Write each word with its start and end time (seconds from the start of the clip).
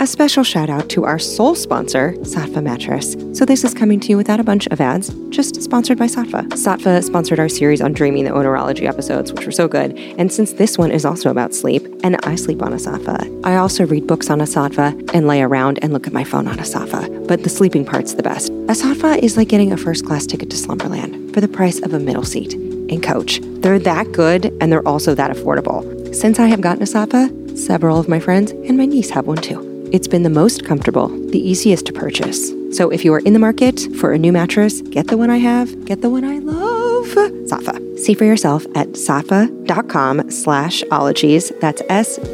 a 0.00 0.06
special 0.06 0.44
shout 0.44 0.70
out 0.70 0.88
to 0.90 1.04
our 1.04 1.18
sole 1.18 1.56
sponsor, 1.56 2.12
Saatva 2.18 2.62
Mattress. 2.62 3.16
So 3.36 3.44
this 3.44 3.64
is 3.64 3.74
coming 3.74 3.98
to 4.00 4.08
you 4.08 4.16
without 4.16 4.38
a 4.38 4.44
bunch 4.44 4.68
of 4.68 4.80
ads, 4.80 5.08
just 5.30 5.60
sponsored 5.60 5.98
by 5.98 6.06
Saatva. 6.06 6.48
Saatva 6.50 7.02
sponsored 7.02 7.40
our 7.40 7.48
series 7.48 7.80
on 7.80 7.92
dreaming 7.92 8.24
the 8.24 8.30
oneirology 8.30 8.86
episodes, 8.86 9.32
which 9.32 9.44
were 9.44 9.52
so 9.52 9.66
good. 9.66 9.98
And 10.16 10.32
since 10.32 10.52
this 10.52 10.78
one 10.78 10.92
is 10.92 11.04
also 11.04 11.30
about 11.30 11.52
sleep, 11.52 11.84
and 12.04 12.16
I 12.24 12.36
sleep 12.36 12.62
on 12.62 12.72
a 12.72 12.76
Saatva, 12.76 13.44
I 13.44 13.56
also 13.56 13.86
read 13.86 14.06
books 14.06 14.30
on 14.30 14.40
a 14.40 14.44
Saatva 14.44 15.12
and 15.14 15.26
lay 15.26 15.42
around 15.42 15.80
and 15.82 15.92
look 15.92 16.06
at 16.06 16.12
my 16.12 16.24
phone 16.24 16.46
on 16.46 16.58
a 16.60 16.62
Saatva. 16.62 17.26
But 17.26 17.42
the 17.42 17.50
sleeping 17.50 17.84
part's 17.84 18.14
the 18.14 18.22
best. 18.22 18.50
A 18.50 18.74
Saatva 18.74 19.18
is 19.18 19.36
like 19.36 19.48
getting 19.48 19.72
a 19.72 19.76
first 19.76 20.06
class 20.06 20.26
ticket 20.26 20.50
to 20.50 20.56
Slumberland 20.56 21.34
for 21.34 21.40
the 21.40 21.48
price 21.48 21.82
of 21.82 21.92
a 21.92 21.98
middle 21.98 22.24
seat 22.24 22.54
in 22.54 23.00
coach. 23.00 23.40
They're 23.42 23.80
that 23.80 24.12
good 24.12 24.46
and 24.60 24.70
they're 24.70 24.86
also 24.86 25.14
that 25.16 25.32
affordable. 25.32 26.14
Since 26.14 26.38
I 26.38 26.46
have 26.46 26.60
gotten 26.60 26.82
a 26.82 26.86
Saatva, 26.86 27.58
several 27.58 27.98
of 27.98 28.08
my 28.08 28.20
friends 28.20 28.52
and 28.52 28.78
my 28.78 28.86
niece 28.86 29.10
have 29.10 29.26
one 29.26 29.38
too. 29.38 29.67
It's 29.90 30.06
been 30.06 30.22
the 30.22 30.30
most 30.30 30.64
comfortable, 30.64 31.08
the 31.08 31.38
easiest 31.38 31.86
to 31.86 31.92
purchase. 31.92 32.52
So 32.76 32.90
if 32.90 33.04
you 33.04 33.14
are 33.14 33.20
in 33.20 33.32
the 33.32 33.38
market 33.38 33.80
for 33.96 34.12
a 34.12 34.18
new 34.18 34.32
mattress, 34.32 34.82
get 34.82 35.06
the 35.06 35.16
one 35.16 35.30
I 35.30 35.38
have, 35.38 35.86
get 35.86 36.02
the 36.02 36.10
one 36.10 36.24
I 36.24 36.38
love. 36.38 37.06
Saatva. 37.48 37.98
See 37.98 38.12
for 38.12 38.24
yourself 38.24 38.66
at 38.74 38.88
saatva.com 38.88 40.30
slash 40.30 40.84
ologies. 40.90 41.50
That's 41.60 41.80
S-A-A-T-V-A 41.88 42.26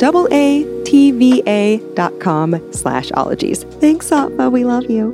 dot 1.95 2.21
com 2.21 2.73
slash 2.73 3.13
ologies. 3.15 3.63
Thanks, 3.65 4.11
Saatva. 4.11 4.51
We 4.51 4.65
love 4.65 4.91
you. 4.91 5.13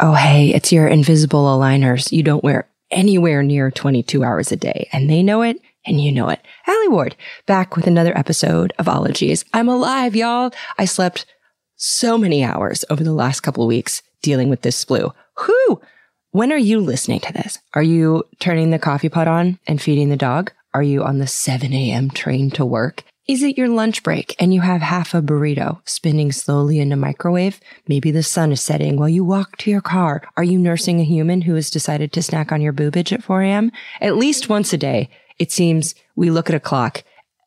Oh, 0.00 0.14
hey, 0.14 0.52
it's 0.52 0.72
your 0.72 0.88
invisible 0.88 1.44
aligners 1.44 2.12
you 2.12 2.22
don't 2.22 2.44
wear 2.44 2.68
anywhere 2.90 3.42
near 3.42 3.70
22 3.70 4.24
hours 4.24 4.52
a 4.52 4.56
day. 4.56 4.88
And 4.92 5.08
they 5.08 5.22
know 5.22 5.42
it 5.42 5.60
and 5.86 6.00
you 6.00 6.12
know 6.12 6.28
it. 6.28 6.40
Alie 6.66 6.88
Ward, 6.88 7.16
back 7.46 7.76
with 7.76 7.86
another 7.86 8.16
episode 8.16 8.72
of 8.78 8.88
Ologies. 8.88 9.44
I'm 9.52 9.68
alive, 9.68 10.16
y'all. 10.16 10.52
I 10.78 10.84
slept 10.84 11.26
so 11.76 12.18
many 12.18 12.42
hours 12.42 12.84
over 12.90 13.04
the 13.04 13.12
last 13.12 13.40
couple 13.40 13.66
weeks 13.66 14.02
dealing 14.22 14.48
with 14.48 14.62
this 14.62 14.84
flu. 14.84 15.12
Whew! 15.44 15.80
When 16.30 16.52
are 16.52 16.58
you 16.58 16.80
listening 16.80 17.20
to 17.20 17.32
this? 17.32 17.58
Are 17.74 17.82
you 17.82 18.24
turning 18.40 18.70
the 18.70 18.78
coffee 18.78 19.08
pot 19.08 19.28
on 19.28 19.58
and 19.66 19.80
feeding 19.80 20.08
the 20.08 20.16
dog? 20.16 20.52
Are 20.74 20.82
you 20.82 21.02
on 21.02 21.18
the 21.18 21.26
7 21.26 21.72
a.m. 21.72 22.10
train 22.10 22.50
to 22.50 22.64
work? 22.64 23.04
Is 23.26 23.42
it 23.42 23.58
your 23.58 23.68
lunch 23.68 24.04
break 24.04 24.36
and 24.38 24.54
you 24.54 24.60
have 24.60 24.82
half 24.82 25.12
a 25.12 25.20
burrito 25.20 25.80
spinning 25.84 26.30
slowly 26.30 26.78
in 26.78 26.92
a 26.92 26.96
microwave? 26.96 27.60
Maybe 27.88 28.12
the 28.12 28.22
sun 28.22 28.52
is 28.52 28.60
setting 28.60 28.96
while 28.96 29.08
you 29.08 29.24
walk 29.24 29.56
to 29.58 29.70
your 29.70 29.80
car. 29.80 30.22
Are 30.36 30.44
you 30.44 30.58
nursing 30.58 31.00
a 31.00 31.04
human 31.04 31.40
who 31.42 31.56
has 31.56 31.68
decided 31.68 32.12
to 32.12 32.22
snack 32.22 32.52
on 32.52 32.60
your 32.60 32.72
boobage 32.72 33.12
at 33.12 33.24
4 33.24 33.42
a.m.? 33.42 33.72
At 34.00 34.16
least 34.16 34.48
once 34.48 34.72
a 34.72 34.76
day, 34.78 35.08
it 35.38 35.52
seems 35.52 35.94
we 36.14 36.30
look 36.30 36.48
at 36.48 36.56
a 36.56 36.60
clock 36.60 37.04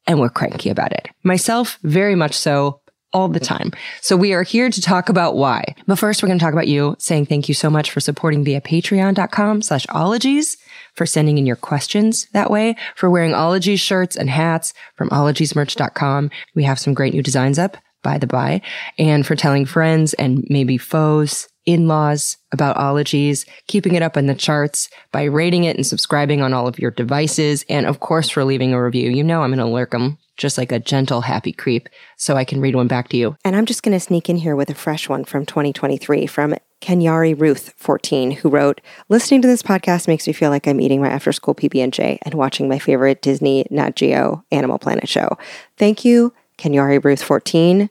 and 0.07 0.19
we're 0.19 0.29
cranky 0.29 0.69
about 0.69 0.91
it. 0.91 1.07
Myself, 1.23 1.77
very 1.83 2.15
much 2.15 2.33
so 2.33 2.81
all 3.11 3.27
the 3.27 3.39
time. 3.39 3.71
So 4.01 4.15
we 4.15 4.33
are 4.33 4.43
here 4.43 4.69
to 4.69 4.81
talk 4.81 5.09
about 5.09 5.35
why. 5.35 5.75
But 5.87 5.97
first, 5.97 6.21
we're 6.21 6.27
going 6.27 6.39
to 6.39 6.45
talk 6.45 6.53
about 6.53 6.67
you 6.67 6.95
saying 6.99 7.25
thank 7.25 7.47
you 7.49 7.55
so 7.55 7.69
much 7.69 7.91
for 7.91 7.99
supporting 7.99 8.43
via 8.43 8.61
patreon.com 8.61 9.61
slash 9.63 9.85
ologies, 9.89 10.57
for 10.95 11.05
sending 11.05 11.37
in 11.37 11.45
your 11.45 11.55
questions 11.55 12.27
that 12.33 12.51
way, 12.51 12.75
for 12.95 13.09
wearing 13.09 13.33
ologies 13.33 13.79
shirts 13.79 14.15
and 14.15 14.29
hats 14.29 14.73
from 14.95 15.09
ologiesmerch.com. 15.09 16.29
We 16.55 16.63
have 16.63 16.79
some 16.79 16.93
great 16.93 17.13
new 17.13 17.23
designs 17.23 17.57
up 17.57 17.77
by 18.03 18.17
the 18.17 18.27
by, 18.27 18.61
and 18.97 19.25
for 19.25 19.35
telling 19.35 19.65
friends 19.65 20.13
and 20.13 20.45
maybe 20.49 20.77
foes 20.77 21.49
in-laws 21.73 22.37
about 22.51 22.77
ologies, 22.77 23.45
keeping 23.67 23.95
it 23.95 24.01
up 24.01 24.17
in 24.17 24.27
the 24.27 24.35
charts 24.35 24.89
by 25.11 25.23
rating 25.23 25.63
it 25.63 25.75
and 25.75 25.85
subscribing 25.85 26.41
on 26.41 26.53
all 26.53 26.67
of 26.67 26.79
your 26.79 26.91
devices, 26.91 27.65
and 27.69 27.85
of 27.85 27.99
course 27.99 28.29
for 28.29 28.43
leaving 28.43 28.73
a 28.73 28.83
review. 28.83 29.09
You 29.09 29.23
know 29.23 29.43
I'm 29.43 29.51
going 29.53 29.59
to 29.59 29.65
lurk 29.65 29.91
them 29.91 30.17
just 30.37 30.57
like 30.57 30.71
a 30.71 30.79
gentle, 30.79 31.21
happy 31.21 31.51
creep, 31.51 31.89
so 32.15 32.35
I 32.37 32.45
can 32.45 32.61
read 32.61 32.75
one 32.75 32.87
back 32.87 33.09
to 33.09 33.17
you. 33.17 33.35
And 33.43 33.55
I'm 33.55 33.65
just 33.65 33.83
going 33.83 33.93
to 33.93 33.99
sneak 33.99 34.29
in 34.29 34.37
here 34.37 34.55
with 34.55 34.69
a 34.69 34.73
fresh 34.73 35.09
one 35.09 35.25
from 35.25 35.45
2023 35.45 36.25
from 36.27 36.55
Kenyari 36.81 37.39
Ruth, 37.39 37.73
14, 37.75 38.31
who 38.31 38.49
wrote, 38.49 38.79
Listening 39.09 39.41
to 39.41 39.47
this 39.49 39.61
podcast 39.61 40.07
makes 40.07 40.25
me 40.25 40.33
feel 40.33 40.49
like 40.49 40.65
I'm 40.65 40.79
eating 40.79 41.01
my 41.01 41.09
after 41.09 41.33
school 41.33 41.53
PB&J 41.53 42.19
and 42.21 42.33
watching 42.35 42.69
my 42.69 42.79
favorite 42.79 43.21
Disney 43.21 43.65
Nat 43.69 43.97
Geo 43.97 44.45
Animal 44.49 44.79
Planet 44.79 45.09
show. 45.09 45.37
Thank 45.77 46.05
you, 46.05 46.33
Kenyari 46.57 47.03
Ruth, 47.03 47.21
14 47.21 47.89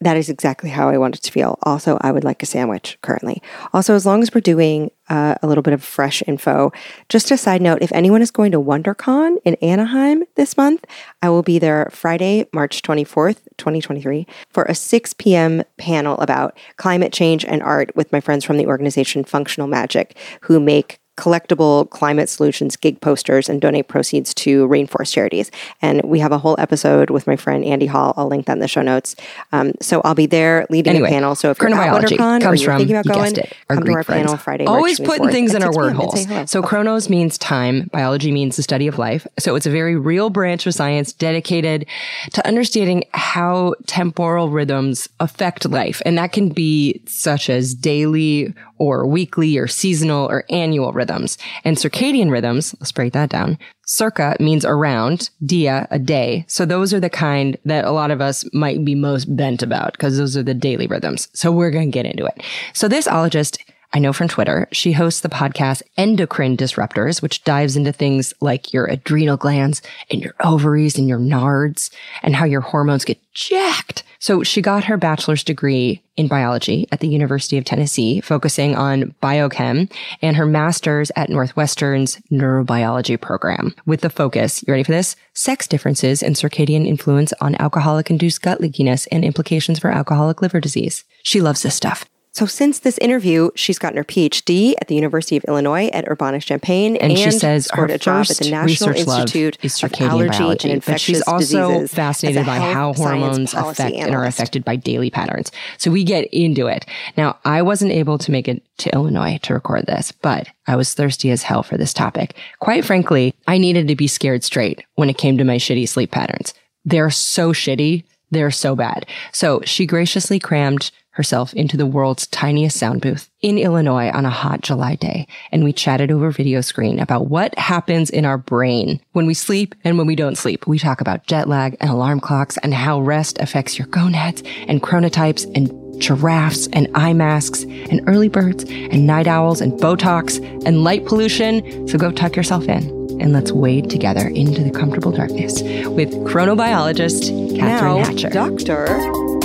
that 0.00 0.16
is 0.16 0.28
exactly 0.28 0.70
how 0.70 0.88
I 0.88 0.98
want 0.98 1.16
it 1.16 1.22
to 1.22 1.32
feel. 1.32 1.58
Also, 1.62 1.98
I 2.00 2.12
would 2.12 2.24
like 2.24 2.42
a 2.42 2.46
sandwich 2.46 2.98
currently. 3.02 3.42
Also, 3.72 3.94
as 3.94 4.04
long 4.04 4.22
as 4.22 4.34
we're 4.34 4.40
doing 4.42 4.90
uh, 5.08 5.36
a 5.42 5.46
little 5.46 5.62
bit 5.62 5.72
of 5.72 5.82
fresh 5.82 6.22
info, 6.26 6.72
just 7.08 7.30
a 7.30 7.36
side 7.36 7.62
note 7.62 7.78
if 7.80 7.92
anyone 7.92 8.20
is 8.20 8.30
going 8.30 8.52
to 8.52 8.60
WonderCon 8.60 9.36
in 9.44 9.54
Anaheim 9.56 10.24
this 10.34 10.56
month, 10.56 10.84
I 11.22 11.30
will 11.30 11.42
be 11.42 11.58
there 11.58 11.88
Friday, 11.92 12.46
March 12.52 12.82
24th, 12.82 13.38
2023, 13.56 14.26
for 14.50 14.64
a 14.64 14.74
6 14.74 15.14
p.m. 15.14 15.62
panel 15.78 16.18
about 16.18 16.58
climate 16.76 17.12
change 17.12 17.44
and 17.44 17.62
art 17.62 17.94
with 17.96 18.12
my 18.12 18.20
friends 18.20 18.44
from 18.44 18.58
the 18.58 18.66
organization 18.66 19.24
Functional 19.24 19.68
Magic, 19.68 20.16
who 20.42 20.60
make 20.60 21.00
collectible 21.16 21.88
climate 21.90 22.28
solutions 22.28 22.76
gig 22.76 23.00
posters 23.00 23.48
and 23.48 23.60
donate 23.60 23.88
proceeds 23.88 24.34
to 24.34 24.66
rainforest 24.68 25.12
charities. 25.12 25.50
And 25.82 26.02
we 26.04 26.18
have 26.20 26.32
a 26.32 26.38
whole 26.38 26.56
episode 26.58 27.10
with 27.10 27.26
my 27.26 27.36
friend 27.36 27.64
Andy 27.64 27.86
Hall. 27.86 28.12
I'll 28.16 28.28
link 28.28 28.46
that 28.46 28.54
in 28.54 28.58
the 28.60 28.68
show 28.68 28.82
notes. 28.82 29.16
Um, 29.52 29.72
so 29.80 30.02
I'll 30.04 30.14
be 30.14 30.26
there 30.26 30.66
leading 30.70 30.94
anyway, 30.94 31.08
a 31.08 31.12
panel. 31.12 31.34
So 31.34 31.50
if 31.50 31.58
you're 31.58 31.70
at 31.70 31.92
WonderCon 31.92 32.46
or 32.46 32.54
you're 32.54 32.66
from, 32.66 32.78
thinking 32.78 32.96
about 32.96 33.14
going, 33.14 33.36
it, 33.36 33.52
come 33.68 33.80
Greek 33.80 33.92
to 33.92 33.96
our 33.96 34.04
friends. 34.04 34.26
panel 34.26 34.36
Friday. 34.36 34.64
Always 34.66 35.00
putting 35.00 35.30
things 35.30 35.54
in 35.54 35.62
our 35.62 35.72
word 35.72 35.94
holes. 35.94 36.26
So 36.50 36.62
chronos 36.62 37.08
means 37.08 37.38
time. 37.38 37.88
Biology 37.92 38.30
means 38.30 38.56
the 38.56 38.62
study 38.62 38.86
of 38.86 38.98
life. 38.98 39.26
So 39.38 39.54
it's 39.56 39.66
a 39.66 39.70
very 39.70 39.96
real 39.96 40.30
branch 40.30 40.66
of 40.66 40.74
science 40.74 41.12
dedicated 41.12 41.86
to 42.32 42.46
understanding 42.46 43.04
how 43.12 43.74
temporal 43.86 44.50
rhythms 44.50 45.08
affect 45.20 45.64
life. 45.68 46.02
And 46.04 46.18
that 46.18 46.32
can 46.32 46.50
be 46.50 47.00
such 47.06 47.48
as 47.48 47.74
daily 47.74 48.54
or 48.78 49.06
weekly 49.06 49.56
or 49.58 49.66
seasonal 49.66 50.26
or 50.26 50.44
annual 50.50 50.92
rhythms. 50.92 51.38
And 51.64 51.76
circadian 51.76 52.30
rhythms, 52.30 52.74
let's 52.80 52.92
break 52.92 53.12
that 53.12 53.30
down. 53.30 53.58
Circa 53.86 54.36
means 54.40 54.64
around, 54.64 55.30
dia, 55.44 55.86
a 55.90 55.98
day. 55.98 56.44
So 56.48 56.64
those 56.64 56.92
are 56.92 57.00
the 57.00 57.10
kind 57.10 57.56
that 57.64 57.84
a 57.84 57.92
lot 57.92 58.10
of 58.10 58.20
us 58.20 58.44
might 58.52 58.84
be 58.84 58.94
most 58.94 59.24
bent 59.36 59.62
about 59.62 59.92
because 59.92 60.18
those 60.18 60.36
are 60.36 60.42
the 60.42 60.54
daily 60.54 60.86
rhythms. 60.86 61.28
So 61.32 61.52
we're 61.52 61.70
going 61.70 61.90
to 61.90 61.94
get 61.94 62.06
into 62.06 62.26
it. 62.26 62.42
So 62.72 62.88
this 62.88 63.06
ologist 63.06 63.58
I 63.96 63.98
know 63.98 64.12
from 64.12 64.28
Twitter. 64.28 64.68
She 64.72 64.92
hosts 64.92 65.22
the 65.22 65.30
podcast 65.30 65.80
Endocrine 65.96 66.54
Disruptors, 66.54 67.22
which 67.22 67.42
dives 67.44 67.78
into 67.78 67.92
things 67.92 68.34
like 68.42 68.74
your 68.74 68.84
adrenal 68.84 69.38
glands 69.38 69.80
and 70.10 70.20
your 70.20 70.34
ovaries 70.40 70.98
and 70.98 71.08
your 71.08 71.18
nards 71.18 71.90
and 72.22 72.36
how 72.36 72.44
your 72.44 72.60
hormones 72.60 73.06
get 73.06 73.18
jacked. 73.32 74.02
So 74.18 74.42
she 74.42 74.60
got 74.60 74.84
her 74.84 74.98
bachelor's 74.98 75.42
degree 75.42 76.02
in 76.14 76.28
biology 76.28 76.86
at 76.92 77.00
the 77.00 77.08
University 77.08 77.56
of 77.56 77.64
Tennessee, 77.64 78.20
focusing 78.20 78.76
on 78.76 79.14
biochem 79.22 79.90
and 80.20 80.36
her 80.36 80.44
master's 80.44 81.10
at 81.16 81.30
Northwestern's 81.30 82.20
neurobiology 82.30 83.18
program 83.18 83.74
with 83.86 84.02
the 84.02 84.10
focus, 84.10 84.62
you 84.66 84.72
ready 84.72 84.84
for 84.84 84.92
this? 84.92 85.16
Sex 85.32 85.66
differences 85.66 86.22
and 86.22 86.36
circadian 86.36 86.86
influence 86.86 87.32
on 87.40 87.54
alcoholic 87.54 88.10
induced 88.10 88.42
gut 88.42 88.60
leakiness 88.60 89.08
and 89.10 89.24
implications 89.24 89.78
for 89.78 89.90
alcoholic 89.90 90.42
liver 90.42 90.60
disease. 90.60 91.04
She 91.22 91.40
loves 91.40 91.62
this 91.62 91.74
stuff. 91.74 92.04
So 92.36 92.44
since 92.44 92.80
this 92.80 92.98
interview, 92.98 93.48
she's 93.54 93.78
gotten 93.78 93.96
her 93.96 94.04
PhD 94.04 94.74
at 94.78 94.88
the 94.88 94.94
University 94.94 95.38
of 95.38 95.44
Illinois 95.44 95.86
at 95.94 96.06
Urbana-Champaign, 96.06 96.96
and, 96.96 97.10
and 97.10 97.18
she 97.18 97.30
says 97.30 97.64
scored 97.64 97.90
a 97.90 97.96
job 97.96 98.26
at 98.28 98.36
the 98.36 98.50
National 98.50 98.94
Institute 98.94 99.56
of 99.64 100.00
Allergy 100.02 100.28
biology, 100.38 100.68
and 100.68 100.76
Infectious 100.76 100.86
but 100.86 101.00
she's 101.00 101.22
also 101.22 101.68
Diseases 101.68 101.94
fascinated 101.94 102.44
by 102.44 102.58
how 102.58 102.92
hormones 102.92 103.54
affect 103.54 103.80
analyst. 103.80 104.06
and 104.06 104.14
are 104.14 104.26
affected 104.26 104.66
by 104.66 104.76
daily 104.76 105.08
patterns. 105.08 105.50
So 105.78 105.90
we 105.90 106.04
get 106.04 106.26
into 106.26 106.66
it. 106.66 106.84
Now, 107.16 107.38
I 107.46 107.62
wasn't 107.62 107.92
able 107.92 108.18
to 108.18 108.30
make 108.30 108.48
it 108.48 108.62
to 108.80 108.90
Illinois 108.92 109.38
to 109.44 109.54
record 109.54 109.86
this, 109.86 110.12
but 110.12 110.46
I 110.66 110.76
was 110.76 110.92
thirsty 110.92 111.30
as 111.30 111.42
hell 111.42 111.62
for 111.62 111.78
this 111.78 111.94
topic. 111.94 112.36
Quite 112.58 112.84
frankly, 112.84 113.32
I 113.46 113.56
needed 113.56 113.88
to 113.88 113.96
be 113.96 114.08
scared 114.08 114.44
straight 114.44 114.84
when 114.96 115.08
it 115.08 115.16
came 115.16 115.38
to 115.38 115.44
my 115.44 115.56
shitty 115.56 115.88
sleep 115.88 116.10
patterns. 116.10 116.52
They're 116.84 117.08
so 117.08 117.54
shitty. 117.54 118.04
They're 118.30 118.50
so 118.50 118.76
bad. 118.76 119.06
So 119.32 119.62
she 119.64 119.86
graciously 119.86 120.38
crammed 120.38 120.90
herself 121.16 121.54
into 121.54 121.78
the 121.78 121.86
world's 121.86 122.26
tiniest 122.26 122.76
sound 122.76 123.00
booth 123.00 123.30
in 123.40 123.58
Illinois 123.58 124.10
on 124.10 124.26
a 124.26 124.30
hot 124.30 124.60
July 124.60 124.94
day. 124.96 125.26
And 125.50 125.64
we 125.64 125.72
chatted 125.72 126.10
over 126.10 126.30
video 126.30 126.60
screen 126.60 126.98
about 127.00 127.28
what 127.28 127.58
happens 127.58 128.10
in 128.10 128.26
our 128.26 128.36
brain 128.36 129.00
when 129.12 129.26
we 129.26 129.32
sleep 129.32 129.74
and 129.82 129.96
when 129.96 130.06
we 130.06 130.14
don't 130.14 130.36
sleep. 130.36 130.66
We 130.66 130.78
talk 130.78 131.00
about 131.00 131.26
jet 131.26 131.48
lag 131.48 131.76
and 131.80 131.88
alarm 131.88 132.20
clocks 132.20 132.58
and 132.58 132.74
how 132.74 133.00
rest 133.00 133.38
affects 133.38 133.78
your 133.78 133.88
gonads 133.88 134.42
and 134.68 134.82
chronotypes 134.82 135.50
and 135.56 135.70
giraffes 136.00 136.68
and 136.74 136.88
eye 136.94 137.14
masks 137.14 137.62
and 137.62 138.06
early 138.06 138.28
birds 138.28 138.64
and 138.64 139.06
night 139.06 139.26
owls 139.26 139.62
and 139.62 139.72
Botox 139.72 140.38
and 140.66 140.84
light 140.84 141.06
pollution. 141.06 141.88
So 141.88 141.96
go 141.96 142.12
tuck 142.12 142.36
yourself 142.36 142.64
in 142.64 142.84
and 143.20 143.32
let's 143.32 143.52
wade 143.52 143.88
together 143.88 144.28
into 144.28 144.62
the 144.62 144.70
comfortable 144.70 145.12
darkness 145.12 145.62
with 145.62 146.12
chronobiologist 146.26 147.56
Katherine 147.56 147.98
now, 147.98 148.04
Hatcher. 148.04 148.28
Doctor. 148.28 149.35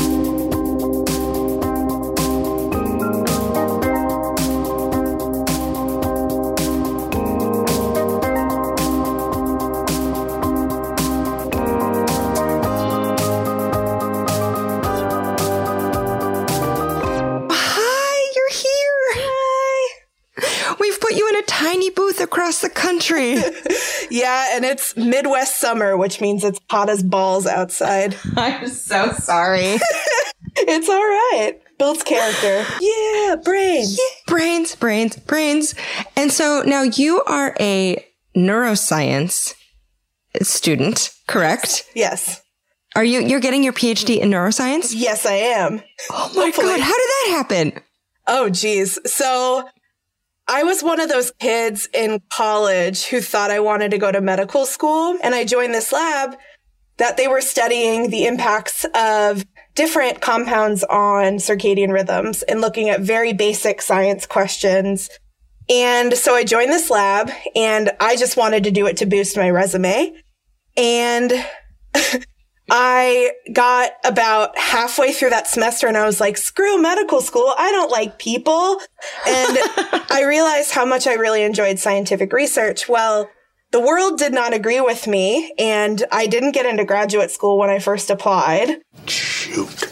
And 24.61 24.69
it's 24.69 24.95
Midwest 24.95 25.59
summer, 25.59 25.97
which 25.97 26.21
means 26.21 26.43
it's 26.43 26.59
hot 26.69 26.87
as 26.87 27.01
balls 27.01 27.47
outside. 27.47 28.15
I'm 28.37 28.67
so 28.67 29.11
sorry. 29.13 29.63
it's 30.55 30.87
all 30.87 30.95
right. 30.95 31.53
Builds 31.79 32.03
character. 32.03 32.63
Yeah, 32.79 33.37
brains. 33.43 33.97
Yeah, 33.97 34.05
brains, 34.27 34.75
brains, 34.75 35.17
brains. 35.17 35.73
And 36.15 36.31
so 36.31 36.61
now 36.63 36.83
you 36.83 37.23
are 37.23 37.55
a 37.59 38.05
neuroscience 38.37 39.55
student, 40.43 41.09
correct? 41.27 41.85
Yes. 41.95 42.43
Are 42.95 43.03
you 43.03 43.21
you're 43.21 43.39
getting 43.39 43.63
your 43.63 43.73
PhD 43.73 44.19
in 44.19 44.29
neuroscience? 44.29 44.93
Yes, 44.95 45.25
I 45.25 45.33
am. 45.33 45.81
Oh 46.11 46.31
my 46.35 46.43
Hopefully. 46.45 46.67
god, 46.67 46.79
how 46.81 46.93
did 46.93 47.09
that 47.09 47.27
happen? 47.31 47.73
Oh 48.27 48.49
geez. 48.49 48.99
So 49.11 49.67
I 50.53 50.63
was 50.63 50.83
one 50.83 50.99
of 50.99 51.07
those 51.07 51.31
kids 51.39 51.87
in 51.93 52.21
college 52.29 53.05
who 53.05 53.21
thought 53.21 53.51
I 53.51 53.61
wanted 53.61 53.91
to 53.91 53.97
go 53.97 54.11
to 54.11 54.19
medical 54.19 54.65
school 54.65 55.17
and 55.23 55.33
I 55.33 55.45
joined 55.45 55.73
this 55.73 55.93
lab 55.93 56.35
that 56.97 57.15
they 57.15 57.29
were 57.29 57.39
studying 57.39 58.09
the 58.09 58.25
impacts 58.25 58.85
of 58.93 59.45
different 59.75 60.19
compounds 60.19 60.83
on 60.83 61.37
circadian 61.37 61.93
rhythms 61.93 62.43
and 62.43 62.59
looking 62.59 62.89
at 62.89 62.99
very 62.99 63.31
basic 63.31 63.81
science 63.81 64.25
questions. 64.25 65.09
And 65.69 66.17
so 66.17 66.35
I 66.35 66.43
joined 66.43 66.73
this 66.73 66.89
lab 66.89 67.31
and 67.55 67.89
I 68.01 68.17
just 68.17 68.35
wanted 68.35 68.65
to 68.65 68.71
do 68.71 68.87
it 68.87 68.97
to 68.97 69.05
boost 69.05 69.37
my 69.37 69.49
resume. 69.49 70.13
And 70.75 71.31
I 72.73 73.33
got 73.51 73.91
about 74.05 74.57
halfway 74.57 75.11
through 75.11 75.31
that 75.31 75.45
semester 75.45 75.87
and 75.87 75.97
I 75.97 76.05
was 76.05 76.21
like, 76.21 76.37
screw 76.37 76.81
medical 76.81 77.19
school. 77.19 77.53
I 77.57 77.69
don't 77.69 77.91
like 77.91 78.17
people. 78.17 78.79
And 79.27 79.57
I 80.09 80.23
realized 80.25 80.71
how 80.71 80.85
much 80.85 81.05
I 81.05 81.15
really 81.15 81.43
enjoyed 81.43 81.79
scientific 81.79 82.31
research. 82.31 82.87
Well, 82.87 83.29
the 83.71 83.81
world 83.81 84.17
did 84.17 84.31
not 84.31 84.53
agree 84.53 84.79
with 84.79 85.05
me 85.05 85.53
and 85.59 86.01
I 86.13 86.27
didn't 86.27 86.53
get 86.53 86.65
into 86.65 86.85
graduate 86.85 87.29
school 87.29 87.57
when 87.57 87.69
I 87.69 87.79
first 87.79 88.09
applied. 88.09 88.77
Shoot. 89.05 89.91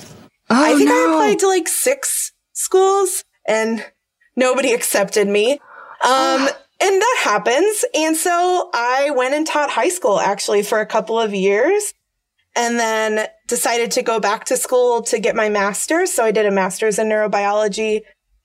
Oh, 0.49 0.63
I 0.63 0.75
think 0.77 0.87
no. 0.87 0.95
I 0.95 1.13
applied 1.13 1.39
to 1.39 1.47
like 1.47 1.67
six 1.67 2.31
schools 2.53 3.25
and 3.45 3.85
nobody 4.37 4.71
accepted 4.73 5.27
me. 5.27 5.59
Um, 6.05 6.47
and 6.81 7.01
that 7.01 7.21
happens. 7.23 7.83
And 7.93 8.15
so 8.15 8.69
I 8.73 9.09
went 9.09 9.33
and 9.33 9.45
taught 9.45 9.69
high 9.69 9.89
school 9.89 10.17
actually 10.17 10.63
for 10.63 10.79
a 10.79 10.85
couple 10.85 11.19
of 11.19 11.33
years 11.33 11.93
and 12.59 12.77
then 12.77 13.25
decided 13.47 13.89
to 13.91 14.03
go 14.03 14.19
back 14.19 14.44
to 14.44 14.57
school 14.57 15.01
to 15.03 15.17
get 15.17 15.33
my 15.33 15.47
master's. 15.47 16.11
So 16.11 16.25
I 16.25 16.31
did 16.31 16.45
a 16.45 16.51
master's 16.51 17.00
in 17.00 17.07
neurobiology. 17.07 18.01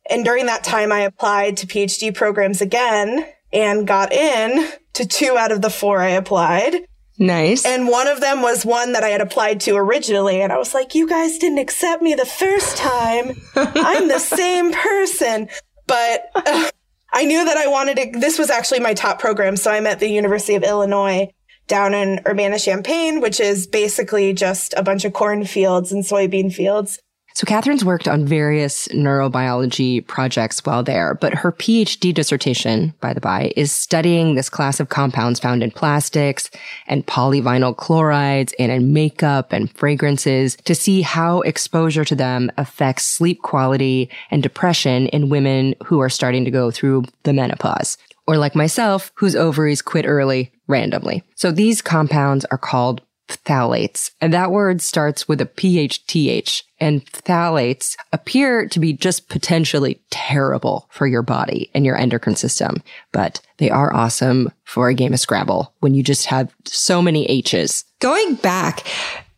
And 0.08 0.25
during 0.25 0.46
that 0.46 0.62
time, 0.62 0.93
I 0.93 1.00
applied 1.00 1.56
to 1.58 1.66
PhD 1.66 2.14
programs 2.14 2.61
again 2.61 3.26
and 3.52 3.88
got 3.88 4.12
in 4.12 4.69
to 4.93 5.05
two 5.05 5.37
out 5.37 5.50
of 5.50 5.62
the 5.62 5.70
four 5.70 5.99
I 5.99 6.11
applied. 6.11 6.87
Nice. 7.19 7.66
And 7.66 7.88
one 7.88 8.06
of 8.06 8.20
them 8.20 8.40
was 8.40 8.64
one 8.64 8.93
that 8.93 9.02
I 9.02 9.08
had 9.08 9.20
applied 9.20 9.61
to 9.62 9.75
originally. 9.75 10.40
And 10.40 10.52
I 10.52 10.58
was 10.58 10.75
like, 10.75 10.94
you 10.94 11.08
guys 11.08 11.38
didn't 11.38 11.58
accept 11.58 12.00
me 12.00 12.14
the 12.14 12.25
first 12.25 12.76
time. 12.76 13.37
I'm 13.56 14.06
the 14.06 14.19
same 14.20 14.72
person. 14.72 15.49
But 15.88 16.31
uh, 16.37 16.70
I 17.12 17.25
knew 17.25 17.44
that 17.44 17.56
I 17.56 17.66
wanted 17.66 17.96
to, 17.96 18.20
this 18.20 18.38
was 18.38 18.49
actually 18.49 18.81
my 18.81 18.94
top 18.94 19.19
program. 19.19 19.56
So 19.56 19.72
I'm 19.72 19.88
at 19.88 19.99
the 19.99 20.08
University 20.08 20.55
of 20.55 20.62
Illinois 20.62 21.31
down 21.66 21.94
in 21.94 22.20
Urbana 22.26 22.58
Champaign, 22.58 23.20
which 23.20 23.40
is 23.40 23.66
basically 23.66 24.32
just 24.32 24.75
a 24.76 24.82
bunch 24.82 25.05
of 25.05 25.12
cornfields 25.12 25.93
and 25.93 26.05
soybean 26.05 26.52
fields. 26.52 26.99
So 27.37 27.46
Katherine's 27.46 27.84
worked 27.84 28.06
on 28.06 28.26
various 28.26 28.87
neurobiology 28.88 30.06
projects 30.06 30.64
while 30.64 30.84
there, 30.84 31.14
but 31.14 31.34
her 31.34 31.50
PhD 31.50 32.14
dissertation, 32.14 32.94
by 33.00 33.12
the 33.12 33.20
by, 33.20 33.52
is 33.56 33.72
studying 33.72 34.37
this 34.37 34.49
class 34.49 34.78
of 34.78 34.88
compounds 34.88 35.40
found 35.40 35.61
in 35.61 35.72
plastics 35.72 36.49
and 36.87 37.05
polyvinyl 37.08 37.76
chlorides 37.76 38.55
and 38.56 38.70
in 38.70 38.93
makeup 38.93 39.52
and 39.52 39.69
fragrances 39.76 40.56
to 40.58 40.76
see 40.76 41.02
how 41.02 41.40
exposure 41.40 42.05
to 42.05 42.14
them 42.14 42.52
affects 42.56 43.05
sleep 43.05 43.43
quality 43.43 44.08
and 44.31 44.40
depression 44.40 45.08
in 45.08 45.28
women 45.28 45.75
who 45.84 45.99
are 45.99 46.08
starting 46.08 46.44
to 46.44 46.52
go 46.52 46.70
through 46.70 47.02
the 47.25 47.32
menopause 47.32 47.99
or 48.28 48.37
like 48.37 48.55
myself, 48.55 49.11
whose 49.16 49.34
ovaries 49.34 49.82
quit 49.82 50.06
early 50.06 50.52
randomly. 50.66 51.22
So 51.34 51.50
these 51.50 51.82
compounds 51.82 52.44
are 52.46 52.58
called 52.58 53.02
phthalates, 53.28 54.11
and 54.20 54.32
that 54.34 54.50
word 54.50 54.82
starts 54.82 55.26
with 55.26 55.40
a 55.40 55.46
PHTH, 55.46 56.62
and 56.78 57.05
phthalates 57.06 57.96
appear 58.12 58.69
to 58.69 58.78
be 58.78 58.93
just 58.93 59.28
potentially 59.28 60.02
terrible 60.11 60.87
for 60.90 61.06
your 61.06 61.22
body 61.22 61.70
and 61.75 61.87
your 61.87 61.96
endocrine 61.96 62.37
system, 62.37 62.82
but 63.12 63.40
they 63.56 63.70
are 63.70 63.94
awesome 63.94 64.52
for 64.64 64.88
a 64.88 64.94
game 64.94 65.14
of 65.14 65.20
Scrabble 65.20 65.72
when 65.81 65.94
you 65.94 66.02
just 66.02 66.26
have 66.26 66.55
so 66.64 67.00
many 67.00 67.25
H's. 67.26 67.84
Going 68.00 68.34
back, 68.34 68.87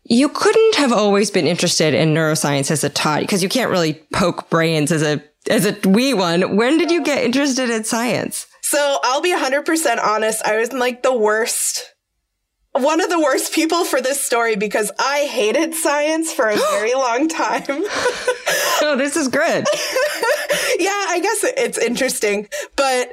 you 0.04 0.28
couldn't 0.28 0.74
have 0.76 0.92
always 0.92 1.30
been 1.30 1.46
interested 1.46 1.94
in 1.94 2.14
neuroscience 2.14 2.70
as 2.70 2.84
a 2.84 2.88
tot 2.88 3.20
because 3.20 3.42
you 3.42 3.48
can't 3.48 3.70
really 3.70 3.94
poke 4.12 4.48
brains 4.50 4.90
as 4.92 5.02
a 5.02 5.22
as 5.48 5.64
a 5.64 5.76
wee 5.88 6.12
one. 6.12 6.56
When 6.56 6.78
did 6.78 6.90
you 6.90 7.04
get 7.04 7.24
interested 7.24 7.70
in 7.70 7.84
science? 7.84 8.46
So 8.68 8.98
I'll 9.04 9.20
be 9.20 9.32
100% 9.32 10.02
honest. 10.02 10.44
I 10.44 10.56
was 10.56 10.72
like 10.72 11.04
the 11.04 11.16
worst, 11.16 11.94
one 12.72 13.00
of 13.00 13.08
the 13.08 13.20
worst 13.20 13.52
people 13.52 13.84
for 13.84 14.00
this 14.00 14.20
story 14.20 14.56
because 14.56 14.90
I 14.98 15.20
hated 15.30 15.72
science 15.72 16.32
for 16.32 16.48
a 16.48 16.56
very 16.56 16.92
long 16.94 17.28
time. 17.28 17.62
oh, 17.68 18.96
this 18.98 19.14
is 19.14 19.28
good. 19.28 19.66
yeah, 20.80 21.04
I 21.08 21.20
guess 21.22 21.44
it's 21.56 21.78
interesting, 21.78 22.48
but 22.74 23.12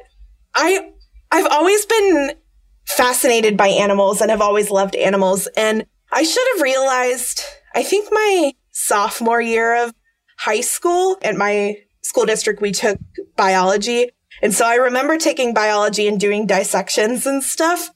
I, 0.56 0.90
I've 1.32 1.52
always 1.52 1.86
been 1.86 2.32
fascinated 2.88 3.56
by 3.56 3.68
animals 3.68 4.22
and 4.22 4.32
have 4.32 4.42
always 4.42 4.72
loved 4.72 4.96
animals. 4.96 5.48
And 5.56 5.86
I 6.12 6.24
should 6.24 6.48
have 6.56 6.64
realized, 6.64 7.42
I 7.76 7.84
think 7.84 8.10
my 8.12 8.54
sophomore 8.72 9.40
year 9.40 9.86
of 9.86 9.94
high 10.40 10.62
school 10.62 11.20
at 11.22 11.36
my 11.36 11.78
school 12.02 12.26
district, 12.26 12.60
we 12.60 12.72
took 12.72 12.98
biology 13.38 14.10
and 14.44 14.54
so 14.54 14.66
I 14.66 14.76
remember 14.76 15.18
taking 15.18 15.54
biology 15.54 16.06
and 16.06 16.20
doing 16.20 16.46
dissections 16.46 17.26
and 17.26 17.42
stuff. 17.42 17.90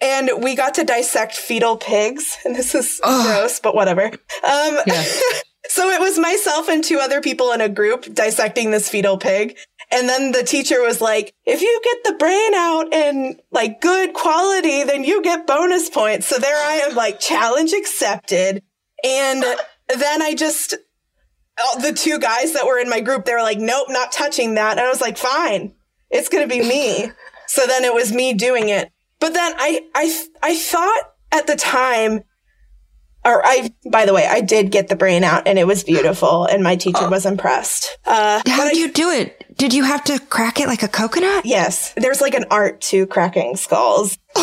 And 0.00 0.30
we 0.42 0.56
got 0.56 0.74
to 0.76 0.84
dissect 0.84 1.34
fetal 1.34 1.76
pigs. 1.76 2.38
And 2.46 2.56
this 2.56 2.74
is 2.74 3.00
oh. 3.04 3.22
gross, 3.24 3.60
but 3.60 3.74
whatever. 3.74 4.04
Um, 4.04 4.78
yeah. 4.86 5.04
so 5.68 5.90
it 5.90 6.00
was 6.00 6.18
myself 6.18 6.70
and 6.70 6.82
two 6.82 6.98
other 6.98 7.20
people 7.20 7.52
in 7.52 7.60
a 7.60 7.68
group 7.68 8.12
dissecting 8.14 8.70
this 8.70 8.88
fetal 8.88 9.18
pig. 9.18 9.58
And 9.92 10.08
then 10.08 10.32
the 10.32 10.42
teacher 10.42 10.80
was 10.80 11.02
like, 11.02 11.34
if 11.44 11.60
you 11.60 11.80
get 11.84 12.04
the 12.04 12.18
brain 12.18 12.54
out 12.54 12.94
in 12.94 13.38
like 13.52 13.82
good 13.82 14.14
quality, 14.14 14.84
then 14.84 15.04
you 15.04 15.20
get 15.20 15.46
bonus 15.46 15.90
points. 15.90 16.28
So 16.28 16.38
there 16.38 16.56
I 16.56 16.86
am 16.88 16.96
like 16.96 17.20
challenge 17.20 17.74
accepted. 17.74 18.62
And 19.04 19.44
then 19.88 20.22
I 20.22 20.34
just, 20.34 20.76
the 21.82 21.92
two 21.92 22.18
guys 22.18 22.54
that 22.54 22.64
were 22.64 22.78
in 22.78 22.88
my 22.88 23.00
group, 23.00 23.26
they 23.26 23.34
were 23.34 23.42
like, 23.42 23.58
nope, 23.58 23.88
not 23.90 24.12
touching 24.12 24.54
that. 24.54 24.78
And 24.78 24.80
I 24.80 24.88
was 24.88 25.02
like, 25.02 25.18
fine 25.18 25.74
it's 26.10 26.28
going 26.28 26.48
to 26.48 26.52
be 26.52 26.60
me. 26.66 27.10
so 27.46 27.66
then 27.66 27.84
it 27.84 27.94
was 27.94 28.12
me 28.12 28.34
doing 28.34 28.68
it. 28.68 28.90
But 29.18 29.34
then 29.34 29.52
I, 29.56 29.86
I, 29.94 30.24
I 30.42 30.56
thought 30.56 31.02
at 31.32 31.46
the 31.46 31.56
time, 31.56 32.22
or 33.24 33.44
I, 33.44 33.70
by 33.90 34.06
the 34.06 34.14
way, 34.14 34.26
I 34.26 34.40
did 34.40 34.70
get 34.70 34.88
the 34.88 34.96
brain 34.96 35.24
out 35.24 35.46
and 35.46 35.58
it 35.58 35.66
was 35.66 35.84
beautiful 35.84 36.46
and 36.46 36.62
my 36.62 36.76
teacher 36.76 37.02
oh. 37.02 37.10
was 37.10 37.26
impressed. 37.26 37.98
Uh, 38.06 38.40
How 38.46 38.64
did 38.64 38.76
I, 38.76 38.78
you 38.78 38.90
do 38.90 39.10
it? 39.10 39.44
Did 39.56 39.74
you 39.74 39.84
have 39.84 40.02
to 40.04 40.18
crack 40.18 40.58
it 40.58 40.68
like 40.68 40.82
a 40.82 40.88
coconut? 40.88 41.44
Yes. 41.44 41.92
There's 41.96 42.22
like 42.22 42.34
an 42.34 42.46
art 42.50 42.80
to 42.82 43.06
cracking 43.06 43.56
skulls. 43.56 44.16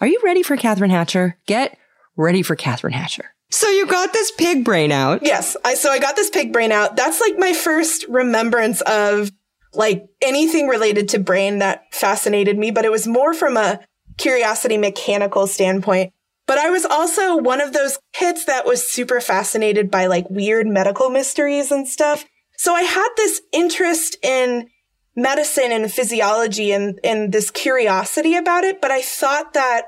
Are 0.00 0.06
you 0.06 0.20
ready 0.24 0.42
for 0.42 0.56
Katherine 0.56 0.90
Hatcher? 0.90 1.38
Get 1.46 1.76
ready 2.16 2.42
for 2.42 2.56
Katherine 2.56 2.94
Hatcher. 2.94 3.31
So 3.52 3.68
you 3.68 3.86
got 3.86 4.14
this 4.14 4.30
pig 4.30 4.64
brain 4.64 4.90
out. 4.92 5.22
Yes. 5.22 5.56
I, 5.62 5.74
so 5.74 5.90
I 5.90 5.98
got 5.98 6.16
this 6.16 6.30
pig 6.30 6.54
brain 6.54 6.72
out. 6.72 6.96
That's 6.96 7.20
like 7.20 7.38
my 7.38 7.52
first 7.52 8.06
remembrance 8.08 8.80
of 8.80 9.30
like 9.74 10.06
anything 10.22 10.68
related 10.68 11.10
to 11.10 11.18
brain 11.18 11.58
that 11.58 11.84
fascinated 11.92 12.56
me, 12.58 12.70
but 12.70 12.86
it 12.86 12.90
was 12.90 13.06
more 13.06 13.34
from 13.34 13.58
a 13.58 13.80
curiosity 14.16 14.78
mechanical 14.78 15.46
standpoint. 15.46 16.12
But 16.46 16.58
I 16.58 16.70
was 16.70 16.86
also 16.86 17.36
one 17.36 17.60
of 17.60 17.74
those 17.74 17.98
kids 18.14 18.46
that 18.46 18.64
was 18.64 18.90
super 18.90 19.20
fascinated 19.20 19.90
by 19.90 20.06
like 20.06 20.28
weird 20.30 20.66
medical 20.66 21.10
mysteries 21.10 21.70
and 21.70 21.86
stuff. 21.86 22.24
So 22.56 22.74
I 22.74 22.82
had 22.82 23.08
this 23.16 23.42
interest 23.52 24.16
in 24.22 24.68
medicine 25.14 25.72
and 25.72 25.92
physiology 25.92 26.72
and, 26.72 26.98
and 27.04 27.32
this 27.32 27.50
curiosity 27.50 28.34
about 28.34 28.64
it, 28.64 28.80
but 28.80 28.90
I 28.90 29.02
thought 29.02 29.52
that 29.52 29.84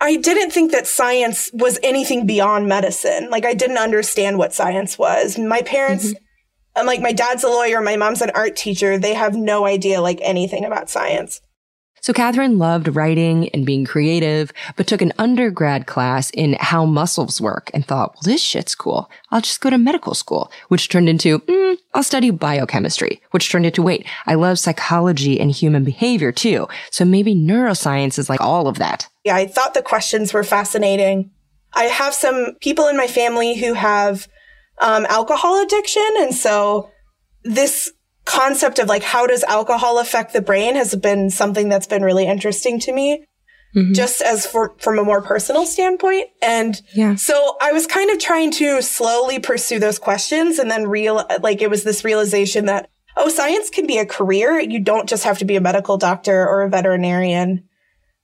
I 0.00 0.16
didn't 0.16 0.50
think 0.50 0.72
that 0.72 0.86
science 0.86 1.50
was 1.52 1.78
anything 1.82 2.26
beyond 2.26 2.68
medicine. 2.68 3.28
Like 3.30 3.44
I 3.44 3.54
didn't 3.54 3.78
understand 3.78 4.38
what 4.38 4.54
science 4.54 4.98
was. 4.98 5.38
My 5.38 5.62
parents, 5.62 6.12
mm-hmm. 6.12 6.86
like 6.86 7.00
my 7.00 7.12
dad's 7.12 7.44
a 7.44 7.48
lawyer, 7.48 7.80
my 7.80 7.96
mom's 7.96 8.22
an 8.22 8.30
art 8.34 8.56
teacher. 8.56 8.98
They 8.98 9.14
have 9.14 9.34
no 9.34 9.66
idea 9.66 10.00
like 10.00 10.20
anything 10.22 10.64
about 10.64 10.90
science. 10.90 11.40
So 12.00 12.12
Katherine 12.12 12.58
loved 12.58 12.94
writing 12.94 13.48
and 13.50 13.66
being 13.66 13.84
creative, 13.84 14.52
but 14.76 14.86
took 14.86 15.02
an 15.02 15.12
undergrad 15.18 15.86
class 15.86 16.30
in 16.30 16.56
how 16.60 16.84
muscles 16.84 17.40
work 17.40 17.70
and 17.74 17.84
thought, 17.84 18.14
well, 18.14 18.22
this 18.24 18.40
shit's 18.40 18.74
cool. 18.74 19.10
I'll 19.30 19.40
just 19.40 19.60
go 19.60 19.70
to 19.70 19.78
medical 19.78 20.14
school, 20.14 20.50
which 20.68 20.88
turned 20.88 21.08
into, 21.08 21.40
mm, 21.40 21.76
I'll 21.94 22.02
study 22.02 22.30
biochemistry, 22.30 23.20
which 23.30 23.50
turned 23.50 23.66
into, 23.66 23.82
wait, 23.82 24.06
I 24.26 24.34
love 24.34 24.58
psychology 24.58 25.40
and 25.40 25.50
human 25.50 25.84
behavior 25.84 26.32
too. 26.32 26.68
So 26.90 27.04
maybe 27.04 27.34
neuroscience 27.34 28.18
is 28.18 28.28
like 28.28 28.40
all 28.40 28.68
of 28.68 28.78
that. 28.78 29.08
Yeah, 29.24 29.36
I 29.36 29.46
thought 29.46 29.74
the 29.74 29.82
questions 29.82 30.32
were 30.32 30.44
fascinating. 30.44 31.30
I 31.74 31.84
have 31.84 32.14
some 32.14 32.54
people 32.60 32.88
in 32.88 32.96
my 32.96 33.06
family 33.06 33.56
who 33.56 33.74
have 33.74 34.28
um, 34.80 35.06
alcohol 35.06 35.62
addiction. 35.62 36.08
And 36.20 36.34
so 36.34 36.90
this 37.44 37.92
concept 38.28 38.78
of 38.78 38.88
like 38.88 39.02
how 39.02 39.26
does 39.26 39.42
alcohol 39.44 39.98
affect 39.98 40.32
the 40.32 40.42
brain 40.42 40.74
has 40.74 40.94
been 40.94 41.30
something 41.30 41.68
that's 41.68 41.86
been 41.86 42.02
really 42.02 42.26
interesting 42.26 42.78
to 42.78 42.92
me 42.92 43.24
mm-hmm. 43.74 43.94
just 43.94 44.20
as 44.20 44.46
for 44.46 44.74
from 44.78 44.98
a 44.98 45.04
more 45.04 45.22
personal 45.22 45.64
standpoint. 45.64 46.28
And 46.42 46.80
yeah. 46.94 47.14
so 47.14 47.56
i 47.60 47.72
was 47.72 47.86
kind 47.86 48.10
of 48.10 48.18
trying 48.18 48.50
to 48.52 48.82
slowly 48.82 49.38
pursue 49.38 49.78
those 49.78 49.98
questions 49.98 50.58
and 50.58 50.70
then 50.70 50.88
real 50.88 51.26
like 51.40 51.62
it 51.62 51.70
was 51.70 51.84
this 51.84 52.04
realization 52.04 52.66
that 52.66 52.90
oh 53.16 53.28
science 53.28 53.70
can 53.70 53.86
be 53.86 53.98
a 53.98 54.06
career. 54.06 54.60
You 54.60 54.80
don't 54.80 55.08
just 55.08 55.24
have 55.24 55.38
to 55.38 55.44
be 55.44 55.56
a 55.56 55.60
medical 55.60 55.96
doctor 55.96 56.46
or 56.46 56.62
a 56.62 56.70
veterinarian 56.70 57.68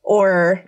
or 0.02 0.64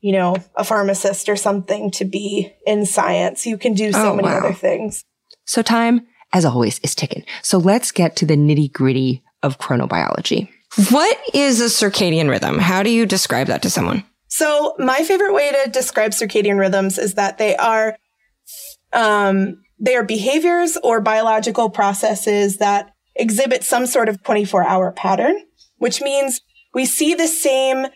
you 0.00 0.12
know 0.12 0.36
a 0.56 0.64
pharmacist 0.64 1.28
or 1.28 1.36
something 1.36 1.90
to 1.92 2.04
be 2.04 2.52
in 2.66 2.84
science. 2.84 3.46
You 3.46 3.58
can 3.58 3.74
do 3.74 3.92
so 3.92 4.12
oh, 4.12 4.16
many 4.16 4.28
wow. 4.28 4.38
other 4.38 4.54
things. 4.54 5.04
So 5.44 5.62
time 5.62 6.06
as 6.32 6.44
always, 6.44 6.78
is 6.80 6.94
ticking. 6.94 7.24
So 7.42 7.58
let's 7.58 7.92
get 7.92 8.16
to 8.16 8.26
the 8.26 8.36
nitty 8.36 8.72
gritty 8.72 9.22
of 9.42 9.58
chronobiology. 9.58 10.48
What 10.90 11.18
is 11.34 11.60
a 11.60 11.64
circadian 11.64 12.30
rhythm? 12.30 12.58
How 12.58 12.82
do 12.82 12.90
you 12.90 13.04
describe 13.04 13.48
that 13.48 13.62
to 13.62 13.70
someone? 13.70 14.04
So 14.28 14.74
my 14.78 15.02
favorite 15.02 15.34
way 15.34 15.52
to 15.52 15.70
describe 15.70 16.12
circadian 16.12 16.58
rhythms 16.58 16.96
is 16.98 17.14
that 17.14 17.36
they 17.36 17.54
are, 17.56 17.98
um, 18.94 19.62
they 19.78 19.94
are 19.94 20.04
behaviors 20.04 20.78
or 20.82 21.02
biological 21.02 21.68
processes 21.68 22.56
that 22.56 22.92
exhibit 23.14 23.62
some 23.64 23.84
sort 23.84 24.08
of 24.08 24.22
24 24.22 24.64
hour 24.64 24.92
pattern, 24.92 25.36
which 25.76 26.00
means 26.00 26.40
we 26.72 26.86
see 26.86 27.14
the 27.14 27.28
same 27.28 27.86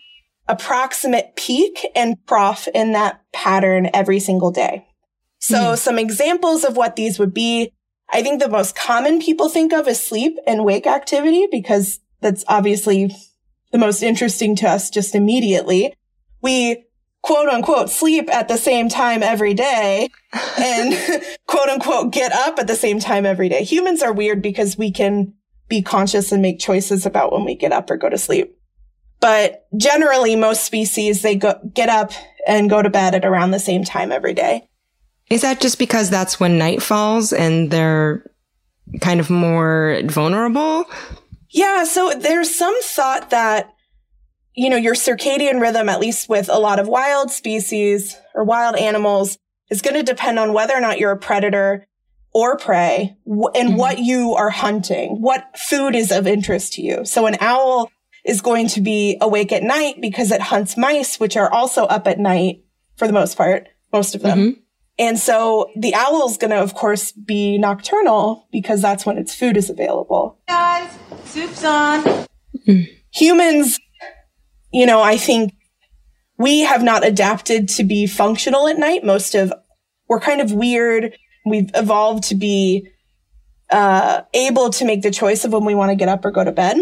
approximate 0.47 1.35
peak 1.35 1.85
and 1.95 2.15
trough 2.27 2.67
in 2.73 2.91
that 2.93 3.21
pattern 3.33 3.89
every 3.93 4.19
single 4.19 4.51
day. 4.51 4.85
So 5.39 5.55
mm. 5.55 5.77
some 5.77 5.97
examples 5.97 6.63
of 6.63 6.77
what 6.77 6.95
these 6.95 7.17
would 7.19 7.33
be 7.33 7.73
I 8.09 8.21
think 8.21 8.41
the 8.41 8.49
most 8.49 8.75
common 8.75 9.19
people 9.19 9.49
think 9.49 9.73
of 9.73 9.87
is 9.87 10.03
sleep 10.03 10.37
and 10.45 10.63
wake 10.63 10.87
activity 10.87 11.47
because 11.51 11.99
that's 12.21 12.45
obviously 12.47 13.15
the 13.71 13.77
most 13.77 14.01
interesting 14.01 14.55
to 14.57 14.69
us 14.69 14.89
just 14.89 15.13
immediately. 15.13 15.93
We 16.41 16.85
quote 17.21 17.49
unquote 17.49 17.89
sleep 17.89 18.33
at 18.33 18.47
the 18.47 18.57
same 18.57 18.87
time 18.87 19.21
every 19.21 19.53
day 19.53 20.09
and 20.57 21.23
quote 21.47 21.69
unquote 21.69 22.13
get 22.13 22.31
up 22.31 22.59
at 22.59 22.67
the 22.67 22.75
same 22.75 22.99
time 22.99 23.25
every 23.25 23.49
day. 23.49 23.63
Humans 23.63 24.01
are 24.01 24.13
weird 24.13 24.41
because 24.41 24.77
we 24.77 24.91
can 24.91 25.33
be 25.67 25.81
conscious 25.81 26.31
and 26.31 26.41
make 26.41 26.59
choices 26.59 27.05
about 27.05 27.33
when 27.33 27.43
we 27.43 27.55
get 27.55 27.73
up 27.73 27.89
or 27.89 27.97
go 27.97 28.09
to 28.09 28.17
sleep. 28.17 28.57
But 29.19 29.67
generally 29.75 30.35
most 30.35 30.63
species, 30.63 31.21
they 31.21 31.35
go, 31.35 31.59
get 31.73 31.89
up 31.89 32.11
and 32.47 32.69
go 32.69 32.81
to 32.81 32.89
bed 32.89 33.15
at 33.15 33.25
around 33.25 33.51
the 33.51 33.59
same 33.59 33.83
time 33.83 34.11
every 34.11 34.33
day. 34.33 34.69
Is 35.29 35.41
that 35.41 35.59
just 35.59 35.77
because 35.77 36.09
that's 36.09 36.39
when 36.39 36.57
night 36.57 36.81
falls 36.81 37.33
and 37.33 37.69
they're 37.69 38.23
kind 39.01 39.19
of 39.19 39.29
more 39.29 39.99
vulnerable? 40.05 40.85
Yeah. 41.49 41.83
So 41.83 42.13
there's 42.17 42.53
some 42.53 42.75
thought 42.81 43.29
that, 43.31 43.73
you 44.53 44.69
know, 44.69 44.77
your 44.77 44.95
circadian 44.95 45.61
rhythm, 45.61 45.89
at 45.89 45.99
least 45.99 46.29
with 46.29 46.49
a 46.49 46.59
lot 46.59 46.79
of 46.79 46.87
wild 46.87 47.31
species 47.31 48.15
or 48.33 48.43
wild 48.43 48.75
animals, 48.77 49.37
is 49.69 49.81
going 49.81 49.95
to 49.95 50.03
depend 50.03 50.39
on 50.39 50.53
whether 50.53 50.73
or 50.73 50.81
not 50.81 50.99
you're 50.99 51.11
a 51.11 51.17
predator 51.17 51.85
or 52.33 52.57
prey 52.57 53.17
and 53.25 53.35
mm-hmm. 53.35 53.75
what 53.75 53.99
you 53.99 54.33
are 54.33 54.49
hunting, 54.49 55.21
what 55.21 55.57
food 55.57 55.95
is 55.95 56.11
of 56.11 56.27
interest 56.27 56.73
to 56.73 56.81
you. 56.81 57.03
So 57.03 57.25
an 57.25 57.37
owl 57.41 57.91
is 58.25 58.41
going 58.41 58.67
to 58.69 58.81
be 58.81 59.17
awake 59.21 59.51
at 59.51 59.63
night 59.63 59.95
because 59.99 60.31
it 60.31 60.41
hunts 60.41 60.77
mice, 60.77 61.19
which 61.19 61.35
are 61.35 61.51
also 61.51 61.85
up 61.85 62.07
at 62.07 62.19
night 62.19 62.63
for 62.95 63.07
the 63.07 63.13
most 63.13 63.37
part, 63.37 63.67
most 63.91 64.15
of 64.15 64.21
them. 64.21 64.39
Mm-hmm. 64.39 64.61
And 64.99 65.19
so 65.19 65.69
the 65.75 65.93
owl 65.93 66.27
is 66.27 66.37
going 66.37 66.51
to, 66.51 66.57
of 66.57 66.73
course, 66.73 67.11
be 67.11 67.57
nocturnal 67.57 68.47
because 68.51 68.81
that's 68.81 69.05
when 69.05 69.17
its 69.17 69.35
food 69.35 69.55
is 69.55 69.69
available. 69.69 70.39
Guys, 70.47 70.91
soup's 71.25 71.63
on. 71.63 72.25
Humans, 73.13 73.79
you 74.71 74.85
know, 74.85 75.01
I 75.01 75.17
think 75.17 75.53
we 76.37 76.61
have 76.61 76.83
not 76.83 77.05
adapted 77.05 77.69
to 77.69 77.83
be 77.83 78.07
functional 78.07 78.67
at 78.67 78.79
night. 78.79 79.03
Most 79.03 79.35
of, 79.35 79.53
we're 80.09 80.19
kind 80.19 80.41
of 80.41 80.51
weird. 80.51 81.15
We've 81.45 81.69
evolved 81.75 82.25
to 82.25 82.35
be, 82.35 82.89
uh, 83.69 84.21
able 84.33 84.69
to 84.71 84.85
make 84.85 85.01
the 85.01 85.11
choice 85.11 85.45
of 85.45 85.53
when 85.53 85.65
we 85.65 85.75
want 85.75 85.89
to 85.91 85.95
get 85.95 86.09
up 86.09 86.25
or 86.25 86.31
go 86.31 86.43
to 86.43 86.51
bed. 86.51 86.77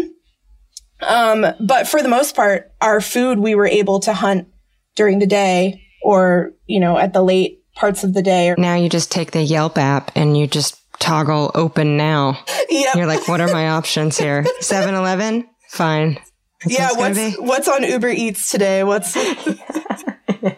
Um, 1.02 1.44
but 1.60 1.86
for 1.86 2.02
the 2.02 2.08
most 2.08 2.34
part, 2.34 2.72
our 2.80 3.00
food 3.00 3.38
we 3.38 3.54
were 3.54 3.66
able 3.66 4.00
to 4.00 4.14
hunt 4.14 4.48
during 4.94 5.18
the 5.18 5.26
day 5.26 5.82
or, 6.02 6.52
you 6.66 6.80
know, 6.80 6.96
at 6.96 7.12
the 7.12 7.22
late 7.22 7.62
parts 7.76 8.02
of 8.02 8.14
the 8.14 8.22
day. 8.22 8.54
Now 8.58 8.74
you 8.74 8.88
just 8.88 9.12
take 9.12 9.30
the 9.30 9.42
Yelp 9.42 9.78
app 9.78 10.10
and 10.16 10.36
you 10.36 10.48
just 10.48 10.80
toggle 10.98 11.52
open 11.54 11.96
now. 11.96 12.38
Yeah. 12.68 12.96
You're 12.96 13.06
like, 13.06 13.28
what 13.28 13.40
are 13.40 13.52
my 13.52 13.68
options 13.68 14.18
here? 14.18 14.44
7 14.60 14.94
Eleven? 14.94 15.48
Fine. 15.68 16.18
That's 16.64 16.78
yeah, 16.78 16.88
what's 16.94 17.38
what's 17.38 17.68
on 17.68 17.84
Uber 17.84 18.08
Eats 18.08 18.50
today? 18.50 18.82
What's 18.82 19.14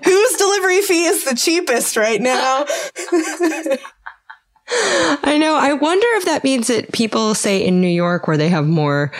whose 0.04 0.36
delivery 0.36 0.80
fee 0.80 1.04
is 1.04 1.24
the 1.24 1.34
cheapest 1.34 1.96
right 1.96 2.20
now? 2.20 2.64
I 4.70 5.38
know. 5.38 5.56
I 5.56 5.72
wonder 5.72 6.06
if 6.12 6.26
that 6.26 6.44
means 6.44 6.68
that 6.68 6.92
people 6.92 7.34
say 7.34 7.66
in 7.66 7.80
New 7.80 7.88
York 7.88 8.28
where 8.28 8.36
they 8.36 8.48
have 8.48 8.66
more 8.66 9.10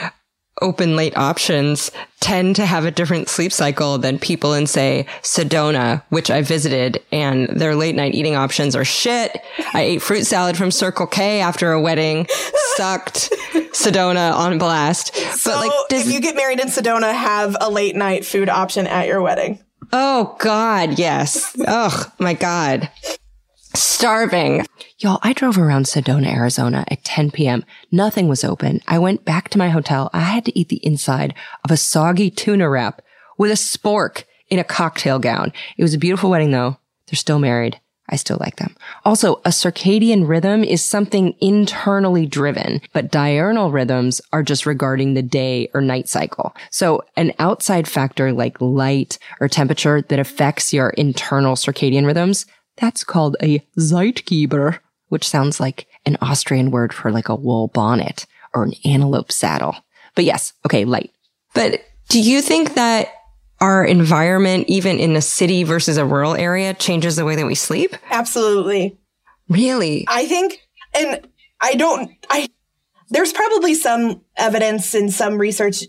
open 0.61 0.97
late 0.97 1.17
options 1.17 1.91
tend 2.21 2.57
to 2.57 2.67
have 2.67 2.85
a 2.85 2.91
different 2.91 3.29
sleep 3.29 3.53
cycle 3.53 3.99
than 3.99 4.19
people 4.19 4.55
in 4.55 4.67
say 4.67 5.07
Sedona, 5.23 6.03
which 6.09 6.31
I 6.31 6.43
visited 6.43 7.03
and 7.13 7.49
their 7.49 7.75
late 7.75 7.95
night 7.95 8.15
eating 8.15 8.37
options 8.37 8.75
are 8.75 8.85
shit. 8.85 9.37
I 9.73 9.83
ate 9.83 10.03
fruit 10.03 10.25
salad 10.25 10.57
from 10.57 10.71
Circle 10.71 11.07
K 11.07 11.41
after 11.41 11.73
a 11.73 11.81
wedding. 11.81 12.27
Sucked. 12.77 13.31
Sedona 13.73 14.33
on 14.35 14.59
blast. 14.59 15.15
So 15.15 15.53
but 15.53 15.67
like, 15.67 15.73
does, 15.89 16.07
if 16.07 16.13
you 16.13 16.21
get 16.21 16.35
married 16.35 16.61
in 16.61 16.69
Sedona, 16.69 17.13
have 17.13 17.57
a 17.61 17.71
late 17.71 17.95
night 17.95 18.27
food 18.27 18.49
option 18.49 18.87
at 18.87 19.07
your 19.07 19.21
wedding. 19.21 19.61
Oh 19.93 20.37
God, 20.41 20.99
yes. 20.99 21.57
oh 21.67 22.13
my 22.19 22.35
God. 22.35 22.91
Starving. 23.75 24.67
Y'all, 24.99 25.19
I 25.23 25.33
drove 25.33 25.59
around 25.59 25.87
Sedona, 25.87 26.35
Arizona 26.35 26.85
at 26.89 27.05
10 27.05 27.31
p.m. 27.31 27.65
Nothing 27.93 28.29
was 28.29 28.45
open. 28.45 28.81
I 28.89 28.99
went 28.99 29.25
back 29.25 29.49
to 29.51 29.59
my 29.59 29.69
hotel. 29.69 30.11
I 30.13 30.21
had 30.21 30.45
to 30.47 30.59
eat 30.59 30.69
the 30.69 30.85
inside 30.85 31.35
of 31.65 31.71
a 31.71 31.77
soggy 31.77 32.31
tuna 32.31 32.69
wrap 32.69 33.03
with 33.37 33.51
a 33.51 33.55
spork 33.55 34.25
in 34.49 34.59
a 34.59 34.65
cocktail 34.65 35.19
gown. 35.19 35.53
It 35.77 35.83
was 35.83 35.95
a 35.95 35.99
beautiful 35.99 36.31
wedding 36.31 36.51
though. 36.51 36.79
They're 37.07 37.17
still 37.17 37.39
married. 37.39 37.81
I 38.11 38.17
still 38.17 38.39
like 38.41 38.57
them. 38.57 38.75
Also, 39.05 39.37
a 39.45 39.51
circadian 39.51 40.27
rhythm 40.27 40.65
is 40.65 40.83
something 40.83 41.35
internally 41.41 42.25
driven, 42.25 42.81
but 42.95 43.11
diurnal 43.11 43.71
rhythms 43.71 44.23
are 44.33 44.43
just 44.43 44.65
regarding 44.65 45.13
the 45.13 45.23
day 45.23 45.69
or 45.75 45.83
night 45.83 46.09
cycle. 46.09 46.57
So 46.71 47.03
an 47.17 47.33
outside 47.39 47.87
factor 47.87 48.33
like 48.33 48.61
light 48.61 49.19
or 49.41 49.49
temperature 49.49 50.01
that 50.01 50.19
affects 50.19 50.73
your 50.73 50.91
internal 50.91 51.55
circadian 51.55 52.07
rhythms, 52.07 52.47
that's 52.81 53.05
called 53.05 53.37
a 53.43 53.61
Zeitgeber, 53.79 54.79
which 55.09 55.29
sounds 55.29 55.61
like 55.61 55.87
an 56.07 56.17
Austrian 56.21 56.71
word 56.71 56.93
for 56.93 57.11
like 57.11 57.29
a 57.29 57.35
wool 57.35 57.69
bonnet 57.69 58.27
or 58.55 58.65
an 58.65 58.75
antelope 58.85 59.33
saddle. 59.33 59.77
But 60.15 60.25
yes, 60.25 60.53
okay, 60.67 60.85
light. 60.85 61.13
But 61.55 61.81
do 62.09 62.21
you 62.21 62.41
think 62.41 62.75
that 62.75 63.09
our 63.61 63.85
environment, 63.85 64.69
even 64.69 64.99
in 64.99 65.17
a 65.17 65.21
city 65.21 65.65
versus 65.65 65.97
a 65.97 66.05
rural 66.05 66.35
area, 66.35 66.75
changes 66.75 67.17
the 67.17 67.25
way 67.25 67.37
that 67.37 67.47
we 67.47 67.55
sleep? 67.55 67.97
Absolutely. 68.11 68.97
Really? 69.49 70.05
I 70.09 70.27
think, 70.27 70.61
and 70.95 71.27
I 71.61 71.75
don't, 71.75 72.11
I, 72.31 72.49
there's 73.11 73.33
probably 73.33 73.75
some 73.75 74.23
evidence 74.37 74.95
in 74.95 75.11
some 75.11 75.39
research 75.39 75.85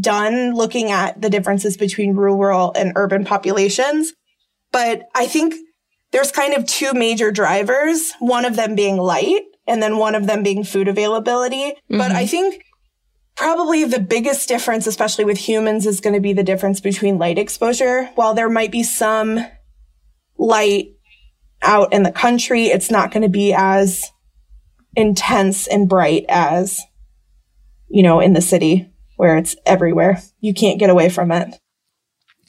done 0.00 0.54
looking 0.54 0.90
at 0.90 1.20
the 1.20 1.30
differences 1.30 1.76
between 1.76 2.14
rural 2.14 2.72
and 2.74 2.92
urban 2.96 3.24
populations. 3.24 4.12
But 4.72 5.08
I 5.14 5.26
think 5.26 5.54
there's 6.16 6.32
kind 6.32 6.54
of 6.54 6.64
two 6.64 6.94
major 6.94 7.30
drivers, 7.30 8.14
one 8.20 8.46
of 8.46 8.56
them 8.56 8.74
being 8.74 8.96
light 8.96 9.42
and 9.66 9.82
then 9.82 9.98
one 9.98 10.14
of 10.14 10.26
them 10.26 10.42
being 10.42 10.64
food 10.64 10.88
availability. 10.88 11.72
Mm-hmm. 11.72 11.98
But 11.98 12.10
I 12.10 12.24
think 12.24 12.64
probably 13.36 13.84
the 13.84 14.00
biggest 14.00 14.48
difference, 14.48 14.86
especially 14.86 15.26
with 15.26 15.36
humans, 15.36 15.84
is 15.84 16.00
going 16.00 16.14
to 16.14 16.20
be 16.20 16.32
the 16.32 16.42
difference 16.42 16.80
between 16.80 17.18
light 17.18 17.36
exposure. 17.36 18.06
While 18.14 18.32
there 18.32 18.48
might 18.48 18.72
be 18.72 18.82
some 18.82 19.44
light 20.38 20.94
out 21.60 21.92
in 21.92 22.02
the 22.02 22.12
country, 22.12 22.68
it's 22.68 22.90
not 22.90 23.10
going 23.10 23.22
to 23.22 23.28
be 23.28 23.52
as 23.52 24.02
intense 24.94 25.66
and 25.66 25.86
bright 25.86 26.24
as, 26.30 26.80
you 27.90 28.02
know, 28.02 28.20
in 28.20 28.32
the 28.32 28.40
city. 28.40 28.90
where 29.16 29.36
it's 29.36 29.56
everywhere. 29.66 30.22
You 30.40 30.54
can't 30.54 30.78
get 30.78 30.90
away 30.90 31.08
from 31.08 31.32
it. 31.32 31.58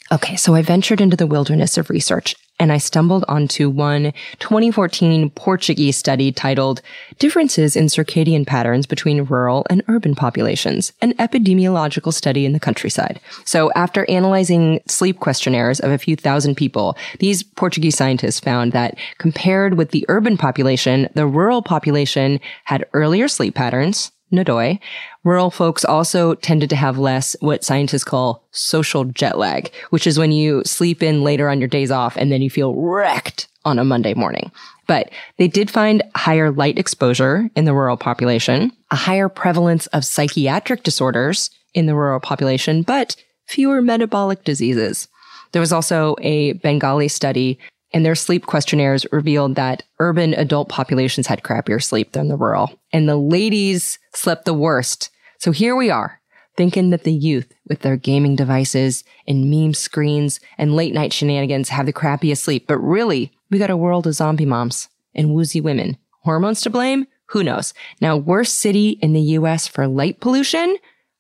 Okay, 0.09 0.37
so 0.37 0.55
I 0.55 0.61
ventured 0.61 1.01
into 1.01 1.17
the 1.17 1.27
wilderness 1.27 1.77
of 1.77 1.89
research 1.89 2.35
and 2.59 2.71
I 2.71 2.77
stumbled 2.77 3.25
onto 3.27 3.69
one 3.69 4.13
2014 4.39 5.29
Portuguese 5.31 5.97
study 5.97 6.31
titled 6.31 6.81
Differences 7.19 7.75
in 7.75 7.87
Circadian 7.87 8.47
Patterns 8.47 8.85
Between 8.85 9.25
Rural 9.25 9.65
and 9.69 9.83
Urban 9.89 10.15
Populations, 10.15 10.93
an 11.01 11.13
epidemiological 11.15 12.13
study 12.13 12.45
in 12.45 12.53
the 12.53 12.59
countryside. 12.59 13.19
So 13.43 13.71
after 13.73 14.09
analyzing 14.09 14.79
sleep 14.87 15.19
questionnaires 15.19 15.81
of 15.81 15.91
a 15.91 15.97
few 15.97 16.15
thousand 16.15 16.55
people, 16.55 16.97
these 17.19 17.43
Portuguese 17.43 17.97
scientists 17.97 18.39
found 18.39 18.71
that 18.71 18.97
compared 19.17 19.77
with 19.77 19.91
the 19.91 20.05
urban 20.07 20.37
population, 20.37 21.09
the 21.15 21.27
rural 21.27 21.61
population 21.61 22.39
had 22.63 22.85
earlier 22.93 23.27
sleep 23.27 23.55
patterns, 23.55 24.11
Nadoi, 24.31 24.79
rural 25.23 25.49
folks 25.49 25.85
also 25.85 26.35
tended 26.35 26.69
to 26.69 26.75
have 26.75 26.97
less 26.97 27.35
what 27.39 27.63
scientists 27.63 28.03
call 28.03 28.43
social 28.51 29.05
jet 29.05 29.37
lag, 29.37 29.71
which 29.89 30.05
is 30.05 30.19
when 30.19 30.31
you 30.31 30.63
sleep 30.65 31.01
in 31.01 31.23
later 31.23 31.49
on 31.49 31.59
your 31.59 31.69
days 31.69 31.91
off 31.91 32.17
and 32.17 32.31
then 32.31 32.41
you 32.41 32.49
feel 32.49 32.75
wrecked 32.75 33.47
on 33.63 33.79
a 33.79 33.85
Monday 33.85 34.13
morning. 34.13 34.51
But 34.87 35.11
they 35.37 35.47
did 35.47 35.69
find 35.69 36.03
higher 36.15 36.51
light 36.51 36.77
exposure 36.77 37.49
in 37.55 37.65
the 37.65 37.73
rural 37.73 37.97
population, 37.97 38.71
a 38.91 38.95
higher 38.95 39.29
prevalence 39.29 39.87
of 39.87 40.05
psychiatric 40.05 40.83
disorders 40.83 41.49
in 41.73 41.85
the 41.85 41.95
rural 41.95 42.19
population, 42.19 42.81
but 42.81 43.15
fewer 43.45 43.81
metabolic 43.81 44.43
diseases. 44.43 45.07
There 45.51 45.59
was 45.61 45.73
also 45.73 46.15
a 46.19 46.53
Bengali 46.53 47.07
study 47.07 47.59
and 47.93 48.05
their 48.05 48.15
sleep 48.15 48.45
questionnaires 48.45 49.05
revealed 49.11 49.55
that 49.55 49.83
urban 49.99 50.33
adult 50.33 50.69
populations 50.69 51.27
had 51.27 51.43
crappier 51.43 51.81
sleep 51.81 52.11
than 52.11 52.27
the 52.27 52.37
rural. 52.37 52.79
And 52.91 53.07
the 53.07 53.17
ladies 53.17 53.99
slept 54.13 54.45
the 54.45 54.53
worst. 54.53 55.09
So 55.39 55.51
here 55.51 55.75
we 55.75 55.89
are, 55.89 56.19
thinking 56.55 56.89
that 56.89 57.03
the 57.03 57.13
youth 57.13 57.53
with 57.67 57.81
their 57.81 57.95
gaming 57.95 58.35
devices 58.35 59.03
and 59.27 59.49
meme 59.49 59.73
screens 59.73 60.39
and 60.57 60.75
late 60.75 60.93
night 60.93 61.13
shenanigans 61.13 61.69
have 61.69 61.85
the 61.85 61.93
crappiest 61.93 62.43
sleep. 62.43 62.67
But 62.67 62.79
really, 62.79 63.31
we 63.49 63.59
got 63.59 63.69
a 63.69 63.77
world 63.77 64.07
of 64.07 64.15
zombie 64.15 64.45
moms 64.45 64.89
and 65.15 65.33
woozy 65.33 65.61
women. 65.61 65.97
Hormones 66.23 66.61
to 66.61 66.69
blame? 66.69 67.07
Who 67.27 67.43
knows? 67.43 67.73
Now, 68.01 68.17
worst 68.17 68.59
city 68.59 68.91
in 69.01 69.13
the 69.13 69.21
US 69.21 69.67
for 69.67 69.87
light 69.87 70.19
pollution? 70.19 70.77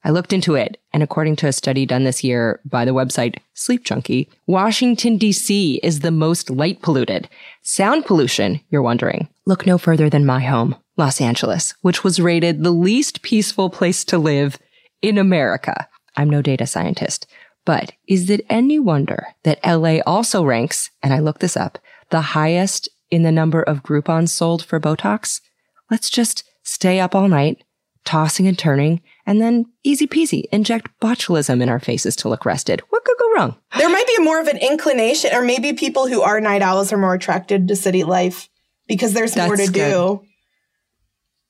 I 0.07 0.11
looked 0.11 0.31
into 0.31 0.55
it, 0.55 0.79
and 0.93 1.03
according 1.03 1.35
to 1.37 1.47
a 1.47 1.51
study 1.51 1.85
done 1.85 2.05
this 2.05 2.23
year 2.23 2.61
by 2.63 2.85
the 2.85 2.93
website 2.93 3.39
Sleep 3.55 3.83
Junkie, 3.83 4.29
Washington, 4.45 5.17
D.C. 5.17 5.81
is 5.83 5.99
the 5.99 6.11
most 6.11 6.49
light 6.49 6.81
polluted. 6.81 7.27
Sound 7.61 8.05
pollution, 8.05 8.61
you're 8.69 8.81
wondering. 8.81 9.27
Look 9.45 9.65
no 9.65 9.77
further 9.77 10.09
than 10.09 10.25
my 10.25 10.39
home, 10.39 10.77
Los 10.95 11.19
Angeles, 11.19 11.73
which 11.81 12.05
was 12.05 12.21
rated 12.21 12.63
the 12.63 12.71
least 12.71 13.21
peaceful 13.21 13.69
place 13.69 14.05
to 14.05 14.17
live 14.17 14.57
in 15.01 15.17
America. 15.17 15.89
I'm 16.15 16.29
no 16.29 16.41
data 16.41 16.67
scientist, 16.67 17.27
but 17.65 17.91
is 18.07 18.29
it 18.29 18.45
any 18.49 18.79
wonder 18.79 19.27
that 19.43 19.59
LA 19.65 19.97
also 20.05 20.41
ranks, 20.41 20.89
and 21.03 21.13
I 21.13 21.19
looked 21.19 21.41
this 21.41 21.57
up, 21.57 21.79
the 22.11 22.21
highest 22.21 22.87
in 23.11 23.23
the 23.23 23.31
number 23.33 23.61
of 23.61 23.83
Groupons 23.83 24.29
sold 24.29 24.63
for 24.63 24.79
Botox? 24.79 25.41
Let's 25.91 26.09
just 26.09 26.45
stay 26.63 27.01
up 27.01 27.13
all 27.13 27.27
night, 27.27 27.65
tossing 28.05 28.47
and 28.47 28.57
turning, 28.57 29.01
and 29.27 29.41
then 29.41 29.65
easy 29.83 30.07
peasy 30.07 30.45
inject 30.51 30.89
botulism 31.01 31.61
in 31.61 31.67
our 31.69 31.79
faces 31.79 32.15
to 32.15 32.29
look 32.29 32.45
rested. 32.45 32.81
What 32.89 33.03
could 33.03 33.17
go 33.19 33.33
wrong? 33.33 33.55
There 33.77 33.89
might 33.89 34.07
be 34.07 34.23
more 34.23 34.39
of 34.39 34.47
an 34.47 34.57
inclination, 34.57 35.35
or 35.35 35.41
maybe 35.41 35.73
people 35.73 36.07
who 36.07 36.21
are 36.21 36.39
night 36.39 36.61
owls 36.61 36.91
are 36.93 36.97
more 36.97 37.13
attracted 37.13 37.67
to 37.67 37.75
city 37.75 38.03
life 38.03 38.49
because 38.87 39.13
there's 39.13 39.33
that's 39.33 39.47
more 39.47 39.57
to 39.57 39.67
good. 39.67 39.73
do. 39.73 40.21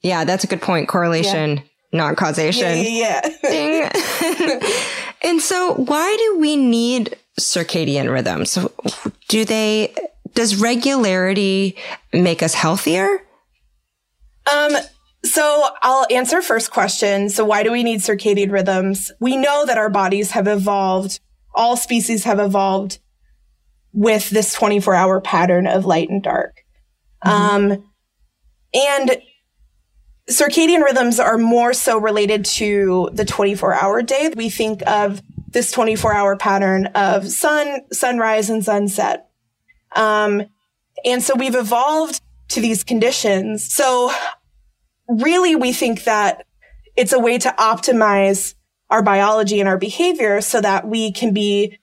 Yeah, 0.02 0.26
that's 0.26 0.44
a 0.44 0.48
good 0.48 0.62
point. 0.62 0.88
Correlation, 0.88 1.58
yeah. 1.58 1.64
not 1.92 2.18
causation. 2.18 2.80
Yeah. 2.84 3.22
yeah. 3.44 3.92
and 5.22 5.40
so, 5.40 5.76
why 5.76 6.16
do 6.18 6.40
we 6.40 6.56
need 6.56 7.16
circadian 7.40 8.12
rhythms? 8.12 8.58
Do 9.28 9.46
they, 9.46 9.94
does 10.34 10.60
regularity 10.60 11.78
make 12.12 12.42
us 12.42 12.56
healthier? 12.56 13.22
Um, 14.52 14.72
so 15.28 15.70
I'll 15.82 16.08
answer 16.10 16.42
first 16.42 16.72
question. 16.72 17.30
So 17.30 17.46
why 17.46 17.64
do 17.64 17.72
we 17.72 17.84
need 17.84 18.00
circadian 18.00 18.52
rhythms? 18.52 19.12
We 19.20 19.38
know 19.38 19.66
that 19.66 19.78
our 19.78 19.90
bodies 19.90 20.32
have 20.32 20.48
evolved. 20.48 21.20
All 21.54 21.78
species 21.78 22.24
have 22.24 22.40
evolved 22.40 23.00
with 23.94 24.30
this 24.30 24.54
24 24.54 24.94
hour 24.94 25.22
pattern 25.22 25.68
of 25.68 25.86
light 25.86 26.10
and 26.10 26.22
dark. 26.22 26.64
Mm-hmm. 27.26 27.74
Um, 27.74 27.92
and 28.74 29.18
circadian 30.30 30.84
rhythms 30.84 31.20
are 31.20 31.38
more 31.38 31.74
so 31.74 31.98
related 31.98 32.46
to 32.46 33.10
the 33.14 33.26
24 33.26 33.74
hour 33.74 34.02
day. 34.02 34.32
We 34.36 34.50
think 34.50 34.82
of 34.88 35.22
this 35.48 35.72
24 35.72 36.14
hour 36.14 36.36
pattern 36.36 36.88
of 36.88 37.28
sun, 37.28 37.82
sunrise 37.92 38.50
and 38.50 38.64
sunset. 38.64 39.30
Um, 39.96 40.44
and 41.06 41.24
so 41.24 41.34
we've 41.36 41.56
evolved 41.56 42.22
to 42.50 42.62
these 42.62 42.84
conditions. 42.84 43.74
So 43.74 44.12
really 45.08 45.56
we 45.56 45.74
think 45.74 46.04
that 46.06 46.46
it's 46.96 47.14
a 47.14 47.20
way 47.20 47.38
to 47.38 47.50
optimize 47.58 48.56
our 48.90 49.04
biology 49.04 49.60
and 49.60 49.70
our 49.70 49.78
behavior 49.78 50.42
so 50.42 50.62
that 50.62 50.88
we 50.88 51.12
can 51.12 51.34
be 51.34 51.78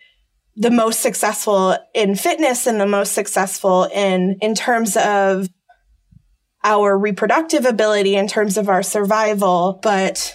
the 0.57 0.71
most 0.71 1.01
successful 1.01 1.77
in 1.95 2.15
fitness 2.15 2.67
and 2.67 2.81
the 2.81 2.87
most 2.87 3.13
successful 3.13 3.85
in, 3.85 4.39
in 4.41 4.55
terms 4.55 4.97
of 4.97 5.49
our 6.63 6.97
reproductive 6.97 7.67
ability, 7.67 8.17
in 8.17 8.27
terms 8.27 8.57
of 8.57 8.69
our 8.69 8.83
survival. 8.83 9.79
But 9.83 10.35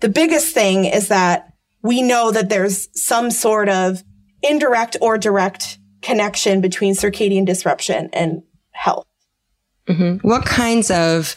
the 0.00 0.08
biggest 0.08 0.54
thing 0.54 0.84
is 0.84 1.08
that 1.08 1.52
we 1.82 2.02
know 2.02 2.30
that 2.30 2.48
there's 2.48 2.88
some 2.94 3.30
sort 3.30 3.68
of 3.68 4.02
indirect 4.42 4.96
or 5.00 5.18
direct 5.18 5.78
connection 6.00 6.60
between 6.60 6.94
circadian 6.94 7.44
disruption 7.44 8.08
and 8.12 8.42
health. 8.70 9.06
Mm-hmm. 9.88 10.26
What 10.26 10.44
kinds 10.44 10.90
of 10.90 11.34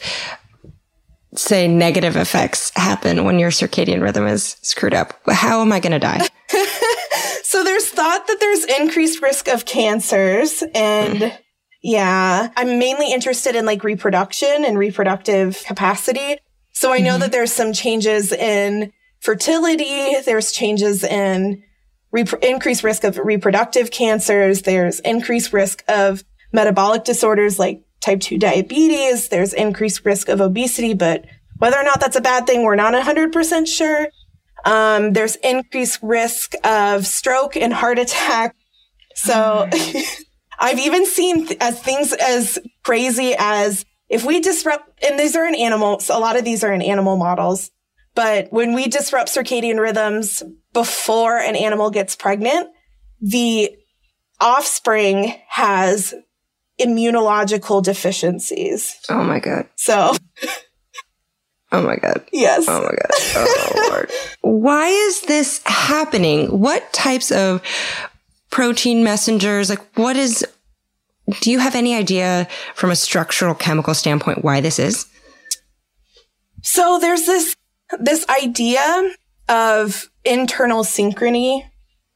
say 1.35 1.67
negative 1.67 2.15
effects 2.15 2.71
happen 2.75 3.23
when 3.23 3.39
your 3.39 3.51
circadian 3.51 4.01
rhythm 4.01 4.27
is 4.27 4.57
screwed 4.61 4.93
up? 4.93 5.19
How 5.27 5.61
am 5.61 5.71
I 5.71 5.79
going 5.79 5.93
to 5.93 5.99
die? 5.99 6.27
so 7.43 7.63
there's 7.63 7.87
thought 7.89 8.27
that 8.27 8.39
there's 8.39 8.65
increased 8.79 9.21
risk 9.21 9.47
of 9.47 9.65
cancers 9.65 10.63
and 10.75 11.19
mm. 11.19 11.37
yeah, 11.81 12.49
I'm 12.55 12.79
mainly 12.79 13.13
interested 13.13 13.55
in 13.55 13.65
like 13.65 13.83
reproduction 13.83 14.65
and 14.65 14.77
reproductive 14.77 15.63
capacity. 15.65 16.37
So 16.73 16.91
I 16.91 16.99
know 16.99 17.11
mm-hmm. 17.11 17.21
that 17.21 17.31
there's 17.31 17.53
some 17.53 17.73
changes 17.73 18.31
in 18.31 18.91
fertility. 19.19 20.19
There's 20.25 20.51
changes 20.51 21.03
in 21.03 21.63
rep- 22.11 22.43
increased 22.43 22.83
risk 22.83 23.03
of 23.03 23.17
reproductive 23.17 23.91
cancers. 23.91 24.63
There's 24.63 24.99
increased 25.01 25.53
risk 25.53 25.83
of 25.87 26.23
metabolic 26.51 27.03
disorders 27.03 27.59
like 27.59 27.83
type 28.01 28.19
2 28.19 28.37
diabetes. 28.37 29.29
There's 29.29 29.53
increased 29.53 30.03
risk 30.05 30.27
of 30.29 30.41
obesity, 30.41 30.93
but 30.93 31.25
whether 31.57 31.77
or 31.77 31.83
not 31.83 31.99
that's 31.99 32.15
a 32.15 32.21
bad 32.21 32.47
thing, 32.47 32.63
we're 32.63 32.75
not 32.75 32.93
100% 32.93 33.67
sure. 33.67 34.07
Um, 34.65 35.13
there's 35.13 35.35
increased 35.37 35.99
risk 36.01 36.53
of 36.63 37.05
stroke 37.05 37.55
and 37.55 37.73
heart 37.73 37.99
attack. 37.99 38.55
So 39.15 39.69
I've 40.59 40.79
even 40.79 41.05
seen 41.05 41.47
th- 41.47 41.59
as 41.61 41.79
things 41.81 42.13
as 42.13 42.59
crazy 42.83 43.35
as 43.37 43.85
if 44.09 44.25
we 44.25 44.39
disrupt, 44.39 45.03
and 45.03 45.17
these 45.17 45.35
are 45.35 45.45
in 45.45 45.55
animals, 45.55 46.09
a 46.09 46.17
lot 46.17 46.37
of 46.37 46.43
these 46.43 46.63
are 46.63 46.73
in 46.73 46.81
animal 46.81 47.17
models, 47.17 47.71
but 48.13 48.51
when 48.51 48.73
we 48.73 48.87
disrupt 48.87 49.29
circadian 49.29 49.79
rhythms 49.79 50.43
before 50.73 51.37
an 51.37 51.55
animal 51.55 51.89
gets 51.89 52.15
pregnant, 52.15 52.69
the 53.21 53.71
offspring 54.39 55.35
has 55.47 56.13
immunological 56.81 57.83
deficiencies. 57.83 58.97
Oh 59.09 59.23
my 59.23 59.39
God. 59.39 59.67
So. 59.75 60.13
Oh 61.73 61.81
my 61.81 61.95
God. 61.95 62.25
Yes. 62.33 62.65
Oh 62.67 62.81
my 62.81 62.89
God. 62.89 63.11
Oh 63.37 63.87
Lord. 63.91 64.11
Why 64.41 64.87
is 64.87 65.21
this 65.21 65.61
happening? 65.65 66.47
What 66.59 66.91
types 66.91 67.31
of 67.31 67.61
protein 68.49 69.05
messengers, 69.05 69.69
like 69.69 69.79
what 69.97 70.17
is, 70.17 70.45
do 71.39 71.49
you 71.49 71.59
have 71.59 71.75
any 71.75 71.95
idea 71.95 72.49
from 72.75 72.91
a 72.91 72.95
structural 72.97 73.55
chemical 73.55 73.93
standpoint 73.93 74.43
why 74.43 74.59
this 74.59 74.79
is? 74.79 75.05
So 76.61 76.99
there's 76.99 77.25
this, 77.25 77.55
this 77.99 78.27
idea 78.27 79.11
of 79.47 80.09
internal 80.25 80.83
synchrony 80.83 81.63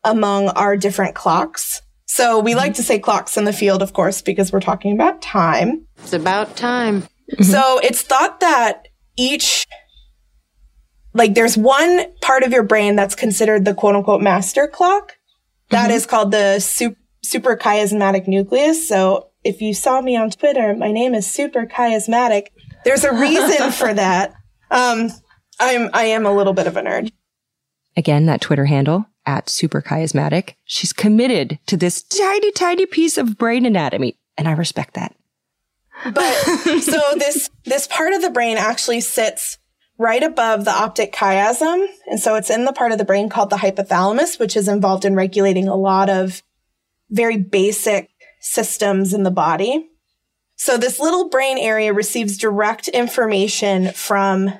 among 0.03 0.49
our 0.49 0.75
different 0.75 1.15
clocks. 1.15 1.81
So 2.05 2.39
we 2.39 2.55
like 2.55 2.75
to 2.75 2.83
say 2.83 2.99
clocks 2.99 3.35
in 3.35 3.45
the 3.45 3.53
field, 3.53 3.81
of 3.81 3.93
course, 3.93 4.21
because 4.21 4.51
we're 4.51 4.59
talking 4.59 4.93
about 4.93 5.21
time. 5.21 5.87
It's 5.97 6.13
about 6.13 6.55
time. 6.55 7.01
Mm-hmm. 7.01 7.43
So 7.43 7.79
it's 7.79 8.01
thought 8.01 8.39
that 8.41 8.87
each, 9.17 9.65
like 11.13 11.33
there's 11.33 11.57
one 11.57 12.05
part 12.21 12.43
of 12.43 12.51
your 12.51 12.63
brain 12.63 12.95
that's 12.95 13.15
considered 13.15 13.65
the 13.65 13.73
quote 13.73 13.95
unquote 13.95 14.21
master 14.21 14.67
clock. 14.67 15.13
That 15.69 15.87
mm-hmm. 15.87 15.95
is 15.95 16.05
called 16.05 16.31
the 16.31 16.59
super, 16.59 16.97
suprachiasmatic 17.25 18.27
nucleus. 18.27 18.87
So 18.87 19.31
if 19.43 19.61
you 19.61 19.73
saw 19.73 19.99
me 19.99 20.15
on 20.15 20.29
Twitter, 20.29 20.75
my 20.75 20.91
name 20.91 21.15
is 21.15 21.29
super 21.29 21.65
There's 22.83 23.03
a 23.03 23.13
reason 23.13 23.71
for 23.71 23.93
that. 23.93 24.33
Um, 24.69 25.09
I'm, 25.59 25.89
I 25.93 26.05
am 26.05 26.27
a 26.27 26.35
little 26.35 26.53
bit 26.53 26.67
of 26.67 26.77
a 26.77 26.81
nerd. 26.81 27.11
Again, 27.97 28.27
that 28.27 28.41
Twitter 28.41 28.65
handle 28.65 29.07
at 29.25 29.49
super 29.49 29.81
chiasmatic. 29.81 30.55
She's 30.65 30.93
committed 30.93 31.59
to 31.67 31.77
this 31.77 32.03
tiny, 32.03 32.51
tiny 32.51 32.85
piece 32.85 33.17
of 33.17 33.37
brain 33.37 33.65
anatomy. 33.65 34.17
And 34.37 34.47
I 34.47 34.51
respect 34.51 34.93
that. 34.95 35.15
But 36.13 36.33
so 36.81 37.01
this, 37.17 37.49
this 37.63 37.87
part 37.87 38.13
of 38.13 38.21
the 38.21 38.29
brain 38.29 38.57
actually 38.57 39.01
sits 39.01 39.57
right 39.97 40.23
above 40.23 40.65
the 40.65 40.71
optic 40.71 41.13
chiasm. 41.13 41.85
And 42.07 42.19
so 42.19 42.35
it's 42.35 42.49
in 42.49 42.65
the 42.65 42.73
part 42.73 42.91
of 42.91 42.97
the 42.97 43.05
brain 43.05 43.29
called 43.29 43.49
the 43.49 43.55
hypothalamus, 43.57 44.39
which 44.39 44.57
is 44.57 44.67
involved 44.67 45.05
in 45.05 45.15
regulating 45.15 45.67
a 45.67 45.75
lot 45.75 46.09
of 46.09 46.43
very 47.09 47.37
basic 47.37 48.09
systems 48.41 49.13
in 49.13 49.23
the 49.23 49.31
body. 49.31 49.89
So 50.57 50.77
this 50.77 50.99
little 50.99 51.29
brain 51.29 51.57
area 51.57 51.93
receives 51.93 52.37
direct 52.37 52.87
information 52.87 53.91
from 53.91 54.53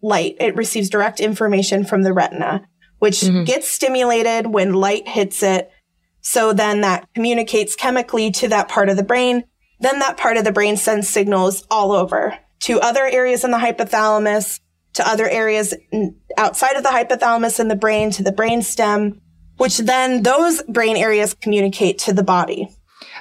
light. 0.00 0.36
It 0.40 0.56
receives 0.56 0.90
direct 0.90 1.20
information 1.20 1.84
from 1.84 2.02
the 2.02 2.12
retina, 2.12 2.68
which 3.02 3.22
mm-hmm. 3.22 3.42
gets 3.42 3.68
stimulated 3.68 4.46
when 4.46 4.74
light 4.74 5.08
hits 5.08 5.42
it. 5.42 5.72
So 6.20 6.52
then 6.52 6.82
that 6.82 7.12
communicates 7.16 7.74
chemically 7.74 8.30
to 8.30 8.46
that 8.50 8.68
part 8.68 8.88
of 8.88 8.96
the 8.96 9.02
brain. 9.02 9.42
Then 9.80 9.98
that 9.98 10.18
part 10.18 10.36
of 10.36 10.44
the 10.44 10.52
brain 10.52 10.76
sends 10.76 11.08
signals 11.08 11.66
all 11.68 11.90
over 11.90 12.38
to 12.60 12.78
other 12.78 13.04
areas 13.04 13.42
in 13.42 13.50
the 13.50 13.58
hypothalamus, 13.58 14.60
to 14.92 15.04
other 15.04 15.28
areas 15.28 15.74
outside 16.36 16.76
of 16.76 16.84
the 16.84 16.90
hypothalamus 16.90 17.58
in 17.58 17.66
the 17.66 17.74
brain, 17.74 18.12
to 18.12 18.22
the 18.22 18.30
brain 18.30 18.62
stem, 18.62 19.20
which 19.56 19.78
then 19.78 20.22
those 20.22 20.62
brain 20.68 20.96
areas 20.96 21.34
communicate 21.34 21.98
to 21.98 22.12
the 22.12 22.22
body. 22.22 22.68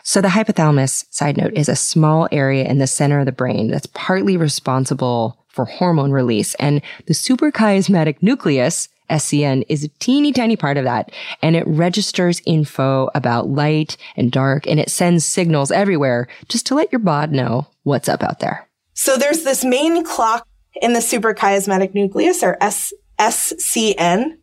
So 0.04 0.22
the 0.22 0.28
hypothalamus, 0.28 1.06
side 1.10 1.38
note, 1.38 1.54
is 1.56 1.70
a 1.70 1.76
small 1.76 2.28
area 2.32 2.65
in 2.65 2.78
the 2.78 2.86
center 2.86 3.22
of 3.22 3.26
the 3.26 3.32
brain 3.32 3.72
that's 3.72 3.88
partly 3.96 4.38
responsible 4.38 5.44
for 5.48 5.65
hormone 5.65 6.12
release. 6.12 6.54
And 6.60 6.84
the 7.08 7.15
suprachiasmatic 7.15 8.17
nucleus, 8.22 8.88
SCN, 9.12 9.63
is 9.69 9.84
a 9.84 9.89
teeny 10.00 10.32
tiny 10.32 10.56
part 10.56 10.78
of 10.78 10.86
that. 10.86 11.12
And 11.41 11.56
it 11.56 11.67
registers 11.67 12.41
info 12.45 13.10
about 13.13 13.50
light 13.50 13.97
and 14.15 14.32
dark 14.32 14.65
and 14.67 14.80
it 14.80 14.89
sends 14.89 15.26
signals 15.26 15.71
everywhere 15.71 16.28
just 16.50 16.65
to 16.67 16.76
let 16.76 16.91
your 16.91 17.00
bod 17.00 17.32
know 17.32 17.67
what's 17.84 18.10
up 18.10 18.24
out 18.24 18.39
there. 18.39 18.67
So 18.93 19.17
there's 19.17 19.43
this 19.43 19.63
main 19.63 20.04
clock 20.04 20.47
in 20.82 20.93
the 20.93 21.00
suprachiasmatic 21.00 21.93
nucleus 21.93 22.43
or 22.43 22.58
S- 22.62 22.93
SCN. 23.19 24.38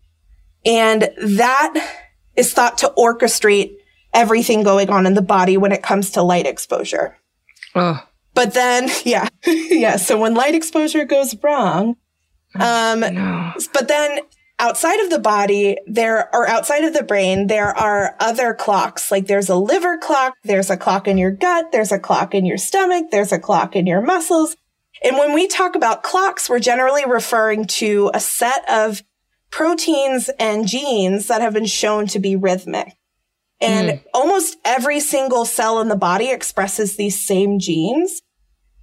And 0.64 1.10
that 1.16 2.04
is 2.36 2.52
thought 2.52 2.78
to 2.78 2.92
orchestrate 2.96 3.76
everything 4.12 4.62
going 4.62 4.90
on 4.90 5.06
in 5.06 5.14
the 5.14 5.22
body 5.22 5.56
when 5.56 5.72
it 5.72 5.82
comes 5.82 6.12
to 6.12 6.22
light 6.22 6.46
exposure. 6.46 7.16
Oh. 7.74 8.02
But 8.34 8.54
then, 8.54 8.88
yeah, 9.04 9.28
yeah. 9.46 9.96
So 9.96 10.18
when 10.18 10.34
light 10.34 10.54
exposure 10.54 11.04
goes 11.04 11.34
wrong, 11.42 11.96
um, 12.58 13.00
no. 13.00 13.52
but 13.72 13.88
then 13.88 14.20
outside 14.58 15.00
of 15.00 15.10
the 15.10 15.18
body, 15.18 15.76
there 15.86 16.28
or 16.34 16.48
outside 16.48 16.84
of 16.84 16.92
the 16.92 17.02
brain, 17.02 17.46
there 17.46 17.76
are 17.76 18.16
other 18.20 18.54
clocks. 18.54 19.10
Like 19.10 19.26
there's 19.26 19.48
a 19.48 19.56
liver 19.56 19.98
clock, 19.98 20.34
there's 20.44 20.70
a 20.70 20.76
clock 20.76 21.06
in 21.06 21.18
your 21.18 21.30
gut, 21.30 21.72
there's 21.72 21.92
a 21.92 21.98
clock 21.98 22.34
in 22.34 22.44
your 22.44 22.58
stomach, 22.58 23.06
there's 23.10 23.32
a 23.32 23.38
clock 23.38 23.76
in 23.76 23.86
your 23.86 24.00
muscles. 24.00 24.56
And 25.02 25.16
when 25.16 25.32
we 25.32 25.46
talk 25.46 25.76
about 25.76 26.02
clocks, 26.02 26.50
we're 26.50 26.58
generally 26.58 27.04
referring 27.06 27.66
to 27.66 28.10
a 28.14 28.20
set 28.20 28.68
of 28.68 29.02
proteins 29.50 30.28
and 30.40 30.66
genes 30.66 31.28
that 31.28 31.40
have 31.40 31.54
been 31.54 31.66
shown 31.66 32.06
to 32.08 32.18
be 32.18 32.36
rhythmic. 32.36 32.94
And 33.60 33.90
mm. 33.90 34.04
almost 34.12 34.56
every 34.64 35.00
single 35.00 35.44
cell 35.44 35.80
in 35.80 35.88
the 35.88 35.96
body 35.96 36.30
expresses 36.30 36.96
these 36.96 37.24
same 37.24 37.58
genes, 37.58 38.22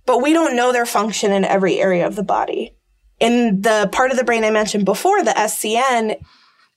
but 0.06 0.22
we 0.22 0.34
don't 0.34 0.56
know 0.56 0.72
their 0.72 0.86
function 0.86 1.32
in 1.32 1.46
every 1.46 1.80
area 1.80 2.06
of 2.06 2.16
the 2.16 2.24
body. 2.24 2.76
In 3.20 3.62
the 3.62 3.90
part 3.92 4.12
of 4.12 4.18
the 4.18 4.24
brain 4.24 4.44
I 4.44 4.52
mentioned 4.52 4.86
before, 4.86 5.24
the 5.24 5.32
SCN. 5.32 6.18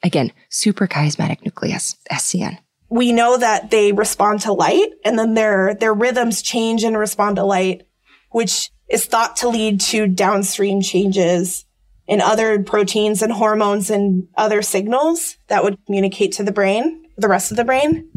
Again, 0.03 0.33
suprachiasmatic 0.51 1.45
nucleus, 1.45 1.97
SCN. 2.11 2.59
We 2.89 3.13
know 3.13 3.37
that 3.37 3.71
they 3.71 3.93
respond 3.93 4.41
to 4.43 4.53
light 4.53 4.89
and 5.05 5.19
then 5.19 5.35
their, 5.35 5.75
their 5.75 5.93
rhythms 5.93 6.41
change 6.41 6.85
and 6.85 6.97
respond 6.97 7.37
to 7.37 7.45
light, 7.45 7.83
which 8.31 8.71
is 8.89 9.05
thought 9.05 9.37
to 9.39 9.49
lead 9.49 9.81
to 9.81 10.07
downstream 10.07 10.81
changes 10.81 11.67
in 12.07 12.23
other 12.23 12.63
proteins 12.63 13.21
and 13.21 13.33
hormones 13.33 13.91
and 13.91 14.29
other 14.37 14.63
signals 14.63 15.37
that 15.49 15.63
would 15.63 15.85
communicate 15.85 16.33
to 16.33 16.43
the 16.43 16.53
brain 16.53 17.05
the 17.19 17.29
rest 17.29 17.51
of 17.51 17.57
the 17.57 17.65
brain. 17.65 18.09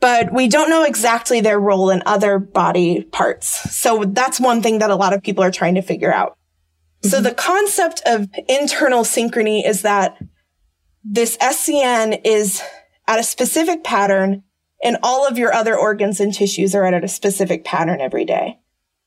But 0.00 0.32
we 0.32 0.48
don't 0.48 0.70
know 0.70 0.84
exactly 0.84 1.40
their 1.40 1.60
role 1.60 1.90
in 1.90 2.02
other 2.06 2.38
body 2.38 3.04
parts. 3.04 3.48
So 3.78 4.04
that's 4.04 4.40
one 4.40 4.62
thing 4.62 4.78
that 4.78 4.90
a 4.90 4.96
lot 4.96 5.12
of 5.12 5.22
people 5.22 5.44
are 5.44 5.50
trying 5.50 5.74
to 5.74 5.82
figure 5.82 6.12
out. 6.12 6.36
Mm-hmm. 7.02 7.08
So 7.08 7.20
the 7.20 7.34
concept 7.34 8.02
of 8.06 8.28
internal 8.48 9.02
synchrony 9.02 9.66
is 9.66 9.82
that 9.82 10.18
this 11.02 11.36
SCN 11.38 12.20
is 12.24 12.62
at 13.08 13.18
a 13.18 13.24
specific 13.24 13.82
pattern 13.82 14.42
and 14.82 14.98
all 15.02 15.26
of 15.26 15.38
your 15.38 15.52
other 15.52 15.76
organs 15.76 16.20
and 16.20 16.32
tissues 16.32 16.74
are 16.74 16.84
at 16.84 17.04
a 17.04 17.08
specific 17.08 17.64
pattern 17.64 18.00
every 18.00 18.24
day. 18.24 18.58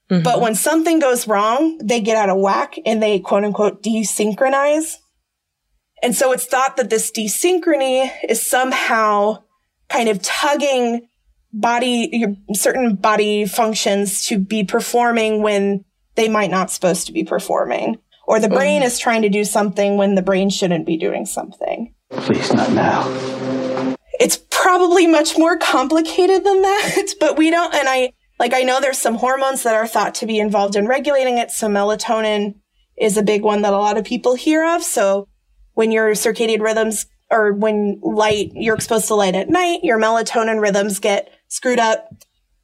Mm-hmm. 0.10 0.24
But 0.24 0.42
when 0.42 0.56
something 0.56 1.00
goes 1.00 1.28
wrong, 1.28 1.80
they 1.82 2.02
get 2.02 2.18
out 2.18 2.30
of 2.30 2.38
whack 2.38 2.76
and 2.86 3.02
they 3.02 3.20
quote 3.20 3.44
unquote 3.44 3.82
desynchronize. 3.82 4.98
And 6.02 6.16
so 6.16 6.32
it's 6.32 6.46
thought 6.46 6.78
that 6.78 6.90
this 6.90 7.12
desynchrony 7.12 8.12
is 8.28 8.46
somehow 8.46 9.44
kind 9.90 10.10
of 10.10 10.22
tugging 10.22 11.08
body, 11.54 12.26
certain 12.54 12.96
body 12.96 13.46
functions 13.46 14.26
to 14.26 14.38
be 14.38 14.64
performing 14.64 15.42
when 15.42 15.86
they 16.16 16.30
might 16.30 16.52
not 16.52 16.72
supposed 16.72 17.08
to 17.08 17.14
be 17.14 17.24
performing. 17.24 17.98
Or 18.26 18.40
the 18.40 18.50
brain 18.50 18.82
mm. 18.82 18.86
is 18.86 19.00
trying 19.00 19.22
to 19.24 19.30
do 19.30 19.44
something 19.44 19.98
when 19.98 20.16
the 20.16 20.22
brain 20.22 20.50
shouldn't 20.50 20.86
be 20.86 20.98
doing 20.98 21.26
something. 21.26 21.94
Please, 22.12 22.54
not 22.54 22.72
now. 22.72 23.98
It's 24.20 24.38
probably 24.50 25.08
much 25.08 25.38
more 25.38 25.58
complicated 25.58 26.44
than 26.44 26.62
that, 26.62 27.08
but 27.20 27.38
we 27.38 27.50
don't, 27.50 27.74
and 27.74 27.90
I, 27.90 28.14
like, 28.40 28.54
I 28.54 28.62
know 28.62 28.80
there's 28.80 28.98
some 28.98 29.16
hormones 29.16 29.64
that 29.64 29.76
are 29.76 29.88
thought 29.88 30.16
to 30.16 30.26
be 30.26 30.40
involved 30.40 30.76
in 30.76 30.88
regulating 30.88 31.38
it. 31.38 31.52
So 31.52 31.68
melatonin 31.68 32.56
is 32.98 33.18
a 33.18 33.24
big 33.24 33.42
one 33.42 33.62
that 33.64 33.74
a 33.74 33.78
lot 33.78 33.98
of 33.98 34.06
people 34.06 34.36
hear 34.36 34.64
of. 34.66 34.84
So 34.84 35.28
when 35.74 35.92
your 35.92 36.12
circadian 36.12 36.62
rhythms 36.62 37.06
or 37.30 37.54
when 37.54 38.00
light, 38.02 38.52
you're 38.54 38.76
exposed 38.76 39.08
to 39.08 39.16
light 39.16 39.36
at 39.36 39.50
night, 39.50 39.80
your 39.84 40.00
melatonin 40.00 40.62
rhythms 40.62 41.00
get 41.00 41.32
screwed 41.48 41.80
up. 41.80 42.10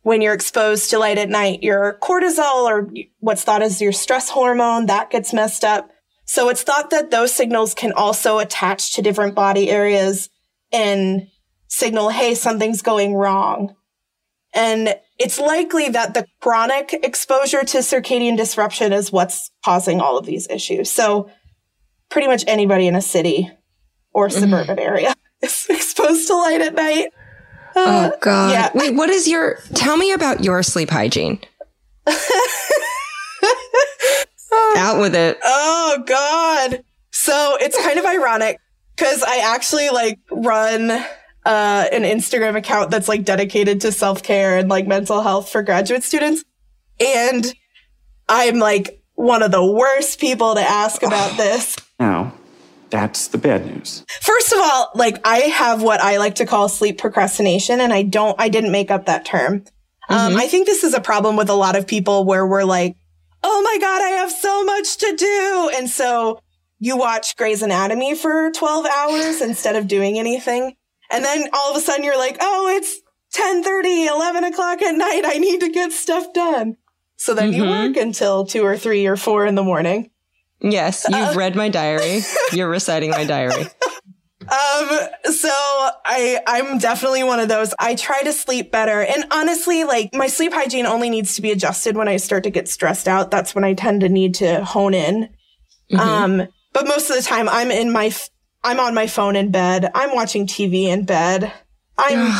When 0.01 0.21
you're 0.21 0.33
exposed 0.33 0.89
to 0.89 0.99
light 0.99 1.17
at 1.17 1.29
night, 1.29 1.61
your 1.61 1.97
cortisol 2.01 2.65
or 2.65 2.89
what's 3.19 3.43
thought 3.43 3.61
as 3.61 3.81
your 3.81 3.91
stress 3.91 4.29
hormone, 4.29 4.85
that 4.85 5.09
gets 5.09 5.33
messed 5.33 5.63
up. 5.63 5.89
So 6.25 6.49
it's 6.49 6.63
thought 6.63 6.89
that 6.91 7.11
those 7.11 7.33
signals 7.33 7.73
can 7.73 7.91
also 7.91 8.39
attach 8.39 8.93
to 8.93 9.01
different 9.01 9.35
body 9.35 9.69
areas 9.69 10.29
and 10.71 11.27
signal, 11.67 12.09
hey, 12.09 12.35
something's 12.35 12.81
going 12.81 13.13
wrong. 13.13 13.75
And 14.53 14.95
it's 15.17 15.39
likely 15.39 15.89
that 15.89 16.13
the 16.13 16.25
chronic 16.41 16.93
exposure 17.03 17.63
to 17.63 17.79
circadian 17.79 18.37
disruption 18.37 18.93
is 18.93 19.11
what's 19.11 19.51
causing 19.63 20.01
all 20.01 20.17
of 20.17 20.25
these 20.25 20.47
issues. 20.49 20.89
So 20.89 21.29
pretty 22.09 22.27
much 22.27 22.43
anybody 22.47 22.87
in 22.87 22.95
a 22.95 23.01
city 23.01 23.51
or 24.13 24.27
mm-hmm. 24.27 24.39
suburban 24.39 24.79
area 24.79 25.13
is 25.41 25.67
exposed 25.69 26.27
to 26.27 26.35
light 26.35 26.61
at 26.61 26.73
night. 26.73 27.09
Oh 27.87 28.11
God! 28.21 28.51
Yeah. 28.51 28.69
Wait, 28.73 28.95
what 28.95 29.09
is 29.09 29.27
your? 29.27 29.59
Tell 29.75 29.97
me 29.97 30.11
about 30.11 30.43
your 30.43 30.63
sleep 30.63 30.89
hygiene. 30.89 31.39
Out 34.77 34.99
with 34.99 35.15
it. 35.15 35.37
Oh 35.43 36.03
God! 36.05 36.83
So 37.11 37.57
it's 37.59 37.79
kind 37.81 37.99
of 37.99 38.05
ironic 38.05 38.59
because 38.95 39.23
I 39.23 39.37
actually 39.53 39.89
like 39.89 40.19
run 40.31 40.89
uh, 40.91 41.05
an 41.45 42.03
Instagram 42.03 42.55
account 42.57 42.91
that's 42.91 43.07
like 43.07 43.23
dedicated 43.25 43.81
to 43.81 43.91
self 43.91 44.23
care 44.23 44.57
and 44.57 44.69
like 44.69 44.87
mental 44.87 45.21
health 45.21 45.49
for 45.49 45.61
graduate 45.61 46.03
students, 46.03 46.43
and 46.99 47.53
I'm 48.27 48.59
like 48.59 49.01
one 49.15 49.43
of 49.43 49.51
the 49.51 49.65
worst 49.65 50.19
people 50.19 50.55
to 50.55 50.61
ask 50.61 51.03
about 51.03 51.37
this 51.37 51.75
now, 51.99 52.33
that's 52.89 53.27
the 53.27 53.37
bad 53.37 53.65
news. 53.65 54.05
First 54.21 54.51
of 54.51 54.59
all, 54.61 54.91
like 54.95 55.19
I 55.25 55.39
have 55.39 55.81
what 55.81 56.01
I 56.01 56.17
like 56.17 56.35
to 56.35 56.45
call 56.45 56.69
sleep 56.69 56.97
procrastination, 56.97 57.79
and 57.79 57.93
I 57.93 58.03
don't, 58.03 58.35
I 58.39 58.49
didn't 58.49 58.71
make 58.71 58.91
up 58.91 59.05
that 59.05 59.25
term. 59.25 59.63
Um, 60.09 60.17
mm-hmm. 60.17 60.33
Um, 60.33 60.37
I 60.37 60.47
think 60.47 60.65
this 60.65 60.83
is 60.83 60.93
a 60.93 61.01
problem 61.01 61.35
with 61.35 61.49
a 61.49 61.53
lot 61.53 61.75
of 61.75 61.87
people 61.87 62.25
where 62.25 62.45
we're 62.45 62.63
like, 62.63 62.95
oh 63.43 63.61
my 63.61 63.77
God, 63.79 64.01
I 64.01 64.09
have 64.09 64.31
so 64.31 64.63
much 64.63 64.97
to 64.97 65.15
do. 65.15 65.71
And 65.75 65.89
so 65.89 66.39
you 66.79 66.97
watch 66.97 67.37
Grey's 67.37 67.61
Anatomy 67.61 68.15
for 68.15 68.51
12 68.51 68.85
hours 68.85 69.41
instead 69.41 69.75
of 69.75 69.87
doing 69.87 70.17
anything. 70.17 70.75
And 71.11 71.23
then 71.23 71.49
all 71.53 71.71
of 71.71 71.77
a 71.77 71.81
sudden 71.81 72.03
you're 72.03 72.17
like, 72.17 72.37
oh, 72.41 72.75
it's 72.75 72.99
10 73.33 73.63
30, 73.63 74.07
11 74.07 74.43
o'clock 74.45 74.81
at 74.81 74.95
night. 74.95 75.23
I 75.25 75.37
need 75.37 75.61
to 75.61 75.69
get 75.69 75.91
stuff 75.91 76.33
done. 76.33 76.77
So 77.17 77.33
then 77.33 77.51
mm-hmm. 77.51 77.63
you 77.63 77.69
work 77.69 77.97
until 77.97 78.45
two 78.45 78.63
or 78.63 78.77
three 78.77 79.05
or 79.05 79.17
four 79.17 79.45
in 79.45 79.55
the 79.55 79.63
morning. 79.63 80.09
Yes, 80.61 81.05
you've 81.07 81.15
uh, 81.15 81.33
read 81.35 81.55
my 81.55 81.69
diary. 81.69 82.21
You're 82.51 82.69
reciting 82.69 83.11
my 83.11 83.23
diary. 83.23 83.67
Um, 84.41 84.89
so 85.31 85.49
I, 85.51 86.39
I'm 86.47 86.79
definitely 86.79 87.23
one 87.23 87.39
of 87.39 87.49
those. 87.49 87.73
I 87.77 87.93
try 87.93 88.21
to 88.23 88.33
sleep 88.33 88.71
better. 88.71 89.01
And 89.01 89.25
honestly, 89.31 89.83
like 89.83 90.13
my 90.13 90.27
sleep 90.27 90.53
hygiene 90.53 90.87
only 90.87 91.09
needs 91.09 91.35
to 91.35 91.41
be 91.41 91.51
adjusted 91.51 91.95
when 91.95 92.07
I 92.07 92.17
start 92.17 92.43
to 92.45 92.49
get 92.49 92.67
stressed 92.67 93.07
out. 93.07 93.29
That's 93.29 93.53
when 93.53 93.63
I 93.63 93.75
tend 93.75 94.01
to 94.01 94.09
need 94.09 94.33
to 94.35 94.63
hone 94.65 94.95
in. 94.95 95.29
Mm-hmm. 95.91 95.99
Um, 95.99 96.47
but 96.73 96.87
most 96.87 97.11
of 97.11 97.15
the 97.15 97.21
time 97.21 97.47
I'm 97.47 97.69
in 97.69 97.91
my, 97.91 98.11
I'm 98.63 98.79
on 98.79 98.95
my 98.95 99.05
phone 99.05 99.35
in 99.35 99.51
bed. 99.51 99.91
I'm 99.93 100.15
watching 100.15 100.47
TV 100.47 100.85
in 100.85 101.05
bed. 101.05 101.53
I'm 101.97 102.31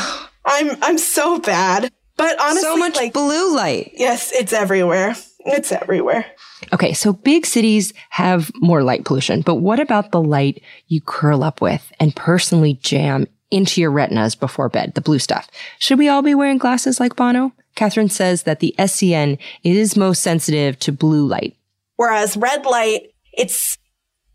I'm 0.46 0.78
I'm 0.82 0.98
so 0.98 1.40
bad. 1.40 1.92
But 2.18 2.40
honestly, 2.40 2.62
so 2.62 2.78
much 2.78 2.96
like, 2.96 3.14
blue 3.14 3.56
light. 3.56 3.92
Yes, 3.96 4.32
it's 4.34 4.52
everywhere. 4.52 5.16
It's 5.50 5.72
everywhere. 5.72 6.26
Okay, 6.74 6.94
so 6.94 7.14
big 7.14 7.46
cities 7.46 7.94
have 8.10 8.52
more 8.56 8.84
light 8.84 9.06
pollution, 9.06 9.42
but 9.42 9.56
what 9.56 9.80
about 9.80 10.12
the 10.12 10.22
light 10.22 10.62
you 10.88 11.02
curl 11.02 11.44
up 11.44 11.62
with 11.62 11.92
and 12.00 12.16
personally 12.16 12.76
jam 12.76 13.28
into 13.52 13.82
your 13.82 13.92
retinas 13.92 14.36
before 14.36 14.70
bed, 14.70 14.94
the 14.96 15.02
blue 15.02 15.20
stuff? 15.20 15.50
Should 15.80 15.98
we 15.98 16.10
all 16.10 16.22
be 16.22 16.36
wearing 16.36 16.58
glasses 16.58 17.00
like 17.00 17.16
Bono? 17.16 17.54
Katherine 17.76 18.10
says 18.10 18.44
that 18.44 18.60
the 18.60 18.76
SCN 18.78 19.38
is 19.64 19.96
most 19.96 20.22
sensitive 20.22 20.78
to 20.80 20.92
blue 20.92 21.26
light. 21.26 21.56
Whereas 21.96 22.38
red 22.38 22.66
light, 22.66 23.14
it's 23.34 23.78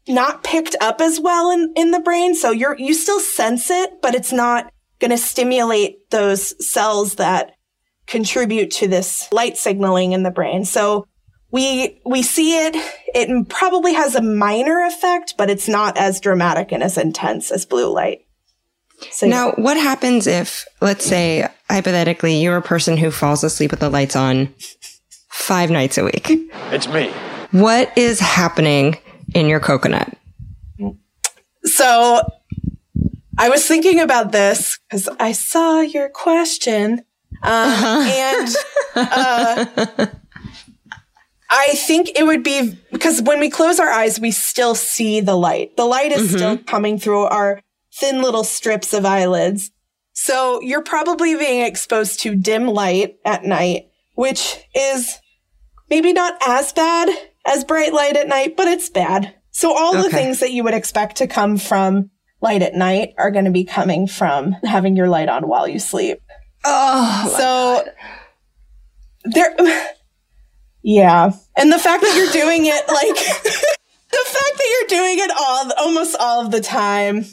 not 0.08 0.44
picked 0.44 0.76
up 0.80 1.00
as 1.00 1.20
well 1.20 1.50
in, 1.50 1.72
in 1.76 1.90
the 1.90 2.00
brain. 2.00 2.34
So 2.34 2.50
you're, 2.50 2.76
you 2.78 2.94
still 2.94 3.20
sense 3.20 3.70
it, 3.70 4.02
but 4.02 4.14
it's 4.14 4.32
not 4.32 4.72
going 4.98 5.10
to 5.10 5.18
stimulate 5.18 6.10
those 6.10 6.54
cells 6.66 7.16
that 7.16 7.53
contribute 8.06 8.70
to 8.72 8.88
this 8.88 9.28
light 9.32 9.56
signaling 9.56 10.12
in 10.12 10.22
the 10.22 10.30
brain. 10.30 10.64
So 10.64 11.06
we, 11.50 12.00
we 12.04 12.22
see 12.22 12.66
it. 12.66 12.74
It 13.14 13.48
probably 13.48 13.94
has 13.94 14.14
a 14.14 14.22
minor 14.22 14.84
effect, 14.84 15.34
but 15.38 15.50
it's 15.50 15.68
not 15.68 15.96
as 15.96 16.20
dramatic 16.20 16.72
and 16.72 16.82
as 16.82 16.98
intense 16.98 17.50
as 17.50 17.64
blue 17.64 17.92
light. 17.92 18.26
So, 19.10 19.26
now, 19.26 19.48
yeah. 19.48 19.54
what 19.56 19.76
happens 19.76 20.26
if, 20.26 20.66
let's 20.80 21.04
say, 21.04 21.48
hypothetically, 21.68 22.40
you're 22.40 22.56
a 22.56 22.62
person 22.62 22.96
who 22.96 23.10
falls 23.10 23.44
asleep 23.44 23.70
with 23.70 23.80
the 23.80 23.90
lights 23.90 24.16
on 24.16 24.54
five 25.28 25.70
nights 25.70 25.98
a 25.98 26.04
week? 26.04 26.28
It's 26.70 26.88
me. 26.88 27.10
What 27.50 27.96
is 27.98 28.20
happening 28.20 28.98
in 29.34 29.46
your 29.46 29.60
coconut? 29.60 30.16
So 31.64 32.22
I 33.38 33.48
was 33.48 33.66
thinking 33.66 34.00
about 34.00 34.32
this 34.32 34.78
because 34.88 35.08
I 35.18 35.32
saw 35.32 35.80
your 35.80 36.08
question. 36.08 37.04
Uh, 37.42 38.10
and 38.10 38.54
uh, 38.94 40.06
I 41.50 41.68
think 41.74 42.10
it 42.18 42.24
would 42.24 42.42
be 42.42 42.78
because 42.90 43.22
when 43.22 43.40
we 43.40 43.50
close 43.50 43.78
our 43.78 43.88
eyes, 43.88 44.18
we 44.18 44.30
still 44.30 44.74
see 44.74 45.20
the 45.20 45.36
light. 45.36 45.76
The 45.76 45.84
light 45.84 46.12
is 46.12 46.28
mm-hmm. 46.28 46.36
still 46.36 46.58
coming 46.58 46.98
through 46.98 47.24
our 47.24 47.60
thin 47.92 48.22
little 48.22 48.44
strips 48.44 48.92
of 48.92 49.04
eyelids. 49.04 49.70
So 50.12 50.60
you're 50.62 50.82
probably 50.82 51.34
being 51.36 51.64
exposed 51.64 52.20
to 52.20 52.34
dim 52.34 52.66
light 52.66 53.16
at 53.24 53.44
night, 53.44 53.90
which 54.14 54.58
is 54.74 55.18
maybe 55.90 56.12
not 56.12 56.36
as 56.46 56.72
bad 56.72 57.08
as 57.46 57.64
bright 57.64 57.92
light 57.92 58.16
at 58.16 58.28
night, 58.28 58.56
but 58.56 58.68
it's 58.68 58.88
bad. 58.88 59.34
So 59.50 59.76
all 59.76 59.96
okay. 59.96 60.02
the 60.02 60.10
things 60.10 60.40
that 60.40 60.52
you 60.52 60.64
would 60.64 60.74
expect 60.74 61.16
to 61.16 61.26
come 61.26 61.56
from 61.56 62.10
light 62.40 62.62
at 62.62 62.74
night 62.74 63.14
are 63.18 63.30
going 63.30 63.44
to 63.44 63.50
be 63.50 63.64
coming 63.64 64.06
from 64.06 64.52
having 64.64 64.96
your 64.96 65.08
light 65.08 65.28
on 65.28 65.48
while 65.48 65.68
you 65.68 65.78
sleep. 65.78 66.18
Oh, 66.64 67.34
so 67.36 67.92
there, 69.24 69.54
yeah. 70.82 71.32
And 71.56 71.72
the 71.72 71.78
fact 71.78 72.02
that 72.02 72.14
you're 72.16 72.32
doing 72.32 72.66
it 72.66 72.88
like 72.88 73.42
the 73.44 74.30
fact 74.30 74.58
that 74.58 74.86
you're 74.88 74.98
doing 74.98 75.18
it 75.18 75.30
all, 75.38 75.72
almost 75.78 76.16
all 76.18 76.44
of 76.44 76.50
the 76.50 76.60
time. 76.60 77.24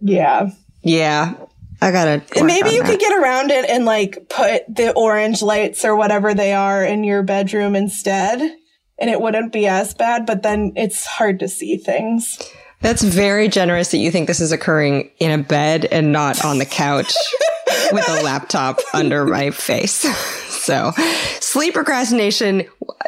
Yeah. 0.00 0.50
Yeah. 0.82 1.34
I 1.80 1.90
gotta. 1.90 2.22
Maybe 2.44 2.70
you 2.70 2.82
that. 2.82 2.90
could 2.90 3.00
get 3.00 3.20
around 3.20 3.50
it 3.50 3.68
and 3.68 3.84
like 3.84 4.28
put 4.28 4.62
the 4.72 4.92
orange 4.94 5.42
lights 5.42 5.84
or 5.84 5.96
whatever 5.96 6.32
they 6.32 6.52
are 6.52 6.84
in 6.84 7.02
your 7.02 7.24
bedroom 7.24 7.74
instead, 7.74 8.40
and 8.40 9.10
it 9.10 9.20
wouldn't 9.20 9.52
be 9.52 9.66
as 9.66 9.92
bad. 9.92 10.24
But 10.24 10.44
then 10.44 10.74
it's 10.76 11.04
hard 11.04 11.40
to 11.40 11.48
see 11.48 11.76
things. 11.76 12.38
That's 12.82 13.02
very 13.02 13.48
generous 13.48 13.90
that 13.90 13.98
you 13.98 14.12
think 14.12 14.28
this 14.28 14.40
is 14.40 14.52
occurring 14.52 15.10
in 15.18 15.40
a 15.40 15.42
bed 15.42 15.84
and 15.86 16.12
not 16.12 16.44
on 16.44 16.58
the 16.58 16.66
couch 16.66 17.12
with 17.92 18.08
a 18.08 18.22
laptop 18.22 18.78
under 18.94 19.26
my 19.26 19.50
face. 19.50 20.06
So, 20.62 20.92
sleep 21.40 21.74
procrastination. 21.74 22.62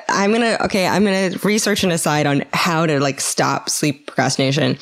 I'm 0.09 0.33
gonna 0.33 0.57
okay. 0.63 0.89
I'm 0.89 1.05
gonna 1.05 1.39
research 1.45 1.85
an 1.85 1.93
aside 1.93 2.27
on 2.27 2.43
how 2.53 2.85
to 2.85 2.99
like 2.99 3.21
stop 3.21 3.71
sleep 3.71 4.09
procrastination. 4.09 4.77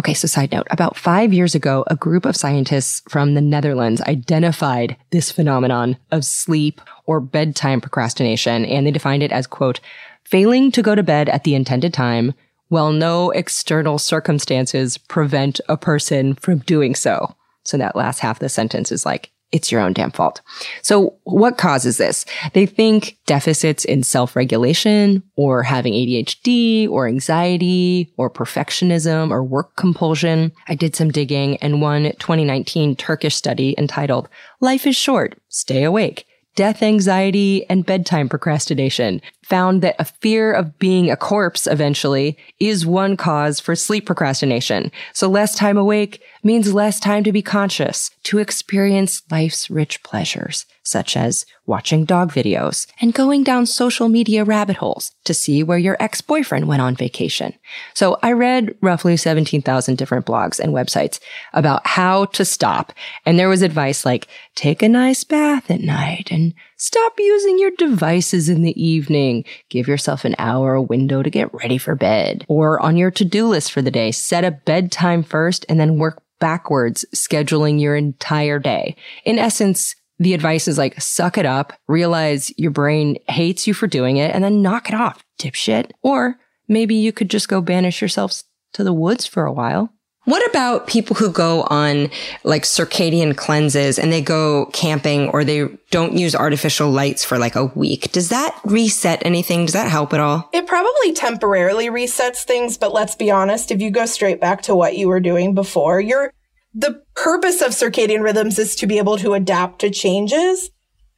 Okay, 0.00 0.12
so 0.14 0.26
side 0.26 0.52
note, 0.52 0.66
about 0.70 0.98
five 0.98 1.32
years 1.32 1.54
ago, 1.54 1.84
a 1.86 1.96
group 1.96 2.26
of 2.26 2.34
scientists 2.34 3.02
from 3.08 3.34
the 3.34 3.40
Netherlands 3.40 4.00
identified 4.02 4.96
this 5.10 5.30
phenomenon 5.30 5.96
of 6.10 6.24
sleep 6.24 6.80
or 7.04 7.20
bedtime 7.20 7.80
procrastination, 7.82 8.64
and 8.64 8.86
they 8.86 8.90
defined 8.90 9.22
it 9.22 9.32
as, 9.32 9.46
quote, 9.46 9.80
failing 10.24 10.70
to 10.72 10.82
go 10.82 10.94
to 10.94 11.02
bed 11.02 11.28
at 11.28 11.44
the 11.44 11.54
intended 11.54 11.92
time 11.92 12.32
while 12.68 12.92
no 12.92 13.30
external 13.32 13.98
circumstances 13.98 14.96
prevent 14.96 15.60
a 15.68 15.76
person 15.76 16.34
from 16.34 16.60
doing 16.60 16.94
so. 16.94 17.34
So 17.64 17.76
that 17.76 17.96
last 17.96 18.20
half 18.20 18.36
of 18.36 18.40
the 18.40 18.48
sentence 18.48 18.90
is 18.90 19.04
like, 19.04 19.30
it's 19.52 19.72
your 19.72 19.80
own 19.80 19.92
damn 19.92 20.10
fault. 20.10 20.40
So 20.82 21.16
what 21.24 21.58
causes 21.58 21.96
this? 21.96 22.24
They 22.52 22.66
think 22.66 23.18
deficits 23.26 23.84
in 23.84 24.02
self-regulation 24.02 25.22
or 25.36 25.62
having 25.62 25.92
ADHD 25.92 26.88
or 26.88 27.06
anxiety 27.06 28.12
or 28.16 28.30
perfectionism 28.30 29.30
or 29.30 29.42
work 29.42 29.76
compulsion. 29.76 30.52
I 30.68 30.74
did 30.74 30.94
some 30.94 31.10
digging 31.10 31.56
and 31.58 31.80
one 31.80 32.04
2019 32.04 32.96
Turkish 32.96 33.34
study 33.34 33.74
entitled 33.78 34.28
Life 34.60 34.86
is 34.86 34.96
Short, 34.96 35.40
Stay 35.48 35.84
Awake 35.84 36.26
death 36.56 36.82
anxiety, 36.82 37.64
and 37.70 37.86
bedtime 37.86 38.28
procrastination 38.28 39.22
found 39.42 39.82
that 39.82 39.96
a 39.98 40.04
fear 40.04 40.52
of 40.52 40.78
being 40.78 41.10
a 41.10 41.16
corpse 41.16 41.66
eventually 41.66 42.36
is 42.58 42.84
one 42.84 43.16
cause 43.16 43.60
for 43.60 43.74
sleep 43.74 44.06
procrastination. 44.06 44.90
So 45.14 45.28
less 45.28 45.54
time 45.54 45.78
awake 45.78 46.22
means 46.42 46.72
less 46.72 47.00
time 47.00 47.24
to 47.24 47.32
be 47.32 47.42
conscious, 47.42 48.10
to 48.24 48.38
experience 48.38 49.22
life's 49.30 49.70
rich 49.70 50.02
pleasures, 50.02 50.66
such 50.82 51.16
as 51.16 51.46
watching 51.66 52.04
dog 52.04 52.32
videos 52.32 52.86
and 53.00 53.14
going 53.14 53.44
down 53.44 53.66
social 53.66 54.08
media 54.08 54.44
rabbit 54.44 54.76
holes 54.76 55.12
to 55.24 55.34
see 55.34 55.62
where 55.62 55.78
your 55.78 55.96
ex-boyfriend 56.00 56.66
went 56.66 56.82
on 56.82 56.96
vacation. 56.96 57.54
So 57.94 58.18
I 58.22 58.32
read 58.32 58.74
roughly 58.80 59.16
17,000 59.16 59.96
different 59.96 60.26
blogs 60.26 60.58
and 60.58 60.72
websites 60.72 61.20
about 61.52 61.86
how 61.86 62.24
to 62.26 62.44
stop. 62.44 62.92
And 63.24 63.38
there 63.38 63.48
was 63.48 63.62
advice 63.62 64.04
like 64.04 64.28
take 64.54 64.82
a 64.82 64.88
nice 64.88 65.24
bath 65.24 65.70
at 65.70 65.80
night 65.80 66.28
and 66.30 66.54
stop 66.80 67.12
using 67.18 67.58
your 67.58 67.70
devices 67.72 68.48
in 68.48 68.62
the 68.62 68.82
evening. 68.82 69.44
Give 69.68 69.86
yourself 69.86 70.24
an 70.24 70.34
hour 70.38 70.74
a 70.74 70.82
window 70.82 71.22
to 71.22 71.30
get 71.30 71.52
ready 71.54 71.78
for 71.78 71.94
bed. 71.94 72.44
Or 72.48 72.80
on 72.80 72.96
your 72.96 73.10
to-do 73.10 73.46
list 73.46 73.70
for 73.70 73.82
the 73.82 73.90
day, 73.90 74.10
set 74.10 74.44
a 74.44 74.50
bedtime 74.50 75.22
first 75.22 75.66
and 75.68 75.78
then 75.78 75.98
work 75.98 76.22
backwards, 76.40 77.04
scheduling 77.14 77.80
your 77.80 77.94
entire 77.94 78.58
day. 78.58 78.96
In 79.24 79.38
essence, 79.38 79.94
the 80.18 80.32
advice 80.32 80.66
is 80.66 80.78
like, 80.78 81.00
suck 81.00 81.38
it 81.38 81.46
up, 81.46 81.74
realize 81.86 82.52
your 82.56 82.70
brain 82.70 83.18
hates 83.28 83.66
you 83.66 83.74
for 83.74 83.86
doing 83.86 84.16
it, 84.16 84.34
and 84.34 84.42
then 84.42 84.62
knock 84.62 84.88
it 84.88 84.94
off, 84.94 85.22
dipshit. 85.38 85.92
Or 86.02 86.36
maybe 86.66 86.94
you 86.94 87.12
could 87.12 87.30
just 87.30 87.48
go 87.48 87.60
banish 87.60 88.00
yourselves 88.00 88.44
to 88.72 88.84
the 88.84 88.92
woods 88.92 89.26
for 89.26 89.44
a 89.44 89.52
while. 89.52 89.92
What 90.30 90.48
about 90.48 90.86
people 90.86 91.16
who 91.16 91.32
go 91.32 91.62
on 91.62 92.08
like 92.44 92.62
circadian 92.62 93.36
cleanses 93.36 93.98
and 93.98 94.12
they 94.12 94.22
go 94.22 94.66
camping 94.66 95.28
or 95.30 95.42
they 95.42 95.66
don't 95.90 96.16
use 96.16 96.36
artificial 96.36 96.88
lights 96.88 97.24
for 97.24 97.36
like 97.36 97.56
a 97.56 97.64
week? 97.64 98.12
Does 98.12 98.28
that 98.28 98.56
reset 98.64 99.26
anything? 99.26 99.66
Does 99.66 99.72
that 99.72 99.90
help 99.90 100.14
at 100.14 100.20
all? 100.20 100.48
It 100.52 100.68
probably 100.68 101.14
temporarily 101.14 101.88
resets 101.88 102.44
things, 102.44 102.78
but 102.78 102.94
let's 102.94 103.16
be 103.16 103.28
honest, 103.28 103.72
if 103.72 103.80
you 103.82 103.90
go 103.90 104.06
straight 104.06 104.40
back 104.40 104.62
to 104.62 104.74
what 104.76 104.96
you 104.96 105.08
were 105.08 105.18
doing 105.18 105.52
before, 105.52 106.00
you're 106.00 106.32
the 106.72 107.02
purpose 107.16 107.60
of 107.60 107.72
circadian 107.72 108.22
rhythms 108.22 108.56
is 108.56 108.76
to 108.76 108.86
be 108.86 108.98
able 108.98 109.16
to 109.16 109.34
adapt 109.34 109.80
to 109.80 109.90
changes. 109.90 110.70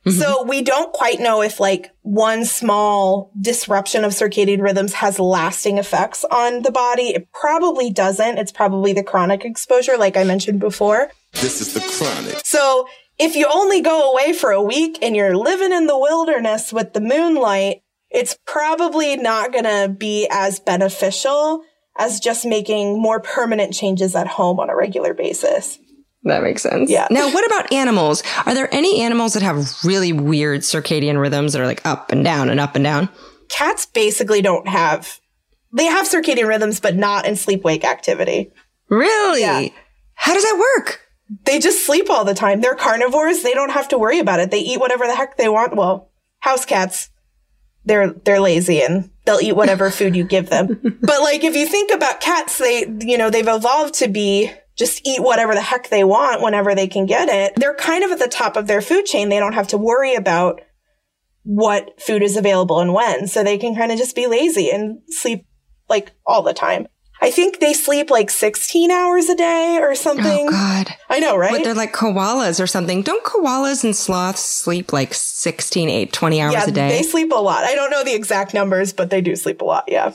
Mm-hmm. 0.04 0.18
So 0.18 0.42
we 0.42 0.62
don't 0.62 0.92
quite 0.92 1.20
know 1.20 1.42
if 1.42 1.60
like 1.60 1.92
one 2.02 2.44
small 2.44 3.30
disruption 3.40 4.04
of 4.04 4.12
circadian 4.12 4.60
rhythms 4.60 4.94
has 4.94 5.20
lasting 5.20 5.78
effects 5.78 6.24
on 6.24 6.62
the 6.62 6.72
body. 6.72 7.10
It 7.10 7.30
probably 7.32 7.90
doesn't. 7.90 8.38
It's 8.38 8.50
probably 8.50 8.92
the 8.92 9.04
chronic 9.04 9.44
exposure, 9.44 9.96
like 9.96 10.16
I 10.16 10.24
mentioned 10.24 10.58
before. 10.58 11.10
This 11.34 11.60
is 11.60 11.74
the 11.74 11.80
chronic. 11.80 12.44
So 12.44 12.88
if 13.18 13.36
you 13.36 13.46
only 13.52 13.80
go 13.80 14.10
away 14.10 14.32
for 14.32 14.50
a 14.50 14.62
week 14.62 14.98
and 15.02 15.14
you're 15.14 15.36
living 15.36 15.72
in 15.72 15.86
the 15.86 15.98
wilderness 15.98 16.72
with 16.72 16.94
the 16.94 17.00
moonlight, 17.00 17.82
it's 18.10 18.36
probably 18.44 19.16
not 19.16 19.52
going 19.52 19.64
to 19.64 19.88
be 19.88 20.26
as 20.30 20.58
beneficial 20.58 21.62
as 21.96 22.20
just 22.20 22.44
making 22.44 23.00
more 23.00 23.20
permanent 23.20 23.72
changes 23.72 24.16
at 24.16 24.26
home 24.26 24.58
on 24.58 24.68
a 24.68 24.76
regular 24.76 25.14
basis. 25.14 25.78
That 26.24 26.42
makes 26.42 26.62
sense. 26.62 26.88
Yeah. 26.88 27.08
Now, 27.10 27.32
what 27.32 27.44
about 27.46 27.72
animals? 27.72 28.22
Are 28.46 28.54
there 28.54 28.72
any 28.72 29.00
animals 29.02 29.34
that 29.34 29.42
have 29.42 29.84
really 29.84 30.12
weird 30.12 30.60
circadian 30.60 31.20
rhythms 31.20 31.52
that 31.52 31.62
are 31.62 31.66
like 31.66 31.84
up 31.84 32.12
and 32.12 32.24
down 32.24 32.48
and 32.48 32.60
up 32.60 32.76
and 32.76 32.84
down? 32.84 33.08
Cats 33.48 33.86
basically 33.86 34.40
don't 34.40 34.68
have, 34.68 35.18
they 35.72 35.86
have 35.86 36.08
circadian 36.08 36.46
rhythms, 36.46 36.78
but 36.78 36.96
not 36.96 37.26
in 37.26 37.34
sleep 37.34 37.64
wake 37.64 37.84
activity. 37.84 38.52
Really? 38.88 39.40
Yeah. 39.40 39.68
How 40.14 40.34
does 40.34 40.44
that 40.44 40.64
work? 40.76 41.00
They 41.44 41.58
just 41.58 41.86
sleep 41.86 42.08
all 42.10 42.24
the 42.24 42.34
time. 42.34 42.60
They're 42.60 42.74
carnivores. 42.74 43.42
They 43.42 43.54
don't 43.54 43.70
have 43.72 43.88
to 43.88 43.98
worry 43.98 44.18
about 44.20 44.38
it. 44.38 44.50
They 44.50 44.60
eat 44.60 44.78
whatever 44.78 45.06
the 45.06 45.16
heck 45.16 45.36
they 45.36 45.48
want. 45.48 45.74
Well, 45.74 46.10
house 46.40 46.64
cats. 46.64 47.08
they're 47.84 48.12
they're 48.12 48.38
lazy 48.40 48.82
and 48.82 49.10
they'll 49.24 49.40
eat 49.40 49.56
whatever 49.56 49.90
food 49.90 50.14
you 50.14 50.24
give 50.24 50.50
them. 50.50 50.78
but 51.00 51.20
like 51.22 51.42
if 51.42 51.56
you 51.56 51.66
think 51.66 51.90
about 51.90 52.20
cats, 52.20 52.58
they 52.58 52.86
you 53.00 53.18
know, 53.18 53.30
they've 53.30 53.48
evolved 53.48 53.94
to 53.94 54.08
be 54.08 54.52
just 54.76 55.06
eat 55.06 55.22
whatever 55.22 55.54
the 55.54 55.60
heck 55.60 55.88
they 55.88 56.04
want 56.04 56.42
whenever 56.42 56.74
they 56.74 56.88
can 56.88 57.06
get 57.06 57.28
it. 57.28 57.54
They're 57.56 57.74
kind 57.74 58.04
of 58.04 58.10
at 58.10 58.18
the 58.18 58.28
top 58.28 58.56
of 58.56 58.66
their 58.66 58.80
food 58.80 59.04
chain. 59.04 59.28
They 59.28 59.38
don't 59.38 59.52
have 59.52 59.68
to 59.68 59.78
worry 59.78 60.14
about 60.14 60.60
what 61.44 62.00
food 62.00 62.22
is 62.22 62.36
available 62.36 62.80
and 62.80 62.94
when. 62.94 63.26
So 63.26 63.42
they 63.42 63.58
can 63.58 63.74
kind 63.74 63.92
of 63.92 63.98
just 63.98 64.16
be 64.16 64.26
lazy 64.26 64.70
and 64.70 65.00
sleep 65.08 65.46
like 65.88 66.12
all 66.26 66.42
the 66.42 66.54
time. 66.54 66.86
I 67.20 67.30
think 67.30 67.60
they 67.60 67.72
sleep 67.72 68.10
like 68.10 68.30
16 68.30 68.90
hours 68.90 69.28
a 69.28 69.36
day 69.36 69.78
or 69.80 69.94
something. 69.94 70.48
Oh 70.48 70.50
God. 70.50 70.88
I 71.08 71.20
know, 71.20 71.36
right? 71.36 71.52
But 71.52 71.62
they're 71.62 71.72
like 71.72 71.92
koalas 71.92 72.60
or 72.60 72.66
something. 72.66 73.02
Don't 73.02 73.22
koalas 73.22 73.84
and 73.84 73.94
sloths 73.94 74.42
sleep 74.42 74.92
like 74.92 75.14
16, 75.14 75.88
8, 75.88 76.12
20 76.12 76.40
hours 76.40 76.52
yeah, 76.54 76.64
a 76.66 76.70
day? 76.72 76.88
They 76.88 77.02
sleep 77.04 77.30
a 77.30 77.36
lot. 77.36 77.62
I 77.62 77.76
don't 77.76 77.90
know 77.90 78.02
the 78.02 78.14
exact 78.14 78.54
numbers, 78.54 78.92
but 78.92 79.10
they 79.10 79.20
do 79.20 79.36
sleep 79.36 79.60
a 79.60 79.64
lot. 79.64 79.84
Yeah. 79.86 80.14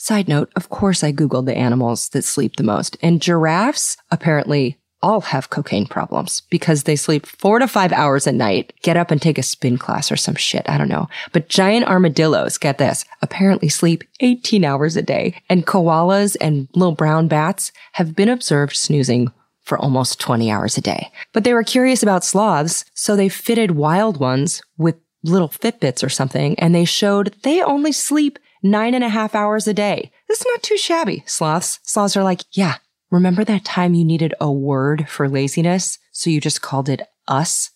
Side 0.00 0.28
note, 0.28 0.52
of 0.54 0.68
course 0.68 1.02
I 1.02 1.12
Googled 1.12 1.46
the 1.46 1.56
animals 1.56 2.08
that 2.10 2.22
sleep 2.22 2.54
the 2.54 2.62
most 2.62 2.96
and 3.02 3.20
giraffes 3.20 3.96
apparently 4.12 4.78
all 5.02 5.20
have 5.20 5.50
cocaine 5.50 5.86
problems 5.86 6.42
because 6.50 6.84
they 6.84 6.94
sleep 6.94 7.26
four 7.26 7.58
to 7.58 7.66
five 7.66 7.92
hours 7.92 8.26
a 8.26 8.32
night, 8.32 8.72
get 8.82 8.96
up 8.96 9.10
and 9.10 9.20
take 9.20 9.38
a 9.38 9.42
spin 9.42 9.76
class 9.76 10.10
or 10.10 10.16
some 10.16 10.36
shit. 10.36 10.68
I 10.68 10.78
don't 10.78 10.88
know. 10.88 11.08
But 11.32 11.48
giant 11.48 11.86
armadillos, 11.86 12.58
get 12.58 12.78
this, 12.78 13.04
apparently 13.22 13.68
sleep 13.68 14.04
18 14.20 14.64
hours 14.64 14.96
a 14.96 15.02
day. 15.02 15.40
And 15.48 15.66
koalas 15.66 16.36
and 16.40 16.68
little 16.74 16.94
brown 16.94 17.26
bats 17.26 17.72
have 17.92 18.14
been 18.14 18.28
observed 18.28 18.76
snoozing 18.76 19.32
for 19.62 19.78
almost 19.78 20.20
20 20.20 20.50
hours 20.50 20.78
a 20.78 20.80
day. 20.80 21.10
But 21.32 21.44
they 21.44 21.54
were 21.54 21.64
curious 21.64 22.02
about 22.02 22.24
sloths, 22.24 22.84
so 22.94 23.14
they 23.16 23.28
fitted 23.28 23.72
wild 23.72 24.18
ones 24.18 24.62
with 24.76 24.96
little 25.24 25.48
Fitbits 25.48 26.04
or 26.04 26.08
something, 26.08 26.58
and 26.58 26.74
they 26.74 26.84
showed 26.84 27.34
they 27.42 27.62
only 27.62 27.92
sleep 27.92 28.38
nine 28.62 28.94
and 28.94 29.04
a 29.04 29.08
half 29.08 29.34
hours 29.34 29.66
a 29.66 29.74
day. 29.74 30.10
That's 30.28 30.44
not 30.46 30.62
too 30.62 30.76
shabby. 30.76 31.22
Sloths, 31.26 31.80
sloths 31.82 32.16
are 32.16 32.24
like, 32.24 32.42
yeah, 32.52 32.76
Remember 33.10 33.42
that 33.42 33.64
time 33.64 33.94
you 33.94 34.04
needed 34.04 34.34
a 34.40 34.52
word 34.52 35.08
for 35.08 35.28
laziness, 35.28 35.98
so 36.12 36.28
you 36.28 36.40
just 36.40 36.60
called 36.60 36.90
it 36.90 37.02
us? 37.26 37.70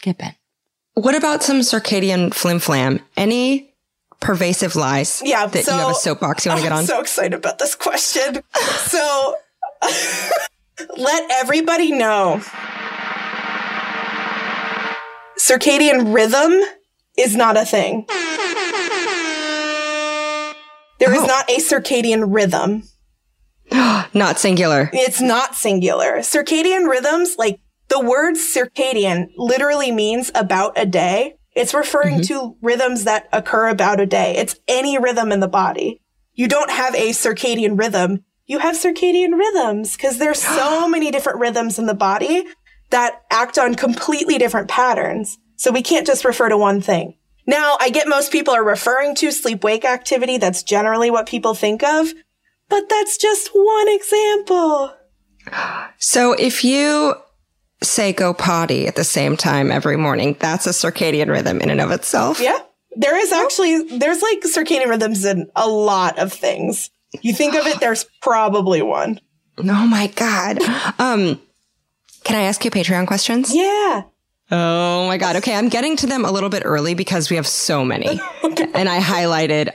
Get 0.00 0.16
Ben. 0.16 0.34
What 0.94 1.14
about 1.14 1.42
some 1.42 1.60
circadian 1.60 2.32
flim 2.32 2.60
flam? 2.60 3.00
Any 3.16 3.74
pervasive 4.20 4.74
lies 4.74 5.20
yeah, 5.22 5.46
that 5.46 5.64
so, 5.64 5.72
you 5.72 5.78
have 5.78 5.90
a 5.90 5.94
soapbox 5.94 6.46
you 6.46 6.50
want 6.50 6.62
to 6.62 6.64
get 6.64 6.72
on? 6.72 6.78
I'm 6.78 6.86
so 6.86 7.00
excited 7.00 7.34
about 7.34 7.58
this 7.58 7.74
question. 7.74 8.42
so 8.78 9.34
let 10.96 11.30
everybody 11.30 11.92
know 11.92 12.40
circadian 15.38 16.14
rhythm 16.14 16.58
is 17.18 17.36
not 17.36 17.58
a 17.58 17.66
thing. 17.66 18.06
There 20.98 21.10
oh. 21.10 21.22
is 21.22 21.26
not 21.26 21.50
a 21.50 21.58
circadian 21.58 22.34
rhythm. 22.34 22.84
not 24.14 24.38
singular. 24.38 24.90
It's 24.92 25.20
not 25.20 25.54
singular. 25.54 26.18
Circadian 26.18 26.88
rhythms, 26.88 27.36
like 27.38 27.60
the 27.88 28.00
word 28.00 28.34
circadian 28.36 29.28
literally 29.36 29.90
means 29.90 30.30
about 30.34 30.78
a 30.78 30.86
day. 30.86 31.36
It's 31.54 31.74
referring 31.74 32.20
mm-hmm. 32.20 32.34
to 32.34 32.56
rhythms 32.60 33.04
that 33.04 33.28
occur 33.32 33.68
about 33.68 34.00
a 34.00 34.06
day. 34.06 34.36
It's 34.36 34.56
any 34.66 34.98
rhythm 34.98 35.30
in 35.30 35.40
the 35.40 35.48
body. 35.48 36.00
You 36.32 36.48
don't 36.48 36.70
have 36.70 36.94
a 36.94 37.10
circadian 37.10 37.78
rhythm. 37.78 38.24
You 38.46 38.58
have 38.58 38.76
circadian 38.76 39.38
rhythms 39.38 39.96
because 39.96 40.18
there's 40.18 40.42
so 40.42 40.88
many 40.88 41.10
different 41.10 41.38
rhythms 41.38 41.78
in 41.78 41.86
the 41.86 41.94
body 41.94 42.44
that 42.90 43.22
act 43.30 43.58
on 43.58 43.74
completely 43.74 44.38
different 44.38 44.68
patterns. 44.68 45.38
So 45.56 45.70
we 45.70 45.82
can't 45.82 46.06
just 46.06 46.24
refer 46.24 46.48
to 46.48 46.58
one 46.58 46.80
thing. 46.80 47.16
Now, 47.46 47.76
I 47.80 47.90
get 47.90 48.08
most 48.08 48.32
people 48.32 48.54
are 48.54 48.64
referring 48.64 49.14
to 49.16 49.30
sleep 49.30 49.64
wake 49.64 49.84
activity. 49.84 50.38
That's 50.38 50.62
generally 50.62 51.10
what 51.10 51.26
people 51.26 51.54
think 51.54 51.82
of. 51.82 52.12
But 52.68 52.88
that's 52.88 53.18
just 53.18 53.48
one 53.52 53.88
example. 53.88 54.94
So 55.98 56.32
if 56.32 56.64
you 56.64 57.14
say 57.82 58.12
go 58.12 58.32
potty 58.32 58.86
at 58.86 58.96
the 58.96 59.04
same 59.04 59.36
time 59.36 59.70
every 59.70 59.96
morning, 59.96 60.36
that's 60.38 60.66
a 60.66 60.70
circadian 60.70 61.28
rhythm 61.28 61.60
in 61.60 61.70
and 61.70 61.80
of 61.80 61.90
itself. 61.90 62.40
Yeah. 62.40 62.58
There 62.96 63.16
is 63.18 63.32
actually, 63.32 63.98
there's 63.98 64.22
like 64.22 64.40
circadian 64.40 64.88
rhythms 64.88 65.24
in 65.24 65.50
a 65.54 65.68
lot 65.68 66.18
of 66.18 66.32
things. 66.32 66.90
You 67.20 67.34
think 67.34 67.54
of 67.54 67.66
it, 67.66 67.80
there's 67.80 68.06
probably 68.22 68.82
one. 68.82 69.20
Oh 69.56 69.86
my 69.86 70.08
God. 70.08 70.60
Um, 70.98 71.40
can 72.24 72.34
I 72.34 72.42
ask 72.42 72.64
you 72.64 72.72
Patreon 72.72 73.06
questions? 73.06 73.54
Yeah. 73.54 74.02
Oh 74.56 75.06
my 75.08 75.16
God. 75.16 75.36
Okay. 75.36 75.54
I'm 75.54 75.68
getting 75.68 75.96
to 75.96 76.06
them 76.06 76.24
a 76.24 76.30
little 76.30 76.48
bit 76.48 76.62
early 76.64 76.94
because 76.94 77.28
we 77.28 77.36
have 77.36 77.46
so 77.46 77.84
many. 77.84 78.20
And 78.74 78.88
I 78.88 78.98
highlighted 79.00 79.70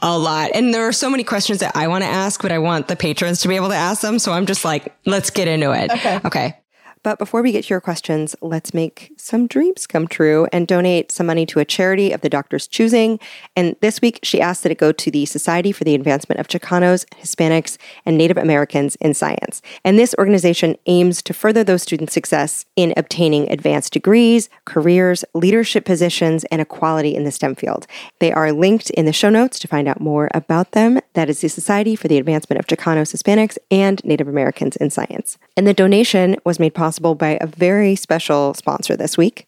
a 0.00 0.16
lot. 0.16 0.50
And 0.54 0.72
there 0.72 0.86
are 0.86 0.92
so 0.92 1.10
many 1.10 1.24
questions 1.24 1.58
that 1.60 1.76
I 1.76 1.88
want 1.88 2.04
to 2.04 2.08
ask, 2.08 2.40
but 2.40 2.52
I 2.52 2.58
want 2.58 2.88
the 2.88 2.96
patrons 2.96 3.40
to 3.40 3.48
be 3.48 3.56
able 3.56 3.68
to 3.68 3.74
ask 3.74 4.00
them. 4.00 4.18
So 4.18 4.32
I'm 4.32 4.46
just 4.46 4.64
like, 4.64 4.94
let's 5.04 5.30
get 5.30 5.48
into 5.48 5.72
it. 5.72 5.90
Okay. 5.90 6.20
Okay. 6.24 6.58
But 7.04 7.18
before 7.18 7.42
we 7.42 7.52
get 7.52 7.64
to 7.64 7.68
your 7.68 7.82
questions, 7.82 8.34
let's 8.40 8.72
make 8.72 9.12
some 9.18 9.46
dreams 9.46 9.86
come 9.86 10.08
true 10.08 10.48
and 10.54 10.66
donate 10.66 11.12
some 11.12 11.26
money 11.26 11.44
to 11.44 11.60
a 11.60 11.64
charity 11.64 12.12
of 12.12 12.22
the 12.22 12.30
doctor's 12.30 12.66
choosing. 12.66 13.20
And 13.54 13.76
this 13.82 14.00
week, 14.00 14.20
she 14.22 14.40
asked 14.40 14.62
that 14.62 14.72
it 14.72 14.78
go 14.78 14.90
to 14.90 15.10
the 15.10 15.26
Society 15.26 15.70
for 15.70 15.84
the 15.84 15.94
Advancement 15.94 16.40
of 16.40 16.48
Chicanos, 16.48 17.04
Hispanics, 17.20 17.76
and 18.06 18.16
Native 18.16 18.38
Americans 18.38 18.96
in 19.02 19.12
Science. 19.12 19.60
And 19.84 19.98
this 19.98 20.14
organization 20.18 20.76
aims 20.86 21.20
to 21.24 21.34
further 21.34 21.62
those 21.62 21.82
students' 21.82 22.14
success 22.14 22.64
in 22.74 22.94
obtaining 22.96 23.52
advanced 23.52 23.92
degrees, 23.92 24.48
careers, 24.64 25.26
leadership 25.34 25.84
positions, 25.84 26.44
and 26.44 26.62
equality 26.62 27.14
in 27.14 27.24
the 27.24 27.30
STEM 27.30 27.56
field. 27.56 27.86
They 28.18 28.32
are 28.32 28.50
linked 28.50 28.88
in 28.90 29.04
the 29.04 29.12
show 29.12 29.28
notes 29.28 29.58
to 29.58 29.68
find 29.68 29.88
out 29.88 30.00
more 30.00 30.30
about 30.32 30.72
them. 30.72 31.00
That 31.12 31.28
is 31.28 31.42
the 31.42 31.48
Society 31.50 31.96
for 31.96 32.08
the 32.08 32.16
Advancement 32.16 32.58
of 32.58 32.66
Chicanos, 32.66 33.14
Hispanics, 33.14 33.58
and 33.70 34.02
Native 34.06 34.26
Americans 34.26 34.76
in 34.76 34.88
Science. 34.88 35.36
And 35.54 35.66
the 35.66 35.74
donation 35.74 36.36
was 36.46 36.58
made 36.58 36.72
possible 36.72 36.93
possible 36.94 37.16
by 37.16 37.36
a 37.40 37.46
very 37.46 37.96
special 37.96 38.54
sponsor 38.54 38.96
this 38.96 39.18
week. 39.18 39.46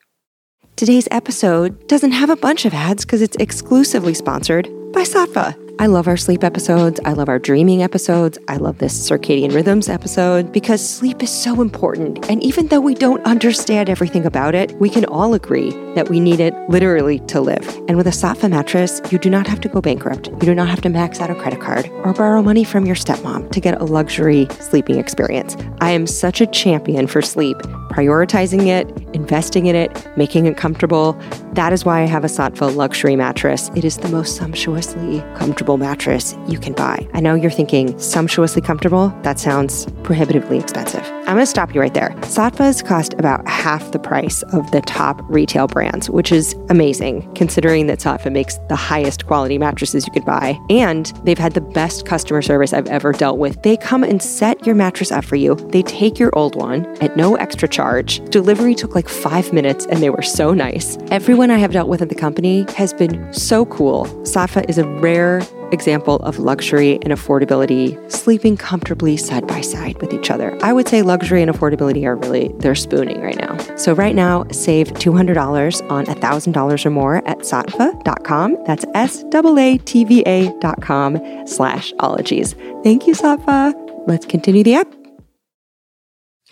Today's 0.75 1.07
episode 1.13 1.87
doesn't 1.87 2.11
have 2.11 2.29
a 2.29 2.35
bunch 2.35 2.65
of 2.65 2.75
ads 2.75 3.05
because 3.05 3.23
it's 3.23 3.37
exclusively 3.37 4.15
sponsored 4.15 4.67
by 4.93 5.03
Saatva. 5.03 5.66
I 5.79 5.87
love 5.87 6.09
our 6.09 6.17
sleep 6.17 6.43
episodes. 6.43 6.99
I 7.05 7.13
love 7.13 7.29
our 7.29 7.39
dreaming 7.39 7.83
episodes. 7.83 8.39
I 8.49 8.57
love 8.57 8.79
this 8.79 9.11
circadian 9.11 9.55
rhythms 9.55 9.91
episode 9.91 10.51
because 10.51 10.87
sleep 10.87 11.23
is 11.23 11.31
so 11.31 11.61
important. 11.61 12.31
And 12.31 12.43
even 12.43 12.69
though 12.69 12.81
we 12.81 12.95
don't 12.95 13.23
understand 13.27 13.91
everything 13.91 14.25
about 14.25 14.55
it, 14.55 14.73
we 14.81 14.89
can 14.89 15.05
all 15.05 15.35
agree 15.35 15.73
that 15.95 16.09
we 16.09 16.19
need 16.19 16.41
it 16.41 16.55
literally 16.71 17.19
to 17.27 17.43
live. 17.43 17.77
And 17.89 17.99
with 17.99 18.07
a 18.07 18.11
Saatva 18.11 18.49
mattress, 18.49 19.03
you 19.13 19.19
do 19.19 19.29
not 19.29 19.47
have 19.47 19.61
to 19.61 19.69
go 19.69 19.83
bankrupt. 19.83 20.29
You 20.29 20.39
do 20.39 20.55
not 20.55 20.69
have 20.69 20.81
to 20.81 20.89
max 20.89 21.21
out 21.21 21.29
a 21.29 21.35
credit 21.35 21.61
card 21.61 21.91
or 22.05 22.15
borrow 22.15 22.41
money 22.41 22.65
from 22.65 22.87
your 22.87 22.97
stepmom 22.97 23.53
to 23.53 23.61
get 23.61 23.79
a 23.79 23.85
luxury 23.85 24.49
sleeping 24.61 24.99
experience. 24.99 25.59
I 25.83 25.91
am 25.91 26.07
such 26.07 26.41
a 26.41 26.47
champion 26.47 27.07
for 27.07 27.21
sleep, 27.21 27.59
prioritizing 27.91 28.67
it, 28.67 28.89
investing 29.15 29.67
in 29.67 29.77
it, 29.77 30.09
making 30.17 30.47
it 30.47 30.57
comfortable. 30.57 31.13
That 31.53 31.75
is 31.75 31.85
why 31.85 32.01
I 32.01 32.07
have 32.07 32.25
a 32.25 32.29
Saatva 32.29 32.75
luxury 32.75 33.15
mattress. 33.15 33.71
It 33.77 33.85
is 33.85 33.99
the 33.99 34.09
most 34.09 34.37
sumptuously 34.37 35.21
comfortable 35.35 35.66
comfortable 35.67 35.85
mattress 35.85 36.37
you 36.47 36.61
can 36.61 36.75
buy. 36.75 37.09
I 37.13 37.21
know 37.21 37.35
you're 37.35 37.51
thinking, 37.51 37.99
sumptuously 37.99 38.63
comfortable? 38.63 39.09
That 39.23 39.41
sounds 39.41 39.87
prohibitively 40.05 40.59
expensive. 40.59 41.03
I'm 41.27 41.35
going 41.35 41.39
to 41.39 41.47
stop 41.47 41.75
you 41.75 41.81
right 41.81 41.93
there. 41.93 42.11
Saatvas 42.21 42.87
cost 42.87 43.15
about 43.15 43.47
half 43.49 43.91
the 43.91 43.99
price 43.99 44.45
of 44.53 44.71
the 44.71 44.81
top 44.83 45.21
retail 45.29 45.67
brands, 45.67 46.09
which 46.09 46.31
is 46.31 46.55
amazing 46.69 47.29
considering 47.35 47.89
that 47.89 47.99
Saatva 47.99 48.31
makes 48.31 48.59
the 48.69 48.77
highest 48.77 49.27
quality 49.27 49.59
mattresses 49.59 50.07
you 50.07 50.13
could 50.13 50.25
buy. 50.25 50.57
And 50.71 51.07
they've 51.25 51.37
had 51.37 51.55
the 51.55 51.61
best 51.61 52.07
customer 52.07 52.43
service 52.43 52.73
I've 52.73 52.87
ever 52.87 53.11
dealt 53.13 53.39
with. 53.39 53.61
They 53.65 53.77
come 53.77 54.05
and 54.05 54.23
set 54.23 54.65
your 54.65 54.77
mattress 54.77 55.11
up 55.11 55.25
for 55.25 55.35
you. 55.35 55.57
They 55.73 55.83
take 55.83 56.21
your 56.21 56.31
old 56.39 56.55
one 56.55 56.87
at 57.03 57.17
no 57.17 57.35
extra 57.35 57.67
charge. 57.67 58.25
Delivery 58.31 58.77
took 58.77 58.95
like 58.95 59.09
five 59.09 59.53
minutes 59.53 59.85
and 59.87 60.01
they 60.01 60.11
were 60.11 60.23
so 60.23 60.55
nice. 60.55 60.97
Everyone 61.11 61.51
I 61.51 61.59
have 61.59 61.73
dealt 61.73 61.89
with 61.89 62.03
at 62.03 62.09
the 62.09 62.15
company 62.15 62.65
has 62.77 62.95
been 62.95 63.33
so 63.33 63.67
cool. 63.67 64.05
Saatva 64.23 64.69
is 64.69 64.79
a 64.79 64.87
rare 65.01 65.41
example 65.73 66.17
of 66.17 66.39
luxury 66.39 66.95
and 67.03 67.13
affordability 67.13 67.97
sleeping 68.11 68.57
comfortably 68.57 69.17
side 69.17 69.47
by 69.47 69.61
side 69.61 70.01
with 70.01 70.13
each 70.13 70.31
other. 70.31 70.57
I 70.63 70.73
would 70.73 70.89
say 70.89 71.03
luxury 71.03 71.43
and 71.43 71.51
affordability 71.51 72.05
are 72.05 72.17
really, 72.17 72.53
they're 72.59 72.75
spooning 72.75 73.21
right 73.21 73.37
now. 73.37 73.57
So 73.77 73.95
right 73.95 74.15
now, 74.15 74.47
save 74.51 74.89
$200 74.93 75.91
on 75.91 76.07
$1,000 76.07 76.87
or 76.87 76.91
more 76.91 77.17
at 77.29 77.39
saatva.com. 77.39 78.65
That's 78.65 78.85
S-A-A-T-V-A 78.95 80.59
dot 80.61 80.83
com 80.83 81.47
slash 81.47 81.93
ologies. 82.01 82.55
Thank 82.83 83.07
you, 83.07 83.15
Saatva. 83.15 83.75
Let's 84.07 84.27
continue 84.27 84.63
the 84.63 84.75
app. 84.75 84.93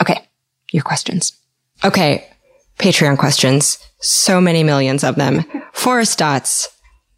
Okay, 0.01 0.27
your 0.73 0.83
questions. 0.83 1.33
Okay, 1.85 2.27
Patreon 2.79 3.19
questions. 3.19 3.79
So 4.01 4.41
many 4.41 4.65
millions 4.65 5.05
of 5.05 5.17
them. 5.17 5.45
Forest 5.73 6.19
Dots 6.19 6.74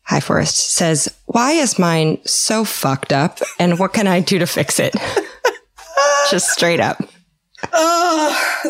Hi 0.06 0.20
Forest 0.20 0.72
says, 0.72 1.14
why 1.26 1.52
is 1.52 1.78
mine 1.78 2.20
so 2.24 2.64
fucked 2.64 3.12
up 3.12 3.40
and 3.58 3.78
what 3.78 3.92
can 3.92 4.06
I 4.06 4.20
do 4.20 4.38
to 4.38 4.46
fix 4.46 4.78
it? 4.78 4.94
Just 6.30 6.50
straight 6.50 6.80
up. 6.80 7.02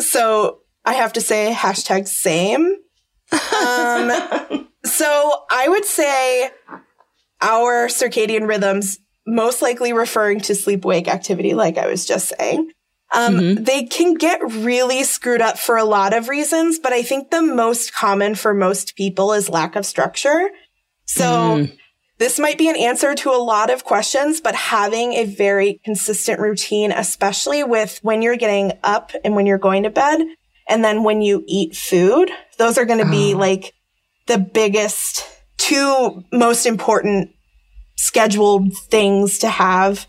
So 0.01 0.59
I 0.85 0.93
have 0.93 1.13
to 1.13 1.21
say 1.21 1.53
hashtag 1.53 2.07
same. 2.07 2.75
Um, 3.31 4.67
So 4.87 5.45
I 5.51 5.67
would 5.67 5.85
say 5.85 6.49
our 7.41 7.87
circadian 7.87 8.47
rhythms, 8.47 8.99
most 9.25 9.61
likely 9.61 9.93
referring 9.93 10.39
to 10.41 10.55
sleep 10.55 10.85
wake 10.85 11.07
activity, 11.07 11.53
like 11.53 11.77
I 11.77 11.87
was 11.87 12.05
just 12.05 12.33
saying, 12.37 12.71
um, 13.13 13.35
mm-hmm. 13.35 13.63
they 13.63 13.83
can 13.83 14.15
get 14.15 14.39
really 14.41 15.03
screwed 15.03 15.41
up 15.41 15.57
for 15.57 15.77
a 15.77 15.83
lot 15.83 16.13
of 16.13 16.29
reasons, 16.29 16.79
but 16.79 16.93
I 16.93 17.03
think 17.03 17.29
the 17.29 17.41
most 17.41 17.93
common 17.93 18.35
for 18.35 18.53
most 18.53 18.95
people 18.95 19.33
is 19.33 19.49
lack 19.49 19.75
of 19.75 19.85
structure. 19.85 20.49
So 21.07 21.25
mm. 21.25 21.77
this 22.19 22.37
might 22.37 22.57
be 22.57 22.69
an 22.69 22.75
answer 22.75 23.15
to 23.15 23.31
a 23.31 23.41
lot 23.41 23.69
of 23.69 23.83
questions, 23.83 24.39
but 24.41 24.55
having 24.55 25.13
a 25.13 25.25
very 25.25 25.79
consistent 25.83 26.39
routine, 26.39 26.91
especially 26.91 27.63
with 27.63 27.99
when 28.03 28.21
you're 28.21 28.37
getting 28.37 28.73
up 28.83 29.11
and 29.23 29.35
when 29.35 29.45
you're 29.45 29.57
going 29.57 29.83
to 29.83 29.89
bed, 29.89 30.21
and 30.69 30.83
then 30.83 31.03
when 31.03 31.21
you 31.21 31.43
eat 31.47 31.75
food, 31.75 32.29
those 32.57 32.77
are 32.77 32.85
going 32.85 33.03
to 33.03 33.09
be 33.09 33.33
oh. 33.33 33.37
like 33.37 33.73
the 34.27 34.37
biggest 34.37 35.25
two 35.57 36.23
most 36.31 36.65
important 36.65 37.31
scheduled 37.95 38.73
things 38.89 39.39
to 39.39 39.49
have 39.49 40.05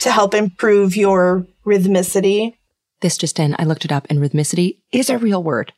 to 0.00 0.10
help 0.10 0.34
improve 0.34 0.96
your 0.96 1.46
rhythmicity. 1.66 2.54
This 3.00 3.16
just 3.16 3.38
in, 3.38 3.54
I 3.58 3.64
looked 3.64 3.84
it 3.84 3.92
up 3.92 4.06
and 4.10 4.18
rhythmicity 4.18 4.78
is 4.92 5.10
a 5.10 5.18
real 5.18 5.42
word. 5.42 5.72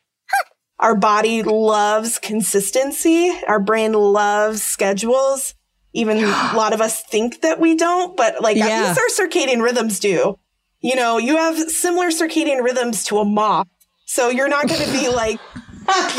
Our 0.81 0.95
body 0.95 1.43
loves 1.43 2.17
consistency. 2.17 3.31
Our 3.47 3.59
brain 3.59 3.93
loves 3.93 4.63
schedules. 4.63 5.53
Even 5.93 6.17
a 6.23 6.53
lot 6.55 6.73
of 6.73 6.81
us 6.81 7.03
think 7.03 7.41
that 7.41 7.59
we 7.59 7.75
don't, 7.75 8.17
but 8.17 8.41
like 8.41 8.57
yeah. 8.57 8.67
at 8.67 8.87
least 8.87 8.99
our 8.99 9.27
circadian 9.27 9.63
rhythms 9.63 9.99
do. 9.99 10.37
You 10.81 10.95
know, 10.95 11.19
you 11.19 11.37
have 11.37 11.57
similar 11.69 12.07
circadian 12.07 12.63
rhythms 12.63 13.03
to 13.05 13.19
a 13.19 13.25
moth. 13.25 13.67
So 14.07 14.29
you're 14.29 14.49
not 14.49 14.67
going 14.67 14.81
to 14.81 14.91
be 14.91 15.09
like, 15.13 15.39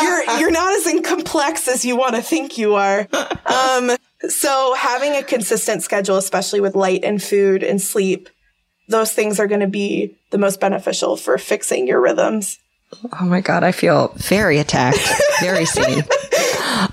you're, 0.01 0.39
you're 0.39 0.51
not 0.51 0.75
as 0.75 1.01
complex 1.05 1.67
as 1.67 1.85
you 1.85 1.97
want 1.97 2.15
to 2.15 2.23
think 2.23 2.57
you 2.57 2.75
are. 2.77 3.09
Um, 3.47 3.97
so 4.29 4.75
having 4.75 5.15
a 5.17 5.23
consistent 5.23 5.83
schedule, 5.83 6.17
especially 6.17 6.61
with 6.61 6.77
light 6.77 7.03
and 7.03 7.21
food 7.21 7.65
and 7.65 7.83
sleep, 7.83 8.29
those 8.89 9.13
things 9.13 9.41
are 9.41 9.49
going 9.49 9.61
to 9.61 9.67
be 9.67 10.17
the 10.31 10.39
most 10.39 10.61
beneficial 10.61 11.17
for 11.17 11.39
fixing 11.39 11.89
your 11.89 12.01
rhythms. 12.01 12.59
Oh 13.21 13.25
my 13.25 13.41
God, 13.41 13.65
I 13.65 13.73
feel 13.73 14.09
very 14.17 14.59
attacked, 14.59 15.01
very 15.41 15.65
seen. 15.67 16.05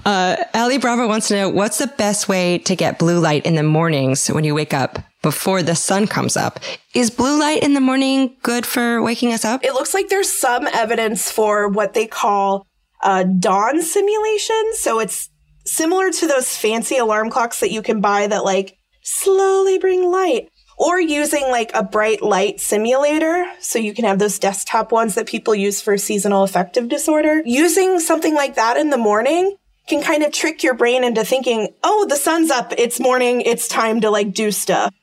Uh, 0.05 0.37
Ali 0.53 0.77
Bravo 0.77 1.07
wants 1.07 1.27
to 1.29 1.35
know 1.35 1.49
what's 1.49 1.77
the 1.77 1.87
best 1.87 2.27
way 2.27 2.59
to 2.59 2.75
get 2.75 2.99
blue 2.99 3.19
light 3.19 3.45
in 3.45 3.55
the 3.55 3.63
mornings 3.63 4.27
when 4.27 4.43
you 4.43 4.55
wake 4.55 4.73
up 4.73 4.99
before 5.21 5.61
the 5.61 5.75
sun 5.75 6.07
comes 6.07 6.37
up. 6.37 6.59
Is 6.93 7.09
blue 7.09 7.39
light 7.39 7.63
in 7.63 7.73
the 7.73 7.81
morning 7.81 8.35
good 8.41 8.65
for 8.65 9.01
waking 9.01 9.33
us 9.33 9.43
up? 9.43 9.63
It 9.63 9.73
looks 9.73 9.93
like 9.93 10.09
there's 10.09 10.31
some 10.31 10.67
evidence 10.67 11.31
for 11.31 11.67
what 11.67 11.93
they 11.93 12.07
call 12.07 12.65
uh, 13.03 13.23
dawn 13.23 13.81
simulation. 13.81 14.73
So 14.73 14.99
it's 14.99 15.29
similar 15.65 16.11
to 16.11 16.27
those 16.27 16.55
fancy 16.55 16.97
alarm 16.97 17.29
clocks 17.29 17.59
that 17.59 17.71
you 17.71 17.81
can 17.81 18.01
buy 18.01 18.27
that 18.27 18.43
like 18.43 18.75
slowly 19.03 19.77
bring 19.77 20.09
light 20.09 20.49
or 20.79 20.99
using 20.99 21.43
like 21.51 21.71
a 21.75 21.83
bright 21.83 22.21
light 22.21 22.59
simulator. 22.59 23.45
So 23.59 23.77
you 23.77 23.93
can 23.93 24.05
have 24.05 24.17
those 24.17 24.39
desktop 24.39 24.91
ones 24.91 25.13
that 25.15 25.27
people 25.27 25.53
use 25.53 25.81
for 25.81 25.97
seasonal 25.97 26.43
affective 26.43 26.87
disorder. 26.87 27.43
Using 27.45 27.99
something 27.99 28.33
like 28.33 28.55
that 28.55 28.77
in 28.77 28.89
the 28.89 28.97
morning 28.97 29.57
can 29.87 30.01
kind 30.01 30.23
of 30.23 30.31
trick 30.31 30.63
your 30.63 30.75
brain 30.75 31.03
into 31.03 31.25
thinking, 31.25 31.67
oh, 31.83 32.05
the 32.07 32.15
sun's 32.15 32.49
up. 32.49 32.73
It's 32.77 32.99
morning. 32.99 33.41
It's 33.41 33.67
time 33.67 33.99
to 34.01 34.09
like 34.09 34.33
do 34.33 34.51
stuff. 34.51 34.93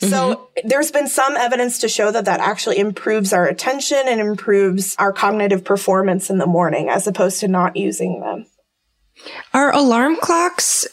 Mm-hmm. 0.00 0.10
So 0.10 0.50
there's 0.62 0.92
been 0.92 1.08
some 1.08 1.36
evidence 1.36 1.78
to 1.80 1.88
show 1.88 2.12
that 2.12 2.26
that 2.26 2.40
actually 2.40 2.78
improves 2.78 3.32
our 3.32 3.46
attention 3.46 4.02
and 4.06 4.20
improves 4.20 4.94
our 4.96 5.12
cognitive 5.12 5.64
performance 5.64 6.30
in 6.30 6.38
the 6.38 6.46
morning 6.46 6.88
as 6.88 7.06
opposed 7.06 7.40
to 7.40 7.48
not 7.48 7.76
using 7.76 8.20
them. 8.20 8.46
Are 9.52 9.74
alarm 9.74 10.16
clocks 10.16 10.86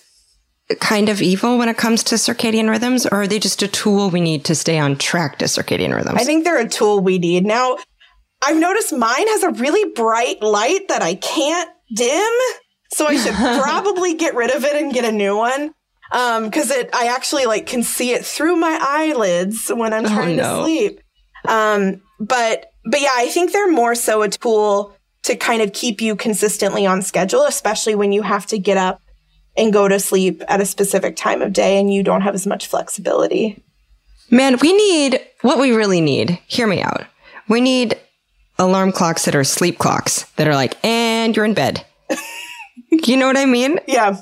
kind 0.80 1.09
of 1.09 1.21
evil 1.21 1.57
when 1.57 1.69
it 1.69 1.78
comes 1.78 2.03
to 2.05 2.15
circadian 2.15 2.69
rhythms, 2.69 3.05
or 3.05 3.21
are 3.21 3.28
they 3.28 3.39
just 3.39 3.61
a 3.61 3.67
tool 3.67 4.09
we 4.09 4.21
need 4.21 4.45
to 4.45 4.55
stay 4.55 4.80
on 4.80 4.97
track 4.97 5.39
to 5.39 5.45
circadian 5.45 5.95
rhythms? 5.95 6.19
I 6.19 6.24
think 6.24 6.43
they're 6.43 6.61
a 6.61 6.67
tool 6.67 6.99
we 6.99 7.19
need. 7.19 7.45
Now, 7.45 7.78
I've 8.45 8.57
noticed 8.57 8.93
mine 8.93 9.28
has 9.28 9.43
a 9.43 9.51
really 9.51 9.91
bright 9.93 10.41
light 10.41 10.88
that 10.89 11.01
I 11.01 11.15
can't 11.15 11.69
dim. 11.93 12.34
So 12.93 13.07
I 13.07 13.17
should 13.17 13.34
probably 13.61 14.15
get 14.15 14.36
rid 14.36 14.51
of 14.51 14.63
it 14.65 14.76
and 14.76 14.93
get 14.93 15.05
a 15.05 15.11
new 15.11 15.36
one. 15.36 15.74
Um, 16.11 16.51
cause 16.51 16.69
it, 16.69 16.89
I 16.93 17.07
actually 17.07 17.45
like 17.45 17.65
can 17.65 17.82
see 17.82 18.11
it 18.11 18.24
through 18.24 18.55
my 18.55 18.78
eyelids 18.80 19.69
when 19.69 19.93
I'm 19.93 20.05
oh, 20.05 20.09
trying 20.09 20.39
oh, 20.39 20.43
no. 20.43 20.57
to 20.57 20.63
sleep. 20.63 20.99
Um, 21.47 22.01
but, 22.19 22.67
but 22.86 23.01
yeah, 23.01 23.13
I 23.13 23.30
think 23.30 23.51
they're 23.51 23.71
more 23.71 23.95
so 23.95 24.21
a 24.21 24.30
tool 24.30 24.95
to 25.24 25.36
kind 25.36 25.61
of 25.61 25.74
keep 25.74 26.01
you 26.01 26.15
consistently 26.15 26.86
on 26.86 27.01
schedule, 27.01 27.45
especially 27.45 27.95
when 27.95 28.11
you 28.11 28.21
have 28.21 28.45
to 28.47 28.59
get 28.59 28.78
up 28.78 29.01
and 29.56 29.74
go 29.74 29.88
to 29.88 29.99
sleep 29.99 30.41
at 30.47 30.62
a 30.62 30.66
specific 30.66 31.16
time 31.16 31.41
of 31.41 31.54
day 31.54 31.80
and 31.80 31.93
you 31.93 32.04
don't 32.04 32.22
have 32.22 32.36
as 32.36 32.47
much 32.47 32.68
flexibility. 32.68 33.64
Man, 34.30 34.58
we 34.62 34.74
need 34.74 35.22
what 35.41 35.60
we 35.60 35.72
really 35.72 36.01
need. 36.01 36.39
Hear 36.47 36.68
me 36.68 36.82
out. 36.82 37.06
We 37.47 37.62
need 37.62 37.99
alarm 38.58 38.91
clocks 38.91 39.26
that 39.26 39.36
are 39.36 39.43
sleep 39.43 39.78
clocks 39.78 40.24
that 40.38 40.47
are 40.47 40.56
like, 40.56 40.84
and 40.84 41.36
you're 41.36 41.45
in 41.45 41.54
bed. 41.54 41.86
you 42.91 43.18
know 43.18 43.28
what 43.28 43.38
I 43.38 43.45
mean? 43.45 43.80
Yeah. 43.88 44.22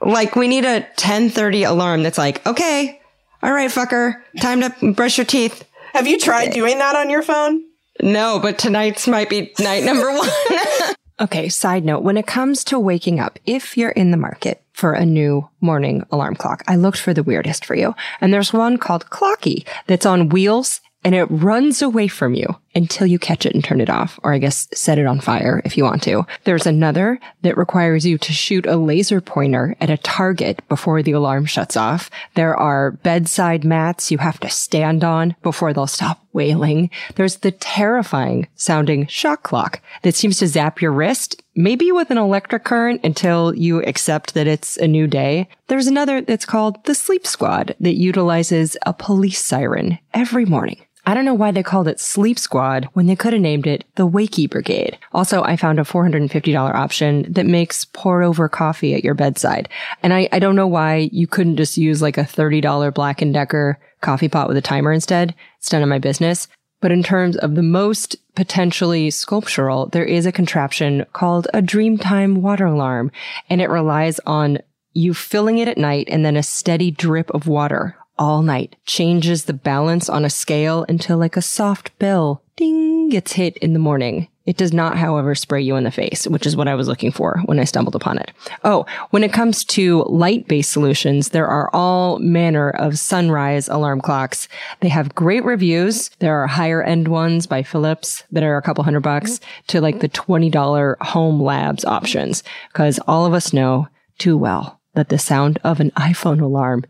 Like 0.00 0.36
we 0.36 0.48
need 0.48 0.64
a 0.64 0.80
1030 0.80 1.64
alarm 1.64 2.02
that's 2.02 2.18
like, 2.18 2.46
okay, 2.46 3.00
all 3.42 3.52
right, 3.52 3.70
fucker, 3.70 4.22
time 4.40 4.60
to 4.60 4.92
brush 4.92 5.18
your 5.18 5.24
teeth. 5.24 5.64
Have 5.92 6.06
you 6.06 6.18
tried 6.18 6.52
doing 6.52 6.78
that 6.78 6.96
on 6.96 7.10
your 7.10 7.22
phone? 7.22 7.62
No, 8.02 8.38
but 8.40 8.58
tonight's 8.58 9.08
might 9.08 9.30
be 9.30 9.54
night 9.58 9.84
number 9.84 10.10
one. 10.10 10.28
Okay, 11.18 11.48
side 11.48 11.82
note, 11.82 12.02
when 12.02 12.18
it 12.18 12.26
comes 12.26 12.62
to 12.64 12.78
waking 12.78 13.20
up, 13.20 13.38
if 13.46 13.78
you're 13.78 13.88
in 13.88 14.10
the 14.10 14.18
market 14.18 14.62
for 14.74 14.92
a 14.92 15.06
new 15.06 15.48
morning 15.62 16.04
alarm 16.10 16.36
clock, 16.36 16.62
I 16.68 16.76
looked 16.76 16.98
for 16.98 17.14
the 17.14 17.22
weirdest 17.22 17.64
for 17.64 17.74
you. 17.74 17.94
And 18.20 18.34
there's 18.34 18.52
one 18.52 18.76
called 18.76 19.08
Clocky 19.08 19.66
that's 19.86 20.04
on 20.04 20.28
wheels 20.28 20.82
and 21.04 21.14
it 21.14 21.24
runs 21.26 21.80
away 21.82 22.08
from 22.08 22.34
you 22.34 22.56
until 22.76 23.06
you 23.06 23.18
catch 23.18 23.46
it 23.46 23.54
and 23.54 23.64
turn 23.64 23.80
it 23.80 23.88
off, 23.88 24.20
or 24.22 24.34
I 24.34 24.38
guess 24.38 24.68
set 24.74 24.98
it 24.98 25.06
on 25.06 25.18
fire 25.18 25.62
if 25.64 25.76
you 25.76 25.84
want 25.84 26.02
to. 26.02 26.26
There's 26.44 26.66
another 26.66 27.18
that 27.42 27.56
requires 27.56 28.04
you 28.04 28.18
to 28.18 28.32
shoot 28.32 28.66
a 28.66 28.76
laser 28.76 29.20
pointer 29.20 29.74
at 29.80 29.90
a 29.90 29.96
target 29.96 30.62
before 30.68 31.02
the 31.02 31.12
alarm 31.12 31.46
shuts 31.46 31.76
off. 31.76 32.10
There 32.34 32.54
are 32.54 32.92
bedside 32.92 33.64
mats 33.64 34.10
you 34.10 34.18
have 34.18 34.38
to 34.40 34.50
stand 34.50 35.02
on 35.02 35.34
before 35.42 35.72
they'll 35.72 35.86
stop 35.86 36.22
wailing. 36.34 36.90
There's 37.14 37.36
the 37.36 37.50
terrifying 37.50 38.46
sounding 38.56 39.06
shock 39.06 39.42
clock 39.42 39.80
that 40.02 40.14
seems 40.14 40.38
to 40.38 40.46
zap 40.46 40.82
your 40.82 40.92
wrist, 40.92 41.42
maybe 41.54 41.90
with 41.90 42.10
an 42.10 42.18
electric 42.18 42.64
current 42.64 43.00
until 43.02 43.54
you 43.54 43.82
accept 43.84 44.34
that 44.34 44.46
it's 44.46 44.76
a 44.76 44.86
new 44.86 45.06
day. 45.06 45.48
There's 45.68 45.86
another 45.86 46.20
that's 46.20 46.44
called 46.44 46.84
the 46.84 46.94
sleep 46.94 47.26
squad 47.26 47.74
that 47.80 47.96
utilizes 47.96 48.76
a 48.84 48.92
police 48.92 49.42
siren 49.42 49.98
every 50.12 50.44
morning. 50.44 50.82
I 51.08 51.14
don't 51.14 51.24
know 51.24 51.34
why 51.34 51.52
they 51.52 51.62
called 51.62 51.86
it 51.86 52.00
Sleep 52.00 52.36
Squad 52.36 52.88
when 52.94 53.06
they 53.06 53.14
could 53.14 53.32
have 53.32 53.40
named 53.40 53.68
it 53.68 53.84
the 53.94 54.08
Wakey 54.08 54.50
Brigade. 54.50 54.98
Also, 55.12 55.40
I 55.44 55.54
found 55.54 55.78
a 55.78 55.84
$450 55.84 56.74
option 56.74 57.32
that 57.32 57.46
makes 57.46 57.84
pour 57.84 58.24
over 58.24 58.48
coffee 58.48 58.92
at 58.92 59.04
your 59.04 59.14
bedside. 59.14 59.68
And 60.02 60.12
I, 60.12 60.28
I 60.32 60.40
don't 60.40 60.56
know 60.56 60.66
why 60.66 61.08
you 61.12 61.28
couldn't 61.28 61.58
just 61.58 61.78
use 61.78 62.02
like 62.02 62.18
a 62.18 62.22
$30 62.22 62.92
Black 62.92 63.18
& 63.18 63.32
Decker 63.32 63.78
coffee 64.00 64.28
pot 64.28 64.48
with 64.48 64.56
a 64.56 64.62
timer 64.62 64.92
instead. 64.92 65.32
It's 65.60 65.72
none 65.72 65.82
of 65.82 65.88
my 65.88 66.00
business. 66.00 66.48
But 66.80 66.90
in 66.90 67.04
terms 67.04 67.36
of 67.36 67.54
the 67.54 67.62
most 67.62 68.16
potentially 68.34 69.10
sculptural, 69.10 69.86
there 69.86 70.04
is 70.04 70.26
a 70.26 70.32
contraption 70.32 71.06
called 71.12 71.46
a 71.54 71.62
Dreamtime 71.62 72.38
water 72.38 72.66
alarm, 72.66 73.12
and 73.48 73.62
it 73.62 73.70
relies 73.70 74.18
on 74.26 74.58
you 74.92 75.14
filling 75.14 75.58
it 75.58 75.68
at 75.68 75.78
night 75.78 76.08
and 76.10 76.24
then 76.24 76.36
a 76.36 76.42
steady 76.42 76.90
drip 76.90 77.30
of 77.30 77.46
water 77.46 77.96
all 78.18 78.42
night, 78.42 78.76
changes 78.86 79.44
the 79.44 79.52
balance 79.52 80.08
on 80.08 80.24
a 80.24 80.30
scale 80.30 80.84
until 80.88 81.18
like 81.18 81.36
a 81.36 81.42
soft 81.42 81.96
bell 81.98 82.42
ding 82.56 83.08
gets 83.10 83.32
hit 83.32 83.56
in 83.58 83.72
the 83.72 83.78
morning. 83.78 84.28
It 84.46 84.56
does 84.56 84.72
not, 84.72 84.96
however, 84.96 85.34
spray 85.34 85.60
you 85.60 85.74
in 85.74 85.84
the 85.84 85.90
face, 85.90 86.26
which 86.26 86.46
is 86.46 86.56
what 86.56 86.68
I 86.68 86.76
was 86.76 86.86
looking 86.86 87.10
for 87.10 87.42
when 87.46 87.58
I 87.58 87.64
stumbled 87.64 87.96
upon 87.96 88.18
it. 88.18 88.30
Oh, 88.62 88.86
when 89.10 89.24
it 89.24 89.32
comes 89.32 89.64
to 89.64 90.04
light-based 90.04 90.70
solutions, 90.70 91.30
there 91.30 91.48
are 91.48 91.68
all 91.72 92.20
manner 92.20 92.70
of 92.70 92.98
sunrise 92.98 93.68
alarm 93.68 94.00
clocks. 94.00 94.48
They 94.80 94.88
have 94.88 95.16
great 95.16 95.44
reviews. 95.44 96.10
There 96.20 96.40
are 96.40 96.46
higher 96.46 96.82
end 96.82 97.08
ones 97.08 97.46
by 97.48 97.64
Philips 97.64 98.22
that 98.30 98.44
are 98.44 98.56
a 98.56 98.62
couple 98.62 98.84
hundred 98.84 99.00
bucks 99.00 99.40
to 99.66 99.80
like 99.80 99.98
the 99.98 100.08
$20 100.08 100.96
home 101.00 101.42
labs 101.42 101.84
options. 101.84 102.44
Cause 102.72 103.00
all 103.08 103.26
of 103.26 103.34
us 103.34 103.52
know 103.52 103.88
too 104.18 104.38
well 104.38 104.80
that 104.94 105.08
the 105.08 105.18
sound 105.18 105.58
of 105.64 105.80
an 105.80 105.90
iPhone 105.90 106.40
alarm 106.40 106.84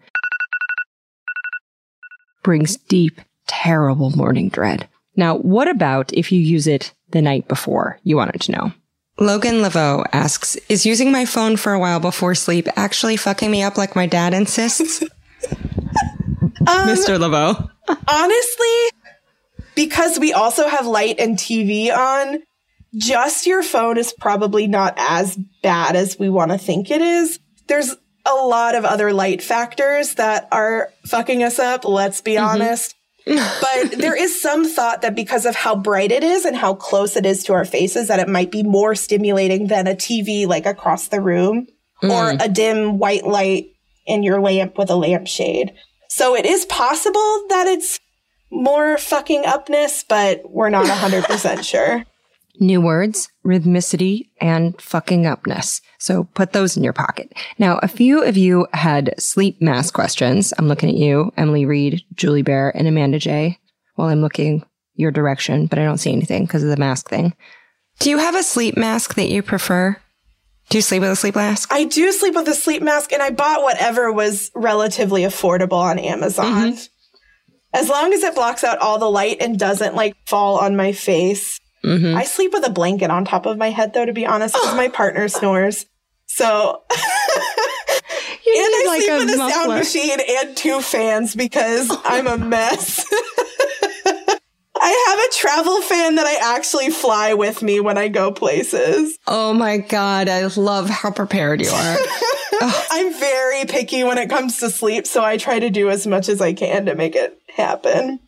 brings 2.46 2.76
deep, 2.76 3.20
terrible 3.48 4.10
morning 4.10 4.48
dread. 4.48 4.88
Now, 5.16 5.36
what 5.36 5.66
about 5.66 6.12
if 6.14 6.30
you 6.30 6.38
use 6.40 6.68
it 6.68 6.94
the 7.10 7.20
night 7.20 7.48
before? 7.48 7.98
You 8.04 8.16
wanted 8.16 8.40
to 8.42 8.52
know. 8.52 8.72
Logan 9.18 9.56
Laveau 9.56 10.06
asks, 10.12 10.54
is 10.68 10.86
using 10.86 11.10
my 11.10 11.24
phone 11.24 11.56
for 11.56 11.72
a 11.72 11.80
while 11.80 11.98
before 11.98 12.36
sleep 12.36 12.68
actually 12.76 13.16
fucking 13.16 13.50
me 13.50 13.64
up 13.64 13.76
like 13.76 13.96
my 13.96 14.06
dad 14.06 14.32
insists? 14.32 15.02
um, 15.50 16.86
Mr. 16.86 17.18
Laveau. 17.18 17.68
honestly, 18.06 19.00
because 19.74 20.20
we 20.20 20.32
also 20.32 20.68
have 20.68 20.86
light 20.86 21.18
and 21.18 21.36
TV 21.36 21.92
on, 21.92 22.44
just 22.94 23.46
your 23.46 23.64
phone 23.64 23.98
is 23.98 24.12
probably 24.12 24.68
not 24.68 24.94
as 24.98 25.36
bad 25.64 25.96
as 25.96 26.16
we 26.16 26.28
want 26.28 26.52
to 26.52 26.58
think 26.58 26.92
it 26.92 27.02
is. 27.02 27.40
There's 27.66 27.96
a 28.26 28.34
lot 28.46 28.74
of 28.74 28.84
other 28.84 29.12
light 29.12 29.42
factors 29.42 30.14
that 30.14 30.48
are 30.52 30.90
fucking 31.06 31.42
us 31.42 31.58
up, 31.58 31.84
let's 31.84 32.20
be 32.20 32.32
mm-hmm. 32.32 32.44
honest. 32.44 32.94
but 33.26 33.90
there 33.98 34.14
is 34.14 34.40
some 34.40 34.68
thought 34.68 35.02
that 35.02 35.16
because 35.16 35.46
of 35.46 35.56
how 35.56 35.74
bright 35.74 36.12
it 36.12 36.22
is 36.22 36.44
and 36.44 36.54
how 36.56 36.74
close 36.74 37.16
it 37.16 37.26
is 37.26 37.42
to 37.42 37.52
our 37.52 37.64
faces, 37.64 38.06
that 38.06 38.20
it 38.20 38.28
might 38.28 38.52
be 38.52 38.62
more 38.62 38.94
stimulating 38.94 39.66
than 39.66 39.88
a 39.88 39.94
TV 39.94 40.46
like 40.46 40.64
across 40.64 41.08
the 41.08 41.20
room 41.20 41.66
mm. 42.02 42.10
or 42.10 42.36
a 42.40 42.48
dim 42.48 42.98
white 42.98 43.26
light 43.26 43.66
in 44.06 44.22
your 44.22 44.40
lamp 44.40 44.78
with 44.78 44.90
a 44.90 44.96
lampshade. 44.96 45.72
So 46.08 46.36
it 46.36 46.46
is 46.46 46.64
possible 46.66 47.46
that 47.48 47.66
it's 47.66 47.98
more 48.50 48.96
fucking 48.96 49.44
upness, 49.44 50.04
but 50.08 50.48
we're 50.48 50.70
not 50.70 50.86
100% 50.86 51.62
sure. 51.68 52.04
New 52.58 52.80
words, 52.80 53.28
rhythmicity, 53.44 54.30
and 54.40 54.80
fucking 54.80 55.26
upness. 55.26 55.80
So 55.98 56.24
put 56.34 56.52
those 56.52 56.76
in 56.76 56.84
your 56.84 56.92
pocket. 56.92 57.32
Now, 57.58 57.78
a 57.82 57.88
few 57.88 58.22
of 58.22 58.36
you 58.36 58.66
had 58.72 59.14
sleep 59.18 59.60
mask 59.60 59.94
questions. 59.94 60.52
I'm 60.58 60.68
looking 60.68 60.88
at 60.88 60.96
you, 60.96 61.32
Emily 61.36 61.64
Reed, 61.64 62.02
Julie 62.14 62.42
Bear, 62.42 62.74
and 62.76 62.86
Amanda 62.88 63.18
J. 63.18 63.58
While 63.94 64.08
I'm 64.08 64.20
looking 64.20 64.64
your 64.94 65.10
direction, 65.10 65.66
but 65.66 65.78
I 65.78 65.84
don't 65.84 65.98
see 65.98 66.12
anything 66.12 66.44
because 66.44 66.62
of 66.62 66.70
the 66.70 66.76
mask 66.76 67.08
thing. 67.08 67.34
Do 67.98 68.10
you 68.10 68.18
have 68.18 68.34
a 68.34 68.42
sleep 68.42 68.76
mask 68.76 69.14
that 69.14 69.28
you 69.28 69.42
prefer? 69.42 69.96
Do 70.68 70.78
you 70.78 70.82
sleep 70.82 71.00
with 71.00 71.10
a 71.10 71.16
sleep 71.16 71.36
mask? 71.36 71.72
I 71.72 71.84
do 71.84 72.10
sleep 72.12 72.34
with 72.34 72.48
a 72.48 72.54
sleep 72.54 72.82
mask, 72.82 73.12
and 73.12 73.22
I 73.22 73.30
bought 73.30 73.62
whatever 73.62 74.12
was 74.12 74.50
relatively 74.54 75.22
affordable 75.22 75.80
on 75.80 75.98
Amazon. 75.98 76.72
Mm-hmm. 76.72 76.84
As 77.72 77.88
long 77.88 78.12
as 78.12 78.22
it 78.22 78.34
blocks 78.34 78.64
out 78.64 78.78
all 78.78 78.98
the 78.98 79.10
light 79.10 79.36
and 79.40 79.58
doesn't 79.58 79.94
like 79.94 80.16
fall 80.26 80.58
on 80.58 80.76
my 80.76 80.92
face. 80.92 81.60
Mm-hmm. 81.86 82.16
I 82.16 82.24
sleep 82.24 82.52
with 82.52 82.66
a 82.66 82.70
blanket 82.70 83.10
on 83.10 83.24
top 83.24 83.46
of 83.46 83.56
my 83.56 83.70
head, 83.70 83.94
though, 83.94 84.04
to 84.04 84.12
be 84.12 84.26
honest, 84.26 84.54
because 84.54 84.74
my 84.74 84.88
partner 84.88 85.28
snores. 85.28 85.86
So. 86.26 86.82
and 86.90 86.98
I 88.48 88.84
like 88.86 89.02
sleep 89.02 89.26
with 89.26 89.34
a 89.34 89.38
muffler. 89.38 89.50
sound 89.50 89.72
machine 89.72 90.18
and 90.28 90.56
two 90.56 90.80
fans 90.80 91.36
because 91.36 91.90
I'm 92.04 92.26
a 92.26 92.36
mess. 92.36 93.04
I 94.78 95.06
have 95.08 95.18
a 95.18 95.34
travel 95.34 95.80
fan 95.82 96.16
that 96.16 96.26
I 96.26 96.54
actually 96.54 96.90
fly 96.90 97.34
with 97.34 97.62
me 97.62 97.80
when 97.80 97.96
I 97.96 98.08
go 98.08 98.30
places. 98.30 99.18
Oh 99.26 99.54
my 99.54 99.78
God. 99.78 100.28
I 100.28 100.44
love 100.46 100.90
how 100.90 101.10
prepared 101.10 101.62
you 101.62 101.70
are. 101.70 101.96
I'm 102.60 103.12
very 103.18 103.64
picky 103.64 104.04
when 104.04 104.18
it 104.18 104.28
comes 104.28 104.58
to 104.58 104.70
sleep, 104.70 105.06
so 105.06 105.24
I 105.24 105.38
try 105.38 105.58
to 105.58 105.70
do 105.70 105.88
as 105.88 106.06
much 106.06 106.28
as 106.28 106.40
I 106.40 106.52
can 106.52 106.86
to 106.86 106.94
make 106.94 107.16
it 107.16 107.40
happen. 107.54 108.20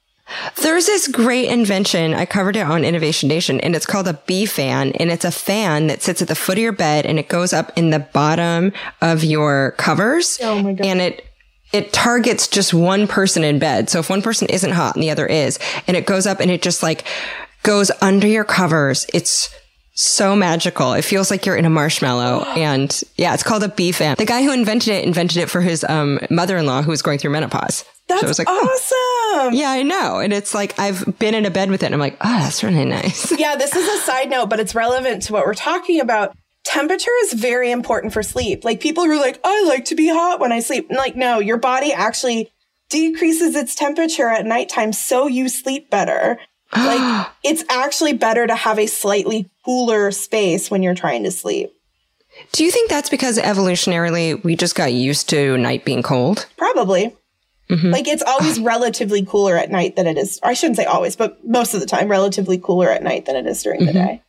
There's 0.62 0.86
this 0.86 1.08
great 1.08 1.48
invention. 1.48 2.14
I 2.14 2.26
covered 2.26 2.56
it 2.56 2.66
on 2.66 2.84
Innovation 2.84 3.28
Nation 3.28 3.60
and 3.60 3.74
it's 3.74 3.86
called 3.86 4.08
a 4.08 4.14
bee 4.14 4.46
fan. 4.46 4.92
And 4.92 5.10
it's 5.10 5.24
a 5.24 5.30
fan 5.30 5.86
that 5.86 6.02
sits 6.02 6.22
at 6.22 6.28
the 6.28 6.34
foot 6.34 6.58
of 6.58 6.62
your 6.62 6.72
bed 6.72 7.06
and 7.06 7.18
it 7.18 7.28
goes 7.28 7.52
up 7.52 7.72
in 7.76 7.90
the 7.90 7.98
bottom 7.98 8.72
of 9.00 9.24
your 9.24 9.72
covers. 9.78 10.38
Oh 10.42 10.62
my 10.62 10.72
God. 10.72 10.86
And 10.86 11.00
it 11.00 11.24
it 11.72 11.92
targets 11.92 12.48
just 12.48 12.72
one 12.72 13.06
person 13.06 13.44
in 13.44 13.58
bed. 13.58 13.90
So 13.90 13.98
if 13.98 14.08
one 14.08 14.22
person 14.22 14.48
isn't 14.48 14.72
hot 14.72 14.94
and 14.94 15.02
the 15.02 15.10
other 15.10 15.26
is, 15.26 15.58
and 15.86 15.96
it 15.96 16.06
goes 16.06 16.26
up 16.26 16.40
and 16.40 16.50
it 16.50 16.62
just 16.62 16.82
like 16.82 17.04
goes 17.62 17.90
under 18.00 18.26
your 18.26 18.44
covers, 18.44 19.06
it's 19.12 19.54
so 19.94 20.34
magical. 20.34 20.94
It 20.94 21.02
feels 21.02 21.30
like 21.30 21.44
you're 21.44 21.56
in 21.56 21.64
a 21.64 21.70
marshmallow. 21.70 22.44
And 22.58 23.02
yeah, 23.16 23.34
it's 23.34 23.42
called 23.42 23.62
a 23.62 23.68
bee 23.68 23.92
fan. 23.92 24.16
The 24.18 24.24
guy 24.24 24.42
who 24.42 24.52
invented 24.52 24.88
it 24.88 25.04
invented 25.04 25.38
it 25.38 25.50
for 25.50 25.60
his 25.60 25.84
um, 25.84 26.18
mother-in-law 26.30 26.82
who 26.82 26.90
was 26.90 27.02
going 27.02 27.18
through 27.18 27.30
menopause. 27.30 27.84
That's 28.08 28.22
so 28.22 28.26
I 28.26 28.28
was 28.28 28.38
like, 28.38 28.48
awesome. 28.48 28.68
Oh. 28.70 29.50
Yeah, 29.52 29.70
I 29.70 29.82
know. 29.82 30.18
And 30.18 30.32
it's 30.32 30.54
like 30.54 30.78
I've 30.78 31.18
been 31.18 31.34
in 31.34 31.44
a 31.44 31.50
bed 31.50 31.70
with 31.70 31.82
it 31.82 31.86
and 31.86 31.94
I'm 31.94 32.00
like, 32.00 32.16
oh, 32.20 32.38
that's 32.38 32.62
really 32.62 32.84
nice. 32.84 33.30
yeah, 33.38 33.56
this 33.56 33.74
is 33.76 33.86
a 33.86 34.04
side 34.04 34.30
note, 34.30 34.48
but 34.48 34.60
it's 34.60 34.74
relevant 34.74 35.22
to 35.24 35.32
what 35.32 35.46
we're 35.46 35.54
talking 35.54 36.00
about 36.00 36.34
temperature 36.64 37.10
is 37.22 37.32
very 37.32 37.70
important 37.70 38.12
for 38.12 38.22
sleep. 38.22 38.64
Like 38.64 38.80
people 38.80 39.04
who 39.04 39.12
are 39.12 39.20
like, 39.20 39.40
I 39.44 39.64
like 39.64 39.86
to 39.86 39.94
be 39.94 40.08
hot 40.08 40.40
when 40.40 40.52
I 40.52 40.60
sleep. 40.60 40.90
Like, 40.90 41.16
no, 41.16 41.38
your 41.38 41.56
body 41.56 41.92
actually 41.92 42.50
decreases 42.88 43.54
its 43.54 43.74
temperature 43.74 44.28
at 44.28 44.46
nighttime 44.46 44.92
so 44.92 45.26
you 45.26 45.48
sleep 45.48 45.90
better. 45.90 46.38
like 46.76 47.26
it's 47.42 47.64
actually 47.70 48.12
better 48.12 48.46
to 48.46 48.54
have 48.54 48.78
a 48.78 48.86
slightly 48.86 49.50
cooler 49.64 50.10
space 50.10 50.70
when 50.70 50.82
you're 50.82 50.94
trying 50.94 51.24
to 51.24 51.30
sleep. 51.30 51.72
Do 52.52 52.62
you 52.62 52.70
think 52.70 52.90
that's 52.90 53.08
because 53.08 53.38
evolutionarily 53.38 54.42
we 54.44 54.54
just 54.54 54.74
got 54.74 54.92
used 54.92 55.28
to 55.30 55.56
night 55.56 55.84
being 55.84 56.02
cold? 56.02 56.46
Probably. 56.56 57.16
Mm-hmm. 57.68 57.90
Like 57.90 58.08
it's 58.08 58.22
always 58.22 58.60
relatively 58.60 59.24
cooler 59.24 59.56
at 59.56 59.70
night 59.70 59.96
than 59.96 60.06
it 60.06 60.18
is. 60.18 60.40
I 60.42 60.54
shouldn't 60.54 60.76
say 60.76 60.84
always, 60.84 61.16
but 61.16 61.44
most 61.46 61.74
of 61.74 61.80
the 61.80 61.86
time, 61.86 62.08
relatively 62.08 62.58
cooler 62.58 62.90
at 62.90 63.02
night 63.02 63.26
than 63.26 63.36
it 63.36 63.46
is 63.46 63.62
during 63.62 63.80
mm-hmm. 63.80 63.86
the 63.86 63.92
day. 63.92 64.22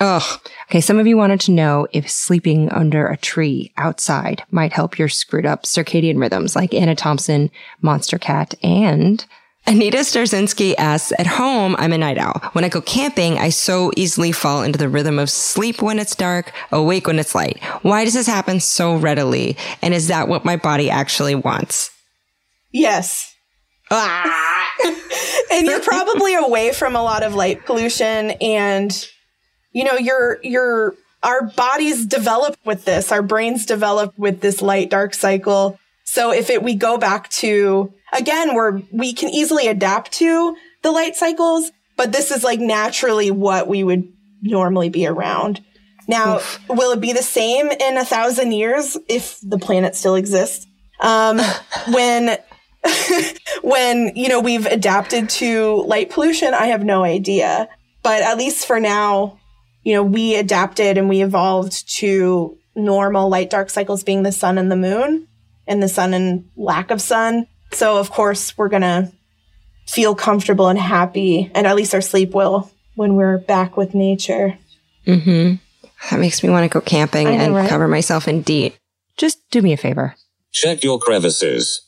Oh, 0.00 0.40
okay. 0.68 0.80
Some 0.80 0.98
of 0.98 1.06
you 1.06 1.16
wanted 1.16 1.40
to 1.42 1.52
know 1.52 1.86
if 1.92 2.10
sleeping 2.10 2.70
under 2.70 3.06
a 3.06 3.16
tree 3.16 3.72
outside 3.76 4.42
might 4.50 4.72
help 4.72 4.98
your 4.98 5.08
screwed 5.08 5.46
up 5.46 5.64
circadian 5.64 6.18
rhythms, 6.18 6.56
like 6.56 6.74
Anna 6.74 6.96
Thompson, 6.96 7.50
Monster 7.82 8.18
Cat, 8.18 8.54
and 8.62 9.24
Anita 9.64 9.98
Starzinski 9.98 10.74
asks, 10.76 11.12
at 11.18 11.26
home, 11.26 11.76
I'm 11.78 11.92
a 11.92 11.98
night 11.98 12.18
owl. 12.18 12.40
When 12.52 12.64
I 12.64 12.68
go 12.68 12.80
camping, 12.80 13.38
I 13.38 13.50
so 13.50 13.92
easily 13.96 14.32
fall 14.32 14.62
into 14.62 14.78
the 14.78 14.88
rhythm 14.88 15.20
of 15.20 15.30
sleep 15.30 15.80
when 15.80 16.00
it's 16.00 16.16
dark, 16.16 16.52
awake 16.72 17.06
when 17.06 17.20
it's 17.20 17.34
light. 17.34 17.62
Why 17.82 18.04
does 18.04 18.14
this 18.14 18.26
happen 18.26 18.58
so 18.58 18.96
readily? 18.96 19.56
And 19.80 19.94
is 19.94 20.08
that 20.08 20.26
what 20.26 20.44
my 20.44 20.56
body 20.56 20.90
actually 20.90 21.36
wants? 21.36 21.92
Yes. 22.72 23.34
Ah. 23.90 24.70
and 25.52 25.66
you're 25.66 25.80
probably 25.80 26.34
away 26.34 26.72
from 26.72 26.96
a 26.96 27.02
lot 27.02 27.22
of 27.22 27.34
light 27.34 27.66
pollution 27.66 28.32
and 28.40 29.08
you 29.72 29.84
know, 29.84 29.96
your 29.96 30.38
your 30.42 30.94
our 31.22 31.42
bodies 31.42 32.06
develop 32.06 32.56
with 32.64 32.84
this, 32.84 33.12
our 33.12 33.22
brains 33.22 33.64
develop 33.66 34.16
with 34.18 34.40
this 34.40 34.60
light 34.60 34.90
dark 34.90 35.14
cycle. 35.14 35.78
So 36.04 36.32
if 36.32 36.50
it 36.50 36.62
we 36.62 36.74
go 36.74 36.98
back 36.98 37.28
to 37.30 37.92
again, 38.12 38.54
we're 38.54 38.82
we 38.90 39.12
can 39.12 39.30
easily 39.30 39.68
adapt 39.68 40.12
to 40.12 40.56
the 40.82 40.90
light 40.90 41.16
cycles, 41.16 41.70
but 41.96 42.12
this 42.12 42.30
is 42.30 42.44
like 42.44 42.60
naturally 42.60 43.30
what 43.30 43.68
we 43.68 43.82
would 43.84 44.12
normally 44.42 44.90
be 44.90 45.06
around. 45.06 45.62
Now, 46.08 46.36
Oof. 46.36 46.60
will 46.68 46.92
it 46.92 47.00
be 47.00 47.12
the 47.12 47.22
same 47.22 47.70
in 47.70 47.96
a 47.96 48.04
thousand 48.04 48.52
years 48.52 48.98
if 49.08 49.38
the 49.40 49.58
planet 49.58 49.94
still 49.94 50.16
exists? 50.16 50.66
Um, 51.00 51.40
when 51.92 52.36
when 53.62 54.12
you 54.16 54.28
know 54.28 54.40
we've 54.40 54.66
adapted 54.66 55.28
to 55.30 55.82
light 55.86 56.10
pollution, 56.10 56.54
I 56.54 56.66
have 56.66 56.84
no 56.84 57.04
idea. 57.04 57.68
But 58.02 58.22
at 58.22 58.36
least 58.36 58.66
for 58.66 58.80
now, 58.80 59.38
you 59.84 59.94
know, 59.94 60.02
we 60.02 60.36
adapted 60.36 60.98
and 60.98 61.08
we 61.08 61.22
evolved 61.22 61.88
to 61.98 62.58
normal 62.74 63.28
light 63.28 63.50
dark 63.50 63.70
cycles 63.70 64.02
being 64.02 64.22
the 64.22 64.32
sun 64.32 64.58
and 64.58 64.70
the 64.70 64.76
moon 64.76 65.28
and 65.66 65.82
the 65.82 65.88
sun 65.88 66.14
and 66.14 66.48
lack 66.56 66.90
of 66.90 67.00
sun. 67.00 67.46
So 67.72 67.98
of 67.98 68.10
course 68.10 68.56
we're 68.56 68.68
going 68.68 68.82
to 68.82 69.12
feel 69.86 70.14
comfortable 70.14 70.68
and 70.68 70.78
happy 70.78 71.50
and 71.54 71.66
at 71.66 71.76
least 71.76 71.94
our 71.94 72.00
sleep 72.00 72.34
will 72.34 72.70
when 72.94 73.14
we're 73.14 73.38
back 73.38 73.76
with 73.76 73.94
nature. 73.94 74.58
Mhm. 75.06 75.60
That 76.10 76.20
makes 76.20 76.42
me 76.42 76.50
want 76.50 76.64
to 76.64 76.68
go 76.68 76.80
camping 76.80 77.26
know, 77.26 77.32
and 77.32 77.54
right? 77.54 77.68
cover 77.68 77.88
myself 77.88 78.26
in 78.26 78.42
DEET. 78.42 78.76
Just 79.16 79.38
do 79.50 79.62
me 79.62 79.72
a 79.72 79.76
favor. 79.76 80.14
Check 80.52 80.82
your 80.82 80.98
crevices. 80.98 81.82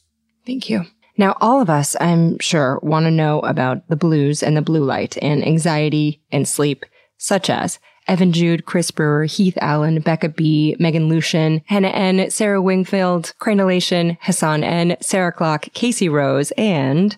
Thank 0.46 0.68
you. 0.70 0.84
Now, 1.16 1.36
all 1.40 1.60
of 1.60 1.70
us, 1.70 1.94
I'm 2.00 2.38
sure, 2.40 2.80
want 2.82 3.04
to 3.06 3.10
know 3.10 3.40
about 3.40 3.88
the 3.88 3.96
blues 3.96 4.42
and 4.42 4.56
the 4.56 4.62
blue 4.62 4.84
light 4.84 5.16
and 5.22 5.46
anxiety 5.46 6.20
and 6.32 6.48
sleep 6.48 6.84
such 7.16 7.48
as 7.48 7.78
Evan 8.06 8.32
Jude, 8.32 8.66
Chris 8.66 8.90
Brewer, 8.90 9.24
Heath 9.24 9.56
Allen, 9.60 10.00
Becca 10.00 10.28
B, 10.30 10.76
Megan 10.78 11.08
Lucian, 11.08 11.62
Hannah 11.66 11.88
N, 11.88 12.30
Sarah 12.30 12.60
Wingfield, 12.60 13.32
Cranulation, 13.38 14.18
Hassan 14.20 14.62
N, 14.62 14.96
Sarah 15.00 15.32
Clock, 15.32 15.68
Casey 15.72 16.08
Rose, 16.08 16.50
and 16.58 17.16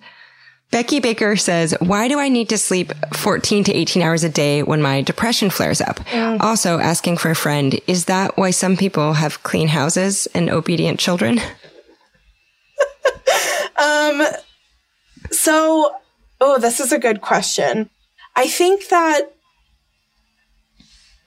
Becky 0.70 1.00
Baker 1.00 1.36
says, 1.36 1.74
why 1.80 2.08
do 2.08 2.18
I 2.18 2.28
need 2.28 2.48
to 2.48 2.58
sleep 2.58 2.92
14 3.14 3.64
to 3.64 3.72
18 3.72 4.02
hours 4.02 4.24
a 4.24 4.28
day 4.28 4.62
when 4.62 4.82
my 4.82 5.00
depression 5.00 5.48
flares 5.48 5.80
up? 5.80 5.96
Mm. 6.10 6.40
Also 6.40 6.78
asking 6.78 7.18
for 7.18 7.30
a 7.30 7.36
friend, 7.36 7.80
is 7.86 8.06
that 8.06 8.36
why 8.36 8.50
some 8.50 8.76
people 8.76 9.14
have 9.14 9.42
clean 9.42 9.68
houses 9.68 10.26
and 10.34 10.50
obedient 10.50 10.98
children? 10.98 11.40
um, 13.76 14.22
so, 15.30 15.94
oh, 16.40 16.58
this 16.58 16.80
is 16.80 16.92
a 16.92 16.98
good 16.98 17.20
question. 17.20 17.90
I 18.34 18.48
think 18.48 18.88
that 18.88 19.32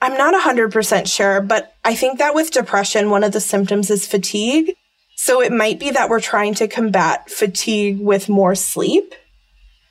I'm 0.02 0.16
not 0.16 0.34
100% 0.34 1.06
sure, 1.12 1.40
but 1.40 1.74
I 1.84 1.94
think 1.94 2.18
that 2.18 2.34
with 2.34 2.50
depression, 2.50 3.10
one 3.10 3.24
of 3.24 3.32
the 3.32 3.40
symptoms 3.40 3.90
is 3.90 4.06
fatigue. 4.06 4.74
So 5.16 5.42
it 5.42 5.52
might 5.52 5.78
be 5.78 5.90
that 5.90 6.08
we're 6.08 6.20
trying 6.20 6.54
to 6.54 6.68
combat 6.68 7.30
fatigue 7.30 8.00
with 8.00 8.28
more 8.30 8.54
sleep 8.54 9.14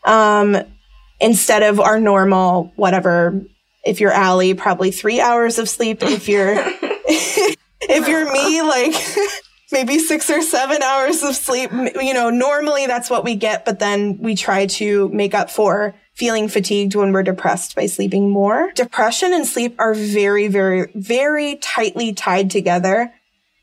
um, 0.04 0.58
instead 1.20 1.62
of 1.62 1.80
our 1.80 2.00
normal, 2.00 2.74
whatever. 2.76 3.42
If 3.86 4.00
you're 4.00 4.14
Alie, 4.14 4.56
probably 4.56 4.90
three 4.90 5.22
hours 5.22 5.60
of 5.60 5.70
sleep. 5.70 6.02
If 6.02 6.28
you're, 6.28 6.56
if 6.58 8.08
you're 8.08 8.32
me, 8.32 8.62
like 8.64 8.96
maybe 9.72 10.00
six 10.00 10.30
or 10.30 10.42
seven 10.42 10.82
hours 10.82 11.24
of 11.24 11.36
sleep. 11.36 11.72
You 11.72 12.14
know, 12.14 12.30
normally 12.30 12.88
that's 12.88 13.10
what 13.10 13.24
we 13.24 13.36
get, 13.36 13.66
but 13.66 13.80
then 13.80 14.18
we 14.20 14.36
try 14.36 14.66
to 14.66 15.10
make 15.10 15.34
up 15.34 15.50
for 15.50 15.96
feeling 16.14 16.50
fatigued 16.50 16.96
when 16.96 17.12
we're 17.12 17.24
depressed 17.24 17.76
by 17.76 17.86
sleeping 17.86 18.30
more. 18.30 18.72
Depression 18.76 19.34
and 19.34 19.48
sleep 19.48 19.76
are 19.80 19.94
very, 19.94 20.48
very, 20.48 20.92
very 20.96 21.56
tightly 21.58 22.14
tied 22.14 22.52
together. 22.52 23.14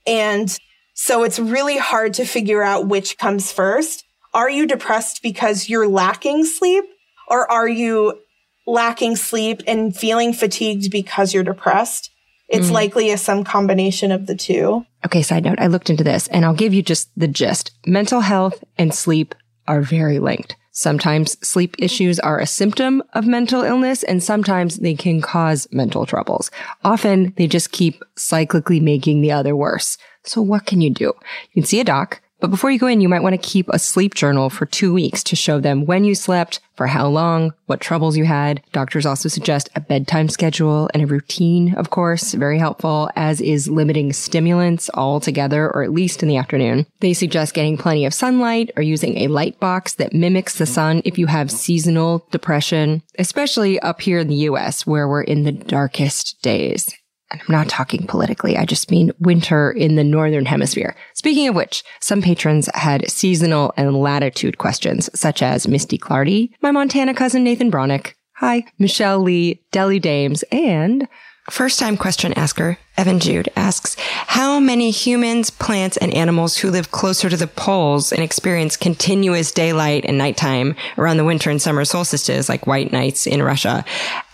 And 0.07 0.57
so 0.95 1.25
it's 1.25 1.39
really 1.39 1.77
hard 1.77 2.15
to 2.15 2.25
figure 2.25 2.63
out 2.63 2.89
which 2.89 3.19
comes 3.19 3.53
first. 3.53 4.05
Are 4.33 4.49
you 4.49 4.67
depressed 4.67 5.23
because 5.23 5.69
you're 5.69 5.89
lacking 5.89 6.45
sleep 6.45 6.85
or 7.29 7.51
are 7.51 7.69
you 7.69 8.21
lacking 8.67 9.17
sleep 9.17 9.63
and 9.67 9.95
feeling 9.95 10.33
fatigued 10.33 10.91
because 10.91 11.35
you're 11.35 11.45
depressed? 11.45 12.11
It's 12.49 12.68
mm. 12.68 12.72
likely 12.72 13.11
a 13.11 13.18
some 13.18 13.44
combination 13.44 14.12
of 14.12 14.26
the 14.26 14.36
two. 14.36 14.86
Okay, 15.05 15.22
side 15.22 15.44
note, 15.44 15.59
I 15.59 15.66
looked 15.66 15.90
into 15.90 16.05
this 16.05 16.28
and 16.28 16.44
I'll 16.44 16.55
give 16.55 16.74
you 16.74 16.82
just 16.82 17.11
the 17.16 17.28
gist. 17.28 17.72
Mental 17.86 18.20
health 18.20 18.62
and 18.78 18.94
sleep 18.94 19.34
are 19.66 19.80
very 19.80 20.18
linked. 20.18 20.57
Sometimes 20.70 21.38
sleep 21.47 21.74
issues 21.78 22.20
are 22.20 22.38
a 22.38 22.47
symptom 22.47 23.03
of 23.14 23.26
mental 23.26 23.62
illness 23.62 24.03
and 24.03 24.22
sometimes 24.22 24.76
they 24.76 24.94
can 24.94 25.22
cause 25.22 25.66
mental 25.72 26.05
troubles. 26.05 26.51
Often 26.84 27.32
they 27.36 27.47
just 27.47 27.72
keep 27.72 28.03
cyclically 28.16 28.82
making 28.82 29.22
the 29.22 29.32
other 29.32 29.57
worse. 29.57 29.97
So 30.24 30.42
what 30.42 30.66
can 30.66 30.82
you 30.82 30.90
do? 30.90 31.05
You 31.05 31.62
can 31.62 31.64
see 31.64 31.80
a 31.80 31.84
doc, 31.84 32.20
but 32.47 32.53
before 32.53 32.70
you 32.70 32.78
go 32.78 32.86
in, 32.86 33.01
you 33.01 33.09
might 33.09 33.24
want 33.24 33.32
to 33.32 33.49
keep 33.49 33.68
a 33.70 33.78
sleep 33.80 34.14
journal 34.14 34.51
for 34.51 34.66
two 34.66 34.94
weeks 34.94 35.24
to 35.24 35.34
show 35.34 35.59
them 35.59 35.84
when 35.84 36.05
you 36.05 36.14
slept, 36.14 36.61
for 36.76 36.86
how 36.86 37.09
long, 37.09 37.53
what 37.64 37.80
troubles 37.80 38.16
you 38.16 38.24
had. 38.24 38.62
Doctors 38.70 39.05
also 39.05 39.28
suggest 39.28 39.68
a 39.74 39.80
bedtime 39.80 40.28
schedule 40.28 40.88
and 40.94 41.03
a 41.03 41.09
routine, 41.09 41.74
of 41.74 41.90
course, 41.90 42.34
very 42.34 42.61
helpful, 42.61 43.11
as 43.16 43.40
is 43.40 43.68
limiting 43.68 44.12
stimulants 44.12 44.88
altogether, 44.94 45.68
or 45.74 45.82
at 45.82 45.90
least 45.90 46.22
in 46.22 46.28
the 46.28 46.36
afternoon. 46.36 46.86
They 47.01 47.14
suggest 47.14 47.53
getting 47.53 47.76
plenty 47.76 48.07
of 48.07 48.14
sunlight 48.14 48.70
or 48.76 48.82
using 48.84 49.18
a 49.18 49.26
light 49.26 49.59
box 49.59 49.94
that 49.94 50.12
mimics 50.12 50.57
the 50.57 50.66
sun 50.66 51.03
if 51.05 51.18
you 51.18 51.26
have 51.26 51.51
seasonal 51.51 52.28
depression, 52.30 53.03
especially 53.18 53.80
up 53.80 54.01
here 54.01 54.20
in 54.20 54.28
the 54.28 54.47
US 54.51 54.86
where 54.86 55.09
we're 55.09 55.22
in 55.22 55.42
the 55.42 55.51
darkest 55.51 56.40
days 56.42 56.94
and 57.31 57.41
I'm 57.41 57.53
not 57.53 57.68
talking 57.68 58.07
politically, 58.07 58.57
I 58.57 58.64
just 58.64 58.91
mean 58.91 59.12
winter 59.18 59.70
in 59.70 59.97
the 59.97 60.05
northern 60.05 60.47
hemisphere. 60.47 60.95
Speaking 61.14 61.49
of 61.49 61.55
which, 61.55 61.83
some 62.01 62.22
patrons 62.22 62.68
had 62.74 63.11
seasonal 63.11 63.72
and 63.77 63.97
latitude 63.97 64.59
questions, 64.59 65.11
such 65.18 65.43
as 65.43 65.68
Misty 65.68 65.99
Clardy, 65.99 66.51
my 66.62 66.70
Montana 66.70 67.14
cousin 67.14 67.43
Nathan 67.43 67.70
Bronick, 67.70 68.14
hi, 68.37 68.64
Michelle 68.79 69.20
Lee, 69.20 69.62
Deli 69.72 69.99
Dames, 69.99 70.45
and 70.53 71.09
First 71.51 71.78
time 71.78 71.97
question 71.97 72.32
asker, 72.32 72.76
Evan 72.97 73.20
Jude 73.20 73.49
asks, 73.55 73.94
how 73.99 74.59
many 74.59 74.90
humans, 74.90 75.49
plants, 75.49 75.97
and 75.97 76.12
animals 76.12 76.57
who 76.57 76.70
live 76.70 76.90
closer 76.90 77.30
to 77.30 77.36
the 77.36 77.47
poles 77.47 78.12
and 78.12 78.20
experience 78.20 78.76
continuous 78.76 79.53
daylight 79.53 80.05
and 80.05 80.18
nighttime 80.18 80.74
around 80.99 81.18
the 81.18 81.24
winter 81.24 81.49
and 81.49 81.62
summer 81.62 81.84
solstices, 81.84 82.49
like 82.49 82.66
white 82.66 82.90
nights 82.90 83.28
in 83.28 83.44
Russia, 83.44 83.84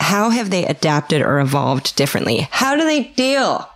how 0.00 0.30
have 0.30 0.48
they 0.48 0.64
adapted 0.64 1.20
or 1.20 1.38
evolved 1.38 1.94
differently? 1.96 2.48
How 2.50 2.76
do 2.76 2.84
they 2.84 3.04
deal? 3.04 3.68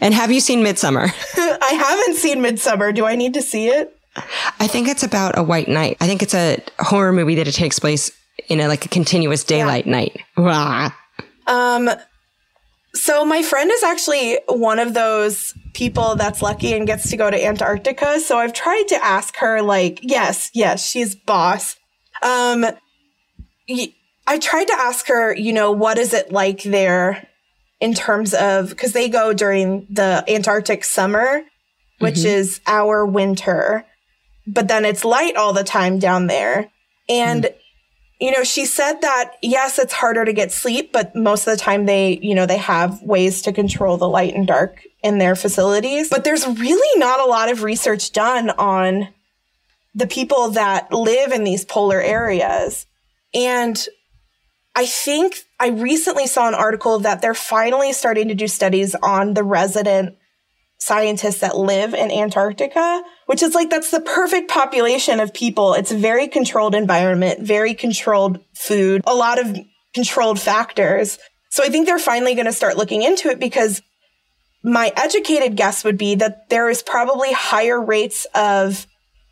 And 0.00 0.12
have 0.12 0.32
you 0.32 0.40
seen 0.40 0.64
Midsummer? 0.64 1.06
I 1.36 1.72
haven't 1.72 2.16
seen 2.16 2.42
Midsummer. 2.42 2.90
Do 2.90 3.06
I 3.06 3.14
need 3.14 3.34
to 3.34 3.42
see 3.42 3.68
it? 3.68 3.96
I 4.58 4.66
think 4.66 4.88
it's 4.88 5.04
about 5.04 5.38
a 5.38 5.42
white 5.42 5.68
night. 5.68 5.98
I 6.00 6.06
think 6.06 6.22
it's 6.22 6.34
a 6.34 6.58
horror 6.80 7.12
movie 7.12 7.36
that 7.36 7.48
it 7.48 7.52
takes 7.52 7.78
place 7.78 8.10
in 8.48 8.60
a 8.60 8.66
like 8.66 8.84
a 8.84 8.88
continuous 8.88 9.44
daylight 9.44 9.86
yeah. 9.86 9.92
night. 9.92 10.20
Um, 11.46 11.90
so 12.94 13.24
my 13.24 13.42
friend 13.42 13.70
is 13.70 13.82
actually 13.82 14.38
one 14.48 14.78
of 14.78 14.94
those 14.94 15.52
people 15.74 16.14
that's 16.14 16.40
lucky 16.40 16.74
and 16.74 16.86
gets 16.86 17.10
to 17.10 17.16
go 17.16 17.30
to 17.30 17.44
Antarctica. 17.44 18.20
So 18.20 18.38
I've 18.38 18.52
tried 18.52 18.84
to 18.88 19.04
ask 19.04 19.36
her, 19.36 19.62
like, 19.62 20.00
yes, 20.02 20.50
yes, 20.54 20.88
she's 20.88 21.14
boss. 21.14 21.76
Um, 22.22 22.64
I 24.26 24.38
tried 24.38 24.66
to 24.66 24.74
ask 24.74 25.08
her, 25.08 25.34
you 25.34 25.52
know, 25.52 25.72
what 25.72 25.98
is 25.98 26.14
it 26.14 26.32
like 26.32 26.62
there 26.62 27.28
in 27.80 27.94
terms 27.94 28.32
of, 28.32 28.70
because 28.70 28.92
they 28.92 29.08
go 29.08 29.32
during 29.32 29.86
the 29.90 30.24
Antarctic 30.28 30.84
summer, 30.84 31.42
which 31.98 32.16
mm-hmm. 32.16 32.28
is 32.28 32.60
our 32.66 33.04
winter, 33.04 33.84
but 34.46 34.68
then 34.68 34.84
it's 34.84 35.04
light 35.04 35.36
all 35.36 35.52
the 35.52 35.64
time 35.64 35.98
down 35.98 36.28
there. 36.28 36.70
And 37.08 37.44
mm 37.44 37.54
you 38.20 38.30
know, 38.30 38.44
she 38.44 38.64
said 38.64 39.00
that 39.00 39.34
yes, 39.42 39.78
it's 39.78 39.92
harder 39.92 40.24
to 40.24 40.32
get 40.32 40.52
sleep, 40.52 40.92
but 40.92 41.14
most 41.16 41.46
of 41.46 41.56
the 41.56 41.62
time 41.62 41.86
they, 41.86 42.18
you 42.22 42.34
know, 42.34 42.46
they 42.46 42.58
have 42.58 43.02
ways 43.02 43.42
to 43.42 43.52
control 43.52 43.96
the 43.96 44.08
light 44.08 44.34
and 44.34 44.46
dark 44.46 44.82
in 45.02 45.18
their 45.18 45.34
facilities. 45.34 46.08
But 46.10 46.24
there's 46.24 46.46
really 46.46 46.98
not 46.98 47.20
a 47.20 47.26
lot 47.26 47.50
of 47.50 47.62
research 47.62 48.12
done 48.12 48.50
on 48.50 49.08
the 49.94 50.06
people 50.06 50.50
that 50.50 50.92
live 50.92 51.32
in 51.32 51.44
these 51.44 51.64
polar 51.64 52.00
areas. 52.00 52.86
And 53.32 53.84
I 54.74 54.86
think 54.86 55.36
I 55.60 55.68
recently 55.68 56.26
saw 56.26 56.48
an 56.48 56.54
article 56.54 57.00
that 57.00 57.20
they're 57.20 57.34
finally 57.34 57.92
starting 57.92 58.28
to 58.28 58.34
do 58.34 58.48
studies 58.48 58.94
on 58.96 59.34
the 59.34 59.44
resident 59.44 60.16
scientists 60.84 61.40
that 61.40 61.56
live 61.56 61.94
in 61.94 62.10
Antarctica, 62.10 63.02
which 63.24 63.42
is 63.42 63.54
like, 63.54 63.70
that's 63.70 63.90
the 63.90 64.00
perfect 64.00 64.50
population 64.50 65.18
of 65.18 65.32
people. 65.32 65.72
It's 65.72 65.90
a 65.90 65.96
very 65.96 66.28
controlled 66.28 66.74
environment, 66.74 67.40
very 67.40 67.72
controlled 67.72 68.38
food, 68.54 69.00
a 69.06 69.14
lot 69.14 69.38
of 69.38 69.56
controlled 69.94 70.38
factors. 70.38 71.18
So 71.50 71.64
I 71.64 71.70
think 71.70 71.86
they're 71.86 71.98
finally 71.98 72.34
going 72.34 72.46
to 72.46 72.52
start 72.52 72.76
looking 72.76 73.02
into 73.02 73.28
it 73.30 73.40
because 73.40 73.80
my 74.62 74.92
educated 74.94 75.56
guess 75.56 75.84
would 75.84 75.96
be 75.96 76.16
that 76.16 76.50
there 76.50 76.68
is 76.68 76.82
probably 76.82 77.32
higher 77.32 77.80
rates 77.80 78.26
of 78.34 78.86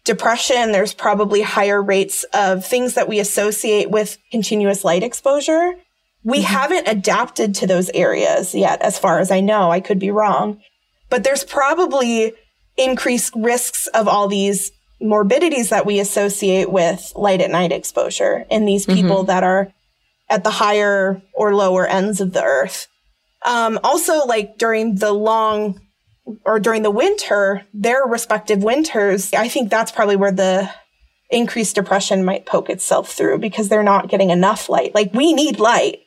depression. 0.04 0.72
There's 0.72 0.94
probably 0.94 1.42
higher 1.42 1.82
rates 1.82 2.24
of 2.32 2.64
things 2.64 2.94
that 2.94 3.08
we 3.08 3.20
associate 3.20 3.90
with 3.90 4.16
continuous 4.30 4.84
light 4.84 5.02
exposure. 5.02 5.74
We 6.24 6.38
mm-hmm. 6.38 6.46
haven't 6.46 6.88
adapted 6.88 7.54
to 7.56 7.66
those 7.66 7.90
areas 7.90 8.54
yet, 8.54 8.80
as 8.80 8.98
far 8.98 9.18
as 9.18 9.30
I 9.30 9.40
know. 9.40 9.70
I 9.70 9.80
could 9.80 9.98
be 9.98 10.10
wrong 10.10 10.62
but 11.12 11.24
there's 11.24 11.44
probably 11.44 12.32
increased 12.78 13.34
risks 13.36 13.86
of 13.88 14.08
all 14.08 14.28
these 14.28 14.72
morbidities 14.98 15.68
that 15.68 15.84
we 15.84 16.00
associate 16.00 16.72
with 16.72 17.12
light 17.14 17.42
at 17.42 17.50
night 17.50 17.70
exposure 17.70 18.46
in 18.48 18.64
these 18.64 18.86
mm-hmm. 18.86 18.96
people 18.96 19.16
mm-hmm. 19.18 19.26
that 19.26 19.44
are 19.44 19.70
at 20.30 20.42
the 20.42 20.48
higher 20.48 21.20
or 21.34 21.54
lower 21.54 21.86
ends 21.86 22.22
of 22.22 22.32
the 22.32 22.42
earth. 22.42 22.88
Um, 23.44 23.78
also, 23.84 24.24
like 24.24 24.56
during 24.56 24.94
the 24.94 25.12
long 25.12 25.82
or 26.46 26.58
during 26.58 26.82
the 26.82 26.90
winter, 26.90 27.66
their 27.74 28.04
respective 28.06 28.62
winters, 28.62 29.34
I 29.34 29.48
think 29.48 29.68
that's 29.68 29.92
probably 29.92 30.16
where 30.16 30.32
the 30.32 30.70
increased 31.28 31.74
depression 31.74 32.24
might 32.24 32.46
poke 32.46 32.70
itself 32.70 33.12
through 33.12 33.38
because 33.38 33.68
they're 33.68 33.82
not 33.82 34.08
getting 34.08 34.30
enough 34.30 34.70
light. 34.70 34.94
Like 34.94 35.12
we 35.12 35.34
need 35.34 35.60
light. 35.60 36.01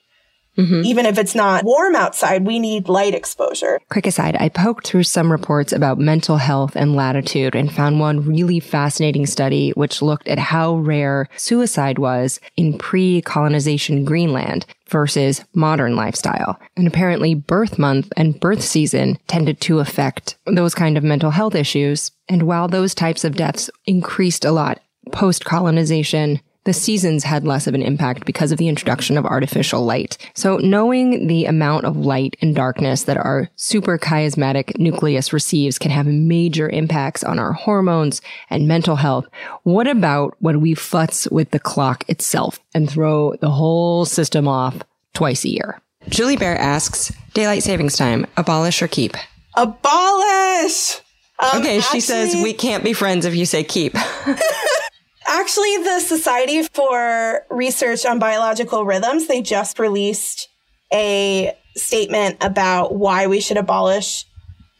Mm-hmm. 0.58 0.82
Even 0.86 1.06
if 1.06 1.18
it's 1.18 1.36
not 1.36 1.64
warm 1.64 1.96
outside, 1.96 2.46
we 2.46 2.60
need 2.60 2.88
light 2.88 3.14
exposure. 3.14 3.80
Quick 3.90 4.08
aside, 4.08 4.38
I 4.40 4.50
poked 4.50 4.88
through 4.88 5.04
some 5.04 5.32
reports 5.32 5.74
about 5.74 6.00
mental 6.00 6.38
health 6.38 6.76
and 6.76 6.96
latitude 6.96 7.56
and 7.56 7.72
found 7.72 8.00
one 8.00 8.26
really 8.26 8.60
fascinating 8.60 9.26
study 9.26 9.72
which 9.72 10.02
looked 10.02 10.28
at 10.28 10.40
how 10.40 10.76
rare 10.76 11.28
suicide 11.36 12.00
was 12.00 12.40
in 12.56 12.78
pre-colonization 12.78 14.06
Greenland 14.06 14.66
versus 14.90 15.44
modern 15.54 15.96
lifestyle. 15.96 16.60
And 16.78 16.88
apparently 16.88 17.34
birth 17.34 17.80
month 17.80 18.12
and 18.16 18.40
birth 18.40 18.62
season 18.62 19.18
tended 19.28 19.60
to 19.62 19.80
affect 19.80 20.38
those 20.46 20.76
kind 20.76 20.98
of 20.98 21.04
mental 21.04 21.32
health 21.32 21.56
issues. 21.56 22.12
And 22.30 22.44
while 22.44 22.68
those 22.68 22.96
types 22.96 23.24
of 23.24 23.36
deaths 23.36 23.70
increased 23.86 24.46
a 24.46 24.52
lot 24.52 24.80
post 25.12 25.46
colonization, 25.46 26.40
the 26.66 26.74
seasons 26.74 27.24
had 27.24 27.46
less 27.46 27.68
of 27.68 27.74
an 27.76 27.82
impact 27.82 28.26
because 28.26 28.52
of 28.52 28.58
the 28.58 28.68
introduction 28.68 29.18
of 29.18 29.26
artificial 29.26 29.86
light. 29.86 30.18
So 30.34 30.58
knowing 30.58 31.28
the 31.28 31.46
amount 31.46 31.86
of 31.86 31.96
light 31.96 32.36
and 32.42 32.56
darkness 32.56 33.04
that 33.04 33.18
our 33.18 33.50
suprachiasmatic 33.56 34.78
nucleus 34.78 35.32
receives 35.32 35.80
can 35.80 35.92
have 35.92 36.08
major 36.08 36.68
impacts 36.68 37.24
on 37.24 37.40
our 37.40 37.54
hormones 37.54 38.22
and 38.50 38.68
mental 38.68 38.96
health. 38.96 39.28
What 39.64 39.88
about 39.88 40.36
when 40.40 40.60
we 40.60 40.74
futz 40.74 41.32
with 41.32 41.52
the 41.52 41.60
clock 41.60 42.04
itself 42.10 42.60
and 42.74 42.90
throw 42.90 43.36
the 43.36 43.52
whole 43.52 44.06
system 44.06 44.48
off 44.48 44.76
twice 45.14 45.46
a 45.46 45.50
year? 45.50 45.82
Julie 46.10 46.38
Bear 46.38 46.58
asks, 46.58 47.12
daylight 47.34 47.64
savings 47.64 47.96
time, 47.96 48.26
abolish 48.38 48.82
or 48.82 48.88
keep? 48.88 49.16
Abolish! 49.56 51.02
Um, 51.38 51.62
okay, 51.62 51.82
she 51.82 52.00
says 52.00 52.36
we 52.36 52.54
can't 52.54 52.84
be 52.84 52.94
friends 52.94 53.26
if 53.26 53.36
you 53.36 53.46
say 53.46 53.64
keep. 53.64 53.96
Actually, 55.28 55.78
the 55.78 56.00
Society 56.00 56.64
for 56.64 57.46
Research 57.50 58.06
on 58.06 58.20
Biological 58.20 58.86
Rhythms, 58.86 59.28
they 59.28 59.42
just 59.42 59.80
released 59.80 60.50
a 60.94 61.56
statement 61.76 62.38
about 62.42 62.96
why 62.96 63.28
we 63.28 63.40
should 63.40 63.58
abolish 63.58 64.26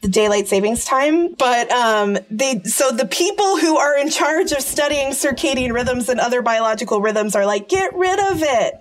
the 0.02 0.08
daylight 0.08 0.46
savings 0.48 0.84
time. 0.84 1.34
But 1.34 1.70
um, 1.70 2.18
they 2.30 2.62
so 2.62 2.90
the 2.90 3.06
people 3.06 3.58
who 3.58 3.76
are 3.76 3.98
in 3.98 4.08
charge 4.10 4.52
of 4.52 4.60
studying 4.60 5.08
circadian 5.08 5.72
rhythms 5.72 6.08
and 6.08 6.20
other 6.20 6.42
biological 6.42 7.00
rhythms 7.00 7.34
are 7.34 7.46
like, 7.46 7.68
get 7.68 7.94
rid 7.94 8.18
of 8.32 8.42
it. 8.42 8.74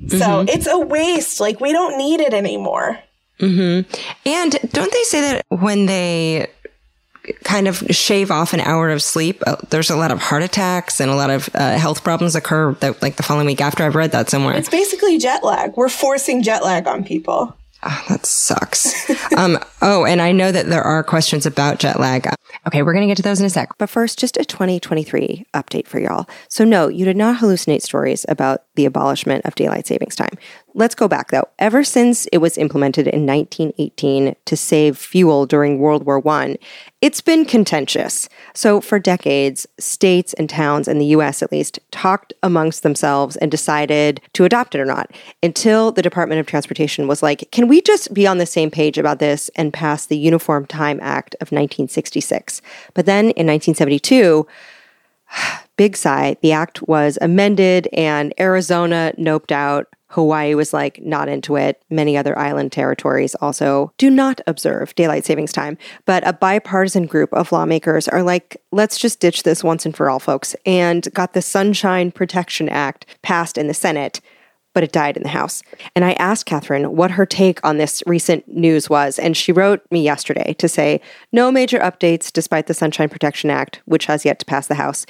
Mm-hmm. 0.00 0.18
So 0.18 0.44
it's 0.48 0.66
a 0.66 0.78
waste. 0.78 1.40
Like 1.40 1.60
we 1.60 1.72
don't 1.72 1.96
need 1.96 2.20
it 2.20 2.34
anymore. 2.34 2.98
Mm-hmm. 3.40 3.90
And 4.26 4.72
don't 4.72 4.92
they 4.92 5.02
say 5.02 5.20
that 5.20 5.44
when 5.48 5.86
they 5.86 6.48
kind 7.44 7.68
of 7.68 7.78
shave 7.90 8.30
off 8.30 8.52
an 8.52 8.60
hour 8.60 8.90
of 8.90 9.02
sleep, 9.02 9.42
uh, 9.46 9.56
there's 9.70 9.90
a 9.90 9.96
lot 9.96 10.10
of 10.10 10.20
heart 10.20 10.42
attacks 10.42 11.00
and 11.00 11.10
a 11.10 11.14
lot 11.14 11.30
of 11.30 11.48
uh, 11.54 11.78
health 11.78 12.04
problems 12.04 12.34
occur 12.34 12.74
that, 12.74 13.02
like 13.02 13.16
the 13.16 13.22
following 13.22 13.46
week 13.46 13.60
after. 13.60 13.84
I've 13.84 13.94
read 13.94 14.12
that 14.12 14.30
somewhere. 14.30 14.56
It's 14.56 14.68
basically 14.68 15.18
jet 15.18 15.44
lag. 15.44 15.76
We're 15.76 15.88
forcing 15.88 16.42
jet 16.42 16.64
lag 16.64 16.86
on 16.86 17.04
people. 17.04 17.56
Oh, 17.86 18.04
that 18.08 18.24
sucks. 18.24 19.10
um, 19.36 19.58
oh, 19.82 20.06
and 20.06 20.22
I 20.22 20.32
know 20.32 20.50
that 20.50 20.66
there 20.66 20.82
are 20.82 21.04
questions 21.04 21.44
about 21.44 21.78
jet 21.78 22.00
lag. 22.00 22.26
Okay, 22.66 22.82
we're 22.82 22.94
going 22.94 23.06
to 23.06 23.10
get 23.10 23.18
to 23.18 23.22
those 23.22 23.40
in 23.40 23.46
a 23.46 23.50
sec. 23.50 23.76
But 23.76 23.90
first, 23.90 24.18
just 24.18 24.38
a 24.38 24.44
2023 24.44 25.46
update 25.52 25.86
for 25.86 26.00
y'all. 26.00 26.26
So, 26.48 26.64
no, 26.64 26.88
you 26.88 27.04
did 27.04 27.16
not 27.16 27.40
hallucinate 27.40 27.82
stories 27.82 28.24
about 28.28 28.62
the 28.76 28.86
abolishment 28.86 29.44
of 29.44 29.54
daylight 29.54 29.86
savings 29.86 30.16
time. 30.16 30.38
Let's 30.76 30.96
go 30.96 31.06
back 31.06 31.30
though. 31.30 31.46
Ever 31.60 31.84
since 31.84 32.26
it 32.26 32.38
was 32.38 32.58
implemented 32.58 33.06
in 33.06 33.24
1918 33.24 34.34
to 34.44 34.56
save 34.56 34.98
fuel 34.98 35.46
during 35.46 35.78
World 35.78 36.04
War 36.04 36.20
I, 36.28 36.56
it's 37.00 37.20
been 37.20 37.44
contentious. 37.44 38.28
So, 38.54 38.80
for 38.80 38.98
decades, 38.98 39.68
states 39.78 40.32
and 40.32 40.50
towns 40.50 40.88
in 40.88 40.98
the 40.98 41.06
US 41.06 41.42
at 41.42 41.52
least 41.52 41.78
talked 41.92 42.32
amongst 42.42 42.82
themselves 42.82 43.36
and 43.36 43.52
decided 43.52 44.20
to 44.32 44.44
adopt 44.44 44.74
it 44.74 44.80
or 44.80 44.84
not 44.84 45.12
until 45.44 45.92
the 45.92 46.02
Department 46.02 46.40
of 46.40 46.46
Transportation 46.46 47.06
was 47.06 47.22
like, 47.22 47.48
can 47.52 47.68
we 47.68 47.80
just 47.80 48.12
be 48.12 48.26
on 48.26 48.38
the 48.38 48.46
same 48.46 48.70
page 48.70 48.98
about 48.98 49.20
this 49.20 49.48
and 49.54 49.72
pass 49.72 50.06
the 50.06 50.18
Uniform 50.18 50.66
Time 50.66 50.98
Act 51.02 51.34
of 51.36 51.52
1966? 51.52 52.60
But 52.94 53.06
then 53.06 53.26
in 53.26 53.46
1972, 53.46 54.44
big 55.76 55.96
sigh, 55.96 56.36
the 56.42 56.52
act 56.52 56.82
was 56.88 57.16
amended 57.20 57.88
and 57.92 58.34
Arizona 58.40 59.12
noped 59.16 59.52
out. 59.52 59.86
Hawaii 60.14 60.54
was 60.54 60.72
like 60.72 61.02
not 61.02 61.28
into 61.28 61.56
it. 61.56 61.82
Many 61.90 62.16
other 62.16 62.38
island 62.38 62.70
territories 62.70 63.34
also 63.36 63.92
do 63.98 64.08
not 64.08 64.40
observe 64.46 64.94
daylight 64.94 65.24
savings 65.24 65.52
time. 65.52 65.76
But 66.04 66.26
a 66.26 66.32
bipartisan 66.32 67.06
group 67.06 67.32
of 67.32 67.50
lawmakers 67.50 68.06
are 68.06 68.22
like, 68.22 68.56
let's 68.70 68.96
just 68.96 69.18
ditch 69.18 69.42
this 69.42 69.64
once 69.64 69.84
and 69.84 69.96
for 69.96 70.08
all, 70.08 70.20
folks, 70.20 70.54
and 70.64 71.12
got 71.14 71.32
the 71.32 71.42
Sunshine 71.42 72.12
Protection 72.12 72.68
Act 72.68 73.06
passed 73.22 73.58
in 73.58 73.66
the 73.66 73.74
Senate 73.74 74.20
but 74.74 74.82
it 74.82 74.92
died 74.92 75.16
in 75.16 75.22
the 75.22 75.28
House. 75.28 75.62
And 75.94 76.04
I 76.04 76.14
asked 76.14 76.46
Katherine 76.46 76.96
what 76.96 77.12
her 77.12 77.24
take 77.24 77.64
on 77.64 77.78
this 77.78 78.02
recent 78.06 78.46
news 78.48 78.90
was, 78.90 79.20
and 79.20 79.36
she 79.36 79.52
wrote 79.52 79.80
me 79.90 80.02
yesterday 80.02 80.52
to 80.54 80.68
say 80.68 81.00
no 81.32 81.50
major 81.50 81.78
updates 81.78 82.32
despite 82.32 82.66
the 82.66 82.74
Sunshine 82.74 83.08
Protection 83.08 83.50
Act, 83.50 83.80
which 83.84 84.06
has 84.06 84.24
yet 84.24 84.40
to 84.40 84.44
pass 84.44 84.66
the 84.66 84.74
House. 84.74 85.06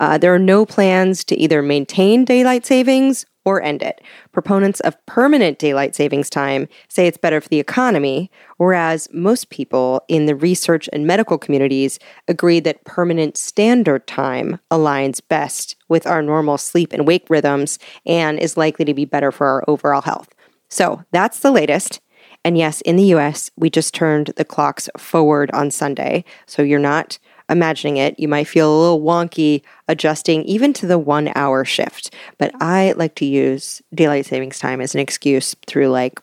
Uh, 0.00 0.16
there 0.16 0.32
are 0.32 0.38
no 0.38 0.64
plans 0.64 1.24
to 1.24 1.36
either 1.36 1.62
maintain 1.62 2.24
daylight 2.24 2.64
savings 2.64 3.26
or 3.48 3.62
end 3.62 3.82
it. 3.82 4.02
Proponents 4.32 4.80
of 4.80 4.94
permanent 5.06 5.58
daylight 5.58 5.94
savings 5.94 6.28
time 6.28 6.68
say 6.88 7.06
it's 7.06 7.16
better 7.16 7.40
for 7.40 7.48
the 7.48 7.58
economy, 7.58 8.30
whereas 8.58 9.08
most 9.10 9.48
people 9.48 10.04
in 10.06 10.26
the 10.26 10.36
research 10.36 10.86
and 10.92 11.06
medical 11.06 11.38
communities 11.38 11.98
agree 12.28 12.60
that 12.60 12.84
permanent 12.84 13.38
standard 13.38 14.06
time 14.06 14.60
aligns 14.70 15.22
best 15.26 15.76
with 15.88 16.06
our 16.06 16.20
normal 16.20 16.58
sleep 16.58 16.92
and 16.92 17.06
wake 17.06 17.24
rhythms 17.30 17.78
and 18.04 18.38
is 18.38 18.58
likely 18.58 18.84
to 18.84 18.92
be 18.92 19.06
better 19.06 19.32
for 19.32 19.46
our 19.46 19.64
overall 19.66 20.02
health. 20.02 20.28
So 20.68 21.02
that's 21.10 21.40
the 21.40 21.50
latest. 21.50 22.00
And 22.44 22.58
yes, 22.58 22.82
in 22.82 22.96
the 22.96 23.14
US, 23.14 23.50
we 23.56 23.70
just 23.70 23.94
turned 23.94 24.28
the 24.36 24.44
clocks 24.44 24.90
forward 24.98 25.50
on 25.52 25.70
Sunday. 25.70 26.24
So 26.44 26.62
you're 26.62 26.78
not 26.78 27.18
imagining 27.48 27.96
it, 27.96 28.18
you 28.18 28.28
might 28.28 28.48
feel 28.48 28.72
a 28.72 28.80
little 28.80 29.00
wonky 29.00 29.62
adjusting 29.88 30.42
even 30.44 30.72
to 30.74 30.86
the 30.86 30.98
one 30.98 31.30
hour 31.34 31.64
shift. 31.64 32.14
But 32.38 32.52
I 32.60 32.92
like 32.92 33.14
to 33.16 33.24
use 33.24 33.82
daylight 33.94 34.26
savings 34.26 34.58
time 34.58 34.80
as 34.80 34.94
an 34.94 35.00
excuse 35.00 35.54
through 35.66 35.88
like 35.88 36.20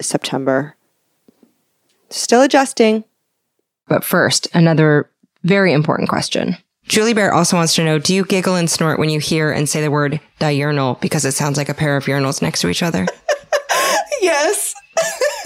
September. 0.00 0.76
Still 2.10 2.42
adjusting. 2.42 3.04
But 3.88 4.04
first, 4.04 4.48
another 4.54 5.10
very 5.42 5.72
important 5.72 6.08
question. 6.08 6.56
Julie 6.86 7.14
Bear 7.14 7.32
also 7.32 7.56
wants 7.56 7.74
to 7.74 7.84
know 7.84 7.98
Do 7.98 8.14
you 8.14 8.24
giggle 8.24 8.54
and 8.54 8.70
snort 8.70 8.98
when 8.98 9.08
you 9.08 9.18
hear 9.18 9.50
and 9.50 9.68
say 9.68 9.80
the 9.80 9.90
word 9.90 10.20
diurnal 10.38 10.98
because 11.00 11.24
it 11.24 11.32
sounds 11.32 11.56
like 11.56 11.68
a 11.68 11.74
pair 11.74 11.96
of 11.96 12.04
urinals 12.04 12.42
next 12.42 12.60
to 12.60 12.68
each 12.68 12.82
other? 12.82 13.06
yes. 14.22 14.74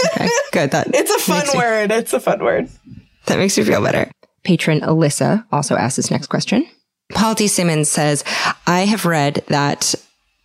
okay, 0.06 0.28
good. 0.52 0.70
That 0.70 0.88
it's 0.94 1.10
a 1.10 1.18
fun 1.18 1.46
word. 1.56 1.90
it's 1.90 2.12
a 2.12 2.20
fun 2.20 2.42
word. 2.42 2.68
That 3.26 3.38
makes 3.38 3.56
me 3.56 3.64
feel 3.64 3.82
better. 3.82 4.10
Patron 4.42 4.80
Alyssa 4.80 5.44
also 5.52 5.76
asks 5.76 5.96
this 5.96 6.10
next 6.10 6.28
question. 6.28 6.66
Paul 7.12 7.34
D. 7.34 7.48
Simmons 7.48 7.88
says, 7.88 8.24
I 8.66 8.80
have 8.80 9.04
read 9.04 9.42
that 9.48 9.94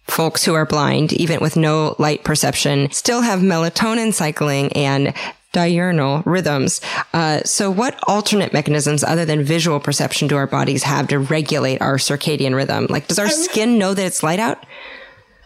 folks 0.07 0.43
who 0.43 0.53
are 0.53 0.65
blind, 0.65 1.13
even 1.13 1.39
with 1.39 1.55
no 1.55 1.95
light 1.99 2.23
perception, 2.23 2.91
still 2.91 3.21
have 3.21 3.39
melatonin 3.39 4.13
cycling 4.13 4.71
and 4.73 5.13
diurnal 5.51 6.21
rhythms. 6.25 6.81
Uh, 7.13 7.41
so, 7.43 7.71
what 7.71 7.97
alternate 8.07 8.51
mechanisms 8.51 9.03
other 9.03 9.25
than 9.25 9.43
visual 9.43 9.79
perception 9.79 10.27
do 10.27 10.35
our 10.35 10.47
bodies 10.47 10.83
have 10.83 11.07
to 11.07 11.19
regulate 11.19 11.81
our 11.81 11.95
circadian 11.95 12.55
rhythm? 12.55 12.87
Like, 12.89 13.07
does 13.07 13.19
our 13.19 13.29
skin 13.29 13.77
know 13.77 13.93
that 13.93 14.05
it's 14.05 14.23
light 14.23 14.39
out? 14.39 14.65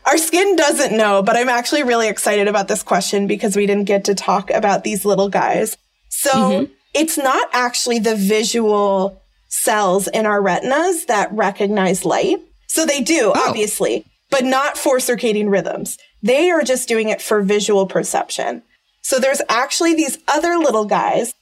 Our 0.06 0.18
skin 0.18 0.56
doesn't 0.56 0.98
know, 0.98 1.22
but 1.22 1.36
I'm 1.36 1.50
actually 1.50 1.84
really 1.84 2.08
excited 2.08 2.48
about 2.48 2.68
this 2.68 2.82
question 2.82 3.28
because 3.28 3.56
we 3.56 3.68
didn't 3.68 3.86
get 3.86 4.06
to 4.06 4.16
talk 4.16 4.50
about 4.50 4.84
these 4.84 5.06
little 5.06 5.30
guys. 5.30 5.78
So, 6.10 6.32
mm-hmm 6.32 6.74
it's 6.94 7.18
not 7.18 7.50
actually 7.54 8.00
the 8.00 8.16
visual 8.16 9.22
cells 9.48 10.08
in 10.08 10.26
our 10.26 10.42
retinas 10.42 11.06
that 11.06 11.32
recognize 11.32 12.06
light. 12.06 12.38
So 12.68 12.86
they 12.86 13.02
do, 13.02 13.32
oh. 13.36 13.48
obviously, 13.48 14.06
but 14.30 14.46
not 14.46 14.78
for 14.78 14.98
circadian 14.98 15.52
rhythms. 15.52 15.98
They 16.22 16.52
are 16.52 16.64
just 16.64 16.88
doing 16.88 17.10
it 17.10 17.22
for 17.22 17.42
visual 17.42 17.88
perception. 17.88 18.64
So 19.02 19.20
there's 19.20 19.42
actually 19.50 19.96
these 19.96 20.20
other 20.28 20.58
little 20.58 20.86
guys. 20.86 21.34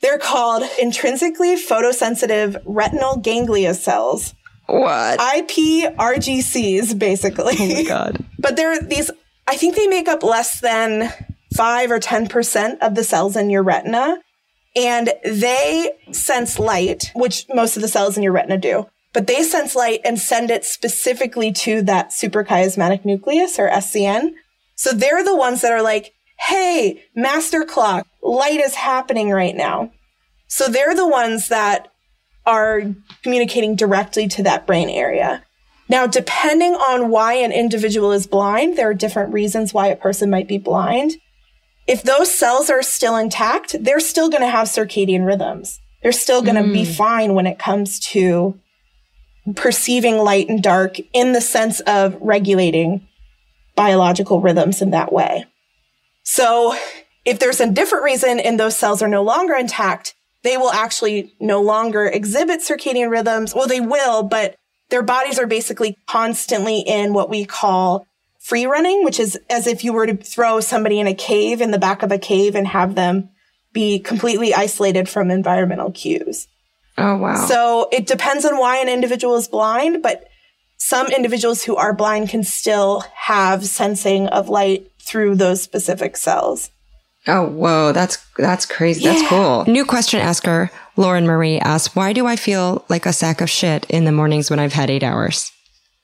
They're 0.00 0.18
called 0.18 0.62
intrinsically 0.80 1.56
photosensitive 1.56 2.62
retinal 2.64 3.16
ganglia 3.16 3.74
cells. 3.74 4.34
What? 4.66 5.18
IPRGCs, 5.18 6.98
basically. 6.98 7.56
Oh 7.58 7.74
my 7.74 7.82
God. 7.82 8.24
but 8.38 8.56
they're 8.56 8.80
these, 8.80 9.10
I 9.48 9.56
think 9.56 9.74
they 9.74 9.88
make 9.88 10.06
up 10.06 10.22
less 10.22 10.60
than 10.60 11.10
five 11.56 11.90
or 11.90 11.98
10% 11.98 12.78
of 12.80 12.94
the 12.94 13.02
cells 13.02 13.34
in 13.34 13.50
your 13.50 13.62
retina 13.62 14.18
and 14.76 15.12
they 15.24 15.90
sense 16.12 16.58
light, 16.58 17.10
which 17.14 17.46
most 17.48 17.76
of 17.76 17.82
the 17.82 17.88
cells 17.88 18.16
in 18.16 18.22
your 18.22 18.32
retina 18.32 18.58
do. 18.58 18.86
But 19.12 19.26
they 19.26 19.42
sense 19.42 19.74
light 19.74 20.00
and 20.04 20.18
send 20.18 20.50
it 20.50 20.64
specifically 20.64 21.52
to 21.52 21.82
that 21.82 22.10
suprachiasmatic 22.10 23.04
nucleus 23.04 23.58
or 23.58 23.68
SCN. 23.68 24.32
So 24.76 24.92
they're 24.92 25.24
the 25.24 25.36
ones 25.36 25.62
that 25.62 25.72
are 25.72 25.82
like, 25.82 26.12
hey, 26.38 27.02
master 27.16 27.64
clock, 27.64 28.06
light 28.22 28.60
is 28.60 28.74
happening 28.74 29.30
right 29.30 29.56
now. 29.56 29.90
So 30.46 30.68
they're 30.68 30.94
the 30.94 31.08
ones 31.08 31.48
that 31.48 31.88
are 32.46 32.82
communicating 33.22 33.76
directly 33.76 34.28
to 34.28 34.42
that 34.44 34.66
brain 34.66 34.88
area. 34.88 35.44
Now, 35.88 36.06
depending 36.06 36.74
on 36.74 37.08
why 37.08 37.34
an 37.34 37.52
individual 37.52 38.12
is 38.12 38.26
blind, 38.26 38.76
there 38.76 38.90
are 38.90 38.94
different 38.94 39.32
reasons 39.32 39.72
why 39.72 39.88
a 39.88 39.96
person 39.96 40.30
might 40.30 40.48
be 40.48 40.58
blind 40.58 41.16
if 41.88 42.02
those 42.02 42.30
cells 42.30 42.68
are 42.68 42.82
still 42.82 43.16
intact, 43.16 43.74
they're 43.80 43.98
still 43.98 44.28
going 44.28 44.42
to 44.42 44.48
have 44.48 44.68
circadian 44.68 45.26
rhythms. 45.26 45.80
They're 46.02 46.12
still 46.12 46.42
going 46.42 46.56
to 46.56 46.62
mm. 46.62 46.72
be 46.72 46.84
fine 46.84 47.34
when 47.34 47.46
it 47.46 47.58
comes 47.58 47.98
to 48.10 48.60
perceiving 49.56 50.18
light 50.18 50.50
and 50.50 50.62
dark 50.62 50.96
in 51.14 51.32
the 51.32 51.40
sense 51.40 51.80
of 51.80 52.16
regulating 52.20 53.08
biological 53.74 54.42
rhythms 54.42 54.82
in 54.82 54.90
that 54.90 55.12
way. 55.12 55.46
So 56.24 56.76
if 57.24 57.38
there's 57.38 57.60
a 57.60 57.70
different 57.70 58.04
reason 58.04 58.38
and 58.38 58.60
those 58.60 58.76
cells 58.76 59.00
are 59.00 59.08
no 59.08 59.22
longer 59.22 59.54
intact, 59.54 60.14
they 60.42 60.58
will 60.58 60.70
actually 60.70 61.34
no 61.40 61.62
longer 61.62 62.06
exhibit 62.06 62.60
circadian 62.60 63.10
rhythms. 63.10 63.54
Well, 63.54 63.66
they 63.66 63.80
will, 63.80 64.22
but 64.22 64.56
their 64.90 65.02
bodies 65.02 65.38
are 65.38 65.46
basically 65.46 65.96
constantly 66.06 66.80
in 66.80 67.14
what 67.14 67.30
we 67.30 67.46
call 67.46 68.06
free 68.48 68.64
running, 68.64 69.04
which 69.04 69.20
is 69.20 69.38
as 69.50 69.66
if 69.66 69.84
you 69.84 69.92
were 69.92 70.06
to 70.06 70.16
throw 70.16 70.58
somebody 70.58 70.98
in 70.98 71.06
a 71.06 71.12
cave 71.12 71.60
in 71.60 71.70
the 71.70 71.78
back 71.78 72.02
of 72.02 72.10
a 72.10 72.18
cave 72.18 72.54
and 72.54 72.66
have 72.66 72.94
them 72.94 73.28
be 73.74 73.98
completely 73.98 74.54
isolated 74.54 75.06
from 75.06 75.30
environmental 75.30 75.92
cues. 75.92 76.48
Oh, 76.96 77.18
wow. 77.18 77.46
So 77.46 77.88
it 77.92 78.06
depends 78.06 78.46
on 78.46 78.56
why 78.56 78.78
an 78.78 78.88
individual 78.88 79.36
is 79.36 79.48
blind, 79.48 80.02
but 80.02 80.24
some 80.78 81.08
individuals 81.08 81.62
who 81.62 81.76
are 81.76 81.94
blind 81.94 82.30
can 82.30 82.42
still 82.42 83.00
have 83.14 83.66
sensing 83.66 84.28
of 84.28 84.48
light 84.48 84.90
through 84.98 85.34
those 85.34 85.60
specific 85.60 86.16
cells. 86.16 86.70
Oh, 87.26 87.46
whoa, 87.46 87.92
that's 87.92 88.16
that's 88.38 88.64
crazy. 88.64 89.02
Yeah. 89.02 89.12
That's 89.12 89.28
cool. 89.28 89.64
New 89.66 89.84
question 89.84 90.20
asker 90.20 90.70
Lauren 90.96 91.26
Marie 91.26 91.58
asks, 91.58 91.94
"Why 91.94 92.14
do 92.14 92.26
I 92.26 92.36
feel 92.36 92.86
like 92.88 93.04
a 93.04 93.12
sack 93.12 93.42
of 93.42 93.50
shit 93.50 93.84
in 93.90 94.06
the 94.06 94.12
mornings 94.12 94.48
when 94.48 94.58
I've 94.58 94.72
had 94.72 94.88
8 94.88 95.02
hours?" 95.02 95.52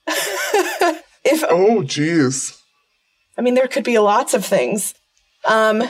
If 1.24 1.42
oh, 1.48 1.82
jeez. 1.82 2.60
I 3.36 3.42
mean, 3.42 3.54
there 3.54 3.68
could 3.68 3.84
be 3.84 3.98
lots 3.98 4.34
of 4.34 4.44
things. 4.44 4.94
Um, 5.44 5.82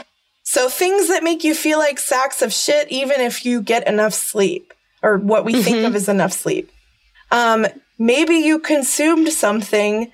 so 0.42 0.68
things 0.68 1.08
that 1.08 1.24
make 1.24 1.44
you 1.44 1.54
feel 1.54 1.78
like 1.78 1.98
sacks 1.98 2.42
of 2.42 2.52
shit, 2.52 2.90
even 2.90 3.20
if 3.20 3.44
you 3.44 3.62
get 3.62 3.86
enough 3.88 4.14
sleep, 4.14 4.72
or 5.02 5.18
what 5.18 5.44
we 5.44 5.54
mm-hmm. 5.54 5.62
think 5.62 5.86
of 5.86 5.94
as 5.94 6.08
enough 6.08 6.32
sleep. 6.32 6.70
Um, 7.30 7.66
maybe 7.98 8.36
you 8.36 8.58
consumed 8.58 9.28
something, 9.32 10.10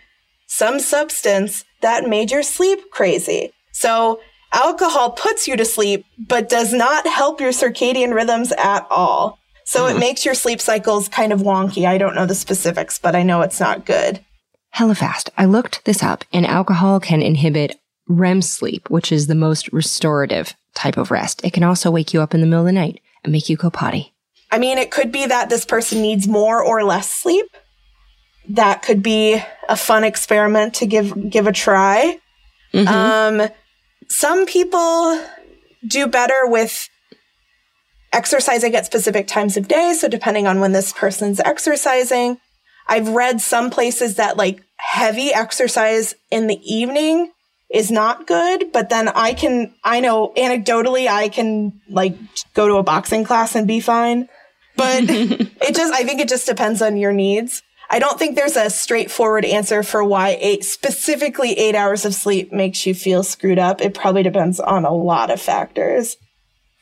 some 0.47 0.81
substance 0.81 1.65
that 1.81 2.09
made 2.09 2.31
your 2.31 2.43
sleep 2.43 2.91
crazy. 2.91 3.53
So 3.73 4.21
alcohol 4.53 5.13
puts 5.13 5.47
you 5.47 5.57
to 5.57 5.65
sleep, 5.65 6.05
but 6.19 6.49
does 6.49 6.73
not 6.73 7.07
help 7.07 7.41
your 7.41 7.53
circadian 7.53 8.15
rhythms 8.15 8.53
at 8.53 8.87
all. 8.91 9.39
So 9.65 9.87
it 9.87 9.99
makes 9.99 10.25
your 10.25 10.35
sleep 10.35 10.61
cycles 10.61 11.09
kind 11.09 11.33
of 11.33 11.41
wonky. 11.41 11.87
I 11.87 11.97
don't 11.97 12.17
know 12.17 12.27
the 12.27 12.35
specifics, 12.35 12.99
but 12.99 13.15
I 13.15 13.23
know 13.23 13.43
it's 13.43 13.61
not 13.61 13.87
good. 13.87 14.25
Hella 14.71 14.95
fast. 14.95 15.31
I 15.37 15.45
looked 15.45 15.85
this 15.85 16.03
up 16.03 16.25
and 16.33 16.47
alcohol 16.47 17.01
can 17.01 17.23
inhibit 17.23 17.79
REM 18.09 18.43
sleep, 18.43 18.91
which 18.91 19.13
is 19.13 19.27
the 19.27 19.35
most 19.35 19.73
restorative 19.73 20.55
type 20.75 20.97
of 20.97 21.11
rest. 21.11 21.45
It 21.45 21.53
can 21.53 21.63
also 21.63 21.91
wake 21.91 22.13
you 22.15 22.21
up 22.21 22.35
in 22.35 22.41
the 22.41 22.47
middle 22.47 22.63
of 22.63 22.67
the 22.67 22.73
night 22.73 23.01
and 23.25 23.33
make 23.33 23.49
you 23.49 23.57
go 23.57 23.71
potty. 23.71 24.15
I 24.51 24.59
mean, 24.59 24.79
it 24.79 24.91
could 24.91 25.13
be 25.13 25.27
that 25.27 25.49
this 25.49 25.65
person 25.65 26.03
needs 26.03 26.27
more 26.27 26.63
or 26.63 26.83
less 26.83 27.11
sleep. 27.11 27.47
That 28.49 28.83
could 28.83 29.03
be 29.03 29.41
a 29.69 29.77
fun 29.77 30.03
experiment 30.03 30.75
to 30.75 30.87
give 30.87 31.31
give 31.31 31.47
a 31.47 31.53
try. 31.53 32.19
Um, 32.75 33.49
some 34.09 34.47
people 34.47 35.23
do 35.87 36.07
better 36.07 36.43
with 36.47 36.89
exercising 38.13 38.75
at 38.75 38.87
specific 38.87 39.29
times 39.29 39.57
of 39.57 39.69
day. 39.69 39.95
So 39.95 40.09
depending 40.09 40.47
on 40.47 40.61
when 40.61 40.73
this 40.73 40.93
person's 40.93 41.41
exercising, 41.41 42.39
I've 42.91 43.09
read 43.09 43.41
some 43.41 43.71
places 43.71 44.17
that 44.17 44.37
like 44.37 44.61
heavy 44.77 45.33
exercise 45.33 46.17
in 46.31 46.49
the 46.49 46.61
evening 46.65 47.31
is 47.71 47.89
not 47.89 48.27
good, 48.27 48.73
but 48.73 48.89
then 48.89 49.09
I 49.09 49.33
can, 49.33 49.73
I 49.85 50.01
know 50.01 50.33
anecdotally, 50.37 51.07
I 51.07 51.29
can 51.29 51.81
like 51.89 52.17
go 52.53 52.67
to 52.67 52.75
a 52.75 52.83
boxing 52.83 53.23
class 53.23 53.55
and 53.55 53.69
be 53.69 53.79
fine. 53.79 54.29
But 54.77 55.05
it 55.09 55.75
just, 55.75 55.95
I 55.95 56.03
think 56.03 56.21
it 56.21 56.29
just 56.29 56.47
depends 56.47 56.83
on 56.83 56.97
your 56.97 57.13
needs. 57.13 57.63
I 57.93 58.01
don't 58.01 58.19
think 58.19 58.35
there's 58.35 58.57
a 58.57 58.71
straightforward 58.71 59.45
answer 59.45 59.85
for 59.85 60.03
why 60.03 60.37
eight, 60.41 60.65
specifically 60.65 61.53
eight 61.53 61.77
hours 61.77 62.05
of 62.05 62.13
sleep 62.13 62.53
makes 62.53 62.87
you 62.87 62.95
feel 62.95 63.23
screwed 63.23 63.59
up. 63.61 63.81
It 63.81 63.95
probably 63.95 64.25
depends 64.25 64.59
on 64.59 64.85
a 64.85 64.93
lot 64.93 65.31
of 65.31 65.41
factors. 65.41 66.17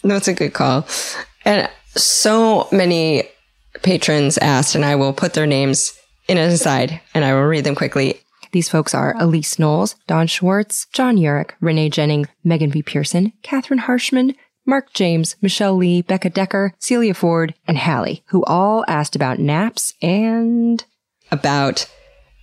That's 0.03 0.29
a 0.29 0.35
good 0.35 0.55
call. 0.55 0.87
And 1.45 1.69
so 1.95 2.67
many 2.73 3.25
patrons 3.83 4.39
asked, 4.39 4.75
and 4.75 4.85
I 4.85 4.95
will 4.95 5.13
put 5.13 5.35
their 5.35 5.47
names 5.47 5.98
in 6.29 6.39
an 6.39 6.51
aside 6.51 7.01
and 7.15 7.25
I 7.25 7.33
will 7.33 7.43
read 7.43 7.65
them 7.65 7.75
quickly. 7.75 8.21
These 8.53 8.69
folks 8.69 8.95
are 8.95 9.15
Elise 9.19 9.59
Knowles, 9.59 9.97
Don 10.07 10.27
Schwartz, 10.27 10.87
John 10.93 11.17
Urich, 11.17 11.51
Renee 11.61 11.91
Jennings, 11.91 12.29
Megan 12.45 12.71
V. 12.71 12.83
Pearson, 12.83 13.33
Catherine 13.43 13.81
Harshman, 13.81 14.35
Mark 14.65 14.93
James, 14.93 15.37
Michelle 15.43 15.75
Lee, 15.75 16.03
Becca 16.03 16.31
Decker, 16.31 16.75
Celia 16.79 17.15
Ford, 17.15 17.55
and 17.67 17.79
Hallie, 17.79 18.23
who 18.27 18.45
all 18.45 18.85
asked 18.87 19.17
about 19.17 19.39
naps 19.39 19.95
and 20.03 20.85
about 21.31 21.91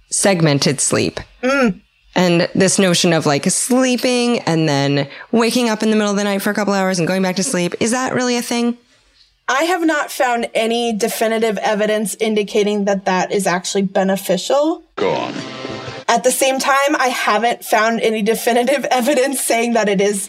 segmented 0.09 0.79
sleep. 0.79 1.19
Mm. 1.41 1.81
And 2.15 2.49
this 2.55 2.79
notion 2.79 3.11
of 3.11 3.25
like 3.25 3.45
sleeping 3.45 4.39
and 4.39 4.69
then 4.69 5.09
waking 5.31 5.69
up 5.69 5.83
in 5.83 5.89
the 5.89 5.95
middle 5.95 6.11
of 6.11 6.17
the 6.17 6.23
night 6.23 6.41
for 6.41 6.49
a 6.49 6.53
couple 6.53 6.73
hours 6.73 6.97
and 6.97 7.07
going 7.07 7.21
back 7.21 7.35
to 7.35 7.43
sleep. 7.43 7.75
Is 7.79 7.91
that 7.91 8.13
really 8.13 8.37
a 8.37 8.41
thing? 8.41 8.77
I 9.47 9.63
have 9.65 9.85
not 9.85 10.11
found 10.11 10.49
any 10.53 10.93
definitive 10.93 11.57
evidence 11.59 12.15
indicating 12.15 12.85
that 12.85 13.05
that 13.05 13.31
is 13.31 13.45
actually 13.45 13.83
beneficial. 13.83 14.83
Go 14.95 15.11
on. 15.11 15.33
At 16.07 16.23
the 16.23 16.31
same 16.31 16.59
time, 16.59 16.95
I 16.97 17.07
haven't 17.07 17.63
found 17.63 18.01
any 18.01 18.21
definitive 18.21 18.85
evidence 18.91 19.41
saying 19.41 19.73
that 19.73 19.89
it 19.89 20.01
is 20.01 20.27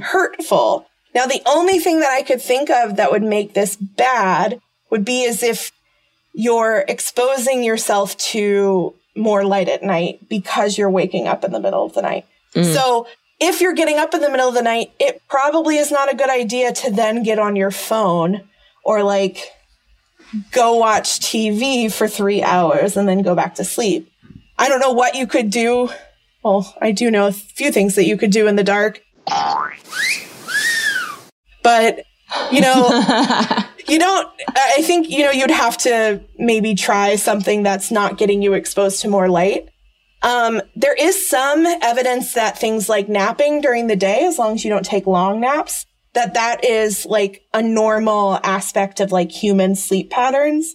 hurtful. 0.02 0.86
Now, 1.14 1.26
the 1.26 1.42
only 1.46 1.78
thing 1.78 2.00
that 2.00 2.10
I 2.10 2.22
could 2.22 2.42
think 2.42 2.70
of 2.70 2.96
that 2.96 3.12
would 3.12 3.22
make 3.22 3.54
this 3.54 3.76
bad 3.76 4.60
would 4.90 5.04
be 5.04 5.26
as 5.26 5.42
if 5.42 5.72
you're 6.34 6.84
exposing 6.88 7.64
yourself 7.64 8.16
to 8.16 8.94
more 9.16 9.44
light 9.44 9.68
at 9.68 9.82
night 9.82 10.28
because 10.28 10.78
you're 10.78 10.90
waking 10.90 11.26
up 11.26 11.44
in 11.44 11.52
the 11.52 11.60
middle 11.60 11.84
of 11.84 11.94
the 11.94 12.02
night. 12.02 12.26
Mm. 12.54 12.72
So 12.72 13.06
if 13.40 13.60
you're 13.60 13.74
getting 13.74 13.98
up 13.98 14.14
in 14.14 14.20
the 14.20 14.30
middle 14.30 14.48
of 14.48 14.54
the 14.54 14.62
night, 14.62 14.92
it 14.98 15.22
probably 15.28 15.76
is 15.78 15.90
not 15.90 16.12
a 16.12 16.16
good 16.16 16.30
idea 16.30 16.72
to 16.72 16.90
then 16.90 17.22
get 17.22 17.38
on 17.38 17.56
your 17.56 17.70
phone 17.70 18.47
or 18.88 19.02
like 19.02 19.52
go 20.50 20.76
watch 20.76 21.20
TV 21.20 21.92
for 21.92 22.08
three 22.08 22.42
hours 22.42 22.96
and 22.96 23.06
then 23.06 23.20
go 23.20 23.34
back 23.34 23.56
to 23.56 23.64
sleep. 23.64 24.10
I 24.58 24.70
don't 24.70 24.80
know 24.80 24.92
what 24.92 25.14
you 25.14 25.26
could 25.26 25.50
do. 25.50 25.90
Well, 26.42 26.74
I 26.80 26.92
do 26.92 27.10
know 27.10 27.26
a 27.26 27.32
few 27.32 27.70
things 27.70 27.96
that 27.96 28.06
you 28.06 28.16
could 28.16 28.30
do 28.30 28.46
in 28.46 28.56
the 28.56 28.64
dark. 28.64 29.02
But, 31.62 32.04
you 32.50 32.62
know, 32.62 32.88
you 33.88 33.98
don't, 33.98 34.28
I 34.56 34.80
think, 34.80 35.10
you 35.10 35.18
know, 35.18 35.32
you'd 35.32 35.50
have 35.50 35.76
to 35.78 36.22
maybe 36.38 36.74
try 36.74 37.16
something 37.16 37.62
that's 37.62 37.90
not 37.90 38.16
getting 38.16 38.40
you 38.40 38.54
exposed 38.54 39.02
to 39.02 39.08
more 39.08 39.28
light. 39.28 39.68
Um, 40.22 40.62
there 40.74 40.94
is 40.94 41.28
some 41.28 41.66
evidence 41.66 42.32
that 42.32 42.58
things 42.58 42.88
like 42.88 43.06
napping 43.06 43.60
during 43.60 43.86
the 43.86 43.96
day, 43.96 44.24
as 44.24 44.38
long 44.38 44.54
as 44.54 44.64
you 44.64 44.70
don't 44.70 44.84
take 44.84 45.06
long 45.06 45.40
naps, 45.40 45.84
that 46.14 46.34
that 46.34 46.64
is 46.64 47.06
like 47.06 47.42
a 47.52 47.62
normal 47.62 48.40
aspect 48.42 49.00
of 49.00 49.12
like 49.12 49.30
human 49.30 49.74
sleep 49.74 50.10
patterns, 50.10 50.74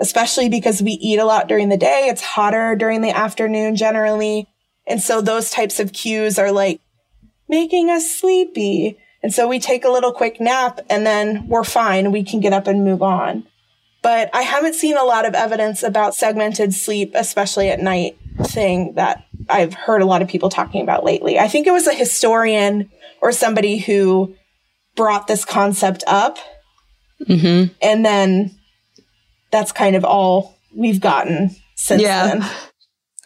especially 0.00 0.48
because 0.48 0.82
we 0.82 0.92
eat 0.92 1.18
a 1.18 1.24
lot 1.24 1.48
during 1.48 1.68
the 1.68 1.76
day. 1.76 2.08
It's 2.10 2.22
hotter 2.22 2.76
during 2.76 3.00
the 3.00 3.10
afternoon 3.10 3.76
generally. 3.76 4.48
And 4.86 5.00
so 5.02 5.20
those 5.20 5.50
types 5.50 5.80
of 5.80 5.92
cues 5.92 6.38
are 6.38 6.52
like 6.52 6.80
making 7.48 7.90
us 7.90 8.10
sleepy. 8.10 8.98
And 9.22 9.34
so 9.34 9.46
we 9.46 9.58
take 9.58 9.84
a 9.84 9.90
little 9.90 10.12
quick 10.12 10.40
nap 10.40 10.80
and 10.88 11.04
then 11.04 11.46
we're 11.48 11.64
fine. 11.64 12.12
We 12.12 12.24
can 12.24 12.40
get 12.40 12.52
up 12.52 12.66
and 12.66 12.84
move 12.84 13.02
on. 13.02 13.46
But 14.02 14.30
I 14.32 14.42
haven't 14.42 14.74
seen 14.74 14.96
a 14.96 15.04
lot 15.04 15.26
of 15.26 15.34
evidence 15.34 15.82
about 15.82 16.14
segmented 16.14 16.72
sleep, 16.72 17.12
especially 17.14 17.68
at 17.68 17.80
night 17.80 18.16
thing 18.44 18.94
that 18.94 19.26
I've 19.48 19.74
heard 19.74 20.00
a 20.00 20.06
lot 20.06 20.22
of 20.22 20.28
people 20.28 20.48
talking 20.48 20.82
about 20.82 21.04
lately. 21.04 21.38
I 21.38 21.48
think 21.48 21.66
it 21.66 21.72
was 21.72 21.86
a 21.86 21.94
historian 21.94 22.90
or 23.20 23.32
somebody 23.32 23.76
who 23.76 24.34
brought 24.96 25.26
this 25.26 25.44
concept 25.44 26.04
up. 26.06 26.38
Mm-hmm. 27.28 27.72
And 27.82 28.04
then 28.04 28.58
that's 29.50 29.72
kind 29.72 29.96
of 29.96 30.04
all 30.04 30.56
we've 30.76 31.00
gotten 31.00 31.54
since 31.76 32.02
Yeah. 32.02 32.26
then. 32.26 32.50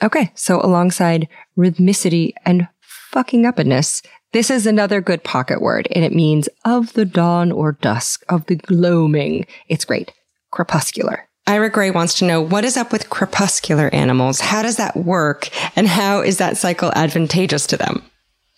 Okay, 0.03 0.33
so 0.35 0.61
alongside 0.61 1.29
rhythmicity 1.57 2.33
and 2.45 2.69
fucking 2.81 3.45
uppedness, 3.45 4.05
this 4.33 4.51
is 4.51 4.67
another 4.67 5.01
good 5.01 5.23
pocket 5.23 5.63
word, 5.63 5.87
and 5.93 6.05
it 6.05 6.13
means 6.13 6.49
of 6.65 6.93
the 6.95 7.05
dawn 7.05 7.53
or 7.53 7.73
dusk, 7.73 8.25
of 8.29 8.45
the 8.47 8.57
gloaming. 8.57 9.47
It's 9.69 9.85
great. 9.85 10.13
Crepuscular. 10.51 11.29
Ira 11.47 11.71
Gray 11.71 11.91
wants 11.91 12.19
to 12.19 12.25
know 12.25 12.41
what 12.41 12.65
is 12.65 12.77
up 12.77 12.91
with 12.91 13.11
crepuscular 13.11 13.89
animals? 13.95 14.41
How 14.41 14.63
does 14.63 14.77
that 14.77 14.97
work? 14.97 15.49
And 15.77 15.87
how 15.87 16.21
is 16.23 16.39
that 16.39 16.57
cycle 16.57 16.91
advantageous 16.97 17.67
to 17.69 17.77
them? 17.77 18.03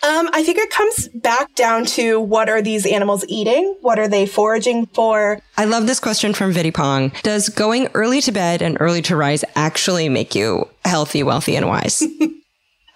Um, 0.03 0.29
I 0.33 0.43
think 0.43 0.59
it 0.59 0.71
comes 0.71 1.09
back 1.09 1.55
down 1.55 1.85
to 1.87 2.21
what 2.21 2.49
are 2.49 2.61
these 2.63 2.87
animals 2.87 3.25
eating? 3.29 3.77
What 3.81 3.99
are 3.99 4.07
they 4.09 4.27
foraging 4.27 4.87
for? 4.87 5.41
I 5.57 5.65
love 5.65 5.87
this 5.87 6.01
question 6.01 6.35
from 6.35 6.53
Viddy 6.53 6.73
Pong. 6.73 7.13
Does 7.23 7.49
going 7.49 7.89
early 7.95 8.21
to 8.21 8.31
bed 8.33 8.63
and 8.63 8.77
early 8.79 9.03
to 9.03 9.17
rise 9.17 9.43
actually 9.55 10.09
make 10.09 10.35
you 10.35 10.69
healthy, 10.85 11.23
wealthy, 11.23 11.57
and 11.57 11.67
wise? 11.67 12.03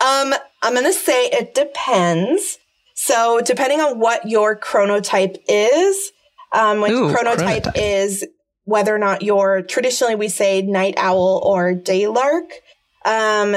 Um, 0.00 0.32
I'm 0.62 0.72
going 0.72 0.86
to 0.86 0.94
say 0.94 1.26
it 1.26 1.54
depends. 1.54 2.56
So, 2.94 3.42
depending 3.44 3.80
on 3.80 3.98
what 3.98 4.26
your 4.26 4.58
chronotype 4.58 5.36
is, 5.46 6.12
um, 6.52 6.80
which 6.80 6.92
Ooh, 6.92 7.12
chronotype, 7.12 7.64
chronotype. 7.64 7.72
is 7.76 8.26
whether 8.64 8.94
or 8.94 8.98
not 8.98 9.20
you're 9.20 9.60
traditionally 9.60 10.14
we 10.14 10.28
say 10.28 10.62
night 10.62 10.94
owl 10.96 11.42
or 11.44 11.74
day 11.74 12.06
lark. 12.06 12.50
Um, 13.04 13.56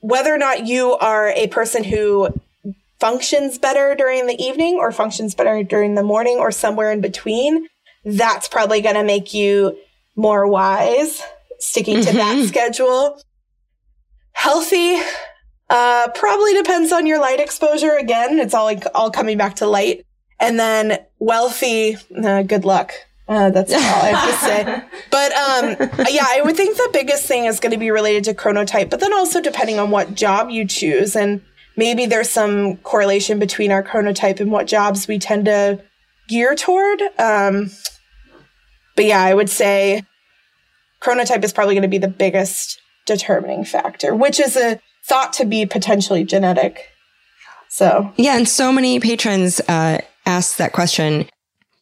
whether 0.00 0.32
or 0.32 0.38
not 0.38 0.66
you 0.66 0.92
are 0.92 1.28
a 1.30 1.48
person 1.48 1.84
who 1.84 2.28
functions 3.00 3.58
better 3.58 3.94
during 3.94 4.26
the 4.26 4.40
evening 4.42 4.76
or 4.76 4.90
functions 4.92 5.34
better 5.34 5.62
during 5.62 5.94
the 5.94 6.02
morning 6.02 6.38
or 6.38 6.50
somewhere 6.50 6.90
in 6.90 7.00
between, 7.00 7.68
that's 8.04 8.48
probably 8.48 8.80
going 8.80 8.94
to 8.94 9.04
make 9.04 9.34
you 9.34 9.76
more 10.16 10.46
wise 10.46 11.22
sticking 11.58 12.04
to 12.04 12.12
that 12.12 12.46
schedule. 12.48 13.20
Healthy, 14.32 15.00
uh, 15.70 16.08
probably 16.14 16.54
depends 16.54 16.92
on 16.92 17.06
your 17.06 17.20
light 17.20 17.40
exposure. 17.40 17.96
Again, 17.96 18.38
it's 18.38 18.54
all 18.54 18.72
all 18.94 19.10
coming 19.10 19.36
back 19.36 19.56
to 19.56 19.66
light. 19.66 20.04
And 20.40 20.58
then 20.58 21.04
wealthy, 21.18 21.96
uh, 22.16 22.42
good 22.42 22.64
luck. 22.64 22.92
Uh, 23.28 23.50
that's 23.50 23.72
all 23.72 23.78
I 23.78 24.12
have 24.12 24.30
to 24.30 24.46
say. 24.46 24.82
But 25.10 25.32
um, 25.32 25.90
yeah, 26.10 26.24
I 26.26 26.42
would 26.44 26.56
think 26.56 26.76
the 26.76 26.90
biggest 26.92 27.26
thing 27.26 27.44
is 27.44 27.60
going 27.60 27.72
to 27.72 27.78
be 27.78 27.90
related 27.90 28.24
to 28.24 28.34
chronotype, 28.34 28.90
but 28.90 29.00
then 29.00 29.12
also 29.12 29.40
depending 29.40 29.78
on 29.78 29.90
what 29.90 30.14
job 30.14 30.50
you 30.50 30.66
choose, 30.66 31.16
and 31.16 31.42
maybe 31.76 32.06
there's 32.06 32.30
some 32.30 32.76
correlation 32.78 33.38
between 33.38 33.70
our 33.72 33.82
chronotype 33.82 34.40
and 34.40 34.50
what 34.50 34.66
jobs 34.66 35.08
we 35.08 35.18
tend 35.18 35.46
to 35.46 35.82
gear 36.28 36.54
toward. 36.54 37.00
Um, 37.18 37.70
but 38.96 39.04
yeah, 39.06 39.22
I 39.22 39.34
would 39.34 39.50
say 39.50 40.04
chronotype 41.02 41.44
is 41.44 41.52
probably 41.52 41.74
going 41.74 41.82
to 41.82 41.88
be 41.88 41.98
the 41.98 42.08
biggest 42.08 42.80
determining 43.06 43.64
factor, 43.64 44.14
which 44.14 44.38
is 44.40 44.56
a 44.56 44.80
thought 45.04 45.32
to 45.34 45.44
be 45.44 45.66
potentially 45.66 46.24
genetic. 46.24 46.90
So 47.68 48.12
Yeah, 48.16 48.36
and 48.36 48.48
so 48.48 48.72
many 48.72 49.00
patrons 49.00 49.60
uh, 49.68 49.98
asked 50.26 50.58
that 50.58 50.72
question. 50.72 51.28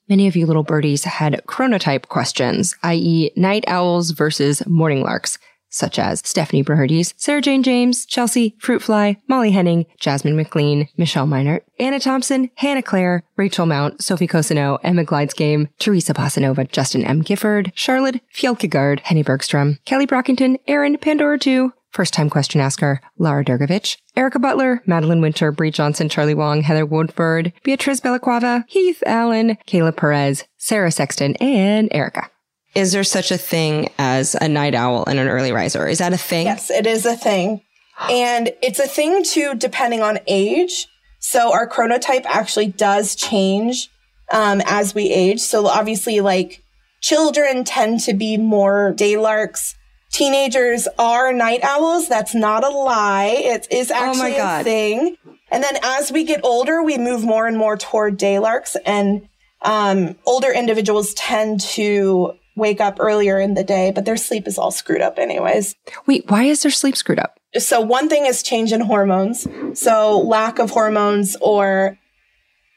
Many 0.08 0.28
of 0.28 0.36
you 0.36 0.46
little 0.46 0.62
birdies 0.62 1.04
had 1.04 1.42
chronotype 1.48 2.06
questions, 2.08 2.74
i.e., 2.84 3.32
night 3.36 3.64
owls 3.66 4.10
versus 4.12 4.64
morning 4.66 5.02
larks. 5.02 5.38
such 5.68 5.98
as 5.98 6.22
Stephanie 6.24 6.62
Broerdes, 6.62 7.12
Sarah 7.16 7.42
Jane 7.42 7.62
James, 7.62 8.06
Chelsea, 8.06 8.56
Fruitfly, 8.60 9.16
Molly 9.28 9.50
Henning, 9.50 9.84
Jasmine 10.00 10.36
McLean, 10.36 10.88
Michelle 10.96 11.26
Minert, 11.26 11.62
Anna 11.78 12.00
Thompson, 12.00 12.50
Hannah 12.54 12.82
Claire, 12.82 13.22
Rachel 13.36 13.66
Mount, 13.66 14.02
Sophie 14.02 14.28
Cosino, 14.28 14.78
Emma 14.82 15.04
Glides 15.04 15.34
Game, 15.34 15.68
Teresa 15.78 16.14
Passanova, 16.14 16.70
Justin 16.70 17.04
M. 17.04 17.20
Gifford, 17.20 17.72
Charlotte 17.74 18.20
Fjellkegard, 18.34 19.00
Henny 19.00 19.22
Bergstrom, 19.22 19.78
Kelly 19.84 20.06
Brockington, 20.06 20.58
Aaron 20.66 20.96
Pandora 20.98 21.38
2, 21.38 21.72
First 21.96 22.12
time 22.12 22.28
question 22.28 22.60
asker, 22.60 23.00
Lara 23.16 23.42
Dergovich, 23.42 23.96
Erica 24.14 24.38
Butler, 24.38 24.82
Madeline 24.84 25.22
Winter, 25.22 25.50
Bree 25.50 25.70
Johnson, 25.70 26.10
Charlie 26.10 26.34
Wong, 26.34 26.60
Heather 26.60 26.84
Woodford, 26.84 27.54
Beatriz 27.62 28.02
Bellaquava, 28.02 28.64
Heath 28.68 29.02
Allen, 29.06 29.56
Kayla 29.66 29.96
Perez, 29.96 30.44
Sarah 30.58 30.92
Sexton, 30.92 31.36
and 31.36 31.88
Erica. 31.92 32.28
Is 32.74 32.92
there 32.92 33.02
such 33.02 33.30
a 33.30 33.38
thing 33.38 33.88
as 33.98 34.36
a 34.38 34.46
night 34.46 34.74
owl 34.74 35.06
and 35.06 35.18
an 35.18 35.28
early 35.28 35.52
riser? 35.52 35.88
Is 35.88 35.96
that 35.96 36.12
a 36.12 36.18
thing? 36.18 36.44
Yes, 36.44 36.70
it 36.70 36.86
is 36.86 37.06
a 37.06 37.16
thing. 37.16 37.62
And 38.10 38.50
it's 38.62 38.78
a 38.78 38.86
thing 38.86 39.24
too, 39.24 39.54
depending 39.54 40.02
on 40.02 40.18
age. 40.26 40.88
So 41.20 41.50
our 41.54 41.66
chronotype 41.66 42.26
actually 42.26 42.66
does 42.66 43.14
change 43.14 43.88
um, 44.30 44.60
as 44.66 44.94
we 44.94 45.10
age. 45.10 45.40
So 45.40 45.66
obviously, 45.66 46.20
like 46.20 46.62
children 47.00 47.64
tend 47.64 48.00
to 48.00 48.12
be 48.12 48.36
more 48.36 48.92
daylarks 48.94 49.72
teenagers 50.10 50.88
are 50.98 51.32
night 51.32 51.60
owls. 51.62 52.08
That's 52.08 52.34
not 52.34 52.64
a 52.64 52.68
lie. 52.68 53.36
It 53.38 53.66
is 53.70 53.90
actually 53.90 54.36
oh 54.38 54.60
a 54.60 54.64
thing. 54.64 55.16
And 55.50 55.62
then 55.62 55.76
as 55.82 56.10
we 56.10 56.24
get 56.24 56.40
older, 56.44 56.82
we 56.82 56.98
move 56.98 57.22
more 57.22 57.46
and 57.46 57.56
more 57.56 57.76
toward 57.76 58.18
daylarks 58.18 58.76
and 58.84 59.28
um, 59.62 60.16
older 60.26 60.52
individuals 60.52 61.14
tend 61.14 61.60
to 61.60 62.32
wake 62.56 62.80
up 62.80 62.96
earlier 62.98 63.38
in 63.38 63.54
the 63.54 63.64
day, 63.64 63.90
but 63.90 64.04
their 64.04 64.16
sleep 64.16 64.48
is 64.48 64.58
all 64.58 64.70
screwed 64.70 65.02
up 65.02 65.18
anyways. 65.18 65.74
Wait, 66.06 66.28
why 66.30 66.44
is 66.44 66.62
their 66.62 66.70
sleep 66.70 66.96
screwed 66.96 67.18
up? 67.18 67.38
So 67.58 67.80
one 67.80 68.08
thing 68.08 68.26
is 68.26 68.42
change 68.42 68.72
in 68.72 68.80
hormones. 68.80 69.46
So 69.78 70.18
lack 70.20 70.58
of 70.58 70.70
hormones 70.70 71.36
or 71.40 71.98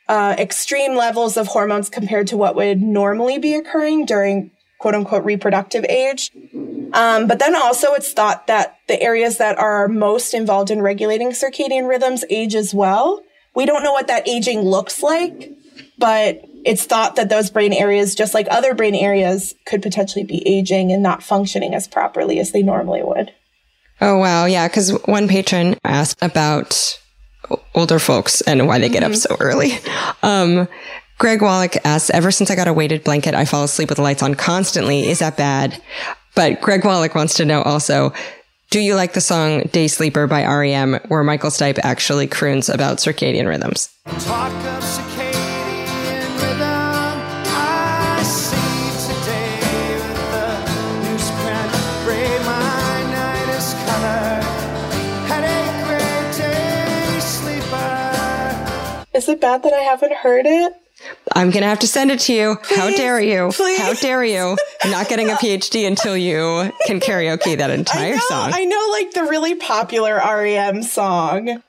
uh, 0.10 0.36
extreme 0.38 0.96
levels 0.96 1.38
of 1.38 1.48
hormones 1.48 1.90
compared 1.90 2.28
to 2.28 2.38
what 2.38 2.56
would 2.56 2.82
normally 2.82 3.40
be 3.40 3.56
occurring 3.56 4.06
during 4.06 4.52
quote 4.80 4.96
unquote 4.96 5.24
reproductive 5.24 5.86
age. 5.86 6.32
Um, 6.94 7.28
but 7.28 7.38
then 7.38 7.56
also 7.56 7.94
it's 7.94 8.12
thought 8.12 8.48
that 8.48 8.80
the 8.88 9.00
areas 9.00 9.38
that 9.38 9.58
are 9.60 9.88
most 9.88 10.34
involved 10.34 10.72
in 10.72 10.82
regulating 10.82 11.30
circadian 11.30 11.88
rhythms 11.88 12.26
age 12.30 12.56
as 12.56 12.74
well. 12.74 13.22
We 13.56 13.66
don't 13.66 13.84
know 13.84 13.92
what 13.92 14.08
that 14.08 14.28
aging 14.28 14.62
looks 14.62 15.04
like, 15.04 15.52
but 15.98 16.42
it's 16.66 16.86
thought 16.86 17.16
that 17.18 17.30
those 17.30 17.50
brain 17.50 17.74
areas, 17.74 18.16
just 18.16 18.34
like 18.34 18.48
other 18.50 18.74
brain 18.74 18.96
areas, 18.96 19.54
could 19.66 19.82
potentially 19.82 20.24
be 20.24 20.48
aging 20.48 20.92
and 20.92 21.04
not 21.04 21.24
functioning 21.24 21.76
as 21.76 21.88
properly 21.88 22.40
as 22.40 22.52
they 22.52 22.64
normally 22.64 23.04
would. 23.04 23.34
Oh, 24.02 24.18
wow. 24.18 24.46
Yeah. 24.46 24.68
Cause 24.70 24.92
one 25.06 25.28
patron 25.28 25.76
asked 25.84 26.20
about 26.22 27.00
older 27.76 28.00
folks 28.00 28.42
and 28.42 28.68
why 28.68 28.80
they 28.80 28.90
get 28.90 29.04
mm-hmm. 29.04 29.12
up 29.12 29.18
so 29.18 29.36
early. 29.40 29.72
Um, 30.22 30.68
Greg 31.20 31.42
Wallach 31.42 31.76
asks, 31.86 32.10
ever 32.12 32.32
since 32.32 32.50
I 32.50 32.56
got 32.56 32.70
a 32.70 32.74
weighted 32.74 33.04
blanket, 33.04 33.36
I 33.36 33.44
fall 33.44 33.66
asleep 33.66 33.90
with 33.90 33.98
the 33.98 34.02
lights 34.02 34.24
on 34.24 34.36
constantly. 34.36 35.10
Is 35.10 35.20
that 35.20 35.36
bad? 35.36 35.80
But 36.34 36.62
Greg 36.62 36.86
Wallach 36.86 37.14
wants 37.14 37.34
to 37.36 37.46
know 37.46 37.62
also, 37.62 38.14
do 38.70 38.80
you 38.80 38.96
like 38.96 39.12
the 39.12 39.20
song 39.20 39.64
Day 39.74 39.90
Sleeper 39.90 40.28
by 40.28 40.46
REM, 40.46 40.94
where 41.10 41.22
Michael 41.26 41.50
Stipe 41.50 41.78
actually 41.84 42.28
croons 42.28 42.70
about 42.70 43.00
circadian 43.00 43.48
rhythms? 43.48 43.90
Is 59.14 59.28
it 59.28 59.42
bad 59.42 59.64
that 59.64 59.74
I 59.74 59.80
haven't 59.80 60.14
heard 60.14 60.46
it? 60.46 60.74
I'm 61.34 61.52
going 61.52 61.62
to 61.62 61.68
have 61.68 61.80
to 61.80 61.88
send 61.88 62.12
it 62.12 62.20
to 62.22 62.34
you. 62.34 62.58
Please, 62.64 62.78
How 62.78 62.90
dare 62.90 63.22
you? 63.22 63.50
Please. 63.54 63.80
How 63.80 63.94
dare 63.94 64.24
you? 64.24 64.58
I'm 64.84 64.92
not 64.92 65.08
getting 65.10 65.30
a 65.30 65.34
PhD 65.36 65.88
until 65.88 66.18
you 66.18 66.72
can 66.86 67.00
karaoke 67.00 67.58
that 67.58 67.70
entire 67.70 68.14
I 68.14 68.16
know, 68.16 68.22
song. 68.28 68.52
I 68.54 68.66
know, 68.66 68.88
like 68.92 69.12
the 69.12 69.24
really 69.24 69.56
popular 69.56 70.16
REM 70.16 70.84
song, 70.84 71.62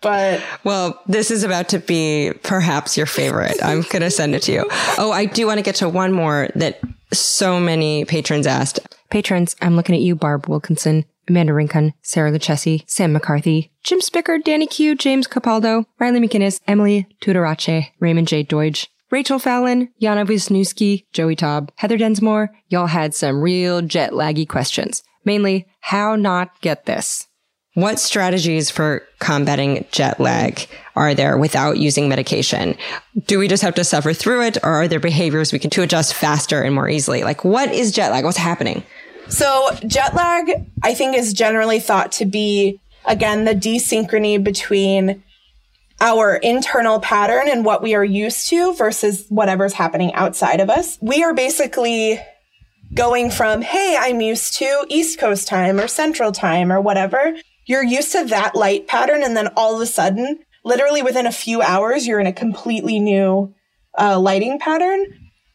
but. 0.00 0.42
Well, 0.64 1.00
this 1.06 1.30
is 1.30 1.44
about 1.44 1.68
to 1.70 1.78
be 1.78 2.32
perhaps 2.42 2.96
your 2.96 3.06
favorite. 3.06 3.56
I'm 3.62 3.82
going 3.90 4.02
to 4.02 4.10
send 4.10 4.34
it 4.34 4.42
to 4.42 4.52
you. 4.52 4.66
Oh, 4.98 5.10
I 5.12 5.26
do 5.26 5.46
want 5.46 5.58
to 5.58 5.62
get 5.64 5.76
to 5.76 5.88
one 5.88 6.12
more 6.12 6.48
that 6.56 6.80
so 7.12 7.60
many 7.60 8.04
patrons 8.04 8.46
asked. 8.46 8.80
Patrons, 9.10 9.54
I'm 9.62 9.76
looking 9.76 9.94
at 9.94 10.00
you, 10.00 10.16
Barb 10.16 10.48
Wilkinson. 10.48 11.04
Amanda 11.28 11.52
Rincon, 11.52 11.94
Sarah 12.02 12.30
Lucchesi, 12.30 12.84
Sam 12.86 13.12
McCarthy, 13.12 13.72
Jim 13.82 14.00
Spicker, 14.00 14.42
Danny 14.42 14.66
Q, 14.66 14.94
James 14.94 15.26
Capaldo, 15.26 15.84
Riley 15.98 16.20
McInnes, 16.20 16.60
Emily 16.66 17.06
Tudorace, 17.20 17.88
Raymond 18.00 18.28
J. 18.28 18.42
Deutsch, 18.42 18.88
Rachel 19.10 19.38
Fallon, 19.38 19.90
Jana 20.00 20.26
Wisniewski, 20.26 21.04
Joey 21.12 21.36
Taub, 21.36 21.70
Heather 21.76 21.96
Densmore, 21.96 22.48
y'all 22.68 22.86
had 22.86 23.14
some 23.14 23.40
real 23.40 23.80
jet 23.80 24.12
laggy 24.12 24.48
questions. 24.48 25.02
Mainly, 25.24 25.66
how 25.80 26.16
not 26.16 26.60
get 26.60 26.86
this? 26.86 27.28
What 27.74 27.98
strategies 27.98 28.70
for 28.70 29.02
combating 29.18 29.84
jet 29.90 30.20
lag 30.20 30.66
are 30.94 31.12
there 31.12 31.36
without 31.36 31.76
using 31.76 32.08
medication? 32.08 32.76
Do 33.26 33.40
we 33.40 33.48
just 33.48 33.64
have 33.64 33.74
to 33.74 33.84
suffer 33.84 34.12
through 34.12 34.42
it 34.42 34.58
or 34.62 34.70
are 34.70 34.88
there 34.88 35.00
behaviors 35.00 35.52
we 35.52 35.58
can 35.58 35.70
to 35.70 35.82
adjust 35.82 36.14
faster 36.14 36.62
and 36.62 36.72
more 36.72 36.88
easily? 36.88 37.24
Like 37.24 37.44
what 37.44 37.72
is 37.72 37.90
jet 37.90 38.12
lag? 38.12 38.24
What's 38.24 38.36
happening? 38.36 38.84
So 39.28 39.70
jet 39.86 40.14
lag, 40.14 40.70
I 40.82 40.94
think 40.94 41.16
is 41.16 41.32
generally 41.32 41.80
thought 41.80 42.12
to 42.12 42.26
be, 42.26 42.80
again, 43.04 43.44
the 43.44 43.54
desynchrony 43.54 44.42
between 44.42 45.22
our 46.00 46.36
internal 46.36 47.00
pattern 47.00 47.48
and 47.48 47.64
what 47.64 47.82
we 47.82 47.94
are 47.94 48.04
used 48.04 48.48
to 48.50 48.74
versus 48.74 49.26
whatever's 49.28 49.72
happening 49.72 50.12
outside 50.14 50.60
of 50.60 50.68
us. 50.68 50.98
We 51.00 51.22
are 51.22 51.34
basically 51.34 52.20
going 52.92 53.30
from, 53.30 53.62
Hey, 53.62 53.96
I'm 53.98 54.20
used 54.20 54.54
to 54.58 54.86
East 54.88 55.18
Coast 55.18 55.48
time 55.48 55.80
or 55.80 55.88
Central 55.88 56.32
time 56.32 56.70
or 56.70 56.80
whatever. 56.80 57.34
You're 57.66 57.84
used 57.84 58.12
to 58.12 58.24
that 58.26 58.54
light 58.54 58.86
pattern. 58.86 59.22
And 59.22 59.36
then 59.36 59.48
all 59.56 59.76
of 59.76 59.80
a 59.80 59.86
sudden, 59.86 60.40
literally 60.64 61.02
within 61.02 61.26
a 61.26 61.32
few 61.32 61.62
hours, 61.62 62.06
you're 62.06 62.20
in 62.20 62.26
a 62.26 62.32
completely 62.32 63.00
new 63.00 63.54
uh, 63.98 64.18
lighting 64.18 64.58
pattern 64.58 65.06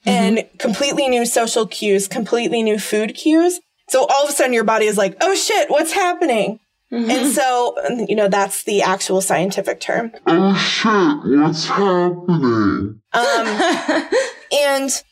and 0.05 0.37
mm-hmm. 0.37 0.57
completely 0.57 1.07
new 1.07 1.25
social 1.25 1.67
cues, 1.67 2.07
completely 2.07 2.63
new 2.63 2.79
food 2.79 3.15
cues. 3.15 3.59
So 3.89 4.05
all 4.05 4.23
of 4.23 4.29
a 4.29 4.33
sudden 4.33 4.53
your 4.53 4.63
body 4.63 4.85
is 4.85 4.97
like, 4.97 5.17
oh 5.21 5.35
shit, 5.35 5.69
what's 5.69 5.93
happening? 5.93 6.59
Mm-hmm. 6.91 7.09
And 7.11 7.31
so, 7.31 7.75
you 8.07 8.15
know, 8.15 8.27
that's 8.27 8.63
the 8.63 8.81
actual 8.81 9.21
scientific 9.21 9.79
term. 9.79 10.11
Oh 10.25 10.55
shit, 10.55 11.39
what's 11.39 11.67
happening? 11.67 13.01
Um, 13.13 14.09
and 14.51 15.03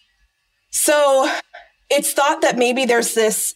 so 0.72 1.32
it's 1.90 2.14
thought 2.14 2.42
that 2.42 2.58
maybe 2.58 2.86
there's 2.86 3.14
this, 3.14 3.54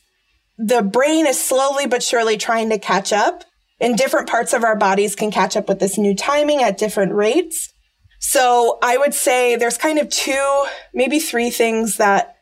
the 0.58 0.84
brain 0.84 1.26
is 1.26 1.44
slowly 1.44 1.88
but 1.88 2.04
surely 2.04 2.38
trying 2.38 2.70
to 2.70 2.78
catch 2.78 3.12
up 3.12 3.44
and 3.80 3.98
different 3.98 4.30
parts 4.30 4.54
of 4.54 4.64
our 4.64 4.76
bodies 4.76 5.16
can 5.16 5.32
catch 5.32 5.58
up 5.58 5.68
with 5.68 5.80
this 5.80 5.98
new 5.98 6.16
timing 6.16 6.62
at 6.62 6.78
different 6.78 7.14
rates. 7.14 7.74
So 8.22 8.78
I 8.82 8.98
would 8.98 9.14
say 9.14 9.56
there's 9.56 9.78
kind 9.78 10.00
of 10.00 10.08
two, 10.10 10.66
maybe 10.94 11.20
three 11.20 11.50
things 11.50 11.98
that 11.98 12.38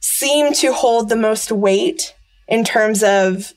seem 0.00 0.52
to 0.54 0.72
hold 0.72 1.08
the 1.08 1.16
most 1.16 1.50
weight 1.50 2.14
in 2.48 2.64
terms 2.64 3.02
of 3.02 3.52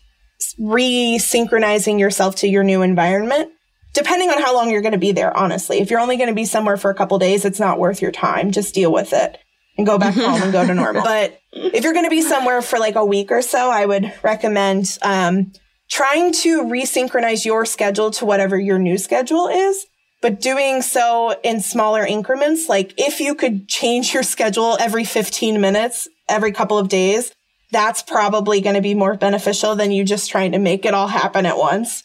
re-synchronizing 0.60 2.00
yourself 2.00 2.36
to 2.38 2.48
your 2.48 2.64
new 2.64 2.82
environment 2.82 3.52
depending 3.94 4.30
on 4.30 4.40
how 4.40 4.54
long 4.54 4.70
you're 4.70 4.82
going 4.82 4.92
to 4.92 5.00
be 5.00 5.12
there 5.12 5.36
honestly. 5.36 5.80
If 5.80 5.90
you're 5.90 6.00
only 6.00 6.18
going 6.18 6.30
to 6.30 6.36
be 6.36 6.46
somewhere 6.46 6.78
for 6.78 6.92
a 6.92 6.96
couple 6.96 7.18
days 7.20 7.46
it's 7.46 7.60
not 7.60 7.80
worth 7.80 8.02
your 8.02 8.12
time. 8.12 8.52
Just 8.52 8.76
deal 8.76 8.92
with 8.92 9.14
it 9.14 9.38
and 9.78 9.88
go 9.88 9.98
back 9.98 10.14
home 10.14 10.42
and 10.42 10.52
go 10.52 10.66
to 10.66 10.74
normal. 10.74 11.02
But 11.04 11.40
if 11.52 11.84
you're 11.84 11.94
going 11.94 12.06
to 12.06 12.12
be 12.12 12.22
somewhere 12.22 12.62
for 12.62 12.80
like 12.80 12.96
a 12.96 13.06
week 13.06 13.32
or 13.32 13.42
so 13.42 13.72
i 13.72 13.86
would 13.86 14.14
recommend 14.24 14.98
um, 15.02 15.52
trying 15.90 16.32
to 16.32 16.64
resynchronize 16.64 17.46
your 17.46 17.66
schedule 17.66 18.12
to 18.12 18.26
whatever 18.26 18.60
your 18.60 18.80
new 18.80 18.98
schedule 18.98 19.48
is 19.48 19.86
but 20.22 20.42
doing 20.42 20.82
so 20.82 21.36
in 21.44 21.60
smaller 21.60 22.06
increments. 22.06 22.68
Like 22.68 22.94
if 22.98 23.20
you 23.20 23.36
could 23.36 23.68
change 23.68 24.14
your 24.14 24.24
schedule 24.24 24.78
every 24.80 25.04
15 25.04 25.62
minutes, 25.62 26.08
every 26.28 26.52
couple 26.52 26.78
of 26.78 26.90
days, 26.90 27.32
that's 27.72 28.02
probably 28.02 28.62
going 28.62 28.76
to 28.76 28.82
be 28.82 28.96
more 28.96 29.16
beneficial 29.16 29.76
than 29.76 29.92
you 29.92 30.04
just 30.04 30.30
trying 30.30 30.54
to 30.54 30.60
make 30.60 30.86
it 30.86 30.94
all 30.94 31.08
happen 31.08 31.46
at 31.46 31.58
once. 31.58 32.04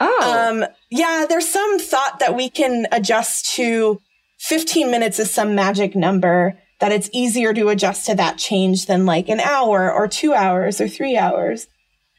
Oh. 0.00 0.50
Um, 0.50 0.64
yeah, 0.90 1.26
there's 1.28 1.48
some 1.48 1.78
thought 1.78 2.18
that 2.18 2.34
we 2.34 2.48
can 2.48 2.86
adjust 2.90 3.54
to 3.54 4.00
15 4.40 4.90
minutes 4.90 5.18
is 5.18 5.30
some 5.30 5.54
magic 5.54 5.94
number 5.94 6.58
that 6.80 6.90
it's 6.90 7.08
easier 7.12 7.54
to 7.54 7.68
adjust 7.68 8.06
to 8.06 8.14
that 8.16 8.38
change 8.38 8.86
than 8.86 9.06
like 9.06 9.28
an 9.28 9.38
hour 9.38 9.92
or 9.92 10.08
two 10.08 10.34
hours 10.34 10.80
or 10.80 10.88
three 10.88 11.16
hours. 11.16 11.68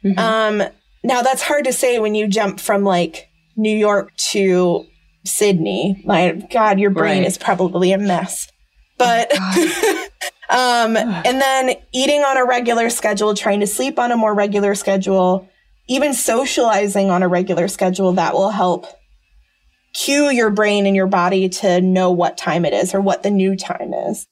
Mm-hmm. 0.05 0.19
Um, 0.19 0.69
now 1.03 1.21
that's 1.21 1.41
hard 1.41 1.65
to 1.65 1.73
say 1.73 1.99
when 1.99 2.15
you 2.15 2.27
jump 2.27 2.61
from 2.61 2.83
like 2.83 3.27
New 3.57 3.75
York 3.75 4.15
to 4.15 4.85
Sydney. 5.25 6.01
My 6.05 6.31
God, 6.51 6.79
your 6.79 6.91
brain 6.91 7.19
right. 7.19 7.27
is 7.27 7.37
probably 7.37 7.91
a 7.91 7.97
mess. 7.97 8.49
But, 8.97 9.29
oh 9.33 10.07
Um, 10.53 10.97
and 10.97 11.41
then 11.41 11.75
eating 11.93 12.21
on 12.21 12.37
a 12.37 12.45
regular 12.45 12.91
schedule, 12.91 13.33
trying 13.33 13.61
to 13.61 13.67
sleep 13.67 13.97
on 13.97 14.11
a 14.11 14.17
more 14.17 14.35
regular 14.35 14.75
schedule, 14.75 15.49
even 15.87 16.13
socializing 16.13 17.09
on 17.09 17.23
a 17.23 17.27
regular 17.27 17.67
schedule, 17.67 18.13
that 18.13 18.33
will 18.33 18.51
help 18.51 18.85
cue 19.93 20.29
your 20.29 20.51
brain 20.51 20.85
and 20.85 20.95
your 20.95 21.07
body 21.07 21.49
to 21.49 21.81
know 21.81 22.11
what 22.11 22.37
time 22.37 22.65
it 22.65 22.73
is 22.73 22.93
or 22.93 23.01
what 23.01 23.23
the 23.23 23.31
new 23.31 23.55
time 23.55 23.93
is. 23.93 24.27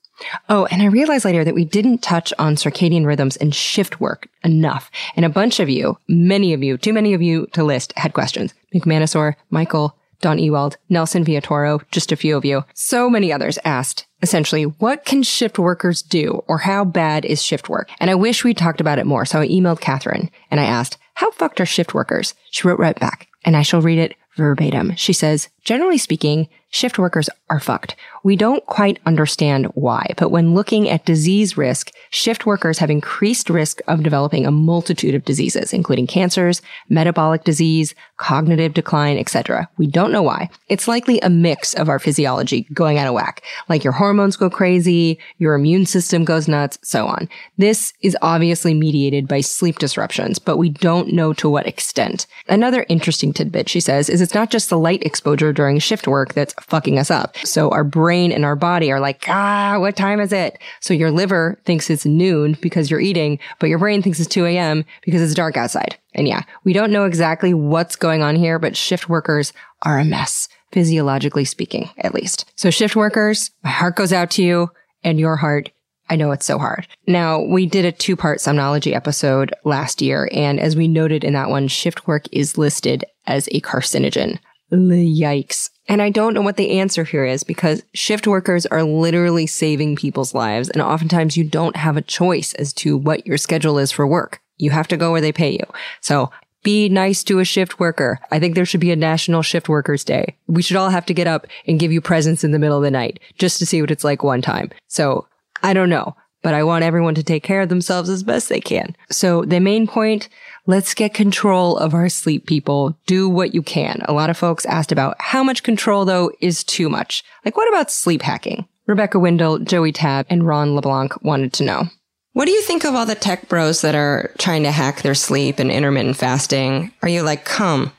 Oh, 0.47 0.65
and 0.65 0.83
I 0.83 0.85
realized 0.85 1.25
later 1.25 1.43
that 1.43 1.55
we 1.55 1.65
didn't 1.65 2.03
touch 2.03 2.31
on 2.37 2.55
circadian 2.55 3.05
rhythms 3.05 3.37
and 3.37 3.55
shift 3.55 3.99
work 3.99 4.27
enough. 4.43 4.91
And 5.15 5.25
a 5.25 5.29
bunch 5.29 5.59
of 5.59 5.69
you, 5.69 5.97
many 6.07 6.53
of 6.53 6.61
you, 6.61 6.77
too 6.77 6.93
many 6.93 7.15
of 7.15 7.21
you 7.23 7.47
to 7.53 7.63
list, 7.63 7.93
had 7.97 8.13
questions. 8.13 8.53
McManusor, 8.75 9.33
Michael, 9.49 9.97
Don 10.21 10.39
Ewald, 10.39 10.77
Nelson 10.89 11.25
Viatoro, 11.25 11.81
just 11.91 12.11
a 12.11 12.15
few 12.15 12.37
of 12.37 12.45
you. 12.45 12.63
So 12.73 13.09
many 13.09 13.33
others 13.33 13.59
asked, 13.65 14.05
essentially, 14.21 14.63
what 14.63 15.03
can 15.03 15.23
shift 15.23 15.59
workers 15.59 16.01
do 16.01 16.43
or 16.47 16.59
how 16.59 16.85
bad 16.85 17.25
is 17.25 17.43
shift 17.43 17.69
work? 17.69 17.89
And 17.99 18.09
I 18.09 18.15
wish 18.15 18.43
we'd 18.43 18.57
talked 18.57 18.79
about 18.79 18.99
it 18.99 19.05
more. 19.05 19.25
So 19.25 19.41
I 19.41 19.47
emailed 19.47 19.81
Katherine 19.81 20.29
and 20.49 20.59
I 20.59 20.65
asked, 20.65 20.97
how 21.15 21.31
fucked 21.31 21.59
are 21.59 21.65
shift 21.65 21.93
workers? 21.93 22.33
She 22.51 22.67
wrote 22.67 22.79
right 22.79 22.99
back 22.99 23.27
and 23.43 23.57
I 23.57 23.63
shall 23.63 23.81
read 23.81 23.99
it 23.99 24.15
verbatim. 24.37 24.95
She 24.95 25.13
says, 25.13 25.49
generally 25.63 25.97
speaking, 25.97 26.47
shift 26.71 26.97
workers 26.97 27.29
are 27.49 27.59
fucked. 27.59 27.95
We 28.23 28.35
don't 28.35 28.65
quite 28.65 28.99
understand 29.05 29.65
why, 29.73 30.13
but 30.17 30.29
when 30.31 30.53
looking 30.53 30.89
at 30.89 31.05
disease 31.05 31.57
risk, 31.57 31.91
shift 32.09 32.45
workers 32.45 32.79
have 32.79 32.89
increased 32.89 33.49
risk 33.49 33.81
of 33.87 34.03
developing 34.03 34.45
a 34.45 34.51
multitude 34.51 35.13
of 35.13 35.25
diseases, 35.25 35.73
including 35.73 36.07
cancers, 36.07 36.61
metabolic 36.89 37.43
disease, 37.43 37.93
cognitive 38.17 38.73
decline, 38.73 39.17
etc. 39.17 39.67
We 39.77 39.87
don't 39.87 40.11
know 40.11 40.21
why. 40.21 40.49
It's 40.69 40.87
likely 40.87 41.19
a 41.19 41.29
mix 41.29 41.73
of 41.73 41.89
our 41.89 41.99
physiology 41.99 42.67
going 42.73 42.97
out 42.97 43.07
of 43.07 43.13
whack, 43.13 43.43
like 43.67 43.83
your 43.83 43.93
hormones 43.93 44.37
go 44.37 44.49
crazy, 44.49 45.19
your 45.37 45.55
immune 45.55 45.85
system 45.85 46.23
goes 46.23 46.47
nuts, 46.47 46.79
so 46.83 47.07
on. 47.07 47.27
This 47.57 47.93
is 48.01 48.17
obviously 48.21 48.73
mediated 48.73 49.27
by 49.27 49.41
sleep 49.41 49.79
disruptions, 49.79 50.39
but 50.39 50.57
we 50.57 50.69
don't 50.69 51.11
know 51.11 51.33
to 51.33 51.49
what 51.49 51.67
extent. 51.67 52.27
Another 52.47 52.85
interesting 52.87 53.33
tidbit, 53.33 53.67
she 53.67 53.79
says, 53.79 54.09
is 54.09 54.21
it's 54.21 54.35
not 54.35 54.51
just 54.51 54.69
the 54.69 54.77
light 54.77 55.03
exposure 55.03 55.51
during 55.51 55.79
shift 55.79 56.07
work 56.07 56.33
that's 56.33 56.53
fucking 56.63 56.97
us 56.99 57.11
up. 57.11 57.37
So 57.43 57.69
our 57.69 57.83
brain 57.83 58.31
and 58.31 58.45
our 58.45 58.55
body 58.55 58.91
are 58.91 58.99
like, 58.99 59.25
ah, 59.27 59.77
what 59.79 59.95
time 59.95 60.19
is 60.19 60.31
it? 60.31 60.57
So 60.79 60.93
your 60.93 61.11
liver 61.11 61.59
thinks 61.65 61.89
it's 61.89 62.05
noon 62.05 62.57
because 62.61 62.89
you're 62.89 62.99
eating, 62.99 63.39
but 63.59 63.69
your 63.69 63.79
brain 63.79 64.01
thinks 64.01 64.19
it's 64.19 64.29
2 64.29 64.45
a.m. 64.45 64.85
because 65.03 65.21
it's 65.21 65.33
dark 65.33 65.57
outside. 65.57 65.97
And 66.13 66.27
yeah, 66.27 66.43
we 66.63 66.73
don't 66.73 66.91
know 66.91 67.05
exactly 67.05 67.53
what's 67.53 67.95
going 67.95 68.21
on 68.21 68.35
here, 68.35 68.59
but 68.59 68.77
shift 68.77 69.09
workers 69.09 69.53
are 69.83 69.99
a 69.99 70.05
mess, 70.05 70.47
physiologically 70.71 71.45
speaking, 71.45 71.89
at 71.97 72.13
least. 72.13 72.51
So 72.55 72.69
shift 72.69 72.95
workers, 72.95 73.51
my 73.63 73.69
heart 73.69 73.95
goes 73.95 74.13
out 74.13 74.31
to 74.31 74.43
you 74.43 74.69
and 75.03 75.19
your 75.19 75.37
heart. 75.37 75.71
I 76.09 76.17
know 76.17 76.31
it's 76.31 76.45
so 76.45 76.57
hard. 76.59 76.87
Now, 77.07 77.41
we 77.41 77.65
did 77.65 77.85
a 77.85 77.91
two 77.91 78.17
part 78.17 78.39
somnology 78.39 78.93
episode 78.93 79.53
last 79.63 80.01
year. 80.01 80.29
And 80.33 80.59
as 80.59 80.75
we 80.75 80.89
noted 80.89 81.23
in 81.23 81.33
that 81.33 81.49
one, 81.49 81.69
shift 81.69 82.05
work 82.05 82.25
is 82.33 82.57
listed 82.57 83.05
as 83.27 83.47
a 83.47 83.61
carcinogen. 83.61 84.39
Yikes. 84.71 85.69
And 85.87 86.01
I 86.01 86.09
don't 86.09 86.33
know 86.33 86.41
what 86.41 86.57
the 86.57 86.79
answer 86.79 87.03
here 87.03 87.25
is 87.25 87.43
because 87.43 87.83
shift 87.93 88.27
workers 88.27 88.65
are 88.67 88.83
literally 88.83 89.47
saving 89.47 89.95
people's 89.95 90.33
lives. 90.33 90.69
And 90.69 90.81
oftentimes 90.81 91.37
you 91.37 91.43
don't 91.43 91.75
have 91.75 91.97
a 91.97 92.01
choice 92.01 92.53
as 92.53 92.71
to 92.73 92.95
what 92.97 93.25
your 93.25 93.37
schedule 93.37 93.77
is 93.77 93.91
for 93.91 94.05
work. 94.05 94.41
You 94.57 94.71
have 94.71 94.87
to 94.89 94.97
go 94.97 95.11
where 95.11 95.21
they 95.21 95.31
pay 95.31 95.51
you. 95.51 95.65
So 95.99 96.31
be 96.63 96.89
nice 96.89 97.23
to 97.23 97.39
a 97.39 97.45
shift 97.45 97.79
worker. 97.79 98.19
I 98.31 98.39
think 98.39 98.53
there 98.53 98.65
should 98.65 98.79
be 98.79 98.91
a 98.91 98.95
national 98.95 99.41
shift 99.41 99.67
workers 99.67 100.03
day. 100.03 100.37
We 100.47 100.61
should 100.61 100.77
all 100.77 100.91
have 100.91 101.07
to 101.07 101.13
get 101.13 101.27
up 101.27 101.47
and 101.65 101.79
give 101.79 101.91
you 101.91 102.01
presents 102.01 102.43
in 102.43 102.51
the 102.51 102.59
middle 102.59 102.77
of 102.77 102.83
the 102.83 102.91
night 102.91 103.19
just 103.39 103.57
to 103.59 103.65
see 103.65 103.81
what 103.81 103.91
it's 103.91 104.03
like 104.03 104.23
one 104.23 104.41
time. 104.41 104.69
So 104.87 105.27
I 105.63 105.73
don't 105.73 105.89
know, 105.89 106.15
but 106.43 106.53
I 106.53 106.63
want 106.63 106.83
everyone 106.83 107.15
to 107.15 107.23
take 107.23 107.43
care 107.43 107.61
of 107.61 107.69
themselves 107.69 108.09
as 108.09 108.21
best 108.21 108.49
they 108.49 108.61
can. 108.61 108.95
So 109.09 109.43
the 109.43 109.59
main 109.59 109.87
point, 109.87 110.29
Let's 110.71 110.93
get 110.93 111.13
control 111.13 111.75
of 111.75 111.93
our 111.93 112.07
sleep, 112.07 112.47
people. 112.47 112.97
Do 113.05 113.27
what 113.27 113.53
you 113.53 113.61
can. 113.61 114.03
A 114.05 114.13
lot 114.13 114.29
of 114.29 114.37
folks 114.37 114.65
asked 114.65 114.93
about 114.93 115.17
how 115.19 115.43
much 115.43 115.63
control, 115.63 116.05
though, 116.05 116.31
is 116.39 116.63
too 116.63 116.87
much. 116.87 117.25
Like, 117.43 117.57
what 117.57 117.67
about 117.67 117.91
sleep 117.91 118.21
hacking? 118.21 118.65
Rebecca 118.87 119.19
Wendell, 119.19 119.59
Joey 119.59 119.91
Tab, 119.91 120.27
and 120.29 120.47
Ron 120.47 120.73
LeBlanc 120.73 121.25
wanted 121.25 121.51
to 121.51 121.65
know. 121.65 121.89
What 122.31 122.45
do 122.45 122.51
you 122.51 122.61
think 122.61 122.85
of 122.85 122.95
all 122.95 123.05
the 123.05 123.15
tech 123.15 123.49
bros 123.49 123.81
that 123.81 123.95
are 123.95 124.31
trying 124.37 124.63
to 124.63 124.71
hack 124.71 125.01
their 125.01 125.13
sleep 125.13 125.59
and 125.59 125.69
intermittent 125.69 126.15
fasting? 126.15 126.93
Are 127.01 127.09
you 127.09 127.21
like, 127.21 127.43
come 127.43 127.91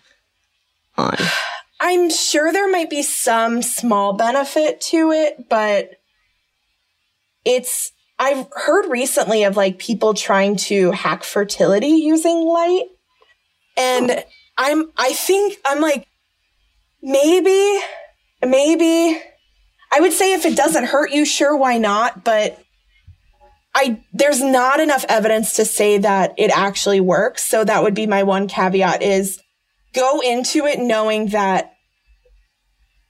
on? 0.96 1.18
I'm 1.78 2.08
sure 2.08 2.54
there 2.54 2.70
might 2.70 2.88
be 2.88 3.02
some 3.02 3.60
small 3.60 4.14
benefit 4.14 4.80
to 4.92 5.12
it, 5.12 5.46
but 5.50 5.90
it's 7.44 7.92
I've 8.22 8.46
heard 8.52 8.88
recently 8.88 9.42
of 9.42 9.56
like 9.56 9.80
people 9.80 10.14
trying 10.14 10.54
to 10.68 10.92
hack 10.92 11.24
fertility 11.24 11.88
using 11.88 12.46
light. 12.46 12.84
And 13.76 14.24
I'm, 14.56 14.92
I 14.96 15.12
think 15.12 15.58
I'm 15.64 15.80
like, 15.80 16.06
maybe, 17.02 17.80
maybe 18.40 19.20
I 19.90 19.98
would 19.98 20.12
say 20.12 20.34
if 20.34 20.46
it 20.46 20.56
doesn't 20.56 20.84
hurt 20.84 21.10
you, 21.10 21.24
sure, 21.24 21.56
why 21.56 21.78
not? 21.78 22.22
But 22.22 22.62
I, 23.74 24.04
there's 24.12 24.40
not 24.40 24.78
enough 24.78 25.04
evidence 25.08 25.54
to 25.54 25.64
say 25.64 25.98
that 25.98 26.34
it 26.38 26.56
actually 26.56 27.00
works. 27.00 27.44
So 27.44 27.64
that 27.64 27.82
would 27.82 27.94
be 27.94 28.06
my 28.06 28.22
one 28.22 28.46
caveat 28.46 29.02
is 29.02 29.40
go 29.94 30.20
into 30.20 30.66
it 30.66 30.78
knowing 30.78 31.30
that 31.30 31.71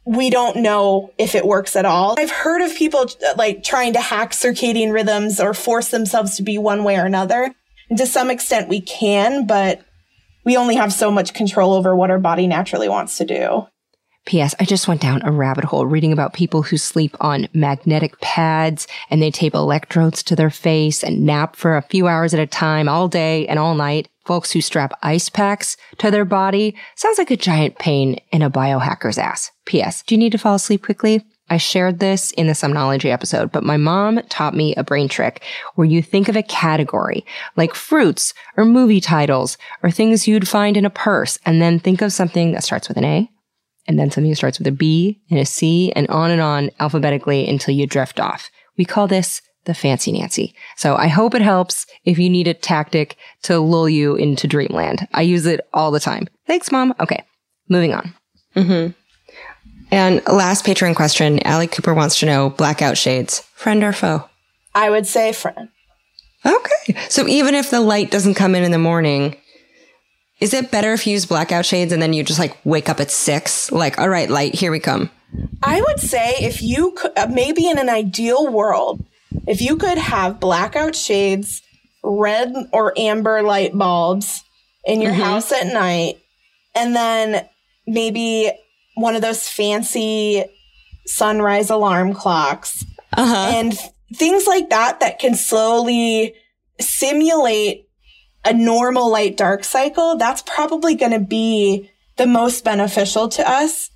we 0.04 0.30
don't 0.30 0.56
know 0.56 1.12
if 1.18 1.34
it 1.34 1.46
works 1.46 1.76
at 1.76 1.84
all. 1.84 2.16
I've 2.18 2.30
heard 2.30 2.62
of 2.62 2.74
people 2.74 3.06
like 3.36 3.62
trying 3.62 3.92
to 3.92 4.00
hack 4.00 4.32
circadian 4.32 4.92
rhythms 4.92 5.40
or 5.40 5.54
force 5.54 5.88
themselves 5.88 6.36
to 6.36 6.42
be 6.42 6.58
one 6.58 6.84
way 6.84 6.96
or 6.98 7.06
another. 7.06 7.54
And 7.88 7.98
to 7.98 8.06
some 8.06 8.30
extent 8.30 8.68
we 8.68 8.80
can, 8.80 9.46
but 9.46 9.82
we 10.44 10.56
only 10.56 10.74
have 10.74 10.92
so 10.92 11.10
much 11.10 11.34
control 11.34 11.72
over 11.72 11.94
what 11.94 12.10
our 12.10 12.18
body 12.18 12.46
naturally 12.46 12.88
wants 12.88 13.18
to 13.18 13.24
do. 13.24 13.66
P.S. 14.24 14.54
I 14.60 14.64
just 14.64 14.86
went 14.86 15.00
down 15.00 15.22
a 15.24 15.32
rabbit 15.32 15.64
hole 15.64 15.84
reading 15.84 16.12
about 16.12 16.32
people 16.32 16.62
who 16.62 16.76
sleep 16.76 17.16
on 17.20 17.48
magnetic 17.52 18.20
pads 18.20 18.86
and 19.10 19.20
they 19.20 19.32
tape 19.32 19.54
electrodes 19.54 20.22
to 20.24 20.36
their 20.36 20.50
face 20.50 21.02
and 21.02 21.26
nap 21.26 21.56
for 21.56 21.76
a 21.76 21.82
few 21.82 22.06
hours 22.06 22.32
at 22.32 22.38
a 22.40 22.46
time 22.46 22.88
all 22.88 23.08
day 23.08 23.48
and 23.48 23.58
all 23.58 23.74
night 23.74 24.08
folks 24.24 24.52
who 24.52 24.60
strap 24.60 24.92
ice 25.02 25.28
packs 25.28 25.76
to 25.98 26.10
their 26.10 26.24
body 26.24 26.76
sounds 26.96 27.18
like 27.18 27.30
a 27.30 27.36
giant 27.36 27.78
pain 27.78 28.20
in 28.30 28.42
a 28.42 28.50
biohacker's 28.50 29.18
ass. 29.18 29.50
P.S. 29.64 30.02
Do 30.02 30.14
you 30.14 30.18
need 30.18 30.32
to 30.32 30.38
fall 30.38 30.54
asleep 30.54 30.82
quickly? 30.82 31.24
I 31.50 31.58
shared 31.58 31.98
this 31.98 32.30
in 32.32 32.46
the 32.46 32.54
somnology 32.54 33.10
episode, 33.10 33.52
but 33.52 33.64
my 33.64 33.76
mom 33.76 34.22
taught 34.30 34.54
me 34.54 34.74
a 34.74 34.84
brain 34.84 35.08
trick 35.08 35.42
where 35.74 35.86
you 35.86 36.00
think 36.02 36.28
of 36.28 36.36
a 36.36 36.42
category 36.42 37.26
like 37.56 37.74
fruits 37.74 38.32
or 38.56 38.64
movie 38.64 39.00
titles 39.02 39.58
or 39.82 39.90
things 39.90 40.26
you'd 40.26 40.48
find 40.48 40.76
in 40.76 40.86
a 40.86 40.90
purse 40.90 41.38
and 41.44 41.60
then 41.60 41.78
think 41.78 42.00
of 42.00 42.12
something 42.12 42.52
that 42.52 42.64
starts 42.64 42.88
with 42.88 42.96
an 42.96 43.04
A 43.04 43.30
and 43.86 43.98
then 43.98 44.10
something 44.10 44.30
that 44.30 44.36
starts 44.36 44.58
with 44.58 44.66
a 44.66 44.72
B 44.72 45.20
and 45.30 45.38
a 45.38 45.44
C 45.44 45.92
and 45.92 46.08
on 46.08 46.30
and 46.30 46.40
on 46.40 46.70
alphabetically 46.80 47.46
until 47.48 47.74
you 47.74 47.86
drift 47.86 48.18
off. 48.18 48.50
We 48.78 48.84
call 48.84 49.06
this 49.06 49.42
the 49.64 49.74
fancy 49.74 50.12
Nancy. 50.12 50.54
So 50.76 50.96
I 50.96 51.08
hope 51.08 51.34
it 51.34 51.42
helps 51.42 51.86
if 52.04 52.18
you 52.18 52.28
need 52.28 52.48
a 52.48 52.54
tactic 52.54 53.16
to 53.42 53.58
lull 53.58 53.88
you 53.88 54.16
into 54.16 54.46
dreamland. 54.46 55.06
I 55.12 55.22
use 55.22 55.46
it 55.46 55.60
all 55.72 55.90
the 55.90 56.00
time. 56.00 56.28
Thanks, 56.46 56.72
mom. 56.72 56.94
Okay. 57.00 57.24
Moving 57.68 57.94
on. 57.94 58.14
Mm-hmm. 58.56 58.92
And 59.90 60.26
last 60.26 60.64
Patreon 60.64 60.96
question. 60.96 61.44
Allie 61.46 61.66
Cooper 61.66 61.94
wants 61.94 62.18
to 62.20 62.26
know 62.26 62.50
blackout 62.50 62.96
shades, 62.96 63.40
friend 63.54 63.84
or 63.84 63.92
foe? 63.92 64.28
I 64.74 64.90
would 64.90 65.06
say 65.06 65.32
friend. 65.32 65.68
Okay. 66.44 66.96
So 67.08 67.28
even 67.28 67.54
if 67.54 67.70
the 67.70 67.80
light 67.80 68.10
doesn't 68.10 68.34
come 68.34 68.54
in 68.54 68.64
in 68.64 68.72
the 68.72 68.78
morning, 68.78 69.36
is 70.40 70.54
it 70.54 70.72
better 70.72 70.92
if 70.92 71.06
you 71.06 71.12
use 71.12 71.26
blackout 71.26 71.64
shades 71.64 71.92
and 71.92 72.02
then 72.02 72.12
you 72.12 72.24
just 72.24 72.40
like 72.40 72.56
wake 72.64 72.88
up 72.88 73.00
at 73.00 73.10
six? 73.10 73.70
Like, 73.70 73.98
all 73.98 74.08
right, 74.08 74.28
light, 74.28 74.54
here 74.54 74.72
we 74.72 74.80
come. 74.80 75.10
I 75.62 75.80
would 75.80 76.00
say 76.00 76.34
if 76.40 76.62
you 76.62 76.92
could, 76.92 77.16
uh, 77.16 77.28
maybe 77.30 77.68
in 77.68 77.78
an 77.78 77.88
ideal 77.88 78.48
world, 78.50 79.04
if 79.46 79.60
you 79.60 79.76
could 79.76 79.98
have 79.98 80.40
blackout 80.40 80.94
shades, 80.94 81.62
red 82.02 82.52
or 82.72 82.92
amber 82.98 83.42
light 83.42 83.76
bulbs 83.76 84.42
in 84.84 85.00
your 85.00 85.12
mm-hmm. 85.12 85.22
house 85.22 85.52
at 85.52 85.72
night, 85.72 86.18
and 86.74 86.94
then 86.94 87.46
maybe 87.86 88.50
one 88.94 89.14
of 89.14 89.22
those 89.22 89.48
fancy 89.48 90.44
sunrise 91.06 91.70
alarm 91.70 92.14
clocks 92.14 92.84
uh-huh. 93.12 93.50
and 93.56 93.78
things 94.14 94.46
like 94.46 94.70
that 94.70 95.00
that 95.00 95.18
can 95.18 95.34
slowly 95.34 96.34
simulate 96.80 97.88
a 98.44 98.52
normal 98.52 99.10
light 99.10 99.36
dark 99.36 99.64
cycle, 99.64 100.16
that's 100.16 100.42
probably 100.42 100.94
going 100.94 101.12
to 101.12 101.20
be 101.20 101.90
the 102.16 102.26
most 102.26 102.64
beneficial 102.64 103.28
to 103.28 103.48
us 103.48 103.90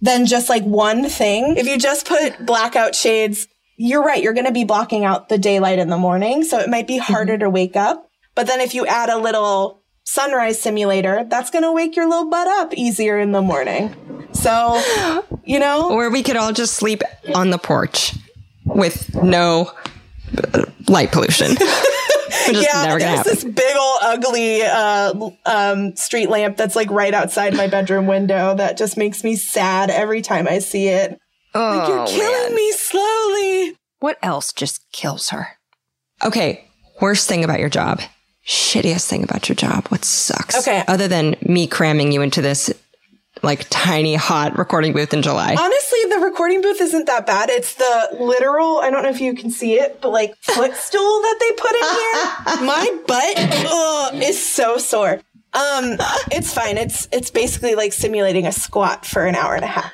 than 0.00 0.26
just 0.26 0.48
like 0.48 0.64
one 0.64 1.08
thing. 1.08 1.56
If 1.56 1.66
you 1.66 1.78
just 1.78 2.06
put 2.06 2.44
blackout 2.44 2.94
shades 2.94 3.46
you're 3.76 4.02
right. 4.02 4.22
You're 4.22 4.34
going 4.34 4.46
to 4.46 4.52
be 4.52 4.64
blocking 4.64 5.04
out 5.04 5.28
the 5.28 5.38
daylight 5.38 5.78
in 5.78 5.88
the 5.88 5.98
morning. 5.98 6.44
So 6.44 6.58
it 6.58 6.68
might 6.68 6.86
be 6.86 6.98
harder 6.98 7.34
mm-hmm. 7.34 7.44
to 7.44 7.50
wake 7.50 7.76
up. 7.76 8.08
But 8.34 8.46
then 8.46 8.60
if 8.60 8.74
you 8.74 8.86
add 8.86 9.08
a 9.08 9.18
little 9.18 9.82
sunrise 10.04 10.60
simulator, 10.60 11.24
that's 11.28 11.50
going 11.50 11.64
to 11.64 11.72
wake 11.72 11.96
your 11.96 12.08
little 12.08 12.28
butt 12.28 12.48
up 12.48 12.74
easier 12.74 13.18
in 13.18 13.32
the 13.32 13.42
morning. 13.42 13.94
So, 14.32 14.80
you 15.44 15.58
know. 15.58 15.90
Or 15.92 16.10
we 16.10 16.22
could 16.22 16.36
all 16.36 16.52
just 16.52 16.74
sleep 16.74 17.02
on 17.34 17.50
the 17.50 17.58
porch 17.58 18.14
with 18.64 19.14
no 19.14 19.70
light 20.88 21.12
pollution. 21.12 21.52
yeah, 22.50 22.96
there's 22.96 23.24
this 23.24 23.44
big 23.44 23.76
old 23.76 23.98
ugly 24.02 24.62
uh, 24.62 25.30
um, 25.46 25.96
street 25.96 26.28
lamp 26.28 26.56
that's 26.56 26.76
like 26.76 26.90
right 26.90 27.14
outside 27.14 27.54
my 27.54 27.66
bedroom 27.66 28.06
window 28.06 28.54
that 28.54 28.76
just 28.76 28.96
makes 28.96 29.22
me 29.22 29.36
sad 29.36 29.90
every 29.90 30.22
time 30.22 30.48
I 30.48 30.58
see 30.58 30.88
it. 30.88 31.18
Oh, 31.54 31.76
like, 31.78 31.88
you're 31.88 31.98
oh, 32.00 32.06
killing 32.06 32.54
man. 32.54 32.54
me 32.54 32.72
slowly. 32.72 33.76
What 34.00 34.18
else 34.22 34.52
just 34.52 34.84
kills 34.92 35.30
her? 35.30 35.48
Okay, 36.24 36.68
worst 37.00 37.28
thing 37.28 37.44
about 37.44 37.60
your 37.60 37.68
job. 37.68 38.00
Shittiest 38.46 39.08
thing 39.08 39.22
about 39.22 39.48
your 39.48 39.56
job. 39.56 39.86
What 39.88 40.04
sucks? 40.04 40.58
Okay. 40.58 40.82
Other 40.88 41.08
than 41.08 41.36
me 41.42 41.66
cramming 41.66 42.10
you 42.10 42.22
into 42.22 42.42
this 42.42 42.72
like 43.42 43.66
tiny 43.70 44.14
hot 44.14 44.58
recording 44.58 44.92
booth 44.92 45.12
in 45.12 45.22
July. 45.22 45.56
Honestly, 45.58 45.98
the 46.10 46.18
recording 46.18 46.60
booth 46.60 46.80
isn't 46.80 47.06
that 47.06 47.26
bad. 47.26 47.50
It's 47.50 47.74
the 47.74 48.16
literal, 48.20 48.78
I 48.78 48.90
don't 48.90 49.02
know 49.02 49.08
if 49.08 49.20
you 49.20 49.34
can 49.34 49.50
see 49.50 49.74
it, 49.74 50.00
but 50.00 50.10
like 50.10 50.34
footstool 50.40 51.20
that 51.22 51.36
they 51.40 51.52
put 51.52 51.72
in 51.72 51.82
here. 51.82 52.66
My 52.66 52.98
butt 53.06 53.34
ugh, 53.70 54.22
is 54.22 54.44
so 54.44 54.76
sore. 54.78 55.20
Um, 55.54 55.98
it's 56.30 56.54
fine. 56.54 56.78
It's 56.78 57.08
it's 57.12 57.30
basically 57.30 57.74
like 57.74 57.92
simulating 57.92 58.46
a 58.46 58.52
squat 58.52 59.04
for 59.04 59.26
an 59.26 59.34
hour 59.34 59.54
and 59.54 59.64
a 59.64 59.68
half. 59.68 59.92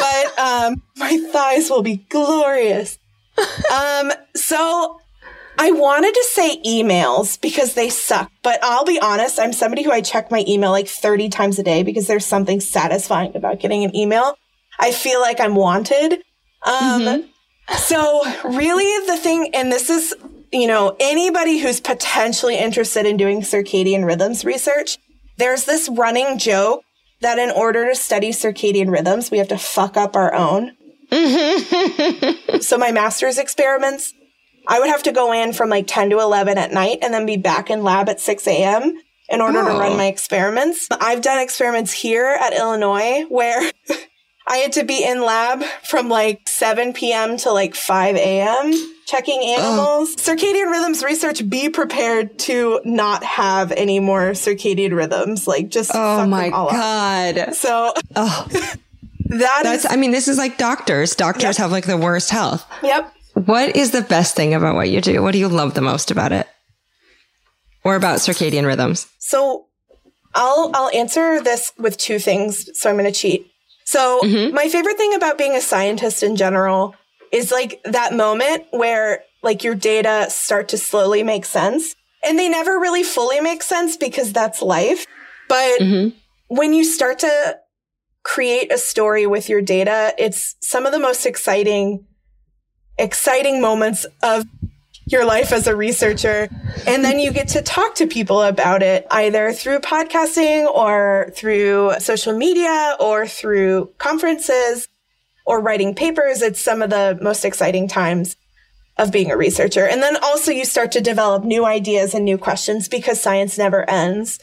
But 0.00 0.38
um 0.38 0.82
my 0.96 1.18
thighs 1.32 1.70
will 1.70 1.82
be 1.82 1.98
glorious. 2.08 2.98
Um, 3.72 4.12
so 4.34 5.00
I 5.60 5.72
wanted 5.72 6.14
to 6.14 6.26
say 6.30 6.60
emails 6.62 7.40
because 7.40 7.74
they 7.74 7.90
suck, 7.90 8.30
but 8.42 8.60
I'll 8.62 8.84
be 8.84 9.00
honest, 9.00 9.40
I'm 9.40 9.52
somebody 9.52 9.82
who 9.82 9.90
I 9.90 10.00
check 10.00 10.30
my 10.30 10.44
email 10.46 10.70
like 10.70 10.86
30 10.86 11.28
times 11.28 11.58
a 11.58 11.64
day 11.64 11.82
because 11.82 12.06
there's 12.06 12.24
something 12.24 12.60
satisfying 12.60 13.34
about 13.36 13.58
getting 13.58 13.82
an 13.82 13.94
email. 13.94 14.38
I 14.78 14.92
feel 14.92 15.20
like 15.20 15.40
I'm 15.40 15.56
wanted. 15.56 16.12
Um, 16.62 17.02
mm-hmm. 17.02 17.74
so 17.76 18.22
really 18.44 19.06
the 19.06 19.16
thing, 19.16 19.50
and 19.52 19.72
this 19.72 19.90
is, 19.90 20.14
you 20.52 20.66
know, 20.66 20.96
anybody 20.98 21.58
who's 21.58 21.80
potentially 21.80 22.56
interested 22.56 23.06
in 23.06 23.16
doing 23.16 23.40
circadian 23.40 24.04
rhythms 24.04 24.44
research, 24.44 24.98
there's 25.36 25.64
this 25.64 25.88
running 25.88 26.38
joke 26.38 26.82
that 27.20 27.38
in 27.38 27.50
order 27.50 27.88
to 27.88 27.94
study 27.94 28.30
circadian 28.30 28.90
rhythms, 28.90 29.30
we 29.30 29.38
have 29.38 29.48
to 29.48 29.58
fuck 29.58 29.96
up 29.96 30.16
our 30.16 30.34
own. 30.34 30.72
So 32.60 32.76
my 32.76 32.92
master's 32.92 33.38
experiments, 33.38 34.12
I 34.66 34.80
would 34.80 34.88
have 34.88 35.02
to 35.04 35.12
go 35.12 35.32
in 35.32 35.52
from 35.52 35.68
like 35.68 35.86
10 35.86 36.10
to 36.10 36.18
11 36.18 36.58
at 36.58 36.72
night 36.72 36.98
and 37.02 37.14
then 37.14 37.24
be 37.24 37.36
back 37.36 37.70
in 37.70 37.82
lab 37.82 38.08
at 38.08 38.20
6 38.20 38.46
a.m. 38.46 38.98
in 39.28 39.40
order 39.40 39.60
oh. 39.60 39.72
to 39.72 39.78
run 39.78 39.92
oh. 39.92 39.96
my 39.96 40.06
experiments. 40.06 40.88
I've 40.90 41.22
done 41.22 41.38
experiments 41.38 41.92
here 41.92 42.26
at 42.26 42.52
Illinois 42.52 43.24
where 43.28 43.70
I 44.46 44.58
had 44.58 44.72
to 44.72 44.84
be 44.84 45.04
in 45.04 45.22
lab 45.22 45.62
from 45.84 46.08
like 46.08 46.48
7 46.48 46.92
p.m. 46.92 47.36
to 47.38 47.52
like 47.52 47.74
5 47.74 48.16
a.m. 48.16 48.72
checking 49.08 49.42
animals. 49.42 50.14
Oh. 50.18 50.20
Circadian 50.20 50.70
rhythms 50.70 51.02
research, 51.02 51.48
be 51.48 51.70
prepared 51.70 52.38
to 52.40 52.80
not 52.84 53.24
have 53.24 53.72
any 53.72 54.00
more 54.00 54.32
circadian 54.32 54.94
rhythms. 54.94 55.48
Like 55.48 55.70
just 55.70 55.90
Oh 55.94 56.26
my 56.26 56.50
God. 56.50 57.38
Up. 57.38 57.54
So 57.54 57.94
oh. 58.14 58.46
that 58.50 59.60
That's, 59.62 59.86
is, 59.86 59.90
I 59.90 59.96
mean, 59.96 60.10
this 60.10 60.28
is 60.28 60.36
like 60.36 60.58
doctors. 60.58 61.16
Doctors 61.16 61.42
yep. 61.42 61.56
have 61.56 61.72
like 61.72 61.86
the 61.86 61.96
worst 61.96 62.28
health. 62.28 62.66
Yep. 62.82 63.14
What 63.32 63.74
is 63.74 63.92
the 63.92 64.02
best 64.02 64.36
thing 64.36 64.52
about 64.52 64.74
what 64.74 64.90
you 64.90 65.00
do? 65.00 65.22
What 65.22 65.32
do 65.32 65.38
you 65.38 65.48
love 65.48 65.72
the 65.72 65.80
most 65.80 66.10
about 66.10 66.32
it? 66.32 66.46
Or 67.84 67.96
about 67.96 68.18
circadian 68.18 68.66
rhythms? 68.66 69.08
So 69.18 69.66
I'll 70.34 70.70
I'll 70.74 70.90
answer 70.90 71.40
this 71.40 71.72
with 71.78 71.96
two 71.96 72.18
things. 72.18 72.68
So 72.78 72.90
I'm 72.90 72.96
going 72.96 73.10
to 73.10 73.18
cheat. 73.18 73.50
So 73.84 74.20
mm-hmm. 74.22 74.54
my 74.54 74.68
favorite 74.68 74.98
thing 74.98 75.14
about 75.14 75.38
being 75.38 75.54
a 75.54 75.62
scientist 75.62 76.22
in 76.22 76.36
general 76.36 76.94
is 77.32 77.50
like 77.50 77.80
that 77.84 78.14
moment 78.14 78.64
where 78.70 79.24
like 79.42 79.64
your 79.64 79.74
data 79.74 80.26
start 80.28 80.68
to 80.68 80.78
slowly 80.78 81.22
make 81.22 81.44
sense. 81.44 81.94
And 82.24 82.38
they 82.38 82.48
never 82.48 82.78
really 82.78 83.04
fully 83.04 83.40
make 83.40 83.62
sense 83.62 83.96
because 83.96 84.32
that's 84.32 84.60
life. 84.60 85.06
But 85.48 85.80
mm-hmm. 85.80 86.16
when 86.48 86.72
you 86.72 86.84
start 86.84 87.20
to 87.20 87.58
create 88.24 88.72
a 88.72 88.78
story 88.78 89.26
with 89.26 89.48
your 89.48 89.62
data, 89.62 90.14
it's 90.18 90.56
some 90.60 90.84
of 90.84 90.92
the 90.92 90.98
most 90.98 91.26
exciting 91.26 92.04
exciting 92.98 93.60
moments 93.60 94.06
of 94.24 94.44
your 95.06 95.24
life 95.24 95.52
as 95.52 95.66
a 95.66 95.76
researcher. 95.76 96.48
And 96.86 97.04
then 97.04 97.20
you 97.20 97.32
get 97.32 97.48
to 97.48 97.62
talk 97.62 97.94
to 97.96 98.06
people 98.06 98.42
about 98.42 98.82
it 98.82 99.06
either 99.10 99.52
through 99.52 99.78
podcasting 99.78 100.66
or 100.66 101.30
through 101.34 101.94
social 102.00 102.36
media 102.36 102.96
or 102.98 103.26
through 103.26 103.92
conferences 103.98 104.88
or 105.48 105.62
writing 105.62 105.94
papers. 105.94 106.42
It's 106.42 106.60
some 106.60 106.82
of 106.82 106.90
the 106.90 107.18
most 107.22 107.42
exciting 107.42 107.88
times 107.88 108.36
of 108.98 109.10
being 109.10 109.30
a 109.30 109.36
researcher. 109.36 109.86
And 109.86 110.02
then 110.02 110.16
also 110.22 110.50
you 110.50 110.66
start 110.66 110.92
to 110.92 111.00
develop 111.00 111.42
new 111.42 111.64
ideas 111.64 112.12
and 112.12 112.24
new 112.24 112.36
questions 112.36 112.86
because 112.86 113.18
science 113.18 113.56
never 113.56 113.88
ends. 113.88 114.38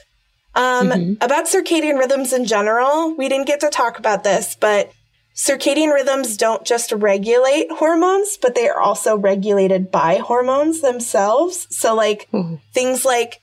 Um, 0.55 0.89
mm-hmm. 0.89 1.13
about 1.21 1.45
circadian 1.45 1.99
rhythms 1.99 2.33
in 2.33 2.45
general, 2.45 3.13
we 3.15 3.29
didn't 3.29 3.45
get 3.45 3.59
to 3.59 3.69
talk 3.69 3.99
about 3.99 4.23
this, 4.23 4.55
but 4.59 4.91
circadian 5.35 5.93
rhythms 5.93 6.37
don't 6.37 6.65
just 6.65 6.91
regulate 6.91 7.69
hormones, 7.69 8.37
but 8.41 8.55
they 8.55 8.67
are 8.67 8.79
also 8.79 9.17
regulated 9.17 9.91
by 9.91 10.15
hormones 10.15 10.81
themselves. 10.81 11.67
So 11.69 11.93
like 11.93 12.27
mm-hmm. 12.33 12.55
things 12.73 13.05
like 13.05 13.41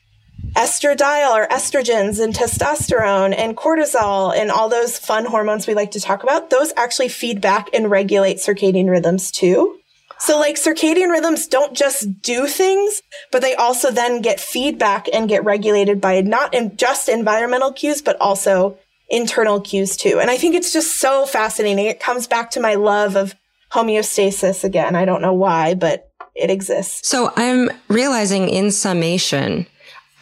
estradiol 0.55 1.35
or 1.35 1.47
estrogens 1.49 2.23
and 2.23 2.35
testosterone 2.35 3.35
and 3.37 3.57
cortisol 3.57 4.37
and 4.37 4.51
all 4.51 4.69
those 4.69 4.99
fun 4.99 5.25
hormones 5.25 5.67
we 5.67 5.75
like 5.75 5.93
to 5.93 6.01
talk 6.01 6.23
about, 6.23 6.51
those 6.51 6.73
actually 6.77 7.09
feed 7.09 7.41
back 7.41 7.69
and 7.73 7.91
regulate 7.91 8.37
circadian 8.37 8.89
rhythms 8.91 9.31
too. 9.31 9.79
So 10.19 10.39
like 10.39 10.55
circadian 10.55 11.11
rhythms 11.11 11.49
don't 11.49 11.75
just 11.77 12.23
do 12.23 12.47
things, 12.47 13.03
but 13.33 13.43
they 13.43 13.55
also 13.57 13.91
then 13.91 14.23
get 14.23 14.39
feedback 14.39 15.09
and 15.13 15.29
get 15.29 15.45
regulated 15.45 16.01
by 16.01 16.21
not 16.21 16.55
just 16.77 17.09
environmental 17.09 17.73
cues, 17.73 18.03
but 18.03 18.21
also 18.21 18.79
internal 19.09 19.61
cues 19.61 19.97
too. 19.97 20.21
And 20.21 20.31
I 20.31 20.37
think 20.37 20.55
it's 20.55 20.73
just 20.73 20.99
so 20.99 21.27
fascinating. 21.27 21.87
It 21.87 21.99
comes 21.99 22.29
back 22.29 22.51
to 22.53 22.61
my 22.61 22.77
love 22.77 23.17
of 23.17 23.35
homeostasis 23.73 24.63
again. 24.63 24.95
I 24.95 25.05
don't 25.05 25.23
know 25.23 25.33
why, 25.33 25.75
but 25.75 26.09
it 26.35 26.51
exists. 26.51 27.09
So 27.09 27.33
I'm 27.37 27.71
realizing 27.89 28.49
in 28.49 28.71
summation, 28.71 29.67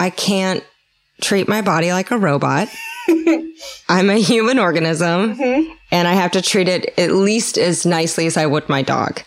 I 0.00 0.08
can't 0.08 0.64
treat 1.20 1.46
my 1.46 1.60
body 1.60 1.92
like 1.92 2.10
a 2.10 2.18
robot. 2.18 2.68
I'm 3.88 4.08
a 4.08 4.18
human 4.18 4.58
organism 4.58 5.36
mm-hmm. 5.36 5.72
and 5.92 6.08
I 6.08 6.14
have 6.14 6.32
to 6.32 6.42
treat 6.42 6.68
it 6.68 6.98
at 6.98 7.12
least 7.12 7.58
as 7.58 7.84
nicely 7.84 8.26
as 8.26 8.38
I 8.38 8.46
would 8.46 8.68
my 8.68 8.80
dog. 8.80 9.22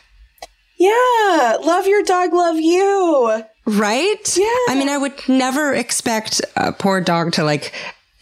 Yeah. 0.77 1.57
Love 1.63 1.85
your 1.85 2.01
dog, 2.01 2.33
love 2.33 2.57
you. 2.57 3.43
Right? 3.65 4.37
Yeah. 4.37 4.45
I 4.67 4.75
mean, 4.75 4.89
I 4.89 4.97
would 4.97 5.13
never 5.29 5.73
expect 5.73 6.41
a 6.57 6.73
poor 6.73 6.99
dog 7.01 7.33
to 7.33 7.43
like 7.43 7.71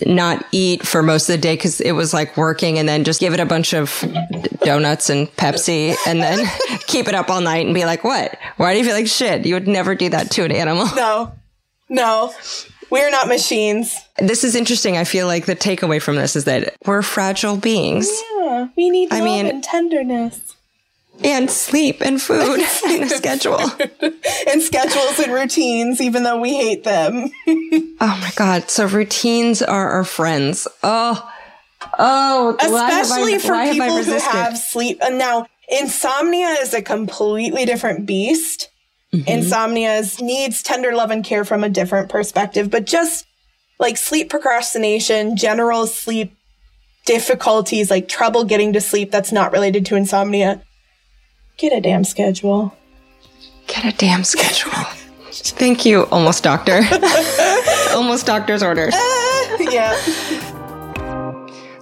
not 0.05 0.45
eat 0.51 0.85
for 0.85 1.01
most 1.01 1.29
of 1.29 1.35
the 1.35 1.41
day 1.41 1.55
because 1.55 1.79
it 1.79 1.93
was 1.93 2.13
like 2.13 2.35
working 2.35 2.79
and 2.79 2.89
then 2.89 3.05
just 3.05 3.21
give 3.21 3.33
it 3.33 3.39
a 3.39 3.45
bunch 3.45 3.73
of 3.73 4.03
donuts 4.63 5.09
and 5.09 5.27
Pepsi 5.37 5.95
and 6.05 6.21
then 6.21 6.45
keep 6.87 7.07
it 7.07 7.15
up 7.15 7.29
all 7.29 7.39
night 7.39 7.65
and 7.65 7.73
be 7.73 7.85
like, 7.85 8.03
what? 8.03 8.37
Why 8.57 8.73
do 8.73 8.79
you 8.79 8.85
feel 8.85 8.95
like 8.95 9.07
shit? 9.07 9.45
You 9.45 9.53
would 9.53 9.67
never 9.67 9.95
do 9.95 10.09
that 10.09 10.31
to 10.31 10.43
an 10.43 10.51
animal. 10.51 10.87
No, 10.95 11.33
no, 11.91 12.33
we're 12.89 13.11
not 13.11 13.27
machines. 13.27 13.95
This 14.17 14.43
is 14.43 14.55
interesting. 14.55 14.97
I 14.97 15.03
feel 15.03 15.27
like 15.27 15.45
the 15.45 15.55
takeaway 15.55 16.01
from 16.01 16.15
this 16.15 16.35
is 16.35 16.45
that 16.45 16.73
we're 16.85 17.01
fragile 17.01 17.57
beings. 17.57 18.09
Yeah, 18.37 18.69
we 18.75 18.89
need 18.89 19.11
I 19.13 19.21
mean, 19.21 19.45
and 19.45 19.63
tenderness. 19.63 20.55
and 21.23 21.51
sleep 21.51 22.01
and 22.01 22.21
food 22.21 22.61
and 22.87 23.03
a 23.03 23.09
schedule. 23.09 23.59
And 24.47 24.61
schedules 24.61 25.19
and 25.19 25.33
routines 25.33 26.01
even 26.01 26.23
though 26.23 26.39
we 26.39 26.55
hate 26.55 26.83
them. 26.83 27.29
Oh 28.03 28.17
my 28.19 28.31
god. 28.35 28.71
So 28.71 28.87
routines 28.87 29.61
are 29.61 29.91
our 29.91 30.03
friends. 30.03 30.67
Oh 30.81 31.31
oh 31.99 32.57
especially 32.59 33.35
I, 33.35 33.37
for 33.37 33.53
people 33.71 33.95
have 33.95 34.05
who 34.05 34.13
have 34.13 34.57
sleep. 34.57 34.97
And 35.03 35.19
now 35.19 35.45
insomnia 35.69 36.57
is 36.61 36.73
a 36.73 36.81
completely 36.81 37.65
different 37.65 38.07
beast 38.07 38.70
mm-hmm. 39.13 39.27
insomnia 39.27 40.03
needs 40.19 40.63
tender 40.63 40.93
love 40.93 41.11
and 41.11 41.23
care 41.23 41.45
from 41.45 41.63
a 41.63 41.69
different 41.69 42.09
perspective 42.09 42.69
but 42.69 42.85
just 42.85 43.25
like 43.79 43.97
sleep 43.97 44.29
procrastination 44.29 45.35
general 45.35 45.87
sleep 45.87 46.35
difficulties 47.05 47.89
like 47.89 48.07
trouble 48.07 48.43
getting 48.43 48.73
to 48.73 48.81
sleep 48.81 49.11
that's 49.11 49.31
not 49.31 49.51
related 49.51 49.85
to 49.85 49.95
insomnia 49.95 50.61
Get 51.61 51.73
a 51.73 51.79
damn 51.81 52.03
schedule. 52.03 52.75
Get 53.67 53.85
a 53.85 53.95
damn 53.95 54.23
schedule. 54.23 54.71
Thank 55.31 55.85
you, 55.85 56.05
almost 56.05 56.43
doctor. 56.43 56.81
almost 57.91 58.25
doctor's 58.25 58.63
orders. 58.63 58.95
Uh, 58.95 59.57
yeah. 59.71 60.50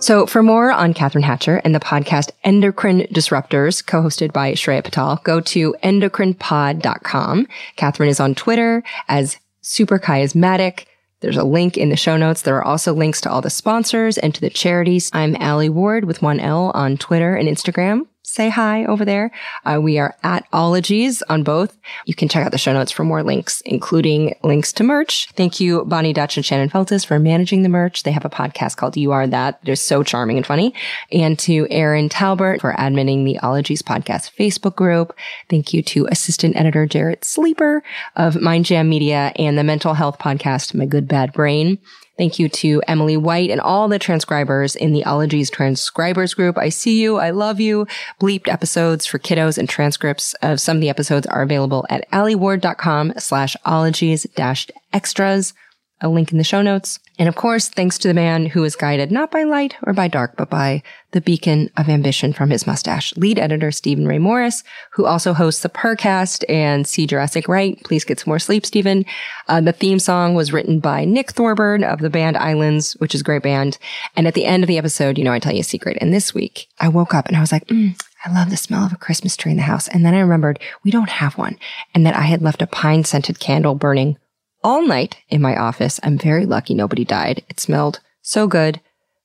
So, 0.02 0.26
for 0.26 0.42
more 0.42 0.72
on 0.72 0.94
Katherine 0.94 1.24
Hatcher 1.24 1.58
and 1.66 1.76
the 1.76 1.80
podcast 1.80 2.32
Endocrine 2.46 3.02
Disruptors, 3.12 3.86
co 3.86 4.02
hosted 4.02 4.32
by 4.32 4.54
Shreya 4.54 4.82
Patel, 4.82 5.20
go 5.26 5.42
to 5.42 5.76
endocrinepod.com. 5.84 7.48
Katherine 7.76 8.10
is 8.10 8.20
on 8.22 8.34
Twitter 8.34 8.82
as 9.10 9.38
Super 9.62 10.00
Chiasmatic. 10.00 10.86
There's 11.20 11.36
a 11.36 11.44
link 11.44 11.78
in 11.78 11.90
the 11.90 11.98
show 11.98 12.16
notes. 12.16 12.44
There 12.44 12.56
are 12.56 12.66
also 12.66 12.94
links 12.94 13.20
to 13.22 13.30
all 13.30 13.42
the 13.42 13.50
sponsors 13.50 14.18
and 14.18 14.34
to 14.34 14.40
the 14.40 14.50
charities. 14.50 15.10
I'm 15.12 15.36
Alie 15.36 15.68
Ward 15.68 16.06
with 16.06 16.22
one 16.22 16.40
L 16.40 16.72
on 16.74 16.96
Twitter 16.96 17.36
and 17.36 17.50
Instagram. 17.50 18.04
Say 18.40 18.48
hi 18.48 18.86
over 18.86 19.04
there. 19.04 19.32
Uh, 19.66 19.82
we 19.84 20.00
are 20.00 20.16
at 20.24 20.46
Ologies 20.54 21.22
on 21.24 21.44
both. 21.44 21.78
You 22.06 22.16
can 22.16 22.30
check 22.30 22.46
out 22.46 22.54
the 22.54 22.58
show 22.58 22.72
notes 22.72 22.90
for 22.90 23.04
more 23.04 23.22
links, 23.22 23.60
including 23.66 24.34
links 24.46 24.72
to 24.72 24.84
merch. 24.86 25.28
Thank 25.34 25.60
you, 25.60 25.84
Bonnie 25.84 26.14
Dutch 26.14 26.38
and 26.38 26.46
Shannon 26.46 26.70
Feltus 26.70 27.06
for 27.06 27.20
managing 27.20 27.64
the 27.64 27.68
merch. 27.68 28.04
They 28.04 28.14
have 28.14 28.24
a 28.24 28.30
podcast 28.30 28.78
called 28.78 28.96
You 28.96 29.12
Are 29.12 29.28
That. 29.28 29.60
They're 29.66 29.76
so 29.76 30.04
charming 30.04 30.38
and 30.38 30.48
funny. 30.48 30.74
And 31.12 31.38
to 31.40 31.68
Erin 31.70 32.08
Talbert 32.08 32.62
for 32.62 32.72
adminning 32.76 33.26
the 33.26 33.38
Ologies 33.40 33.82
podcast 33.82 34.32
Facebook 34.34 34.78
group. 34.78 35.14
Thank 35.50 35.74
you 35.74 35.84
to 35.84 36.08
assistant 36.10 36.56
editor 36.56 36.86
Jarrett 36.86 37.26
Sleeper 37.26 37.84
of 38.16 38.36
MindJam 38.36 38.88
Media 38.88 39.34
and 39.36 39.58
the 39.58 39.66
mental 39.66 39.96
health 39.96 40.18
podcast, 40.18 40.74
My 40.74 40.86
Good 40.86 41.10
Bad 41.10 41.34
Brain. 41.34 41.78
Thank 42.20 42.38
you 42.38 42.50
to 42.50 42.82
Emily 42.86 43.16
White 43.16 43.50
and 43.50 43.62
all 43.62 43.88
the 43.88 43.98
transcribers 43.98 44.76
in 44.76 44.92
the 44.92 45.06
Ologies 45.06 45.50
transcribers 45.50 46.34
group. 46.34 46.58
I 46.58 46.68
see 46.68 47.02
you. 47.02 47.16
I 47.16 47.30
love 47.30 47.62
you. 47.62 47.88
Bleeped 48.30 48.48
episodes 48.48 49.08
for 49.08 49.18
kiddos 49.18 49.58
and 49.58 49.68
transcripts 49.68 50.36
of 50.44 50.62
some 50.62 50.78
of 50.78 50.82
the 50.82 50.90
episodes 50.90 51.26
are 51.26 51.42
available 51.42 51.84
at 51.90 52.08
alieward.com 52.12 53.14
slash 53.18 53.56
ologies 53.66 54.28
dash 54.36 54.68
extras 54.94 55.56
a 56.02 56.10
link 56.10 56.32
in 56.32 56.38
the 56.38 56.44
show 56.44 56.62
notes. 56.62 57.00
And 57.18 57.28
of 57.28 57.36
course, 57.36 57.68
thanks 57.68 57.98
to 57.98 58.08
the 58.08 58.14
man 58.14 58.46
who 58.46 58.64
is 58.64 58.76
guided 58.76 59.12
not 59.12 59.32
by 59.32 59.44
light 59.44 59.76
or 59.84 59.94
by 59.94 60.08
dark, 60.08 60.38
but 60.38 60.50
by 60.50 60.84
the 61.12 61.20
beacon 61.20 61.70
of 61.76 61.90
ambition 61.90 62.32
from 62.32 62.52
his 62.52 62.66
mustache, 62.66 63.18
lead 63.18 63.38
editor 63.38 63.72
Steven 63.72 64.08
Ray 64.08 64.20
Morris, 64.20 64.64
who 64.92 65.06
also 65.06 65.34
hosts 65.34 65.62
the 65.62 65.70
Purrcast 65.70 66.46
and 66.48 66.88
See 66.88 67.08
Jurassic 67.08 67.48
Right. 67.48 67.84
Please 67.84 68.06
get 68.06 68.20
some 68.20 68.30
more 68.30 68.40
sleep, 68.40 68.66
Steven. 68.66 69.06
Uh, 69.48 69.60
the 69.60 69.74
theme 69.74 70.00
song 70.00 70.36
was 70.36 70.54
written 70.54 70.80
by 70.80 71.04
Nick 71.04 71.32
Thorburn 71.32 71.84
of 71.84 72.00
the 72.00 72.10
band 72.10 72.38
Islands, 72.38 72.94
which 73.00 73.16
is 73.16 73.22
a 73.22 73.26
great 73.26 73.44
band. 73.44 73.78
And 74.16 74.28
at 74.28 74.36
the 74.36 74.46
end 74.46 74.64
of 74.64 74.68
the 74.68 74.78
episode, 74.78 75.18
you 75.18 75.24
know, 75.24 75.34
I 75.34 75.40
tell 75.40 75.54
you 75.54 75.62
a 75.62 75.64
secret. 75.64 75.98
And 76.00 76.14
this 76.14 76.34
week 76.34 76.68
I 76.80 76.88
woke 76.88 77.14
up 77.14 77.28
and 77.28 77.36
I 77.36 77.42
was 77.42 77.52
like, 77.52 77.68
mm, 77.68 78.00
I 78.26 78.34
love 78.34 78.50
the 78.50 78.58
smell 78.58 78.86
of 78.86 78.94
a 78.94 78.98
Christmas 78.98 79.38
tree 79.38 79.52
in 79.52 79.58
the 79.58 79.64
house. 79.64 79.88
And 79.88 80.06
then 80.06 80.14
I 80.14 80.20
remembered 80.20 80.60
we 80.84 80.92
don't 80.92 81.10
have 81.10 81.38
one 81.38 81.58
and 81.94 82.06
that 82.06 82.16
I 82.16 82.24
had 82.24 82.42
left 82.42 82.62
a 82.62 82.68
pine 82.68 83.04
scented 83.04 83.40
candle 83.40 83.76
burning 83.76 84.18
all 84.64 84.86
night 84.86 85.18
in 85.30 85.42
my 85.42 85.56
office. 85.56 86.00
I'm 86.04 86.18
very 86.18 86.46
lucky 86.46 86.74
nobody 86.74 87.06
died. 87.06 87.44
It 87.50 87.60
smelled 87.60 88.02
so 88.22 88.48
good. 88.48 88.82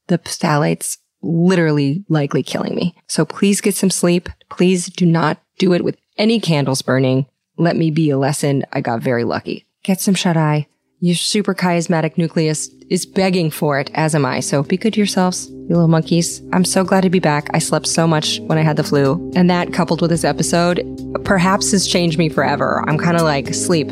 The 0.07 0.19
phthalates 0.19 0.99
literally 1.23 2.05
likely 2.09 2.43
killing 2.43 2.75
me. 2.75 2.95
So 3.09 3.25
please 3.25 3.61
get 3.61 3.75
some 3.75 3.91
sleep. 3.91 4.29
Please 4.51 4.87
do 4.87 5.07
not 5.07 5.39
do 5.59 5.73
it 5.73 5.83
with 5.83 5.97
any 6.17 6.39
candles 6.39 6.83
burning. 6.83 7.27
Let 7.57 7.77
me 7.77 7.91
be 7.91 8.11
a 8.11 8.19
lesson. 8.19 8.65
I 8.73 8.81
got 8.81 9.01
very 9.01 9.25
lucky. 9.25 9.67
Get 9.83 10.01
some 10.01 10.15
shut 10.15 10.37
eye. 10.37 10.67
Your 11.05 11.17
suprachiasmatic 11.17 12.17
nucleus 12.17 12.71
is 12.89 13.05
begging 13.05 13.51
for 13.51 13.79
it, 13.79 13.91
as 13.93 14.15
am 14.15 14.25
I. 14.25 14.41
So 14.41 14.63
be 14.63 14.79
good 14.79 14.95
to 14.95 15.01
yourselves, 15.01 15.51
you 15.51 15.67
little 15.69 15.87
monkeys. 15.87 16.41
I'm 16.55 16.65
so 16.65 16.83
glad 16.83 17.03
to 17.03 17.11
be 17.11 17.19
back. 17.19 17.51
I 17.53 17.59
slept 17.59 17.87
so 17.87 18.07
much 18.07 18.41
when 18.47 18.57
I 18.57 18.63
had 18.63 18.77
the 18.77 18.85
flu. 18.85 19.31
And 19.37 19.51
that 19.51 19.75
coupled 19.75 20.01
with 20.01 20.09
this 20.09 20.25
episode 20.25 20.83
perhaps 21.23 21.73
has 21.73 21.87
changed 21.87 22.17
me 22.17 22.31
forever. 22.31 22.83
I'm 22.89 22.97
kind 22.97 23.19
of 23.19 23.23
like, 23.23 23.53
sleep. 23.53 23.89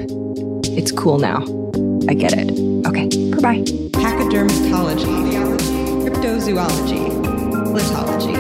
It's 0.69 0.91
cool 0.91 1.19
now. 1.19 1.43
I 2.09 2.15
get 2.15 2.33
it. 2.33 2.51
Okay, 2.87 3.09
bye. 3.43 3.61
Pachydermatology, 3.93 5.05
cryptozoology, 6.09 7.11
litology, 7.75 8.37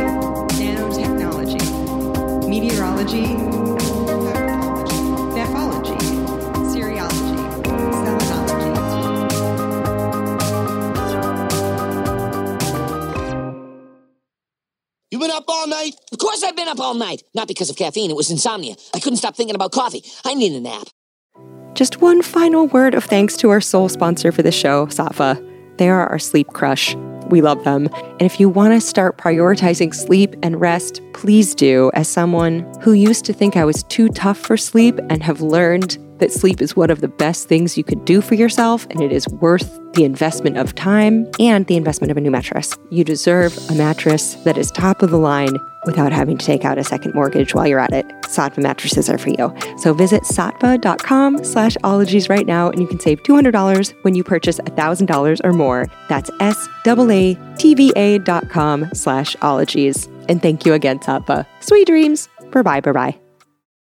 nanotechnology, 0.48 1.60
meteorology, 2.48 3.26
been 15.22 15.30
up 15.30 15.44
all 15.48 15.66
night? 15.68 15.94
Of 16.10 16.18
course 16.18 16.42
I've 16.42 16.56
been 16.56 16.68
up 16.68 16.80
all 16.80 16.94
night. 16.94 17.22
Not 17.34 17.48
because 17.48 17.70
of 17.70 17.76
caffeine, 17.76 18.10
it 18.10 18.16
was 18.16 18.30
insomnia. 18.30 18.74
I 18.94 18.98
couldn't 18.98 19.18
stop 19.18 19.36
thinking 19.36 19.54
about 19.54 19.72
coffee. 19.72 20.02
I 20.24 20.34
need 20.34 20.52
a 20.52 20.60
nap. 20.60 20.88
Just 21.74 22.00
one 22.00 22.22
final 22.22 22.66
word 22.66 22.94
of 22.94 23.04
thanks 23.04 23.36
to 23.38 23.50
our 23.50 23.60
sole 23.60 23.88
sponsor 23.88 24.32
for 24.32 24.42
the 24.42 24.52
show, 24.52 24.86
Saatva. 24.86 25.48
They 25.78 25.88
are 25.88 26.06
our 26.08 26.18
sleep 26.18 26.48
crush. 26.48 26.94
We 27.28 27.40
love 27.40 27.64
them. 27.64 27.88
And 27.94 28.22
if 28.22 28.38
you 28.38 28.48
want 28.48 28.74
to 28.74 28.80
start 28.80 29.16
prioritizing 29.16 29.94
sleep 29.94 30.34
and 30.42 30.60
rest, 30.60 31.00
please 31.14 31.54
do. 31.54 31.90
As 31.94 32.08
someone 32.08 32.70
who 32.82 32.92
used 32.92 33.24
to 33.24 33.32
think 33.32 33.56
I 33.56 33.64
was 33.64 33.84
too 33.84 34.08
tough 34.08 34.38
for 34.38 34.56
sleep 34.56 34.98
and 35.08 35.22
have 35.22 35.40
learned 35.40 35.96
that 36.22 36.32
sleep 36.32 36.62
is 36.62 36.76
one 36.76 36.88
of 36.88 37.00
the 37.00 37.08
best 37.08 37.48
things 37.48 37.76
you 37.76 37.82
could 37.82 38.04
do 38.04 38.20
for 38.20 38.36
yourself 38.36 38.86
and 38.90 39.00
it 39.00 39.10
is 39.10 39.26
worth 39.28 39.80
the 39.94 40.04
investment 40.04 40.56
of 40.56 40.72
time 40.76 41.28
and 41.40 41.66
the 41.66 41.76
investment 41.76 42.12
of 42.12 42.16
a 42.16 42.20
new 42.20 42.30
mattress. 42.30 42.78
You 42.90 43.02
deserve 43.02 43.58
a 43.68 43.74
mattress 43.74 44.34
that 44.44 44.56
is 44.56 44.70
top 44.70 45.02
of 45.02 45.10
the 45.10 45.18
line 45.18 45.58
without 45.84 46.12
having 46.12 46.38
to 46.38 46.46
take 46.46 46.64
out 46.64 46.78
a 46.78 46.84
second 46.84 47.12
mortgage 47.12 47.56
while 47.56 47.66
you're 47.66 47.80
at 47.80 47.92
it. 47.92 48.06
Saatva 48.22 48.62
mattresses 48.62 49.10
are 49.10 49.18
for 49.18 49.30
you. 49.30 49.52
So 49.78 49.92
visit 49.92 50.22
saatva.com 50.22 51.42
slash 51.42 51.76
ologies 51.82 52.28
right 52.28 52.46
now 52.46 52.70
and 52.70 52.80
you 52.80 52.86
can 52.86 53.00
save 53.00 53.20
$200 53.24 53.92
when 54.02 54.14
you 54.14 54.22
purchase 54.22 54.60
$1,000 54.60 55.40
or 55.42 55.52
more. 55.52 55.88
That's 56.08 56.30
S-A-A-T-V-A 56.38 58.18
dot 58.18 58.48
com 58.48 58.88
slash 58.94 59.34
ologies. 59.42 60.08
And 60.28 60.40
thank 60.40 60.64
you 60.64 60.72
again, 60.72 61.00
Saatva. 61.00 61.46
Sweet 61.58 61.88
dreams. 61.88 62.28
Bye-bye, 62.52 62.80
bye-bye. 62.80 63.21